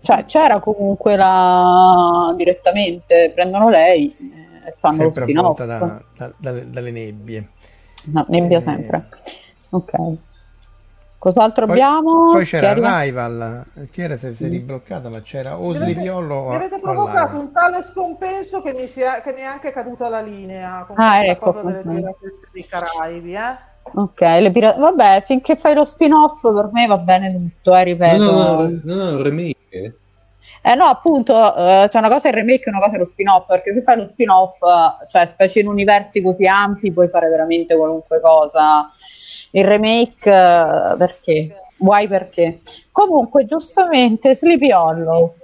Cioè 0.01 0.24
c'era 0.27 0.61
comunque 0.61 1.16
la 1.16 2.32
direttamente, 2.36 3.32
prendono 3.35 3.69
lei 3.69 4.15
e 4.66 4.73
fanno 4.73 5.11
sempre 5.11 5.20
lo 5.20 5.27
spin-off. 5.27 5.65
Da, 5.65 6.02
da, 6.16 6.32
da, 6.36 6.52
dalle 6.52 6.90
nebbie. 6.90 7.48
No, 8.12 8.24
nebbia 8.28 8.59
eh... 8.59 8.62
sempre. 8.62 9.09
Ok. 9.70 9.93
Cos'altro 11.24 11.64
poi, 11.64 11.80
abbiamo? 11.80 12.32
Poi 12.32 12.44
c'era 12.44 12.74
Rival, 12.74 13.64
chi 13.90 14.02
era 14.02 14.18
se 14.18 14.34
si 14.34 14.44
è 14.44 14.48
ribloccata, 14.51 15.09
ma 15.09 15.22
c'era 15.22 15.59
o 15.59 15.72
Sliviolo 15.72 16.51
Mi 16.51 16.56
avete 16.56 16.78
provocato 16.78 17.38
un 17.38 17.51
tale 17.51 17.82
scompenso 17.82 18.60
che 18.60 18.74
mi, 18.74 18.86
sia, 18.86 19.22
che 19.22 19.32
mi 19.32 19.40
è 19.40 19.44
anche 19.44 19.72
caduta 19.72 20.10
la 20.10 20.20
linea 20.20 20.84
con 20.86 20.96
ah, 20.98 21.24
ecco, 21.24 21.55
cosa 21.55 21.70
delle 21.70 22.14
dei 22.52 22.66
Caraibi, 22.66 23.32
eh? 23.36 23.56
Ok, 23.94 24.20
le 24.20 24.51
pirate... 24.51 24.78
vabbè, 24.78 25.22
finché 25.24 25.56
fai 25.56 25.72
lo 25.72 25.86
spin-off 25.86 26.42
per 26.42 26.68
me 26.72 26.86
va 26.86 26.98
bene 26.98 27.32
tutto, 27.32 27.74
eh, 27.74 27.84
ripeto. 27.84 28.22
No, 28.22 28.62
no, 28.62 28.80
no, 28.82 28.94
no, 28.94 29.22
remake. 29.22 29.96
Eh 30.66 30.74
no, 30.76 30.84
appunto, 30.84 31.34
eh, 31.54 31.88
c'è 31.90 31.98
una 31.98 32.08
cosa 32.08 32.28
il 32.28 32.34
remake 32.34 32.64
e 32.64 32.70
una 32.70 32.80
cosa 32.80 32.96
lo 32.96 33.04
spin-off, 33.04 33.46
perché 33.46 33.74
se 33.74 33.82
fai 33.82 33.98
lo 33.98 34.06
spin-off, 34.06 34.60
cioè 35.10 35.26
specie 35.26 35.60
in 35.60 35.66
universi 35.66 36.22
così 36.22 36.46
ampi, 36.46 36.90
puoi 36.90 37.08
fare 37.08 37.28
veramente 37.28 37.76
qualunque 37.76 38.18
cosa. 38.18 38.90
Il 39.50 39.66
remake, 39.66 40.30
eh, 40.30 40.96
perché? 40.96 41.54
Why 41.76 42.08
perché? 42.08 42.58
Comunque, 42.90 43.44
giustamente, 43.44 44.34
Sleepy 44.34 44.72
Hollow. 44.72 45.34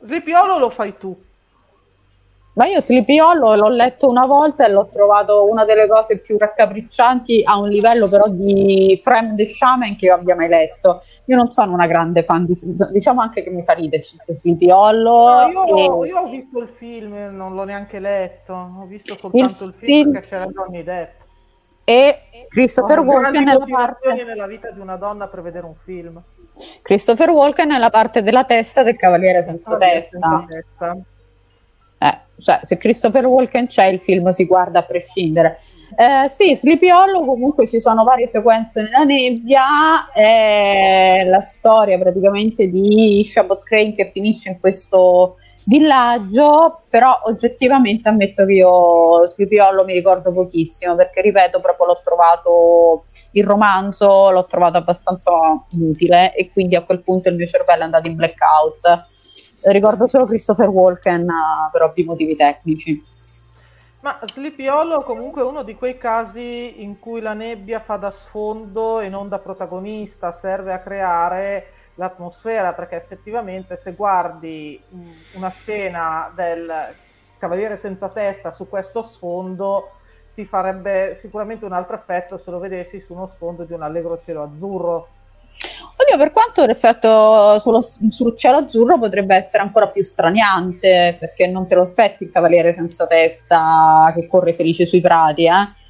Sleepy 0.00 0.32
Hollow 0.32 0.58
lo 0.58 0.70
fai 0.70 0.98
tu. 0.98 1.16
Ma 2.54 2.66
io 2.66 2.80
Sleepy 2.82 3.18
Hollow 3.18 3.56
l'ho 3.56 3.68
letto 3.68 4.08
una 4.08 4.26
volta 4.26 4.64
e 4.64 4.70
l'ho 4.70 4.88
trovato 4.90 5.48
una 5.48 5.64
delle 5.64 5.88
cose 5.88 6.18
più 6.18 6.38
raccapriccianti 6.38 7.42
a 7.44 7.58
un 7.58 7.68
livello 7.68 8.08
però 8.08 8.28
di 8.28 8.98
Frame 9.02 9.34
the 9.34 9.44
Shaman 9.44 9.96
che 9.96 10.06
io 10.06 10.14
abbia 10.14 10.36
mai 10.36 10.48
letto. 10.48 11.02
Io 11.26 11.36
non 11.36 11.50
sono 11.50 11.72
una 11.72 11.86
grande 11.86 12.22
fan 12.22 12.46
di... 12.46 12.54
diciamo 12.92 13.20
anche 13.20 13.42
che 13.42 13.50
mi 13.50 13.64
fa 13.64 13.72
ridere 13.72 14.02
Sleepy 14.02 14.70
Hollow. 14.70 15.50
No, 15.50 15.64
io, 15.66 16.04
e... 16.04 16.08
io, 16.08 16.18
ho 16.18 16.28
visto 16.28 16.60
il 16.60 16.68
film, 16.76 17.12
non 17.32 17.54
l'ho 17.54 17.64
neanche 17.64 17.98
letto, 17.98 18.52
ho 18.52 18.86
visto 18.86 19.16
soltanto 19.18 19.64
il, 19.64 19.70
il 19.70 19.74
film, 19.74 19.90
film 19.90 20.12
perché 20.12 20.28
c'era 20.28 20.46
Johnny 20.46 20.84
Depp 20.84 21.22
e 21.86 22.18
Christopher 22.48 23.00
Walken 23.00 23.44
nella 23.44 23.66
parte 23.68 24.14
nella 24.14 24.46
vita 24.46 24.70
di 24.70 24.80
una 24.80 24.96
donna 24.96 25.26
per 25.28 25.42
vedere 25.42 25.66
un 25.66 25.74
film 25.84 26.18
Christopher 26.80 27.28
Walken 27.28 27.68
nella 27.68 27.90
parte 27.90 28.22
della 28.22 28.44
testa 28.44 28.82
del 28.82 28.96
cavaliere 28.96 29.42
senza, 29.42 29.74
oh, 29.74 29.76
testa. 29.76 30.18
senza 30.18 30.46
testa 30.48 30.98
cioè, 32.38 32.60
se 32.62 32.76
Christopher 32.76 33.26
Walken 33.26 33.66
c'è 33.66 33.86
il 33.86 34.00
film 34.00 34.30
si 34.30 34.46
guarda 34.46 34.80
a 34.80 34.82
prescindere 34.82 35.58
eh, 35.96 36.28
sì, 36.28 36.56
Sleepy 36.56 36.90
Hollow 36.90 37.24
comunque 37.24 37.68
ci 37.68 37.78
sono 37.78 38.04
varie 38.04 38.26
sequenze 38.26 38.82
nella 38.82 39.04
nebbia 39.04 40.10
è 40.12 41.24
la 41.26 41.40
storia 41.40 41.98
praticamente 41.98 42.68
di 42.68 43.22
Shabbat 43.24 43.62
Crane 43.62 43.92
che 43.92 44.10
finisce 44.12 44.50
in 44.50 44.60
questo 44.60 45.36
villaggio, 45.64 46.82
però 46.88 47.20
oggettivamente 47.24 48.08
ammetto 48.08 48.44
che 48.44 48.52
io 48.52 49.32
Tripiollo 49.34 49.84
mi 49.84 49.94
ricordo 49.94 50.32
pochissimo 50.32 50.94
perché 50.94 51.22
ripeto 51.22 51.60
proprio 51.60 51.86
l'ho 51.86 52.00
trovato 52.04 53.02
il 53.32 53.44
romanzo 53.44 54.30
l'ho 54.30 54.46
trovato 54.46 54.76
abbastanza 54.76 55.32
inutile 55.70 56.34
e 56.34 56.50
quindi 56.50 56.76
a 56.76 56.82
quel 56.82 57.02
punto 57.02 57.28
il 57.28 57.36
mio 57.36 57.46
cervello 57.46 57.82
è 57.82 57.84
andato 57.84 58.08
in 58.08 58.16
blackout. 58.16 59.04
Ricordo 59.66 60.06
solo 60.06 60.26
Christopher 60.26 60.68
Walken 60.68 61.26
per 61.72 61.82
ovvi 61.82 62.04
motivi 62.04 62.36
tecnici. 62.36 63.02
Ma 64.00 64.18
Sleepy 64.22 64.68
Hollow 64.68 65.02
comunque 65.02 65.40
è 65.40 65.44
uno 65.44 65.62
di 65.62 65.74
quei 65.74 65.96
casi 65.96 66.82
in 66.82 66.98
cui 66.98 67.22
la 67.22 67.32
nebbia 67.32 67.80
fa 67.80 67.96
da 67.96 68.10
sfondo 68.10 69.00
e 69.00 69.08
non 69.08 69.30
da 69.30 69.38
protagonista, 69.38 70.32
serve 70.32 70.74
a 70.74 70.80
creare 70.80 71.66
l'atmosfera, 71.94 72.74
perché 72.74 72.96
effettivamente 72.96 73.78
se 73.78 73.92
guardi 73.92 74.78
una 75.32 75.48
scena 75.48 76.30
del 76.34 76.70
Cavaliere 77.38 77.78
senza 77.78 78.10
testa 78.10 78.50
su 78.50 78.68
questo 78.68 79.02
sfondo 79.02 79.92
ti 80.34 80.44
farebbe 80.44 81.14
sicuramente 81.14 81.64
un 81.64 81.72
altro 81.72 81.96
effetto 81.96 82.36
se 82.36 82.50
lo 82.50 82.58
vedessi 82.58 83.00
su 83.00 83.14
uno 83.14 83.28
sfondo 83.28 83.64
di 83.64 83.72
un 83.72 83.82
allegro 83.82 84.20
cielo 84.22 84.42
azzurro. 84.42 85.08
Oddio, 85.96 86.18
per 86.18 86.32
quanto 86.32 86.66
l'effetto 86.66 87.58
sullo, 87.60 87.80
sul 87.80 88.36
cielo 88.36 88.58
azzurro 88.58 88.98
potrebbe 88.98 89.36
essere 89.36 89.62
ancora 89.62 89.88
più 89.88 90.02
straniante, 90.02 91.16
perché 91.18 91.46
non 91.46 91.66
te 91.66 91.76
lo 91.76 91.82
aspetti 91.82 92.24
il 92.24 92.32
cavaliere 92.32 92.72
senza 92.72 93.06
testa 93.06 94.12
che 94.14 94.26
corre 94.26 94.52
felice 94.52 94.86
sui 94.86 95.00
prati, 95.00 95.46
eh? 95.46 95.82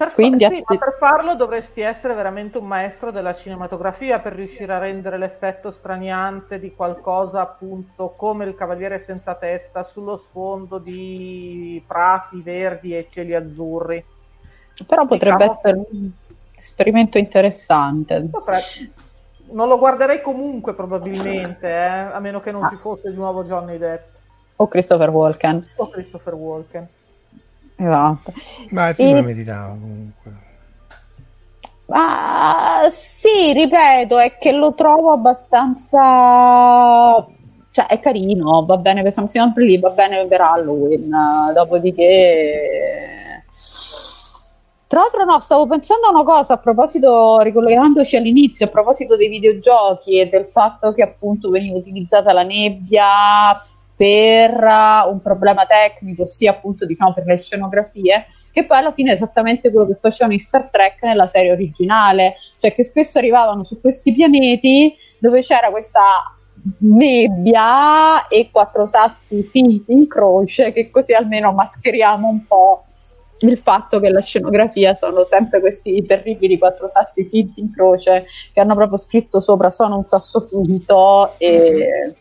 Per, 0.00 0.12
Quindi, 0.12 0.46
sì, 0.46 0.56
atti... 0.56 0.78
per 0.78 0.96
farlo 0.98 1.34
dovresti 1.34 1.82
essere 1.82 2.14
veramente 2.14 2.56
un 2.56 2.66
maestro 2.66 3.10
della 3.10 3.34
cinematografia 3.34 4.18
per 4.18 4.32
riuscire 4.32 4.72
a 4.72 4.78
rendere 4.78 5.18
l'effetto 5.18 5.70
straniante 5.70 6.58
di 6.58 6.74
qualcosa 6.74 7.42
appunto 7.42 8.14
come 8.16 8.46
il 8.46 8.54
Cavaliere 8.54 9.04
senza 9.04 9.34
testa 9.34 9.84
sullo 9.84 10.16
sfondo 10.16 10.78
di 10.78 11.84
prati 11.86 12.40
verdi 12.40 12.96
e 12.96 13.08
cieli 13.10 13.34
azzurri. 13.34 14.02
Però 14.86 15.04
potrebbe 15.04 15.36
diciamo... 15.36 15.58
essere 15.58 15.76
un 15.90 16.10
esperimento 16.60 17.18
interessante. 17.18 18.28
Non 19.52 19.66
lo 19.66 19.78
guarderei 19.78 20.20
comunque 20.20 20.74
probabilmente, 20.74 21.66
eh? 21.66 22.12
a 22.12 22.20
meno 22.20 22.40
che 22.40 22.52
non 22.52 22.64
ah. 22.64 22.68
ci 22.68 22.76
fosse 22.76 23.10
di 23.10 23.16
nuovo 23.16 23.42
Johnny 23.44 23.78
Depp. 23.78 24.04
O 24.56 24.68
Christopher 24.68 25.08
Walken. 25.08 25.66
O 25.76 25.88
Christopher 25.88 26.34
Walken. 26.34 26.86
Esatto. 27.76 28.32
Ma 28.70 28.88
il 28.90 28.94
film 28.94 29.16
e... 29.16 29.22
meditava 29.22 29.70
comunque. 29.70 30.32
Ah, 31.88 32.88
sì, 32.90 33.52
ripeto, 33.52 34.18
è 34.18 34.38
che 34.38 34.52
lo 34.52 34.74
trovo 34.74 35.12
abbastanza... 35.12 35.98
Cioè, 37.72 37.86
è 37.86 38.00
carino, 38.00 38.64
va 38.64 38.76
bene 38.76 39.02
per 39.02 39.12
sempre 39.28 39.64
lì, 39.64 39.78
va 39.78 39.90
bene 39.90 40.26
per 40.26 40.40
Halloween. 40.40 41.10
Dopodiché... 41.54 43.44
Tra 44.90 45.02
l'altro 45.02 45.22
no, 45.22 45.38
stavo 45.38 45.68
pensando 45.68 46.08
a 46.08 46.10
una 46.10 46.24
cosa 46.24 46.54
a 46.54 46.56
proposito, 46.56 47.38
ricollegandoci 47.38 48.16
all'inizio, 48.16 48.66
a 48.66 48.70
proposito 48.70 49.14
dei 49.14 49.28
videogiochi 49.28 50.18
e 50.18 50.28
del 50.28 50.46
fatto 50.46 50.92
che 50.92 51.04
appunto 51.04 51.48
veniva 51.48 51.76
utilizzata 51.76 52.32
la 52.32 52.42
nebbia 52.42 53.64
per 53.94 54.50
uh, 54.52 55.08
un 55.08 55.20
problema 55.22 55.64
tecnico, 55.64 56.26
sia 56.26 56.50
appunto 56.50 56.86
diciamo 56.86 57.12
per 57.12 57.24
le 57.24 57.38
scenografie, 57.38 58.26
che 58.50 58.64
poi 58.64 58.78
alla 58.78 58.90
fine 58.90 59.12
è 59.12 59.14
esattamente 59.14 59.70
quello 59.70 59.86
che 59.86 59.96
facevano 60.00 60.32
in 60.32 60.40
Star 60.40 60.70
Trek 60.70 61.00
nella 61.04 61.28
serie 61.28 61.52
originale, 61.52 62.34
cioè 62.58 62.74
che 62.74 62.82
spesso 62.82 63.18
arrivavano 63.18 63.62
su 63.62 63.80
questi 63.80 64.12
pianeti 64.12 64.92
dove 65.20 65.42
c'era 65.42 65.70
questa 65.70 66.34
nebbia 66.78 68.26
e 68.26 68.50
quattro 68.50 68.88
sassi 68.88 69.44
finti 69.44 69.92
in 69.92 70.08
croce 70.08 70.72
che 70.72 70.90
così 70.90 71.12
almeno 71.12 71.52
mascheriamo 71.52 72.26
un 72.26 72.44
po' 72.44 72.82
il 73.48 73.58
fatto 73.58 74.00
che 74.00 74.10
la 74.10 74.20
scenografia 74.20 74.94
sono 74.94 75.26
sempre 75.28 75.60
questi 75.60 76.04
terribili 76.04 76.58
quattro 76.58 76.88
sassi 76.88 77.24
finti 77.24 77.60
in 77.60 77.72
croce 77.72 78.26
che 78.52 78.60
hanno 78.60 78.74
proprio 78.74 78.98
scritto 78.98 79.40
sopra 79.40 79.70
sono 79.70 79.96
un 79.96 80.06
sasso 80.06 80.40
finto 80.40 81.34
e... 81.38 82.14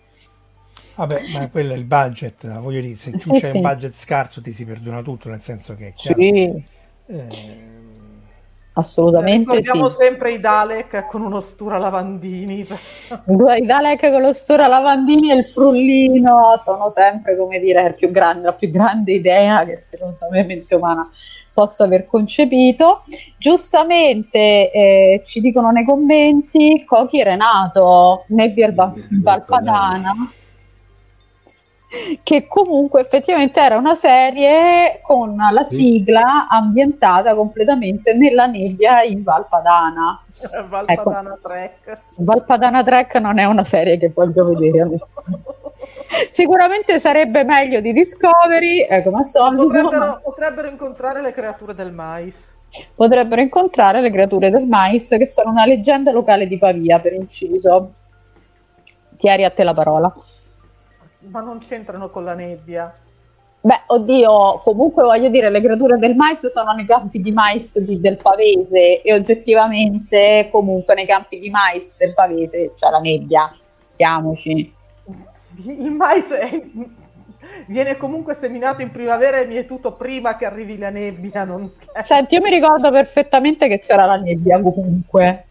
Vabbè, 0.96 1.30
ma 1.32 1.50
quello 1.50 1.74
è 1.74 1.78
il 1.78 1.86
budget, 1.86 2.60
voglio 2.60 2.82
dire, 2.82 2.96
se 2.96 3.18
sì, 3.18 3.32
c'è 3.32 3.52
sì. 3.52 3.56
un 3.56 3.62
budget 3.62 3.94
scarso 3.96 4.41
ti 4.41 4.52
si 4.52 4.66
perdona 4.66 5.02
tutto, 5.02 5.30
nel 5.30 5.40
senso 5.40 5.74
che 5.74 5.88
è 5.88 5.94
chiaro, 5.94 6.20
sì. 6.20 6.64
eh, 7.06 7.69
assolutamente 8.80 9.57
ricordiamo 9.57 9.89
sì. 9.89 9.97
sempre 9.99 10.34
i 10.34 10.39
Dalek 10.39 11.06
con 11.07 11.22
uno 11.22 11.39
stura 11.41 11.77
lavandini. 11.77 12.65
I 12.65 13.65
Dalek 13.65 14.11
con 14.11 14.22
lo 14.22 14.34
stura 14.34 14.68
lavandini 14.68 15.31
e 15.31 15.35
il 15.35 15.45
frullino 15.45 16.56
sono 16.61 16.89
sempre 16.89 17.38
come 17.38 17.60
dire 17.60 17.93
più 17.93 18.11
grande, 18.11 18.45
la 18.45 18.53
più 18.53 18.69
grande 18.69 19.14
idea 19.14 19.64
che 19.65 19.84
secondo 19.89 20.18
me 20.31 20.43
mente 20.43 20.76
umana 20.76 21.07
possa 21.53 21.84
aver 21.84 22.06
concepito. 22.07 23.03
Giustamente 23.38 24.72
eh, 24.72 25.22
ci 25.26 25.41
dicono 25.41 25.72
nei 25.72 25.85
commenti 25.85 26.84
Cochi 26.85 27.22
Renato 27.22 28.23
Nebbia 28.27 28.73
Valpadana 28.73 30.14
che 32.22 32.45
comunque 32.45 33.02
effettivamente 33.02 33.60
era 33.60 33.76
una 33.76 33.95
serie 33.95 34.99
con 35.02 35.36
la 35.36 35.64
sigla 35.64 36.48
ambientata 36.48 37.34
completamente 37.34 38.14
nella 38.14 38.45
nebbia 38.45 39.02
in 39.02 39.24
Valpadana. 39.24 40.22
Valpadana 40.70 41.30
ecco. 41.34 41.40
Trek. 41.41 41.98
Valpadana 42.16 42.84
Trek 42.84 43.16
non 43.16 43.40
è 43.40 43.45
una 43.45 43.64
serie 43.64 43.98
che 43.98 44.11
voglio 44.14 44.53
vedere 44.53 44.98
Sicuramente 46.30 46.99
sarebbe 46.99 47.44
meglio 47.44 47.80
di 47.82 47.91
Discovery, 47.91 48.82
eh, 48.82 49.02
come 49.02 49.24
Potrebbero, 49.32 50.20
potrebbero 50.24 50.68
incontrare 50.68 51.22
le 51.22 51.32
creature 51.32 51.74
del 51.74 51.91
mais. 51.91 52.34
Potrebbero 52.94 53.41
incontrare 53.41 54.02
le 54.02 54.11
creature 54.11 54.52
del 54.52 54.68
mais, 54.68 55.07
che 55.07 55.26
sono 55.26 55.49
una 55.49 55.66
leggenda 55.66 56.11
locale 56.11 56.45
di 56.45 56.57
Pavia, 56.60 56.99
per 56.99 57.14
inciso. 57.14 57.94
Tieri 59.18 59.44
a 59.44 59.49
te 59.49 59.64
la 59.64 59.74
parola 59.74 60.14
ma 61.20 61.41
non 61.41 61.60
c'entrano 61.60 62.10
con 62.10 62.24
la 62.24 62.34
nebbia. 62.34 62.94
Beh, 63.62 63.82
oddio, 63.88 64.62
comunque 64.64 65.04
voglio 65.04 65.28
dire, 65.28 65.50
le 65.50 65.60
creature 65.60 65.98
del 65.98 66.16
mais 66.16 66.48
sono 66.48 66.72
nei 66.72 66.86
campi 66.86 67.20
di 67.20 67.34
mais 67.34 67.78
di, 67.80 68.00
del 68.00 68.16
Pavese 68.16 69.02
e 69.02 69.14
oggettivamente 69.14 70.48
comunque 70.50 70.96
nei 70.96 71.06
campi 71.06 71.40
di 71.40 71.50
mais 71.50 71.98
del 71.98 72.14
Pavese 72.14 72.72
c'è 72.76 72.90
la 72.90 73.00
nebbia, 73.00 73.54
stiamoci. 73.84 74.74
Il 75.66 75.91
mais 75.91 76.30
è, 76.30 76.62
viene 77.68 77.98
comunque 77.98 78.34
seminato 78.34 78.82
in 78.82 78.91
primavera 78.91 79.40
e 79.40 79.46
mietuto 79.46 79.91
prima 79.91 80.38
che 80.38 80.46
arrivi 80.46 80.78
la 80.78 80.90
nebbia. 80.90 81.44
Non... 81.44 81.70
Senti, 82.02 82.36
io 82.36 82.41
mi 82.41 82.52
ricordo 82.52 82.90
perfettamente 82.91 83.68
che 83.68 83.80
c'era 83.80 84.06
la 84.06 84.16
nebbia 84.16 84.62
comunque. 84.62 85.48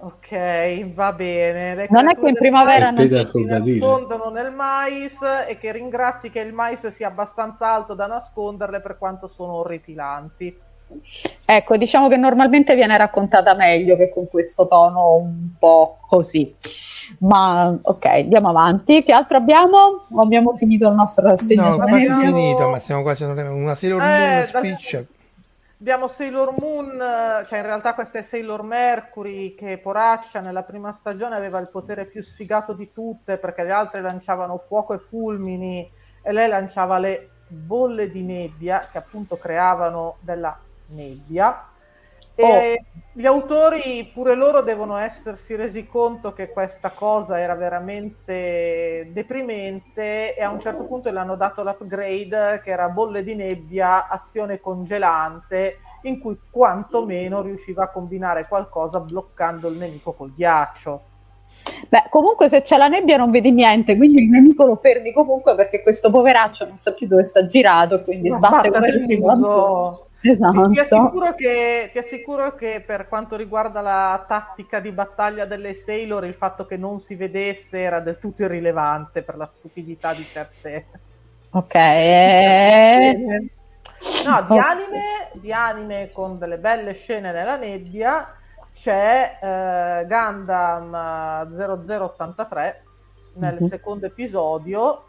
Ok, 0.00 0.94
va 0.94 1.12
bene. 1.12 1.74
Le 1.74 1.86
non 1.90 2.08
è 2.08 2.16
che 2.16 2.28
in 2.28 2.34
primavera 2.34 2.90
non 2.90 3.08
si 3.08 3.44
nascondono 3.44 4.30
nel 4.30 4.52
mais 4.52 5.16
e 5.48 5.58
che 5.58 5.72
ringrazi 5.72 6.30
che 6.30 6.38
il 6.38 6.52
mais 6.52 6.86
sia 6.88 7.08
abbastanza 7.08 7.72
alto 7.72 7.94
da 7.94 8.06
nasconderle 8.06 8.80
per 8.80 8.96
quanto 8.96 9.26
sono 9.26 9.54
orripilanti. 9.54 10.56
Ecco, 11.44 11.76
diciamo 11.76 12.08
che 12.08 12.16
normalmente 12.16 12.76
viene 12.76 12.96
raccontata 12.96 13.54
meglio 13.54 13.96
che 13.96 14.08
con 14.08 14.28
questo 14.28 14.68
tono 14.68 15.16
un 15.16 15.50
po' 15.58 15.98
così. 16.06 16.54
Ma 17.18 17.76
ok, 17.80 18.04
andiamo 18.04 18.50
avanti. 18.50 19.02
Che 19.02 19.12
altro 19.12 19.36
abbiamo? 19.36 20.06
Abbiamo 20.16 20.54
finito 20.54 20.88
il 20.88 20.94
nostro 20.94 21.26
rassegno? 21.26 21.70
No, 21.70 21.76
quasi 21.76 22.06
finito, 22.06 22.68
ma 22.68 22.78
siamo 22.78 23.02
quasi 23.02 23.24
una 23.24 23.74
serie 23.74 24.40
eh, 24.40 24.44
speech. 24.44 24.92
Dal 24.92 25.06
Abbiamo 25.80 26.08
Sailor 26.08 26.56
Moon, 26.58 26.98
cioè 27.46 27.58
in 27.58 27.64
realtà 27.64 27.94
questa 27.94 28.18
è 28.18 28.22
Sailor 28.24 28.64
Mercury 28.64 29.54
che 29.54 29.78
poraccia 29.78 30.40
nella 30.40 30.64
prima 30.64 30.90
stagione 30.90 31.36
aveva 31.36 31.60
il 31.60 31.70
potere 31.70 32.04
più 32.04 32.20
sfigato 32.20 32.72
di 32.72 32.92
tutte 32.92 33.36
perché 33.36 33.62
le 33.62 33.70
altre 33.70 34.00
lanciavano 34.00 34.58
fuoco 34.58 34.94
e 34.94 34.98
fulmini 34.98 35.88
e 36.20 36.32
lei 36.32 36.48
lanciava 36.48 36.98
le 36.98 37.30
bolle 37.46 38.10
di 38.10 38.22
nebbia 38.24 38.88
che 38.90 38.98
appunto 38.98 39.36
creavano 39.36 40.16
della 40.18 40.58
nebbia 40.88 41.68
e 42.40 42.80
oh. 42.80 43.00
gli 43.14 43.26
autori 43.26 44.08
pure 44.14 44.36
loro 44.36 44.62
devono 44.62 44.96
essersi 44.96 45.56
resi 45.56 45.84
conto 45.84 46.32
che 46.32 46.50
questa 46.50 46.90
cosa 46.90 47.40
era 47.40 47.56
veramente 47.56 49.10
deprimente 49.12 50.36
e 50.36 50.40
a 50.40 50.48
un 50.48 50.60
certo 50.60 50.84
punto 50.84 51.10
le 51.10 51.18
hanno 51.18 51.34
dato 51.34 51.64
l'upgrade 51.64 52.60
che 52.62 52.70
era 52.70 52.88
bolle 52.90 53.24
di 53.24 53.34
nebbia, 53.34 54.06
azione 54.06 54.60
congelante, 54.60 55.78
in 56.02 56.20
cui 56.20 56.38
quantomeno 56.48 57.42
riusciva 57.42 57.84
a 57.84 57.90
combinare 57.90 58.46
qualcosa 58.46 59.00
bloccando 59.00 59.66
il 59.66 59.76
nemico 59.76 60.12
col 60.12 60.32
ghiaccio. 60.32 61.02
Beh, 61.88 62.04
comunque 62.10 62.48
se 62.48 62.62
c'è 62.62 62.76
la 62.76 62.88
nebbia 62.88 63.16
non 63.16 63.30
vedi 63.30 63.50
niente, 63.50 63.96
quindi 63.96 64.22
il 64.22 64.28
nemico 64.28 64.66
lo 64.66 64.76
fermi 64.76 65.12
comunque 65.12 65.54
perché 65.54 65.82
questo 65.82 66.10
poveraccio 66.10 66.66
non 66.66 66.78
sa 66.78 66.92
più 66.92 67.06
dove 67.06 67.24
sta 67.24 67.46
girato 67.46 68.02
quindi 68.02 68.28
non 68.28 68.38
sbatte 68.38 68.70
con 68.70 68.84
il 68.84 69.18
muso. 69.18 70.08
Esatto. 70.20 70.70
Ti 70.70 70.80
assicuro, 70.80 71.34
che, 71.34 71.90
ti 71.92 71.98
assicuro, 71.98 72.54
che, 72.56 72.82
per 72.84 73.06
quanto 73.06 73.36
riguarda 73.36 73.80
la 73.80 74.24
tattica 74.26 74.80
di 74.80 74.90
battaglia 74.90 75.44
delle 75.44 75.74
Sailor, 75.74 76.24
il 76.24 76.34
fatto 76.34 76.66
che 76.66 76.76
non 76.76 77.00
si 77.00 77.14
vedesse 77.14 77.78
era 77.78 78.00
del 78.00 78.18
tutto 78.18 78.42
irrilevante 78.42 79.22
per 79.22 79.36
la 79.36 79.48
stupidità 79.58 80.12
di 80.12 80.22
certe. 80.22 80.86
Ok. 81.50 81.74
Eh. 84.00 84.26
no, 84.26 84.46
di 84.48 84.58
anime, 84.58 85.30
di 85.32 85.52
anime 85.52 86.10
con 86.12 86.38
delle 86.38 86.58
belle 86.58 86.92
scene 86.92 87.32
nella 87.32 87.56
nebbia 87.56 88.37
c'è 88.80 89.38
eh, 89.40 90.06
Gundam 90.06 90.90
0083 91.56 92.84
nel 93.34 93.56
uh-huh. 93.58 93.68
secondo 93.68 94.06
episodio 94.06 95.04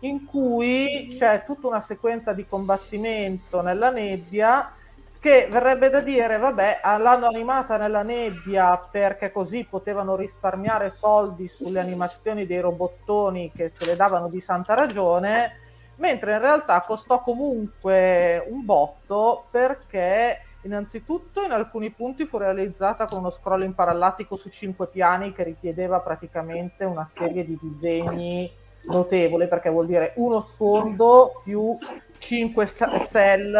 in 0.00 0.24
cui 0.26 1.16
c'è 1.18 1.44
tutta 1.44 1.66
una 1.66 1.80
sequenza 1.80 2.32
di 2.32 2.46
combattimento 2.46 3.60
nella 3.62 3.90
nebbia 3.90 4.72
che 5.18 5.48
verrebbe 5.50 5.90
da 5.90 6.00
dire, 6.00 6.38
vabbè, 6.38 6.80
l'hanno 6.84 7.26
animata 7.26 7.76
nella 7.76 8.02
nebbia 8.02 8.76
perché 8.76 9.32
così 9.32 9.66
potevano 9.68 10.14
risparmiare 10.14 10.92
soldi 10.92 11.48
sulle 11.48 11.80
animazioni 11.80 12.46
dei 12.46 12.60
robottoni 12.60 13.50
che 13.50 13.70
se 13.70 13.86
le 13.86 13.96
davano 13.96 14.28
di 14.28 14.40
santa 14.40 14.74
ragione, 14.74 15.58
mentre 15.96 16.34
in 16.34 16.38
realtà 16.38 16.82
costò 16.82 17.22
comunque 17.22 18.44
un 18.48 18.64
botto 18.64 19.46
perché 19.50 20.42
innanzitutto 20.66 21.42
in 21.42 21.52
alcuni 21.52 21.90
punti 21.90 22.26
fu 22.26 22.36
realizzata 22.36 23.06
con 23.06 23.20
uno 23.20 23.30
scroll 23.30 23.62
in 23.62 23.74
parallatico 23.74 24.36
su 24.36 24.50
cinque 24.50 24.88
piani 24.88 25.32
che 25.32 25.44
richiedeva 25.44 26.00
praticamente 26.00 26.84
una 26.84 27.08
serie 27.12 27.44
di 27.44 27.58
disegni 27.60 28.50
notevole 28.88 29.48
perché 29.48 29.70
vuol 29.70 29.86
dire 29.86 30.12
uno 30.16 30.42
sfondo 30.42 31.40
più 31.42 31.76
5 32.18 32.66
cell, 33.10 33.56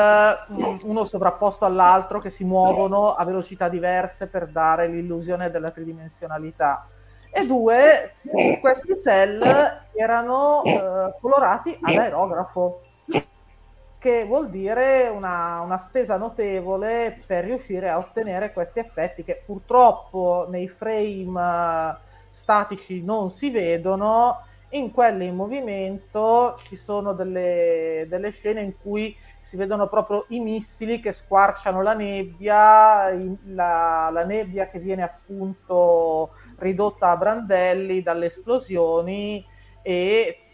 mm, 0.52 0.78
uno 0.82 1.04
sovrapposto 1.04 1.64
all'altro 1.64 2.20
che 2.20 2.30
si 2.30 2.44
muovono 2.44 3.14
a 3.14 3.24
velocità 3.24 3.68
diverse 3.68 4.26
per 4.26 4.48
dare 4.48 4.88
l'illusione 4.88 5.50
della 5.50 5.70
tridimensionalità. 5.70 6.88
E 7.30 7.46
due, 7.46 8.14
questi 8.60 8.96
cell 8.96 9.42
erano 9.94 10.62
eh, 10.64 11.14
colorati 11.20 11.78
ad 11.80 11.94
aerografo, 11.94 12.80
che 13.98 14.24
vuol 14.24 14.50
dire 14.50 15.08
una, 15.08 15.60
una 15.60 15.78
spesa 15.78 16.16
notevole 16.16 17.20
per 17.26 17.44
riuscire 17.44 17.88
a 17.88 17.98
ottenere 17.98 18.52
questi 18.52 18.78
effetti 18.78 19.24
che 19.24 19.42
purtroppo 19.44 20.46
nei 20.48 20.68
frame 20.68 21.40
eh, 21.40 21.96
statici 22.30 23.02
non 23.02 23.30
si 23.30 23.50
vedono. 23.50 24.44
In 24.70 24.90
quelle 24.92 25.24
in 25.24 25.34
movimento 25.34 26.58
ci 26.64 26.76
sono 26.76 27.12
delle, 27.12 28.06
delle 28.08 28.30
scene 28.30 28.60
in 28.60 28.74
cui 28.80 29.16
si 29.48 29.56
vedono 29.56 29.86
proprio 29.88 30.24
i 30.28 30.40
missili 30.40 31.00
che 31.00 31.12
squarciano 31.12 31.80
la 31.82 31.94
nebbia, 31.94 33.10
la, 33.44 34.10
la, 34.12 34.24
nebbia 34.24 34.68
che 34.68 34.80
viene 34.80 35.02
appunto 35.02 36.30
ridotta 36.58 37.10
a 37.10 37.16
brandelli 37.16 38.02
dalle 38.02 38.26
esplosioni 38.26 39.44
e 39.82 40.45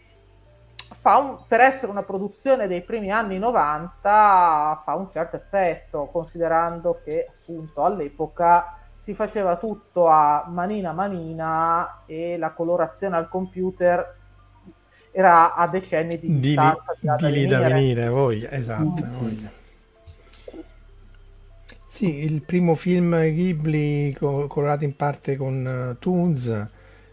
un, 1.03 1.39
per 1.47 1.61
essere 1.61 1.91
una 1.91 2.03
produzione 2.03 2.67
dei 2.67 2.83
primi 2.83 3.11
anni 3.11 3.39
90 3.39 4.83
fa 4.85 4.95
un 4.95 5.09
certo 5.13 5.37
effetto, 5.37 6.09
considerando 6.13 7.01
che 7.05 7.29
appunto 7.29 7.85
all'epoca 7.85 8.79
si 9.03 9.15
faceva 9.15 9.57
tutto 9.57 10.07
a 10.07 10.47
manina 10.49 10.93
manina 10.93 12.03
e 12.07 12.37
la 12.39 12.51
colorazione 12.51 13.17
al 13.17 13.29
computer 13.29 14.17
era 15.11 15.55
a 15.55 15.67
decenni 15.67 16.19
di, 16.19 16.27
di 16.27 16.41
distanza. 16.41 16.95
Di, 16.99 17.27
di 17.27 17.33
lì 17.33 17.47
da 17.47 17.61
venire, 17.61 18.09
voglia, 18.09 18.51
esatto. 18.51 19.05
Mm. 19.05 19.19
Voglia. 19.19 19.51
Sì, 21.89 22.25
il 22.25 22.41
primo 22.43 22.75
film 22.75 23.21
Ghibli 23.21 24.15
co- 24.15 24.47
colorato 24.47 24.85
in 24.85 24.97
parte 24.97 25.37
con 25.37 25.91
uh, 25.95 25.99
Toons 25.99 26.67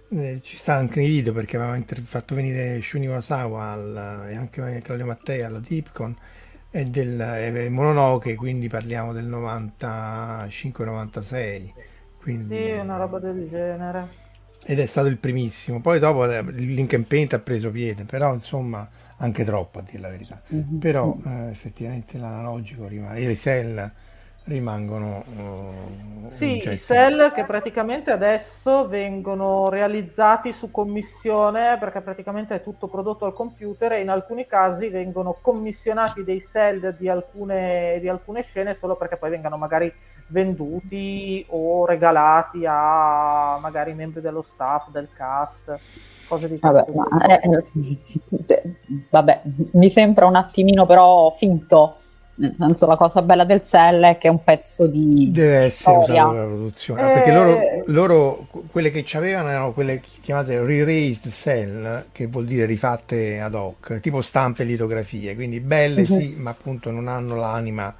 eh, 0.09 0.39
ci 0.41 0.57
sta 0.57 0.75
anche 0.75 0.99
nei 0.99 1.07
video 1.07 1.33
perché 1.33 1.57
aveva 1.57 1.75
inter- 1.75 2.01
fatto 2.01 2.35
venire 2.35 2.81
Shuni 2.81 3.07
Wasawa 3.07 3.71
al, 3.71 4.25
e 4.29 4.35
anche 4.35 4.81
Claudio 4.81 5.05
Mattei 5.05 5.43
alla 5.43 5.59
Deepcon 5.59 6.15
è 6.71 6.83
del 6.83 7.17
è 7.17 7.69
Mononoke, 7.69 8.35
quindi 8.35 8.67
parliamo 8.67 9.11
del 9.11 9.27
95-96. 9.27 11.71
Quindi... 12.21 12.55
Sì, 12.55 12.71
una 12.71 12.97
roba 12.97 13.17
del 13.19 13.47
genere. 13.49 14.27
Ed 14.65 14.79
è 14.79 14.85
stato 14.85 15.07
il 15.07 15.17
primissimo. 15.17 15.81
Poi 15.81 15.97
dopo 15.99 16.25
il 16.25 16.73
Link 16.73 16.93
and 16.93 17.05
Paint 17.05 17.33
ha 17.33 17.39
preso 17.39 17.71
piede, 17.71 18.03
però 18.03 18.31
insomma 18.33 18.87
anche 19.17 19.43
troppo 19.43 19.79
a 19.79 19.81
dire 19.81 19.99
la 19.99 20.09
verità. 20.09 20.39
Mm-hmm. 20.53 20.77
Però 20.77 21.17
eh, 21.25 21.49
effettivamente 21.49 22.19
l'analogico 22.19 22.87
rimane. 22.87 23.17
E 23.19 23.35
cell 23.35 23.91
rimangono 24.49 25.23
uh, 25.37 26.31
sì, 26.35 26.57
i 26.57 26.81
cell 26.85 27.31
che 27.31 27.45
praticamente 27.45 28.11
adesso 28.11 28.87
vengono 28.87 29.69
realizzati 29.69 30.51
su 30.51 30.71
commissione 30.71 31.77
perché 31.79 32.01
praticamente 32.01 32.55
è 32.55 32.63
tutto 32.63 32.87
prodotto 32.87 33.25
al 33.25 33.33
computer 33.33 33.93
e 33.93 34.01
in 34.01 34.09
alcuni 34.09 34.45
casi 34.45 34.89
vengono 34.89 35.37
commissionati 35.39 36.23
dei 36.23 36.41
cell 36.41 36.97
di 36.97 37.07
alcune, 37.07 37.97
di 38.01 38.09
alcune 38.09 38.41
scene 38.41 38.73
solo 38.73 38.95
perché 38.95 39.15
poi 39.15 39.29
vengano 39.29 39.57
magari 39.57 39.93
venduti 40.27 41.45
o 41.49 41.85
regalati 41.85 42.65
a 42.67 43.57
magari 43.59 43.93
membri 43.93 44.21
dello 44.21 44.41
staff, 44.41 44.89
del 44.89 45.07
cast 45.15 45.79
cose 46.27 46.47
di 46.47 46.57
vabbè, 46.61 46.85
eh, 47.27 47.39
eh, 48.47 48.75
vabbè, 49.09 49.41
mi 49.71 49.89
sembra 49.89 50.27
un 50.27 50.35
attimino 50.35 50.85
però 50.85 51.31
finto 51.31 51.97
nel 52.39 52.55
senso 52.57 52.85
la 52.85 52.95
cosa 52.95 53.21
bella 53.21 53.43
del 53.43 53.61
cell 53.61 54.03
è 54.03 54.17
che 54.17 54.27
è 54.27 54.31
un 54.31 54.43
pezzo 54.43 54.87
di 54.87 55.29
deve 55.31 55.57
essere 55.57 56.01
storia. 56.01 56.23
usato 56.23 56.29
per 56.29 56.39
la 56.39 56.45
produzione. 56.45 57.01
Eh... 57.01 57.13
perché 57.13 57.31
loro, 57.31 57.83
loro, 57.87 58.47
quelle 58.71 58.91
che 58.91 59.03
ci 59.03 59.17
avevano 59.17 59.49
erano 59.49 59.73
quelle 59.73 60.01
chiamate 60.21 60.61
re-raised 60.61 61.31
cell 61.31 62.05
che 62.11 62.27
vuol 62.27 62.45
dire 62.45 62.65
rifatte 62.65 63.41
ad 63.41 63.53
hoc 63.55 63.99
tipo 63.99 64.21
stampe 64.21 64.63
e 64.63 64.65
litografie. 64.65 65.35
Quindi 65.35 65.59
belle 65.59 66.01
uh-huh. 66.01 66.19
sì 66.19 66.35
ma 66.37 66.51
appunto 66.51 66.91
non 66.91 67.07
hanno 67.07 67.35
l'anima 67.35 67.93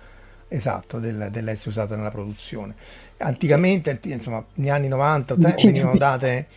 esatto 0.48 0.99
del, 0.99 1.28
dell'essere 1.32 1.70
usato 1.70 1.95
nella 1.95 2.11
produzione. 2.11 2.76
Anticamente 3.18 3.99
insomma 4.03 4.44
negli 4.56 4.70
anni 4.70 4.88
90 4.88 5.36
venivano 5.36 5.98
date 5.98 6.48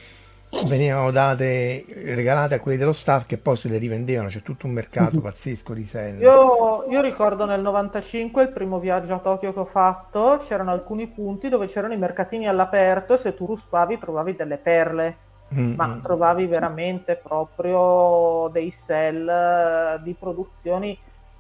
venivano 0.67 1.11
date 1.11 1.85
regalate 2.05 2.55
a 2.55 2.61
quelli 2.61 2.77
dello 2.77 2.93
staff 2.93 3.27
che 3.27 3.39
poi 3.39 3.57
se 3.57 3.69
le 3.69 3.79
rivendevano. 3.79 4.29
C'è 4.29 4.43
tutto 4.43 4.67
un 4.67 4.73
mercato 4.73 5.17
mhm. 5.17 5.23
pazzesco 5.23 5.73
di 5.73 5.85
selle 5.85 6.21
io, 6.21 6.85
io, 6.89 7.01
ricordo 7.01 7.45
nel 7.47 7.61
95 7.61 8.43
il 8.43 8.49
primo 8.51 8.79
viaggio 8.79 9.15
a 9.15 9.19
Tokyo 9.19 9.53
che 9.53 9.61
ho 9.61 9.65
fatto. 9.65 10.45
C'erano 10.47 10.71
alcuni 10.71 11.07
punti 11.07 11.49
dove 11.49 11.69
c'erano 11.69 11.95
i 11.95 11.99
mercatini 11.99 12.47
all'aperto 12.47 13.15
e 13.15 13.19
se 13.19 13.35
tu 13.35 13.47
ruspavi 13.47 13.99
trovavi 13.99 14.37
delle 14.37 14.59
perle. 14.59 15.17
Mm-hmm. 15.55 15.75
ma 15.75 16.01
trovavi 16.03 16.47
veramente 16.47 17.15
proprio 17.15 18.49
dei 18.49 18.71
sell 18.71 20.01
di 20.03 20.15
produzioni 20.19 20.99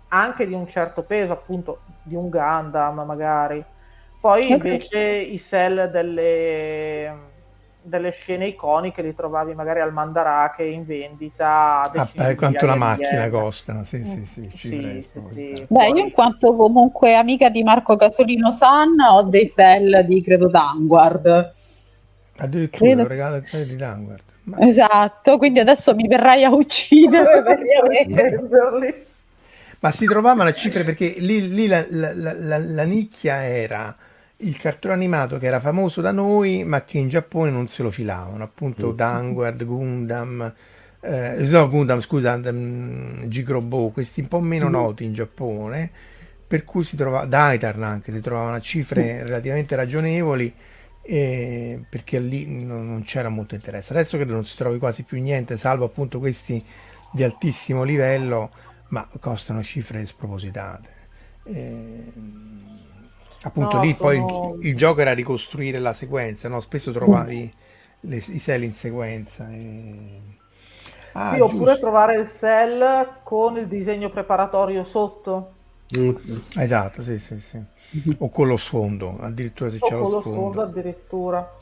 anche 0.08 0.46
di 0.46 0.52
un 0.52 0.68
certo 0.68 1.00
peso 1.00 1.32
appunto 1.32 1.80
di 2.02 2.14
un 2.14 2.28
Gundam 2.28 3.02
magari. 3.06 3.64
Poi 4.20 4.50
invece 4.52 4.98
i 4.98 5.38
sell 5.38 5.90
delle 5.90 7.31
delle 7.82 8.12
scene 8.12 8.46
iconiche 8.46 9.02
li 9.02 9.14
trovavi 9.14 9.54
magari 9.54 9.80
al 9.80 9.92
Mandarake 9.92 10.64
in 10.64 10.84
vendita. 10.84 11.90
Ah, 11.92 12.08
beh, 12.12 12.34
quanto 12.36 12.66
la 12.66 12.76
macchina 12.76 13.28
costa, 13.28 13.84
sì, 13.84 14.04
sì, 14.04 14.24
sì, 14.26 14.50
ci 14.54 14.68
sì, 14.68 15.08
sì, 15.12 15.20
sì. 15.34 15.66
Beh, 15.68 15.88
io 15.88 16.04
in 16.04 16.12
quanto 16.12 16.54
comunque 16.54 17.14
amica 17.14 17.48
di 17.50 17.62
Marco 17.62 17.96
Casolino 17.96 18.50
San 18.50 18.98
ho 19.00 19.22
dei 19.24 19.46
sell 19.46 20.00
di 20.02 20.22
credo 20.22 20.48
Danguard. 20.48 21.50
Addirittura 22.36 22.84
credo... 22.84 23.06
regalo 23.06 23.40
di 23.40 23.76
Danguard. 23.76 24.22
Ma... 24.44 24.58
Esatto, 24.60 25.36
quindi 25.38 25.60
adesso 25.60 25.94
mi 25.94 26.08
verrai 26.08 26.44
a 26.44 26.50
uccidere 26.50 27.42
per 27.44 29.04
Ma 29.78 29.90
si 29.92 30.06
trovavano 30.06 30.44
le 30.44 30.52
cifre 30.52 30.84
perché 30.84 31.14
lì, 31.18 31.48
lì 31.48 31.66
la, 31.66 31.84
la, 31.88 32.12
la, 32.12 32.58
la 32.58 32.82
nicchia 32.84 33.44
era 33.44 33.96
il 34.42 34.56
cartone 34.56 34.94
animato 34.94 35.38
che 35.38 35.46
era 35.46 35.60
famoso 35.60 36.00
da 36.00 36.12
noi 36.12 36.64
ma 36.64 36.84
che 36.84 36.98
in 36.98 37.08
Giappone 37.08 37.50
non 37.50 37.66
se 37.66 37.82
lo 37.82 37.90
filavano, 37.90 38.42
appunto 38.42 38.92
mm. 38.92 38.96
Danguard, 38.96 39.64
Gundam, 39.64 40.54
eh, 41.00 41.36
no 41.38 41.68
Gundam 41.68 42.00
scusa, 42.00 42.34
um, 42.34 43.28
Gigrobo, 43.28 43.90
questi 43.90 44.20
un 44.20 44.28
po' 44.28 44.40
meno 44.40 44.68
mm. 44.68 44.72
noti 44.72 45.04
in 45.04 45.12
Giappone, 45.12 45.90
per 46.46 46.64
cui 46.64 46.84
si 46.84 46.96
trovava, 46.96 47.24
Daitarn 47.24 47.82
anche, 47.82 48.12
si 48.12 48.20
trovavano 48.20 48.56
a 48.56 48.60
cifre 48.60 49.22
mm. 49.22 49.26
relativamente 49.26 49.76
ragionevoli 49.76 50.54
eh, 51.02 51.80
perché 51.88 52.20
lì 52.20 52.46
non, 52.46 52.86
non, 52.86 53.02
c'era 53.04 53.28
molto 53.28 53.54
interesse. 53.54 53.92
Adesso 53.92 54.16
credo 54.16 54.32
non 54.32 54.44
si 54.44 54.56
trovi 54.56 54.78
quasi 54.78 55.02
più 55.02 55.20
niente, 55.20 55.56
salvo 55.56 55.84
appunto 55.84 56.18
questi 56.18 56.64
di 57.12 57.22
altissimo 57.22 57.82
livello, 57.82 58.50
ma 58.88 59.08
costano 59.20 59.62
cifre 59.62 60.06
spropositate. 60.06 60.90
Eh, 61.44 62.12
Appunto 63.44 63.76
no, 63.76 63.82
lì 63.82 63.94
sono... 63.96 63.98
poi 63.98 64.58
il, 64.60 64.68
il, 64.68 64.76
gioco 64.76 65.00
era 65.00 65.12
ricostruire 65.12 65.78
la 65.78 65.92
sequenza, 65.92 66.48
no? 66.48 66.60
spesso 66.60 66.92
trovavi 66.92 67.52
le, 68.00 68.16
i 68.16 68.38
cell 68.38 68.62
in 68.62 68.72
sequenza. 68.72 69.50
E... 69.50 70.20
Ah, 71.12 71.34
sì, 71.34 71.40
oppure 71.40 71.78
trovare 71.78 72.16
il 72.16 72.28
cell 72.28 73.22
con 73.24 73.58
il 73.58 73.66
disegno 73.66 74.10
preparatorio 74.10 74.84
sotto. 74.84 75.54
Mm. 75.98 76.16
Esatto, 76.56 77.02
sì, 77.02 77.18
sì, 77.18 77.38
sì. 77.40 77.56
Mm-hmm. 77.94 78.16
O 78.18 78.30
con 78.30 78.46
lo 78.46 78.56
sfondo, 78.56 79.18
addirittura 79.20 79.70
se 79.70 79.76
o 79.80 79.86
c'è 79.86 79.94
lo 79.94 80.06
sfondo. 80.06 80.20
sfondo 80.20 80.62
addirittura. 80.62 81.56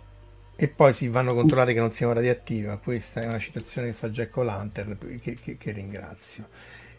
E 0.55 0.69
poi 0.69 0.93
si 0.93 1.09
vanno 1.09 1.35
controllati 1.35 1.73
che 1.73 1.81
non 1.81 1.91
siano 1.91 2.13
radioattivi, 2.13 2.67
ma 2.67 2.77
questa 2.77 3.23
è 3.23 3.27
una 3.27 3.39
citazione 3.39 3.89
che 3.89 3.93
fa 3.95 4.11
Jack 4.11 4.37
O'Lantern, 4.37 4.99
che, 5.23 5.35
che, 5.35 5.57
che 5.57 5.71
ringrazio. 5.73 6.49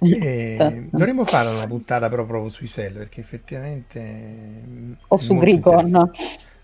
Eh, 0.03 0.87
dovremmo 0.89 1.25
fare 1.25 1.49
una 1.49 1.67
puntata 1.67 2.09
però 2.09 2.25
proprio 2.25 2.49
sui 2.49 2.67
cell 2.67 2.93
perché 2.93 3.19
effettivamente 3.19 4.97
o 5.07 5.17
su 5.19 5.37
Grigon. 5.37 6.09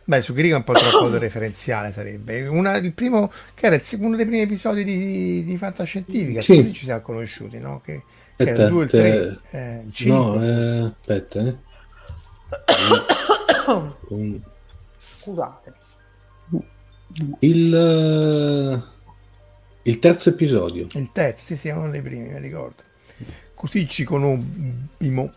beh 0.06 0.22
su 0.24 0.34
Grigon 0.34 0.56
è 0.56 0.58
un 0.58 0.64
po' 0.64 0.74
troppo 0.74 1.16
referenziale 1.20 1.92
sarebbe. 1.92 2.48
Una, 2.48 2.78
il 2.78 2.94
primo 2.94 3.32
che 3.54 3.68
era 3.68 3.76
il, 3.76 3.84
uno 4.00 4.16
dei 4.16 4.26
primi 4.26 4.42
episodi 4.42 4.84
di, 4.84 5.44
di 5.44 5.58
fantascientifica 5.58 6.42
sì. 6.42 6.56
così 6.56 6.74
ci 6.74 6.86
siamo 6.86 7.02
conosciuti 7.02 7.60
no? 7.60 7.80
che, 7.84 8.02
che 8.36 8.50
era 8.50 8.64
il 8.64 8.70
2 8.70 8.84
il 8.84 8.90
3 8.90 9.40
eh, 9.52 9.82
il 9.86 9.94
5 9.94 10.18
no 10.18 10.44
eh, 10.44 10.80
aspetta 10.86 11.40
eh. 11.40 11.56
Un... 14.10 14.42
scusate. 15.20 15.74
Il 17.40 18.84
il 19.84 20.00
terzo 20.00 20.30
episodio. 20.30 20.88
Il 20.94 21.12
terzo 21.12 21.46
sì 21.46 21.56
sì 21.56 21.68
è 21.68 21.74
uno 21.74 21.92
dei 21.92 22.02
primi 22.02 22.30
mi 22.30 22.40
ricordo 22.40 22.86
Così 23.58 23.88
ci 23.88 24.04
conobbimo. 24.04 25.34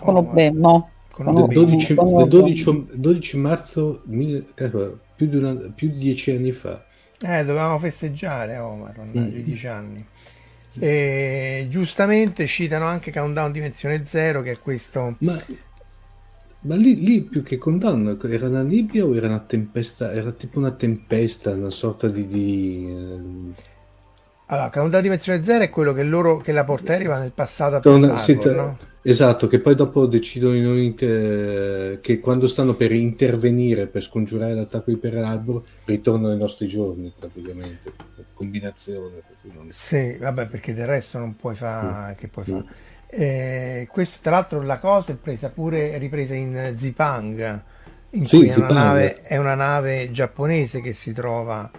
Conobbemmo. 0.00 0.90
Del 1.16 1.46
12, 1.46 1.94
12, 1.94 2.86
12 2.94 3.36
marzo, 3.36 4.02
mille, 4.06 4.44
più, 5.14 5.28
di 5.28 5.36
una, 5.36 5.54
più 5.72 5.90
di 5.90 5.98
dieci 5.98 6.32
anni 6.32 6.50
fa. 6.50 6.84
Eh, 7.20 7.44
dovevamo 7.44 7.78
festeggiare, 7.78 8.58
Omar, 8.58 8.98
mm. 8.98 9.28
dieci 9.44 9.68
anni. 9.68 10.04
E, 10.76 11.68
giustamente 11.70 12.48
citano 12.48 12.86
anche 12.86 13.12
Countdown 13.12 13.52
Dimensione 13.52 14.04
Zero, 14.06 14.42
che 14.42 14.50
è 14.50 14.58
questo... 14.58 15.14
Ma, 15.18 15.40
ma 16.62 16.74
lì, 16.74 17.00
lì, 17.00 17.20
più 17.20 17.44
che 17.44 17.58
Countdown 17.58 18.18
era 18.24 18.48
una 18.48 18.62
nebbia 18.62 19.04
o 19.04 19.14
era 19.14 19.28
una 19.28 19.38
tempesta? 19.38 20.12
Era 20.12 20.32
tipo 20.32 20.58
una 20.58 20.72
tempesta, 20.72 21.52
una 21.52 21.70
sorta 21.70 22.08
di... 22.08 22.26
di 22.26 22.86
eh 22.88 23.70
allora, 24.52 24.68
Countdown 24.68 25.02
Dimensione 25.02 25.42
Zero 25.42 25.64
è 25.64 25.70
quello 25.70 25.94
che 25.94 26.02
loro 26.02 26.36
che 26.36 26.52
la 26.52 26.64
portaerei 26.64 27.06
va 27.06 27.18
nel 27.18 27.32
passato 27.32 27.76
a 27.76 27.80
Torna, 27.80 28.18
sì, 28.18 28.38
no? 28.42 28.76
Esatto, 29.00 29.46
che 29.46 29.60
poi 29.60 29.74
dopo 29.74 30.04
decidono 30.04 30.76
inter... 30.76 32.00
che 32.00 32.20
quando 32.20 32.46
stanno 32.46 32.74
per 32.74 32.92
intervenire 32.92 33.86
per 33.86 34.02
scongiurare 34.02 34.54
l'attacco 34.54 34.90
di 34.90 34.98
Pearl 34.98 35.24
Harbor 35.24 35.62
ritornano 35.86 36.34
ai 36.34 36.38
nostri 36.38 36.68
giorni 36.68 37.10
praticamente, 37.18 37.92
combinazione. 38.34 39.22
Non... 39.54 39.70
Sì, 39.72 40.18
vabbè, 40.18 40.46
perché 40.46 40.74
del 40.74 40.86
resto 40.86 41.18
non 41.18 41.34
puoi 41.34 41.54
fare... 41.54 42.12
Mm. 42.12 42.16
Che 42.16 42.28
puoi 42.28 42.44
mm. 42.44 42.52
fare? 42.52 42.64
Eh, 43.06 43.88
questa 43.90 44.18
tra 44.20 44.32
l'altro 44.32 44.60
la 44.60 44.78
cosa 44.78 45.12
è 45.12 45.14
presa 45.14 45.48
pure 45.48 45.96
ripresa 45.96 46.34
in 46.34 46.74
Zipang, 46.76 47.62
in 48.10 48.26
sì, 48.26 48.36
cui 48.36 48.48
è 48.48 48.56
una, 48.56 48.68
nave, 48.68 49.22
è 49.22 49.38
una, 49.38 49.54
nave, 49.54 50.10
giapponese 50.10 50.82
che 50.82 50.92
si 50.92 51.12
trova 51.12 51.70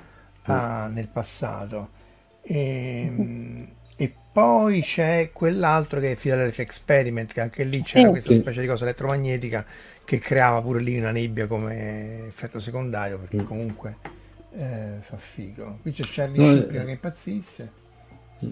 a, 0.45 0.87
mm. 0.89 0.93
nel 0.93 1.07
passato 1.07 2.01
e, 2.43 3.03
ehm, 3.05 3.67
e, 3.95 4.13
poi 4.31 4.81
c'è 4.81 5.31
quell'altro 5.31 5.99
che 5.99 6.11
è 6.11 6.15
Philadelphia 6.15 6.63
Experiment, 6.63 7.31
che 7.31 7.41
anche 7.41 7.63
lì 7.63 7.81
c'era 7.81 8.05
sì, 8.05 8.11
questa 8.11 8.33
sì. 8.33 8.39
specie 8.39 8.61
di 8.61 8.67
cosa 8.67 8.83
elettromagnetica 8.83 9.65
che 10.05 10.19
creava 10.19 10.61
pure 10.61 10.81
lì 10.81 10.97
una 10.97 11.11
nebbia 11.11 11.47
come 11.47 12.27
effetto 12.27 12.59
secondario, 12.59 13.17
perché 13.17 13.41
mm. 13.41 13.45
comunque 13.45 13.97
eh, 14.55 14.97
fa 15.01 15.17
figo. 15.17 15.79
Qui 15.81 15.91
c'è 15.91 16.03
Charlie 16.05 16.37
no, 16.37 16.55
Sheen 16.55 16.75
eh, 16.75 16.85
che 16.85 16.91
impazzisse. 16.91 17.71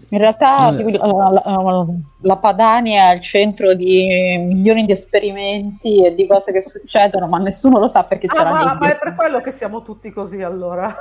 In 0.10 0.20
realtà 0.20 0.72
no, 0.72 0.90
la, 0.90 1.42
la, 1.44 1.86
la, 2.22 2.38
Padania 2.38 3.12
è 3.12 3.16
il 3.16 3.20
centro 3.20 3.74
di 3.74 4.38
milioni 4.40 4.86
di 4.86 4.94
esperimenti 4.94 6.06
e 6.06 6.16
di 6.16 6.28
cose 6.28 6.54
che 6.54 6.62
succedono, 6.62 7.28
ma 7.28 7.40
nessuno 7.40 7.78
lo 7.78 7.90
sa 7.90 8.04
perché 8.04 8.28
ah, 8.28 8.34
c'è 8.34 8.44
ma, 8.44 8.64
la 8.64 8.74
ma 8.76 8.90
è 8.90 8.98
per 8.98 9.16
quello 9.16 9.42
che 9.42 9.52
siamo 9.52 9.82
tutti 9.82 10.10
così 10.12 10.42
allora. 10.42 10.96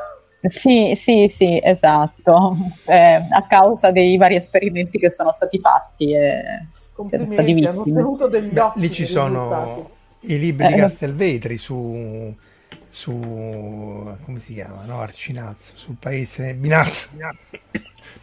Sì, 0.48 0.94
sì, 0.96 1.28
sì, 1.28 1.60
esatto, 1.62 2.54
eh, 2.86 3.26
a 3.30 3.46
causa 3.46 3.90
dei 3.90 4.16
vari 4.16 4.36
esperimenti 4.36 4.98
che 4.98 5.10
sono 5.10 5.32
stati 5.32 5.58
fatti 5.58 6.14
e 6.14 6.66
siete 6.70 7.24
stati 7.26 7.52
vittime. 7.52 8.02
Beh, 8.02 8.70
lì 8.76 8.90
ci 8.90 9.04
sono 9.04 9.90
i 10.20 10.38
libri 10.38 10.66
di 10.68 10.72
eh, 10.74 10.76
Castelvetri 10.76 11.58
su, 11.58 12.34
su 12.88 13.12
come 13.12 14.38
si 14.38 14.54
chiama, 14.54 14.84
no? 14.86 15.00
Arcinazzo, 15.00 15.72
sul 15.76 15.96
paese 15.98 16.54
Binazzo, 16.54 17.08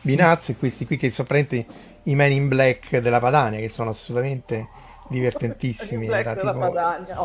Binazzo 0.01 0.51
e 0.51 0.57
questi 0.57 0.87
qui 0.87 0.97
che 0.97 1.11
sono 1.11 1.27
praticamente 1.27 1.85
i 2.03 2.15
Men 2.15 2.31
in 2.31 2.47
Black 2.47 2.97
della 2.97 3.19
Padania 3.19 3.59
che 3.59 3.69
sono 3.69 3.91
assolutamente 3.91 4.67
divertentissimi. 5.07 6.07
Era 6.07 6.35
tipo... 6.35 6.57
Padania, 6.57 7.15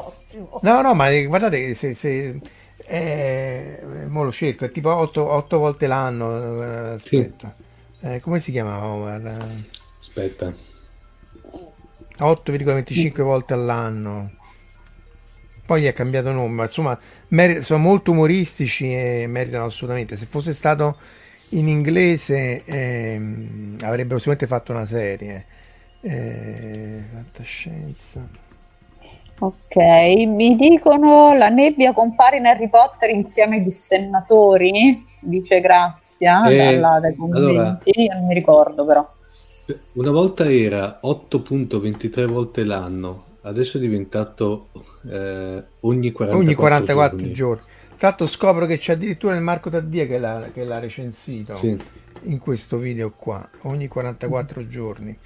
no, 0.61 0.83
no, 0.83 0.95
ma 0.95 1.11
guardate 1.25 1.75
se, 1.75 1.95
se 1.95 2.41
eh, 2.87 3.83
mo 4.09 4.25
lo 4.25 4.33
cerco, 4.33 4.65
è 4.65 4.71
tipo 4.71 4.95
8, 4.95 5.59
volte 5.59 5.87
l'anno. 5.87 6.63
Eh, 6.63 6.89
aspetta, 6.95 7.55
sì. 7.99 8.07
eh, 8.07 8.21
come 8.21 8.41
si 8.41 8.51
chiama 8.51 8.85
Omar? 8.85 9.65
Aspetta, 9.99 10.53
8,25 12.19 13.23
volte 13.23 13.53
all'anno. 13.53 14.33
Poi 15.65 15.87
è 15.87 15.93
cambiato 15.93 16.33
nome, 16.33 16.55
ma 16.55 16.63
insomma, 16.65 16.99
mer- 17.29 17.63
sono 17.63 17.79
molto 17.79 18.11
umoristici 18.11 18.93
e 18.93 19.27
meritano 19.29 19.65
assolutamente. 19.65 20.17
Se 20.17 20.27
fosse 20.27 20.53
stato 20.53 20.99
in 21.51 21.69
inglese, 21.69 22.65
ehm, 22.65 23.77
avrebbero 23.83 24.19
sicuramente 24.19 24.47
fatto 24.47 24.73
una 24.73 24.87
serie. 24.87 25.47
Eh, 26.01 27.05
fantascienza. 27.11 28.29
Ok, 29.43 29.75
mi 30.29 30.55
dicono 30.55 31.35
la 31.35 31.49
nebbia 31.49 31.93
compare 31.93 32.37
in 32.37 32.47
Harry 32.47 32.69
Potter 32.69 33.11
insieme 33.11 33.57
ai 33.57 33.65
dissennatori? 33.65 35.05
Dice 35.19 35.61
Grazia 35.61 36.49
eh, 36.49 36.57
dalla, 36.57 37.01
dai 37.01 37.17
commenti, 37.17 37.39
allora, 37.41 37.81
io 37.83 38.13
non 38.15 38.27
mi 38.27 38.35
ricordo 38.35 38.87
però. 38.87 39.15
Una 39.95 40.13
volta 40.13 40.49
era 40.49 41.01
8.23 41.03 42.27
volte 42.27 42.63
l'anno, 42.63 43.25
adesso 43.41 43.79
è 43.79 43.81
diventato 43.81 44.69
eh, 45.11 45.65
ogni 45.81 46.13
44, 46.13 46.37
ogni 46.39 46.55
44 46.55 47.17
giorni. 47.17 47.33
giorni. 47.33 47.63
Tra 47.97 48.09
l'altro 48.09 48.27
scopro 48.29 48.67
che 48.67 48.79
c'è 48.79 48.93
addirittura 48.93 49.35
il 49.35 49.43
Marco 49.43 49.71
Taddia 49.71 50.07
che 50.07 50.19
l'ha, 50.19 50.51
che 50.55 50.63
l'ha 50.63 50.79
recensito 50.79 51.57
sì. 51.57 51.77
in 52.23 52.39
questo 52.39 52.79
video 52.79 53.13
qua, 53.17 53.49
ogni 53.63 53.89
44 53.89 54.69
giorni. 54.69 55.19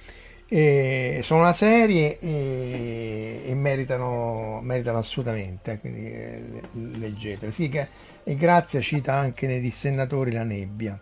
E 0.49 1.19
sono 1.23 1.41
una 1.41 1.51
serie 1.51 2.19
e, 2.19 3.41
e 3.45 3.53
meritano, 3.53 4.59
meritano, 4.61 4.99
assolutamente, 4.99 5.71
eh, 5.71 5.79
quindi 5.79 6.05
eh, 6.05 6.61
leggetele. 6.71 7.51
Sì, 7.51 7.67
che, 7.67 7.87
e 8.23 8.35
Grazia 8.35 8.79
cita 8.79 9.13
anche 9.13 9.45
nei 9.45 9.59
dissennatori 9.59 10.31
la 10.31 10.43
nebbia 10.43 10.97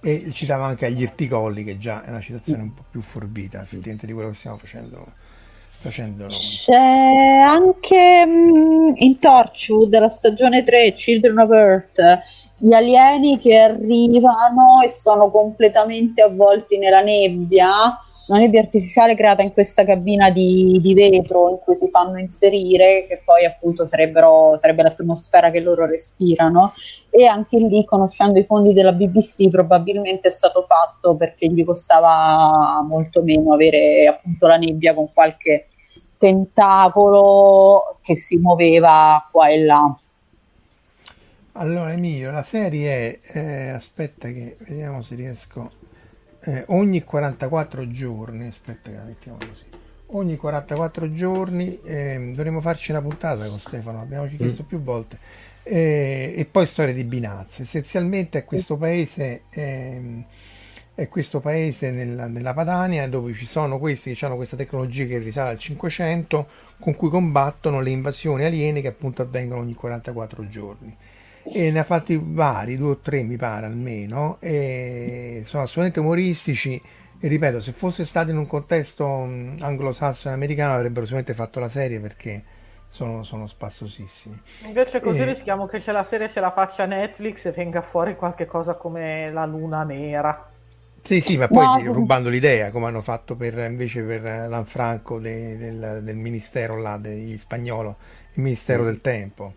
e 0.00 0.30
citava 0.32 0.64
anche 0.66 0.86
agli 0.86 1.02
Irticolli, 1.02 1.64
che 1.64 1.76
già 1.76 2.02
è 2.02 2.08
una 2.08 2.20
citazione 2.20 2.62
un 2.62 2.72
po' 2.72 2.84
più 2.90 3.02
forbita 3.02 3.60
effettivamente 3.60 4.06
di 4.06 4.12
quello 4.12 4.30
che 4.30 4.36
stiamo 4.36 4.56
facendo. 4.56 5.04
facendo 5.80 6.24
noi. 6.24 6.32
C'è 6.32 7.42
anche 7.46 8.24
um, 8.26 8.94
in 8.96 9.18
Torchwood, 9.18 9.90
della 9.90 10.08
stagione 10.08 10.64
3, 10.64 10.94
Children 10.94 11.38
of 11.38 11.50
Earth, 11.50 12.20
gli 12.56 12.72
alieni 12.72 13.38
che 13.38 13.54
arrivano 13.56 14.80
e 14.82 14.88
sono 14.88 15.30
completamente 15.30 16.22
avvolti 16.22 16.78
nella 16.78 17.02
nebbia 17.02 17.98
una 18.28 18.40
nebbia 18.40 18.60
artificiale 18.60 19.14
creata 19.14 19.42
in 19.42 19.52
questa 19.52 19.84
cabina 19.84 20.30
di, 20.30 20.78
di, 20.82 20.94
vetro 20.94 21.50
in 21.50 21.58
cui 21.58 21.76
si 21.76 21.88
fanno 21.90 22.18
inserire, 22.18 23.06
che 23.06 23.22
poi 23.24 23.44
appunto 23.44 23.86
sarebbe 23.86 24.20
l'atmosfera 24.82 25.50
che 25.50 25.60
loro 25.60 25.86
respirano. 25.86 26.74
E 27.08 27.24
anche 27.24 27.58
lì, 27.58 27.84
conoscendo 27.84 28.38
i 28.38 28.44
fondi 28.44 28.74
della 28.74 28.92
BBC, 28.92 29.48
probabilmente 29.48 30.28
è 30.28 30.30
stato 30.30 30.62
fatto 30.62 31.14
perché 31.16 31.48
gli 31.48 31.64
costava 31.64 32.84
molto 32.86 33.22
meno 33.22 33.54
avere 33.54 34.06
appunto 34.06 34.46
la 34.46 34.56
nebbia 34.56 34.94
con 34.94 35.10
qualche 35.12 35.68
tentacolo 36.18 37.98
che 38.02 38.14
si 38.16 38.36
muoveva 38.36 39.26
qua 39.30 39.48
e 39.48 39.64
là. 39.64 39.98
Allora 41.52 41.92
Emilio, 41.92 42.30
la 42.30 42.44
serie 42.44 43.20
è, 43.20 43.38
eh, 43.38 43.68
aspetta 43.70 44.28
che 44.28 44.56
vediamo 44.60 45.02
se 45.02 45.14
riesco 45.14 45.70
eh, 46.48 46.64
ogni 46.68 47.04
44 47.04 47.90
giorni, 47.90 48.46
aspetta 48.46 48.90
che 48.90 48.96
la 48.96 49.02
mettiamo 49.02 49.36
così, 49.36 49.64
ogni 50.12 50.36
44 50.36 51.12
giorni 51.12 51.78
eh, 51.82 52.32
dovremo 52.34 52.62
farci 52.62 52.90
una 52.90 53.02
puntata 53.02 53.46
con 53.46 53.58
Stefano, 53.58 54.00
abbiamo 54.00 54.26
chiesto 54.34 54.62
mm. 54.62 54.66
più 54.66 54.80
volte, 54.80 55.18
eh, 55.62 56.32
e 56.34 56.44
poi 56.46 56.64
storia 56.64 56.94
di 56.94 57.04
Binazzo. 57.04 57.60
Essenzialmente 57.60 58.38
è 58.38 58.44
questo 58.44 58.78
paese, 58.78 59.42
ehm, 59.50 60.24
è 60.94 61.06
questo 61.08 61.40
paese 61.40 61.90
nella, 61.90 62.26
nella, 62.26 62.54
Padania 62.54 63.06
dove 63.08 63.34
ci 63.34 63.44
sono 63.44 63.78
questi 63.78 64.14
che 64.14 64.24
hanno 64.24 64.36
questa 64.36 64.56
tecnologia 64.56 65.04
che 65.04 65.18
risale 65.18 65.50
al 65.50 65.58
500 65.58 66.48
con 66.80 66.96
cui 66.96 67.10
combattono 67.10 67.80
le 67.80 67.90
invasioni 67.90 68.44
aliene 68.44 68.80
che 68.80 68.88
appunto 68.88 69.20
avvengono 69.20 69.60
ogni 69.60 69.74
44 69.74 70.48
giorni 70.48 70.96
e 71.52 71.70
ne 71.70 71.78
ha 71.78 71.84
fatti 71.84 72.18
vari, 72.22 72.76
due 72.76 72.90
o 72.90 72.96
tre 72.98 73.22
mi 73.22 73.36
pare 73.36 73.66
almeno, 73.66 74.38
e 74.40 75.42
sono 75.44 75.62
assolutamente 75.62 76.00
umoristici. 76.00 76.80
E 77.20 77.26
ripeto, 77.26 77.60
se 77.60 77.72
fosse 77.72 78.04
stato 78.04 78.30
in 78.30 78.36
un 78.36 78.46
contesto 78.46 79.04
anglosassone 79.06 80.34
americano 80.34 80.74
avrebbero 80.74 81.04
sicuramente 81.04 81.34
fatto 81.34 81.58
la 81.58 81.68
serie 81.68 81.98
perché 81.98 82.44
sono, 82.88 83.22
sono 83.24 83.46
spassosissimi. 83.46 84.40
Invece 84.66 85.00
così 85.00 85.20
e... 85.20 85.24
rischiamo 85.24 85.66
che 85.66 85.80
c'è 85.80 85.92
la 85.92 86.04
serie 86.04 86.30
ce 86.30 86.40
la 86.40 86.52
faccia 86.52 86.84
Netflix 86.86 87.44
e 87.46 87.50
venga 87.50 87.82
fuori 87.82 88.16
qualche 88.16 88.46
cosa 88.46 88.74
come 88.74 89.30
la 89.30 89.46
luna 89.46 89.82
nera. 89.82 90.46
Sì, 91.02 91.20
sì, 91.20 91.38
ma 91.38 91.48
poi 91.48 91.84
no. 91.84 91.92
rubando 91.92 92.28
l'idea, 92.28 92.70
come 92.70 92.86
hanno 92.86 93.02
fatto 93.02 93.34
per, 93.34 93.56
invece 93.58 94.02
per 94.02 94.22
Lanfranco 94.48 95.18
de, 95.18 95.56
del, 95.56 96.00
del, 96.02 96.16
ministero 96.16 96.76
là, 96.76 96.98
degli 96.98 97.38
spagnolo, 97.38 97.96
il 98.34 98.42
Ministero 98.42 98.84
del 98.84 99.00
Tempo. 99.00 99.54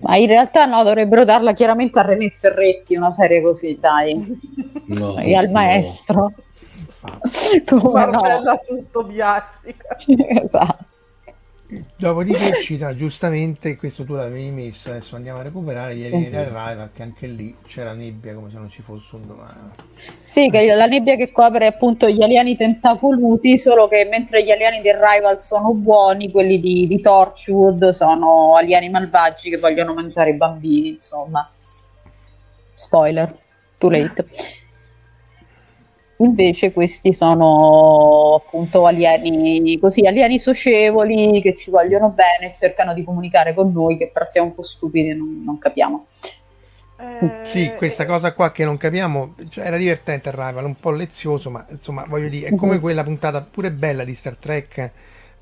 Ma 0.00 0.16
in 0.16 0.26
realtà 0.26 0.66
no, 0.66 0.82
dovrebbero 0.82 1.24
darla 1.24 1.52
chiaramente 1.52 1.98
a 1.98 2.02
René 2.02 2.30
Ferretti, 2.30 2.94
una 2.94 3.12
serie 3.12 3.40
così, 3.40 3.78
dai. 3.80 4.40
No, 4.86 5.18
e 5.18 5.34
al 5.34 5.46
no. 5.46 5.52
maestro. 5.52 6.32
Come 7.68 8.06
no? 8.06 8.60
tutto 8.66 9.04
biasica. 9.04 9.96
esatto. 10.44 10.92
Dopodiché 11.96 12.62
cita 12.62 12.94
giustamente, 12.94 13.76
questo 13.76 14.04
tu 14.04 14.14
l'avevi 14.14 14.50
messo, 14.50 14.90
adesso 14.90 15.16
andiamo 15.16 15.40
a 15.40 15.42
recuperare 15.42 15.94
ieri 15.94 16.14
uh-huh. 16.14 16.30
del 16.30 16.46
Rival 16.46 16.90
che 16.92 17.02
anche 17.02 17.26
lì 17.26 17.56
c'era 17.66 17.92
nebbia 17.92 18.34
come 18.34 18.50
se 18.50 18.56
non 18.56 18.70
ci 18.70 18.82
fosse 18.82 19.16
un 19.16 19.26
domani. 19.26 19.70
Sì, 20.20 20.50
che 20.50 20.74
la 20.74 20.86
nebbia 20.86 21.16
che 21.16 21.30
copre 21.32 21.66
appunto 21.66 22.08
gli 22.08 22.22
alieni 22.22 22.56
tentacoluti, 22.56 23.58
solo 23.58 23.88
che 23.88 24.06
mentre 24.10 24.44
gli 24.44 24.50
alieni 24.50 24.82
del 24.82 24.94
Rival 24.94 25.40
sono 25.40 25.72
buoni, 25.72 26.30
quelli 26.30 26.60
di, 26.60 26.86
di 26.86 27.00
Torchwood 27.00 27.90
sono 27.90 28.56
alieni 28.56 28.90
malvagi 28.90 29.50
che 29.50 29.58
vogliono 29.58 29.94
mangiare 29.94 30.30
i 30.30 30.36
bambini, 30.36 30.88
insomma. 30.88 31.48
Spoiler, 32.74 33.36
too 33.78 33.90
late. 33.90 34.26
Invece 36.18 36.72
questi 36.72 37.12
sono 37.12 38.34
appunto 38.34 38.86
alieni, 38.86 39.78
così, 39.80 40.06
alieni 40.06 40.38
socievoli 40.38 41.40
che 41.42 41.56
ci 41.56 41.70
vogliono 41.70 42.10
bene, 42.10 42.52
cercano 42.54 42.94
di 42.94 43.02
comunicare 43.02 43.52
con 43.52 43.72
noi, 43.72 43.96
che 43.96 44.10
però 44.12 44.24
siamo 44.24 44.48
un 44.48 44.54
po' 44.54 44.62
stupidi 44.62 45.10
e 45.10 45.14
non, 45.14 45.42
non 45.44 45.58
capiamo. 45.58 46.04
Eh... 47.00 47.30
Sì, 47.42 47.72
questa 47.76 48.06
cosa 48.06 48.32
qua 48.32 48.52
che 48.52 48.64
non 48.64 48.76
capiamo, 48.76 49.34
cioè, 49.48 49.66
era 49.66 49.76
divertente 49.76 50.28
Arrival, 50.28 50.64
un 50.64 50.78
po' 50.78 50.92
lezioso, 50.92 51.50
ma 51.50 51.66
insomma 51.68 52.04
voglio 52.08 52.28
dire, 52.28 52.48
è 52.48 52.54
come 52.54 52.74
mhm. 52.74 52.80
quella 52.80 53.02
puntata 53.02 53.40
pure 53.40 53.72
bella 53.72 54.04
di 54.04 54.14
Star 54.14 54.36
Trek 54.36 54.92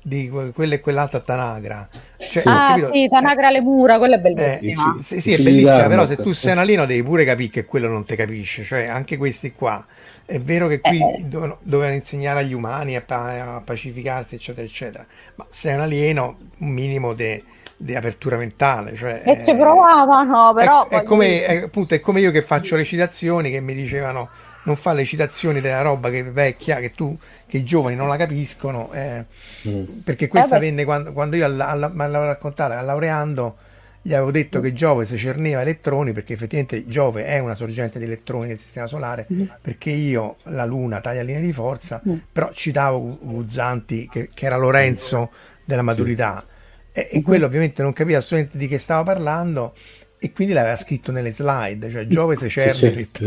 di 0.05 0.29
quella 0.53 0.73
e 0.75 0.79
quell'altra 0.79 1.19
Tanagra. 1.19 1.87
Cioè, 2.17 2.41
sì. 2.41 2.47
Ah, 2.47 2.67
capito, 2.69 2.91
sì, 2.91 3.07
Tanagra 3.07 3.49
eh, 3.49 3.51
le 3.53 3.61
mura, 3.61 3.97
quella 3.99 4.15
è 4.15 4.19
bellissima. 4.19 4.95
Eh, 4.99 5.03
sì, 5.03 5.21
sì, 5.21 5.33
è 5.33 5.37
bellissima, 5.37 5.87
però 5.87 6.05
se 6.05 6.17
tu 6.17 6.33
sei 6.33 6.51
un 6.51 6.57
alieno 6.57 6.85
devi 6.85 7.03
pure 7.03 7.23
capire 7.23 7.49
che 7.49 7.65
quello 7.65 7.87
non 7.87 8.05
ti 8.05 8.15
capisce, 8.15 8.63
cioè 8.63 8.87
anche 8.87 9.17
questi 9.17 9.53
qua 9.53 9.85
è 10.25 10.39
vero 10.39 10.67
che 10.67 10.79
qui 10.79 10.99
eh. 10.99 11.25
dovevano 11.27 11.93
insegnare 11.93 12.39
agli 12.39 12.53
umani 12.53 12.95
a, 12.95 13.01
pa- 13.01 13.55
a, 13.55 13.61
pacificarsi, 13.61 14.35
eccetera, 14.35 14.65
eccetera, 14.65 15.05
ma 15.35 15.45
se 15.49 15.71
è 15.71 15.73
un 15.75 15.81
alieno, 15.81 16.37
un 16.59 16.69
minimo 16.69 17.13
di 17.13 17.95
apertura 17.95 18.37
mentale. 18.37 18.95
Cioè, 18.95 19.21
e 19.25 19.43
ci 19.45 19.55
provavano, 19.55 20.53
però. 20.53 20.87
È, 20.87 20.99
è, 20.99 21.03
come, 21.03 21.45
è, 21.45 21.63
appunto, 21.63 21.93
è 21.93 21.99
come 21.99 22.21
io 22.21 22.31
che 22.31 22.41
faccio 22.41 22.75
le 22.75 22.85
citazioni 22.85 23.51
che 23.51 23.59
mi 23.59 23.73
dicevano 23.73 24.29
non 24.63 24.75
fa 24.75 24.93
le 24.93 25.03
citazioni 25.03 25.59
della 25.59 25.81
roba 25.81 26.09
che 26.09 26.19
è 26.19 26.23
vecchia, 26.23 26.79
che 26.79 26.91
tu, 26.91 27.17
che 27.45 27.57
i 27.57 27.63
giovani 27.63 27.95
non 27.95 28.07
la 28.07 28.15
capiscono, 28.15 28.91
eh, 28.93 29.25
mm. 29.67 29.83
perché 30.03 30.27
questa 30.27 30.55
eh 30.55 30.59
venne 30.59 30.85
quando, 30.85 31.11
quando 31.11 31.35
io 31.35 31.45
alla, 31.45 31.67
alla, 31.67 31.89
me 31.89 32.07
l'avevo 32.07 32.31
raccontata, 32.31 32.79
laureando 32.81 33.57
gli 34.05 34.13
avevo 34.13 34.31
detto 34.31 34.59
che 34.59 34.73
Giove 34.73 35.05
se 35.05 35.15
cerneva 35.15 35.61
elettroni 35.61 36.11
perché 36.11 36.33
effettivamente 36.33 36.85
Giove 36.87 37.23
è 37.25 37.39
una 37.39 37.55
sorgente 37.55 37.99
di 37.99 38.05
elettroni 38.05 38.49
del 38.49 38.59
sistema 38.59 38.85
solare 38.85 39.25
mm. 39.31 39.43
perché 39.61 39.91
io 39.91 40.35
la 40.43 40.65
Luna 40.65 40.99
taglia 40.99 41.21
linee 41.21 41.41
di 41.41 41.53
forza 41.53 42.01
mm. 42.05 42.17
però 42.31 42.51
citavo 42.51 43.17
Guzzanti 43.21 44.09
che, 44.11 44.29
che, 44.33 44.45
era 44.45 44.57
Lorenzo 44.57 45.31
della 45.63 45.83
maturità 45.83 46.45
sì. 46.91 46.99
e, 46.99 47.09
e, 47.13 47.21
quello 47.21 47.45
ovviamente 47.45 47.81
non 47.81 47.93
capiva 47.93 48.17
assolutamente 48.17 48.57
di 48.57 48.67
che 48.67 48.77
stava 48.77 49.03
parlando 49.03 49.73
E 50.19 50.33
quindi 50.33 50.53
l'aveva 50.53 50.77
scritto 50.77 51.11
nelle 51.11 51.31
slide, 51.31 51.89
cioè 51.89 52.05
Giove 52.07 52.35
se 52.35 52.49
Cernerit. 52.49 53.19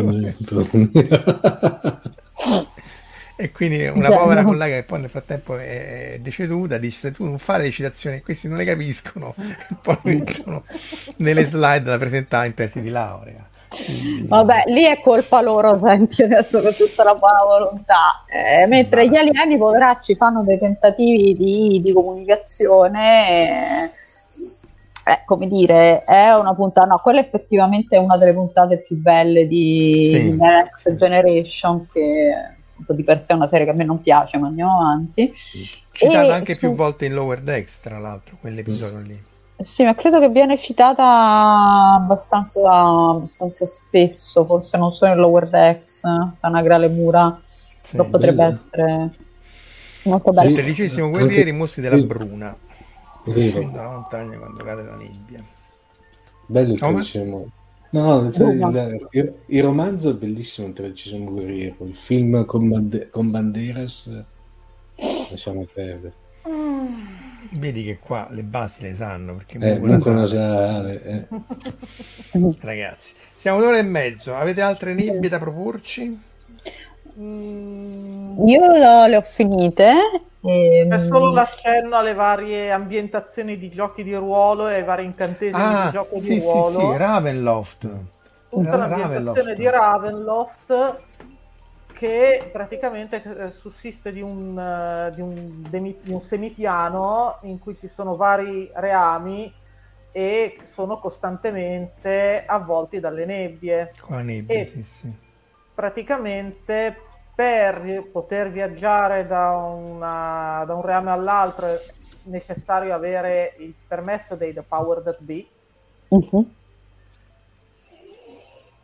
E 3.38 3.52
quindi 3.52 3.86
una 3.86 4.10
povera 4.10 4.42
collega 4.42 4.76
che 4.76 4.82
poi 4.82 5.00
nel 5.00 5.10
frattempo 5.10 5.58
è 5.58 6.18
deceduta 6.20 6.78
dice 6.78 7.12
tu 7.12 7.24
non 7.24 7.38
fai 7.38 7.62
le 7.62 7.70
citazioni 7.70 8.22
questi 8.22 8.48
non 8.48 8.56
le 8.56 8.64
capiscono 8.64 9.34
poi 9.82 9.98
mettono 10.04 10.64
nelle 11.16 11.44
slide 11.44 11.84
da 11.84 11.98
presentare 11.98 12.46
in 12.46 12.54
tesi 12.54 12.80
di 12.80 12.88
laurea 12.88 13.46
Vabbè, 14.26 14.64
lì 14.66 14.84
è 14.84 15.00
colpa 15.00 15.42
loro, 15.42 15.76
senti 15.78 16.22
adesso 16.22 16.62
con 16.62 16.74
tutta 16.74 17.04
la 17.04 17.14
buona 17.14 17.44
volontà. 17.44 18.24
Eh, 18.26 18.66
mentre 18.66 19.08
gli 19.08 19.16
alieni, 19.16 19.58
poveracci, 19.58 20.14
fanno 20.14 20.42
dei 20.44 20.56
tentativi 20.56 21.36
di, 21.36 21.82
di 21.82 21.92
comunicazione. 21.92 23.92
Eh, 25.04 25.22
come 25.24 25.46
dire, 25.46 26.04
è 26.04 26.32
una 26.34 26.54
puntata, 26.54 26.86
no, 26.86 27.00
quella 27.02 27.20
effettivamente 27.20 27.96
è 27.96 27.98
una 27.98 28.16
delle 28.16 28.32
puntate 28.32 28.78
più 28.78 28.96
belle 28.96 29.46
di, 29.46 30.08
sì. 30.10 30.32
Next 30.32 30.94
Generation, 30.94 31.86
che 31.92 32.55
di 32.88 33.04
per 33.04 33.20
sé 33.22 33.32
è 33.32 33.36
una 33.36 33.48
serie 33.48 33.64
che 33.64 33.72
a 33.72 33.74
me 33.74 33.84
non 33.84 34.02
piace, 34.02 34.38
ma 34.38 34.48
andiamo 34.48 34.80
avanti. 34.80 35.32
Sì. 35.34 35.68
Citata 35.92 36.34
anche 36.34 36.54
su... 36.54 36.60
più 36.60 36.74
volte 36.74 37.06
in 37.06 37.14
Lower 37.14 37.40
Decks, 37.40 37.80
tra 37.80 37.98
l'altro, 37.98 38.36
quell'episodio 38.40 39.06
lì. 39.06 39.20
Sì, 39.58 39.84
ma 39.84 39.94
credo 39.94 40.20
che 40.20 40.28
viene 40.28 40.58
citata 40.58 41.94
abbastanza, 41.94 42.70
abbastanza 42.70 43.64
spesso, 43.64 44.44
forse 44.44 44.76
non 44.76 44.92
solo 44.92 45.12
in 45.12 45.18
Lower 45.18 45.48
Decks, 45.48 46.00
Tanagra 46.40 46.86
Mura, 46.88 47.38
sì, 47.42 47.96
potrebbe 47.96 48.44
essere 48.44 49.10
molto 50.04 50.32
bello. 50.32 50.48
Sì, 50.48 50.54
tredicesimo 50.54 51.08
guerrieri, 51.08 51.52
mostri 51.52 51.80
della 51.80 51.96
Bruna. 51.96 52.54
Scendo 53.24 53.76
la 53.76 53.88
montagna 53.88 54.36
quando 54.36 54.62
cade 54.62 54.82
la 54.82 54.94
nebbia. 54.94 55.42
Bello 56.44 56.74
il 56.74 56.78
tredicesimo. 56.78 57.46
No, 57.90 58.20
no 58.20 58.28
il, 58.28 59.08
il, 59.10 59.34
il, 59.46 59.62
romanzo 59.62 60.10
è 60.10 60.14
bellissimo, 60.14 60.66
il 60.66 60.72
tredicesimo 60.72 61.30
guerriero. 61.30 61.76
Il 61.86 61.94
film 61.94 62.44
con, 62.44 62.68
Bande- 62.68 63.08
con 63.10 63.30
Banderas, 63.30 64.10
lasciamo 65.30 65.66
perdere. 65.72 66.12
Mm. 66.48 67.58
Vedi 67.58 67.84
che 67.84 67.98
qua 67.98 68.26
le 68.30 68.42
basi 68.42 68.82
le 68.82 68.96
sanno 68.96 69.36
perché 69.36 69.58
eh, 69.58 69.78
non 69.78 70.26
sa, 70.26 70.90
eh. 70.90 71.26
ragazzi 72.60 73.12
siamo 73.34 73.58
un'ora 73.58 73.78
e 73.78 73.82
mezzo 73.82 74.34
avete 74.34 74.60
altre 74.60 74.92
nebbie 74.92 75.28
da 75.28 75.38
proporci? 75.38 76.20
Io 77.14 78.72
le 79.06 79.16
ho 79.16 79.22
finite 79.22 79.92
e... 80.46 80.86
C'è 80.88 81.00
solo 81.00 81.32
l'accenno 81.32 81.96
alle 81.96 82.14
varie 82.14 82.70
ambientazioni 82.70 83.58
di 83.58 83.70
giochi 83.70 84.02
di 84.02 84.14
ruolo 84.14 84.68
e 84.68 84.74
ai 84.74 84.84
vari 84.84 85.04
incantesimi 85.04 85.62
ah, 85.62 85.84
di 85.86 85.90
gioco 85.92 86.20
sì, 86.20 86.34
di 86.34 86.40
ruolo. 86.40 86.80
Sì, 86.80 86.86
sì, 86.86 86.96
Ravenloft. 86.96 87.90
Tutta 88.48 88.76
l'ambientazione 88.76 89.54
di 89.54 89.68
Ravenloft 89.68 91.04
che 91.96 92.50
praticamente 92.52 93.22
eh, 93.22 93.52
sussiste 93.52 94.12
di 94.12 94.20
un, 94.20 94.56
uh, 94.56 95.14
di, 95.14 95.22
un 95.22 95.62
di 95.68 96.12
un, 96.12 96.20
semipiano 96.20 97.38
in 97.42 97.58
cui 97.58 97.74
ci 97.78 97.88
sono 97.88 98.16
vari 98.16 98.70
reami 98.74 99.50
e 100.12 100.58
sono 100.66 100.98
costantemente 100.98 102.44
avvolti 102.46 103.00
dalle 103.00 103.24
nebbie. 103.24 103.92
Con 103.98 104.16
la 104.16 104.22
nebbia, 104.22 104.54
e 104.54 104.66
sì, 104.66 104.82
sì. 104.82 105.12
Praticamente 105.74 107.05
per 107.36 108.08
poter 108.10 108.50
viaggiare 108.50 109.26
da, 109.26 109.50
una, 109.52 110.64
da 110.66 110.74
un 110.74 110.82
reame 110.82 111.12
all'altro 111.12 111.66
è 111.66 111.80
necessario 112.22 112.92
avere 112.92 113.54
il 113.58 113.74
permesso 113.86 114.34
dei 114.34 114.52
The 114.52 114.62
Power 114.62 115.02
That 115.02 115.20
Be. 115.20 115.46
Uh-huh 116.08 116.50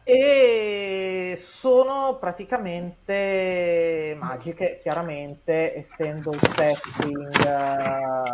e 0.05 1.41
sono 1.45 2.16
praticamente 2.19 4.16
magiche, 4.19 4.81
chiaramente, 4.83 5.77
essendo 5.77 6.33
il 6.33 6.41
setting 6.41 7.47
uh, 7.47 8.24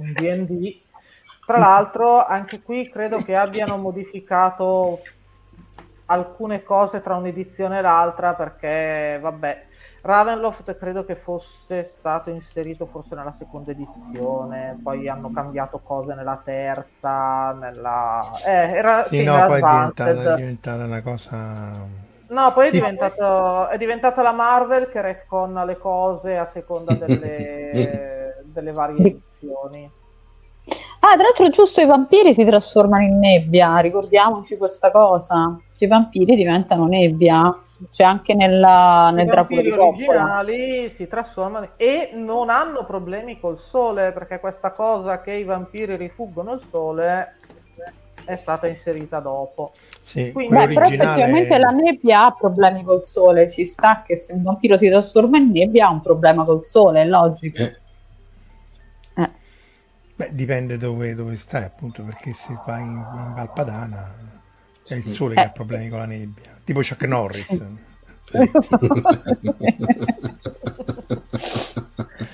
un 0.00 0.12
D&D. 0.14 0.80
Tra 1.44 1.58
l'altro, 1.58 2.24
anche 2.24 2.62
qui 2.62 2.88
credo 2.88 3.18
che 3.18 3.36
abbiano 3.36 3.76
modificato 3.76 5.02
alcune 6.10 6.62
cose 6.62 7.02
tra 7.02 7.16
un'edizione 7.16 7.78
e 7.78 7.82
l'altra 7.82 8.34
perché, 8.34 9.18
vabbè, 9.20 9.66
Ravenloft 10.00 10.76
credo 10.78 11.04
che 11.04 11.16
fosse 11.16 11.92
stato 11.98 12.30
inserito 12.30 12.86
forse 12.86 13.14
nella 13.14 13.32
seconda 13.32 13.72
edizione, 13.72 14.78
poi 14.82 15.08
hanno 15.08 15.30
cambiato 15.30 15.80
cose 15.82 16.14
nella 16.14 16.40
terza, 16.42 17.52
nella... 17.52 18.30
Eh, 18.44 18.50
era, 18.50 19.02
sì, 19.02 19.18
sì 19.18 19.24
no, 19.24 19.44
poi 19.46 19.60
è 19.60 19.66
diventata, 19.66 20.32
è 20.32 20.36
diventata, 20.36 20.84
una 20.84 21.02
cosa... 21.02 22.06
No, 22.28 22.52
poi 22.52 22.68
sì. 22.68 22.76
è, 22.76 22.78
diventato, 22.78 23.68
è 23.68 23.78
diventata 23.78 24.22
la 24.22 24.32
Marvel 24.32 24.88
che 24.88 25.00
retconna 25.00 25.64
le 25.64 25.78
cose 25.78 26.36
a 26.38 26.46
seconda 26.46 26.94
delle, 26.94 28.42
delle 28.44 28.72
varie 28.72 28.98
edizioni. 28.98 29.90
Ah, 31.00 31.14
tra 31.14 31.22
l'altro 31.22 31.48
giusto 31.48 31.80
i 31.80 31.86
vampiri 31.86 32.34
si 32.34 32.44
trasformano 32.44 33.04
in 33.04 33.18
nebbia, 33.18 33.78
ricordiamoci 33.78 34.56
questa 34.56 34.90
cosa. 34.90 35.58
I 35.78 35.86
vampiri 35.86 36.34
diventano 36.34 36.86
nebbia 36.86 37.56
c'è 37.90 38.02
anche 38.02 38.34
nella, 38.34 39.10
nel 39.12 39.26
Dracula 39.26 39.62
di 39.62 39.70
Coppola. 39.70 39.90
originali 39.92 40.90
si 40.90 41.06
trasformano 41.06 41.70
e 41.76 42.10
non 42.14 42.50
hanno 42.50 42.84
problemi 42.84 43.38
col 43.38 43.58
sole 43.58 44.10
perché 44.10 44.40
questa 44.40 44.72
cosa 44.72 45.20
che 45.20 45.32
i 45.32 45.44
vampiri 45.44 45.96
rifuggono 45.96 46.54
il 46.54 46.62
sole 46.68 47.34
è 48.24 48.34
stata 48.34 48.66
inserita 48.66 49.20
dopo. 49.20 49.72
Sì, 50.02 50.32
Quindi, 50.32 50.54
beh, 50.54 50.66
però 50.68 50.86
effettivamente 50.86 51.58
la 51.58 51.70
nebbia 51.70 52.26
ha 52.26 52.32
problemi 52.32 52.82
col 52.82 53.06
sole, 53.06 53.50
ci 53.50 53.64
sta 53.64 54.02
che 54.04 54.16
se 54.16 54.32
un 54.32 54.42
vampiro 54.42 54.76
si 54.76 54.88
trasforma 54.88 55.38
in 55.38 55.50
nebbia 55.50 55.86
ha 55.86 55.90
un 55.90 56.02
problema 56.02 56.44
col 56.44 56.62
sole, 56.64 57.02
è 57.02 57.06
logico. 57.06 57.62
Eh. 57.62 57.76
Beh, 60.18 60.30
dipende 60.32 60.76
dove, 60.78 61.14
dove, 61.14 61.36
stai, 61.36 61.62
appunto, 61.62 62.02
perché 62.02 62.32
se 62.32 62.58
vai 62.66 62.82
in, 62.82 62.88
in 62.88 63.34
Valpadana 63.36 64.12
è 64.84 64.94
il 64.94 65.06
sole 65.06 65.34
che 65.34 65.40
ha 65.40 65.44
eh. 65.44 65.52
problemi 65.52 65.88
con 65.88 66.00
la 66.00 66.06
nebbia 66.06 66.58
tipo 66.64 66.80
Chuck 66.80 67.04
Norris. 67.04 67.48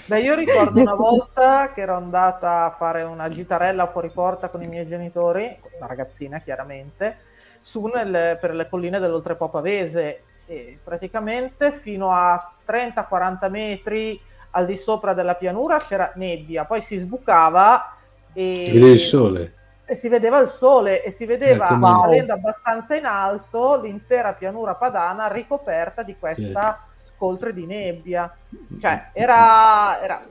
Beh, 0.07 0.21
io 0.21 0.35
ricordo 0.35 0.81
una 0.81 0.95
volta 0.95 1.73
che 1.73 1.83
ero 1.83 1.95
andata 1.95 2.65
a 2.65 2.71
fare 2.71 3.03
una 3.03 3.29
gitarella 3.29 3.87
fuori 3.87 4.09
porta 4.09 4.49
con 4.49 4.61
i 4.63 4.67
miei 4.67 4.89
genitori, 4.89 5.57
una 5.77 5.87
ragazzina 5.87 6.41
chiaramente, 6.41 7.19
su 7.61 7.85
nel, 7.87 8.39
per 8.41 8.55
le 8.55 8.69
colline 8.69 8.99
dell'Oltrepo 8.99 9.51
Pavese 9.51 10.23
e 10.47 10.79
praticamente 10.83 11.79
fino 11.81 12.11
a 12.11 12.55
30-40 12.67 13.51
metri 13.51 14.21
al 14.55 14.67
di 14.67 14.77
sopra 14.77 15.15
della 15.15 15.35
pianura 15.35 15.81
c'era 15.81 16.13
nebbia, 16.15 16.65
poi 16.65 16.81
si 16.83 16.97
sbucava 16.97 17.97
e... 18.33 18.71
Il 18.73 18.99
sole. 18.99 19.55
e 19.85 19.95
si 19.97 20.09
vedeva 20.09 20.39
il 20.39 20.49
sole 20.49 21.03
e 21.03 21.11
si 21.11 21.27
vedeva 21.27 21.71
ecco, 21.71 21.87
salendo 21.87 22.33
abbastanza 22.33 22.95
in 22.95 23.05
alto 23.05 23.81
l'intera 23.81 24.33
pianura 24.33 24.75
padana 24.75 25.27
ricoperta 25.27 26.03
di 26.03 26.17
questa 26.19 26.87
coltre 27.17 27.53
di 27.53 27.67
nebbia. 27.67 28.33
Cioè, 28.81 29.11
era, 29.13 30.03
era, 30.03 30.23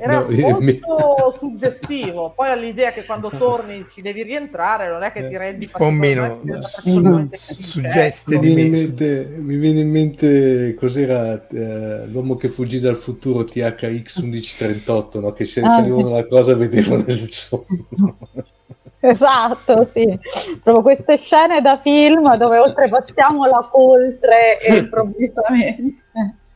era 0.00 0.20
no, 0.20 0.26
molto 0.30 0.60
mi... 0.60 0.80
suggestivo. 1.38 2.32
Poi 2.34 2.48
all'idea 2.48 2.90
che 2.90 3.04
quando 3.04 3.30
torni 3.30 3.86
ci 3.92 4.02
devi 4.02 4.22
rientrare, 4.22 4.88
non 4.88 5.02
è 5.02 5.12
che 5.12 5.28
ti 5.28 5.36
rendi 5.36 5.64
un 5.66 5.78
po' 5.78 5.90
meno 5.90 6.40
suggeste 7.60 8.38
di 8.38 8.54
mi, 8.54 8.68
mente, 8.68 9.34
mi 9.38 9.56
viene 9.56 9.80
in 9.80 9.90
mente 9.90 10.74
cos'era 10.74 11.46
eh, 11.48 12.06
l'uomo 12.06 12.36
che 12.36 12.48
fuggì 12.48 12.80
dal 12.80 12.96
futuro 12.96 13.44
THX 13.44 14.18
1138, 14.20 15.20
no? 15.20 15.32
che 15.32 15.44
se 15.44 15.60
ah, 15.60 15.68
salivano 15.68 16.10
la 16.10 16.26
cosa 16.26 16.54
vedevano 16.54 17.04
il 17.06 17.30
sonno. 17.32 18.18
Esatto, 19.04 19.84
sì. 19.86 20.16
Proprio 20.62 20.82
queste 20.82 21.16
scene 21.16 21.60
da 21.60 21.80
film 21.82 22.36
dove 22.36 22.58
oltrepassiamo 22.58 23.46
la 23.46 23.68
coltre 23.70 24.60
e 24.60 24.76
improvvisamente. 24.76 26.02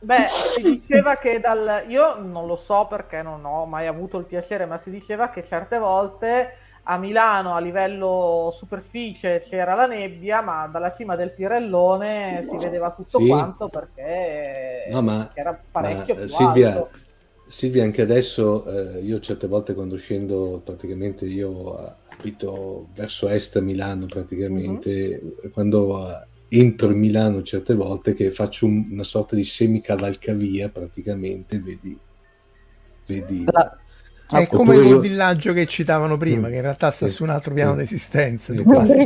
Beh, 0.07 0.27
si 0.31 0.61
diceva 0.61 1.17
che 1.17 1.41
dal... 1.41 1.83
Io 1.87 2.15
non 2.15 2.47
lo 2.47 2.55
so 2.55 2.87
perché 2.89 3.21
non 3.21 3.43
ho 3.43 3.65
mai 3.65 3.87
avuto 3.87 4.17
il 4.17 4.23
piacere, 4.23 4.65
ma 4.65 4.77
si 4.77 4.89
diceva 4.89 5.29
che 5.29 5.45
certe 5.45 5.77
volte 5.77 6.53
a 6.89 6.97
Milano 6.97 7.53
a 7.53 7.59
livello 7.59 8.53
superficie 8.55 9.43
c'era 9.45 9.75
la 9.75 9.85
nebbia, 9.85 10.41
ma 10.41 10.67
dalla 10.67 10.95
cima 10.95 11.17
del 11.17 11.33
Pirellone 11.33 12.47
si 12.49 12.55
vedeva 12.55 12.91
tutto 12.91 13.19
sì. 13.19 13.27
quanto 13.27 13.67
perché 13.67 14.87
no, 14.89 15.01
ma, 15.01 15.29
era 15.33 15.61
parecchio 15.69 16.13
ma, 16.13 16.19
più 16.21 16.29
Silvia, 16.29 16.71
alto. 16.71 16.89
Silvia, 17.47 17.83
anche 17.83 18.01
adesso 18.01 18.65
eh, 18.65 19.01
io 19.01 19.19
certe 19.19 19.47
volte 19.47 19.73
quando 19.73 19.97
scendo, 19.97 20.61
praticamente 20.63 21.25
io 21.25 21.95
abito 22.07 22.87
verso 22.93 23.27
est 23.27 23.59
Milano 23.59 24.05
praticamente, 24.05 25.21
uh-huh. 25.21 25.51
quando 25.51 26.25
entro 26.49 26.91
in 26.91 26.99
Milano 26.99 27.43
certe 27.43 27.73
volte 27.73 28.13
che 28.13 28.31
faccio 28.31 28.65
un, 28.65 28.87
una 28.91 29.03
sorta 29.03 29.35
di 29.35 29.43
semicavalcavia 29.43 30.69
praticamente, 30.69 31.59
vedi, 31.59 31.97
vedi 33.05 33.43
la, 33.45 33.77
È 34.29 34.47
come 34.47 34.75
quel 34.75 34.87
io... 34.87 34.99
villaggio 34.99 35.53
che 35.53 35.65
citavano 35.65 36.17
prima, 36.17 36.47
mm. 36.47 36.51
che 36.51 36.55
in 36.55 36.61
realtà 36.61 36.91
sta 36.91 37.07
su 37.07 37.23
un 37.23 37.29
altro 37.29 37.53
piano 37.53 37.73
mm. 37.73 37.77
d'esistenza. 37.77 38.53
Tu 38.53 38.63
passi 38.63 39.05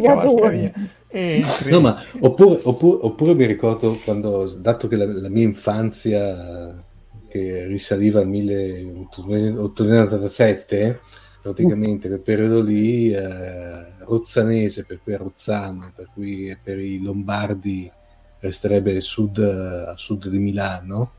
No, 1.69 1.81
ma 1.81 2.03
oppure, 2.19 2.59
oppure, 2.63 2.97
oppure, 3.01 3.35
mi 3.35 3.45
ricordo 3.45 3.99
quando, 4.03 4.51
dato 4.57 4.87
che 4.87 4.95
la, 4.95 5.05
la 5.05 5.29
mia 5.29 5.43
infanzia 5.43 6.83
che 7.27 7.67
risaliva 7.67 8.19
al 8.19 8.27
1897, 8.27 10.99
praticamente 11.41 12.07
quel 12.07 12.19
periodo 12.19 12.61
lì, 12.61 13.11
eh, 13.11 13.85
rozzanese, 13.99 14.85
per 14.85 14.99
cui 15.03 15.13
a 15.13 15.17
Rozzano, 15.17 15.91
per 15.95 16.09
cui 16.13 16.55
per 16.61 16.79
i 16.79 17.01
lombardi 17.01 17.91
resterebbe 18.39 19.01
sud, 19.01 19.39
a 19.39 19.95
sud 19.97 20.27
di 20.27 20.37
Milano. 20.37 21.11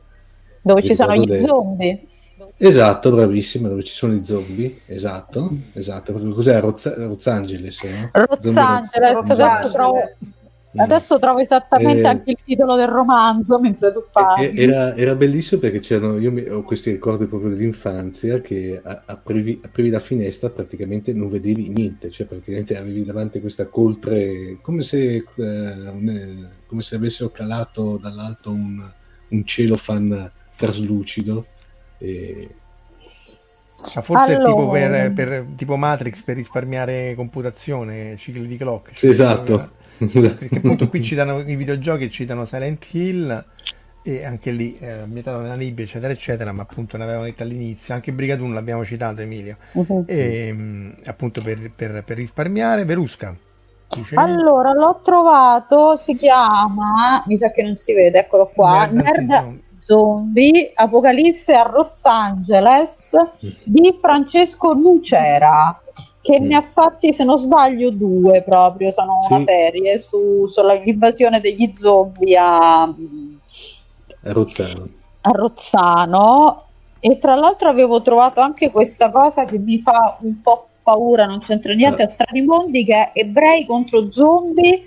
Dove 0.63 0.83
ci 0.83 0.95
sono 0.95 1.15
gli 1.15 1.27
de... 1.27 1.39
zombie. 1.41 2.01
Esatto, 2.57 3.11
bravissima, 3.11 3.69
dove 3.69 3.83
ci 3.83 3.93
sono 3.93 4.15
i 4.15 4.25
zombie, 4.25 4.81
esatto, 4.87 5.51
esatto. 5.73 6.13
Cos'è 6.13 6.61
Roz- 6.61 6.97
Rozzangeles? 6.97 7.83
No? 7.83 8.11
Rozzangeles, 8.13 9.31
adesso 9.31 9.73
trovo, 9.73 9.99
adesso 10.77 11.19
trovo 11.19 11.41
esattamente 11.41 12.01
eh, 12.01 12.07
anche 12.07 12.31
il 12.31 12.39
titolo 12.43 12.77
del 12.77 12.89
romanzo 12.89 13.59
mentre 13.59 13.93
tu 13.93 14.05
parli. 14.11 14.57
Era, 14.57 14.97
era 14.97 15.15
bellissimo 15.15 15.61
perché 15.61 15.81
c'erano, 15.81 16.19
io 16.19 16.33
mi, 16.33 16.49
ho 16.49 16.63
questi 16.63 16.91
ricordi 16.91 17.27
proprio 17.27 17.51
dell'infanzia 17.51 18.41
che 18.41 18.81
aprivi, 18.83 19.61
aprivi 19.63 19.91
la 19.91 19.99
finestra 19.99 20.49
praticamente 20.49 21.13
non 21.13 21.29
vedevi 21.29 21.69
niente, 21.69 22.11
cioè 22.11 22.27
praticamente 22.27 22.77
avevi 22.77 23.05
davanti 23.05 23.41
questa 23.41 23.67
coltre 23.67 24.59
come 24.63 24.83
se, 24.83 25.17
eh, 25.17 25.25
come 26.67 26.83
se 26.83 26.95
avessero 26.95 27.31
calato 27.31 27.99
dall'alto 28.01 28.51
un, 28.51 28.83
un 29.29 29.45
celofan 29.45 30.31
traslucido 30.57 31.47
e... 31.99 32.55
Ah, 33.95 34.01
forse 34.01 34.37
allora... 34.37 34.43
è 34.43 34.47
tipo, 34.47 34.71
per, 34.71 35.13
per, 35.13 35.45
tipo 35.57 35.77
Matrix 35.77 36.23
per 36.23 36.37
risparmiare 36.37 37.15
computazione, 37.17 38.17
cicli 38.17 38.47
di 38.47 38.57
clock. 38.57 38.97
Sì, 38.97 39.09
esatto. 39.09 39.81
Perché 40.07 40.57
appunto 40.57 40.89
qui 40.89 41.03
citano 41.03 41.41
i 41.41 41.57
videogiochi, 41.57 42.11
citano 42.11 42.45
Silent 42.47 42.87
Hill 42.93 43.45
e 44.05 44.25
anche 44.25 44.51
lì 44.51 44.77
eh, 44.79 44.91
ambientato 44.91 45.39
nella 45.41 45.55
Libia 45.55 45.85
eccetera 45.85 46.13
eccetera 46.13 46.51
ma 46.51 46.63
appunto 46.63 46.97
ne 46.97 47.05
avevamo 47.05 47.25
detto 47.25 47.43
all'inizio. 47.43 47.95
Anche 47.95 48.13
Brigadoon 48.13 48.53
l'abbiamo 48.53 48.85
citato 48.85 49.21
Emilio. 49.21 49.57
Uh-huh. 49.73 50.05
e, 50.07 50.53
mh, 50.53 50.95
appunto 51.05 51.41
per, 51.43 51.71
per, 51.75 52.03
per 52.05 52.17
risparmiare 52.17 52.85
Verusca 52.85 53.37
dice... 53.97 54.15
allora 54.17 54.73
l'ho 54.73 55.01
trovato 55.03 55.97
si 55.97 56.17
chiama 56.17 57.23
mi 57.27 57.37
sa 57.37 57.51
che 57.51 57.63
non 57.63 57.77
si 57.77 57.93
vede 57.93 58.21
eccolo 58.21 58.51
qua 58.53 58.87
Nerd, 58.87 59.19
Nerd 59.19 59.61
zombie 59.81 60.73
Apocalisse 60.75 61.55
a 61.55 61.71
Los 61.71 62.05
Angeles 62.05 63.11
di 63.65 63.99
Francesco 64.01 64.73
Lucera 64.73 65.82
che 66.23 66.41
mm. 66.41 66.45
ne 66.45 66.55
ha 66.55 66.63
fatti 66.63 67.13
se 67.13 67.25
non 67.25 67.37
sbaglio 67.37 67.91
due 67.91 68.43
proprio 68.43 68.91
sono 68.91 69.25
sì. 69.27 69.33
una 69.35 69.45
serie 69.45 69.99
su, 69.99 70.47
sull'invasione 70.47 71.41
degli 71.41 71.73
zombie 71.75 72.39
a, 72.39 72.83
a 72.83 72.95
Rozzano 74.23 74.89
a 75.23 75.31
Rozzano 75.31 76.65
e 77.01 77.19
tra 77.19 77.35
l'altro 77.35 77.69
avevo 77.69 78.01
trovato 78.01 78.41
anche 78.41 78.71
questa 78.71 79.11
cosa 79.11 79.45
che 79.45 79.59
mi 79.59 79.81
fa 79.81 80.19
un 80.21 80.41
po' 80.41 80.69
paura 80.83 81.27
non 81.27 81.41
c'entra 81.41 81.75
niente 81.75 82.03
a 82.03 82.09
Strani 82.09 82.43
Mondi 82.43 82.85
che 82.85 82.95
è 82.95 83.11
ebrei 83.15 83.67
contro 83.67 84.11
zombie 84.11 84.85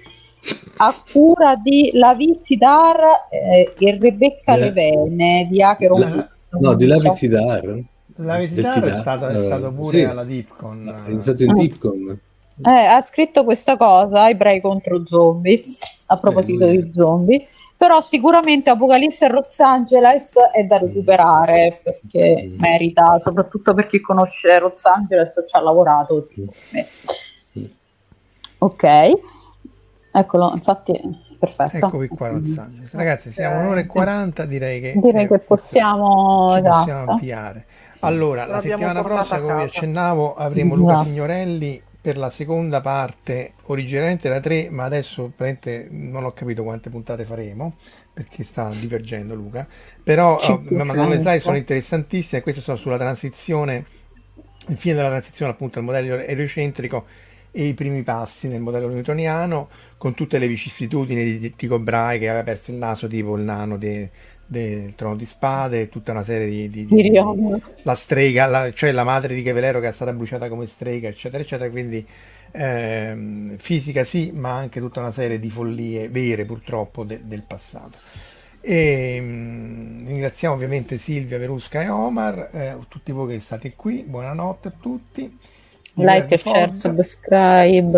a 0.77 0.95
cura 1.11 1.55
di 1.55 1.91
Lavizidar 1.93 3.27
eh, 3.29 3.73
e 3.77 3.97
Rebecca. 3.99 4.55
Levene 4.55 5.47
di 5.49 5.61
Acheron 5.61 5.99
la, 5.99 6.27
no 6.59 6.75
di 6.75 6.85
Lavizidar 8.15 8.79
Lavizidar 8.79 8.97
è 8.97 8.99
stato, 8.99 9.27
è 9.27 9.45
stato 9.45 9.71
pure 9.71 9.97
sì. 9.97 10.03
alla 10.03 10.23
Dipcon 10.23 11.03
è 11.05 11.21
stato 11.21 11.43
in 11.43 11.53
Dipcon 11.53 12.19
eh, 12.63 12.69
ha 12.69 13.01
scritto 13.01 13.43
questa 13.43 13.75
cosa 13.77 14.29
ebrei 14.29 14.61
contro 14.61 15.05
zombie 15.05 15.61
a 16.07 16.17
proposito 16.17 16.65
eh, 16.65 16.81
di 16.81 16.93
zombie 16.93 17.47
però 17.77 18.01
sicuramente 18.01 18.69
Apocalisse 18.69 19.25
e 19.25 19.29
Los 19.29 19.59
Angeles 19.59 20.33
è 20.53 20.63
da 20.63 20.77
recuperare 20.77 21.81
perché 21.83 22.47
mm. 22.47 22.59
merita 22.59 23.19
soprattutto 23.19 23.73
per 23.73 23.87
chi 23.87 23.99
conosce 23.99 24.59
Los 24.59 24.85
Angeles 24.85 25.43
ci 25.45 25.55
ha 25.55 25.61
lavorato 25.61 26.23
tipo 26.23 26.53
me. 26.71 26.87
ok 28.59 29.33
Eccolo, 30.17 30.53
infatti, 30.55 30.97
perfetto. 31.37 31.75
Eccovi 31.75 32.07
qua, 32.07 32.29
Los 32.29 32.57
Angeles. 32.57 32.93
Ragazzi, 32.93 33.31
siamo 33.33 33.59
un'ora 33.59 33.81
e 33.81 33.85
40, 33.85 34.45
direi 34.45 34.79
che, 34.79 34.93
direi 34.95 35.27
che 35.27 35.39
possiamo, 35.39 36.55
esatto. 36.55 36.77
possiamo 36.77 37.11
ampliare. 37.11 37.65
Allora, 38.05 38.45
la 38.45 38.61
settimana 38.61 39.01
prossima, 39.01 39.41
come 39.41 39.55
vi 39.55 39.63
accennavo, 39.63 40.35
avremo 40.35 40.75
Luca 40.75 40.93
esatto. 40.93 41.07
Signorelli 41.07 41.81
per 42.05 42.17
la 42.17 42.29
seconda 42.29 42.81
parte, 42.81 43.53
originariamente 43.63 44.27
era 44.27 44.39
3, 44.39 44.69
ma 44.69 44.83
adesso 44.83 45.33
non 45.89 46.23
ho 46.23 46.33
capito 46.33 46.63
quante 46.63 46.91
puntate 46.91 47.25
faremo, 47.25 47.77
perché 48.13 48.43
sta 48.43 48.69
divergendo 48.69 49.33
Luca. 49.33 49.67
Però 50.03 50.37
oh, 50.37 50.63
le 50.69 51.17
slide, 51.17 51.39
sono 51.39 51.57
interessantissime, 51.57 52.41
queste 52.41 52.61
sono 52.61 52.77
sulla 52.77 52.97
transizione, 52.97 53.85
il 54.67 54.77
fine 54.77 54.93
della 54.93 55.09
transizione 55.09 55.51
appunto 55.51 55.79
al 55.79 55.85
modello 55.85 56.17
eliocentrico 56.17 57.05
e 57.51 57.67
i 57.67 57.73
primi 57.73 58.03
passi 58.03 58.49
nel 58.49 58.59
modello 58.59 58.89
newtoniano 58.89 59.69
con 59.97 60.13
tutte 60.13 60.37
le 60.37 60.47
vicissitudini 60.47 61.37
di 61.37 61.55
Tycho 61.55 61.79
Brahe 61.79 62.19
che 62.19 62.27
aveva 62.27 62.43
perso 62.43 62.69
il 62.69 62.77
naso 62.77 63.07
tipo 63.07 63.35
il 63.37 63.43
nano 63.43 63.77
de, 63.77 64.11
del 64.45 64.93
trono 64.95 65.15
di 65.15 65.25
spade 65.25 65.81
e 65.81 65.89
tutta 65.89 66.11
una 66.11 66.23
serie 66.23 66.47
di, 66.47 66.69
di, 66.69 66.85
di, 66.85 67.01
di 67.09 67.21
la 67.83 67.95
strega 67.95 68.45
la, 68.45 68.71
cioè 68.73 68.91
la 68.91 69.03
madre 69.03 69.33
di 69.33 69.41
Kevelero 69.41 69.79
che 69.79 69.87
è 69.87 69.91
stata 69.91 70.13
bruciata 70.13 70.49
come 70.49 70.67
strega 70.67 71.07
eccetera 71.07 71.41
eccetera 71.41 71.69
quindi 71.69 72.05
ehm, 72.51 73.57
fisica 73.57 74.03
sì 74.03 74.31
ma 74.31 74.53
anche 74.53 74.79
tutta 74.79 74.99
una 74.99 75.11
serie 75.11 75.39
di 75.39 75.49
follie 75.49 76.09
vere 76.09 76.45
purtroppo 76.45 77.03
de, 77.03 77.21
del 77.23 77.41
passato 77.41 77.97
e, 78.61 79.19
mh, 79.19 79.25
mm, 79.25 80.07
ringraziamo 80.07 80.55
ovviamente 80.55 80.97
Silvia, 80.97 81.37
Verusca 81.37 81.81
e 81.81 81.89
Omar 81.89 82.49
eh, 82.51 82.77
tutti 82.87 83.11
voi 83.11 83.35
che 83.35 83.39
state 83.39 83.73
qui 83.75 84.03
buonanotte 84.03 84.67
a 84.67 84.73
tutti 84.79 85.37
like, 85.95 86.37
share, 86.37 86.73
subscribe. 86.73 87.91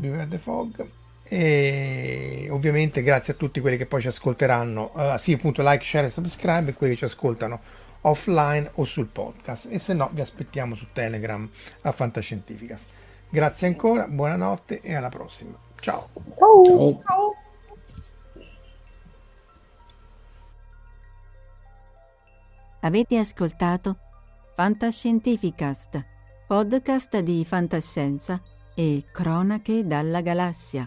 Beware 0.00 0.28
the 0.28 0.38
Fog. 0.38 0.86
E 1.32 2.48
ovviamente 2.50 3.02
grazie 3.02 3.32
a 3.32 3.36
tutti 3.36 3.60
quelli 3.60 3.78
che 3.78 3.86
poi 3.86 4.02
ci 4.02 4.08
ascolteranno, 4.08 4.90
uh, 4.92 5.16
sì 5.16 5.32
appunto 5.32 5.62
like, 5.66 5.82
share 5.82 6.08
e 6.08 6.10
subscribe 6.10 6.70
e 6.70 6.74
quelli 6.74 6.92
che 6.92 6.98
ci 6.98 7.04
ascoltano 7.06 7.58
offline 8.02 8.70
o 8.74 8.84
sul 8.84 9.06
podcast 9.06 9.68
e 9.70 9.78
se 9.78 9.94
no 9.94 10.10
vi 10.12 10.20
aspettiamo 10.20 10.74
su 10.74 10.88
Telegram 10.92 11.48
a 11.80 11.90
Fantascientificas. 11.90 12.84
Grazie 13.30 13.66
ancora, 13.66 14.06
buonanotte 14.08 14.82
e 14.82 14.94
alla 14.94 15.08
prossima. 15.08 15.56
Ciao. 15.80 16.10
Ciao. 16.36 17.02
Ciao. 17.06 17.34
Avete 22.80 23.16
ascoltato 23.16 23.96
Fantascientificast 24.54 26.10
podcast 26.46 27.20
di 27.20 27.42
fantascienza 27.46 28.38
e 28.74 29.04
cronache 29.10 29.86
dalla 29.86 30.20
galassia. 30.20 30.86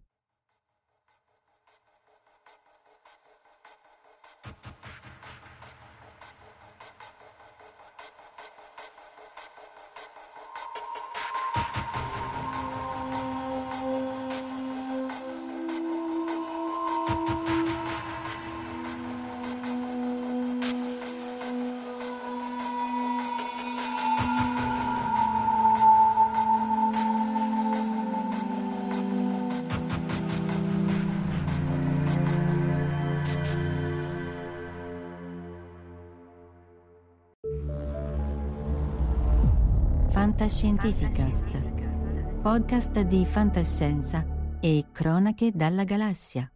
Fantascientificast, 40.81 42.41
podcast 42.41 43.01
di 43.01 43.23
fantascienza 43.23 44.25
e 44.59 44.85
cronache 44.91 45.51
dalla 45.53 45.83
galassia. 45.83 46.51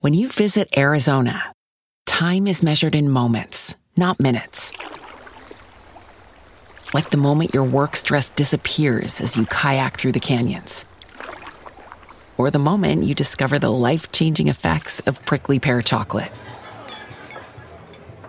When 0.00 0.12
you 0.12 0.28
visit 0.28 0.68
Arizona, 0.76 1.52
time 2.04 2.46
is 2.46 2.62
measured 2.62 2.94
in 2.94 3.08
moments, 3.08 3.76
not 3.96 4.20
minutes. 4.20 4.72
Like 6.92 7.08
the 7.08 7.16
moment 7.16 7.54
your 7.54 7.64
work 7.64 7.96
stress 7.96 8.28
disappears 8.28 9.18
as 9.22 9.34
you 9.34 9.46
kayak 9.46 9.96
through 9.96 10.12
the 10.12 10.20
canyons. 10.20 10.84
Or 12.36 12.50
the 12.50 12.58
moment 12.58 13.04
you 13.04 13.14
discover 13.14 13.58
the 13.58 13.72
life 13.72 14.12
changing 14.12 14.48
effects 14.48 15.00
of 15.06 15.24
prickly 15.24 15.58
pear 15.58 15.80
chocolate 15.80 16.30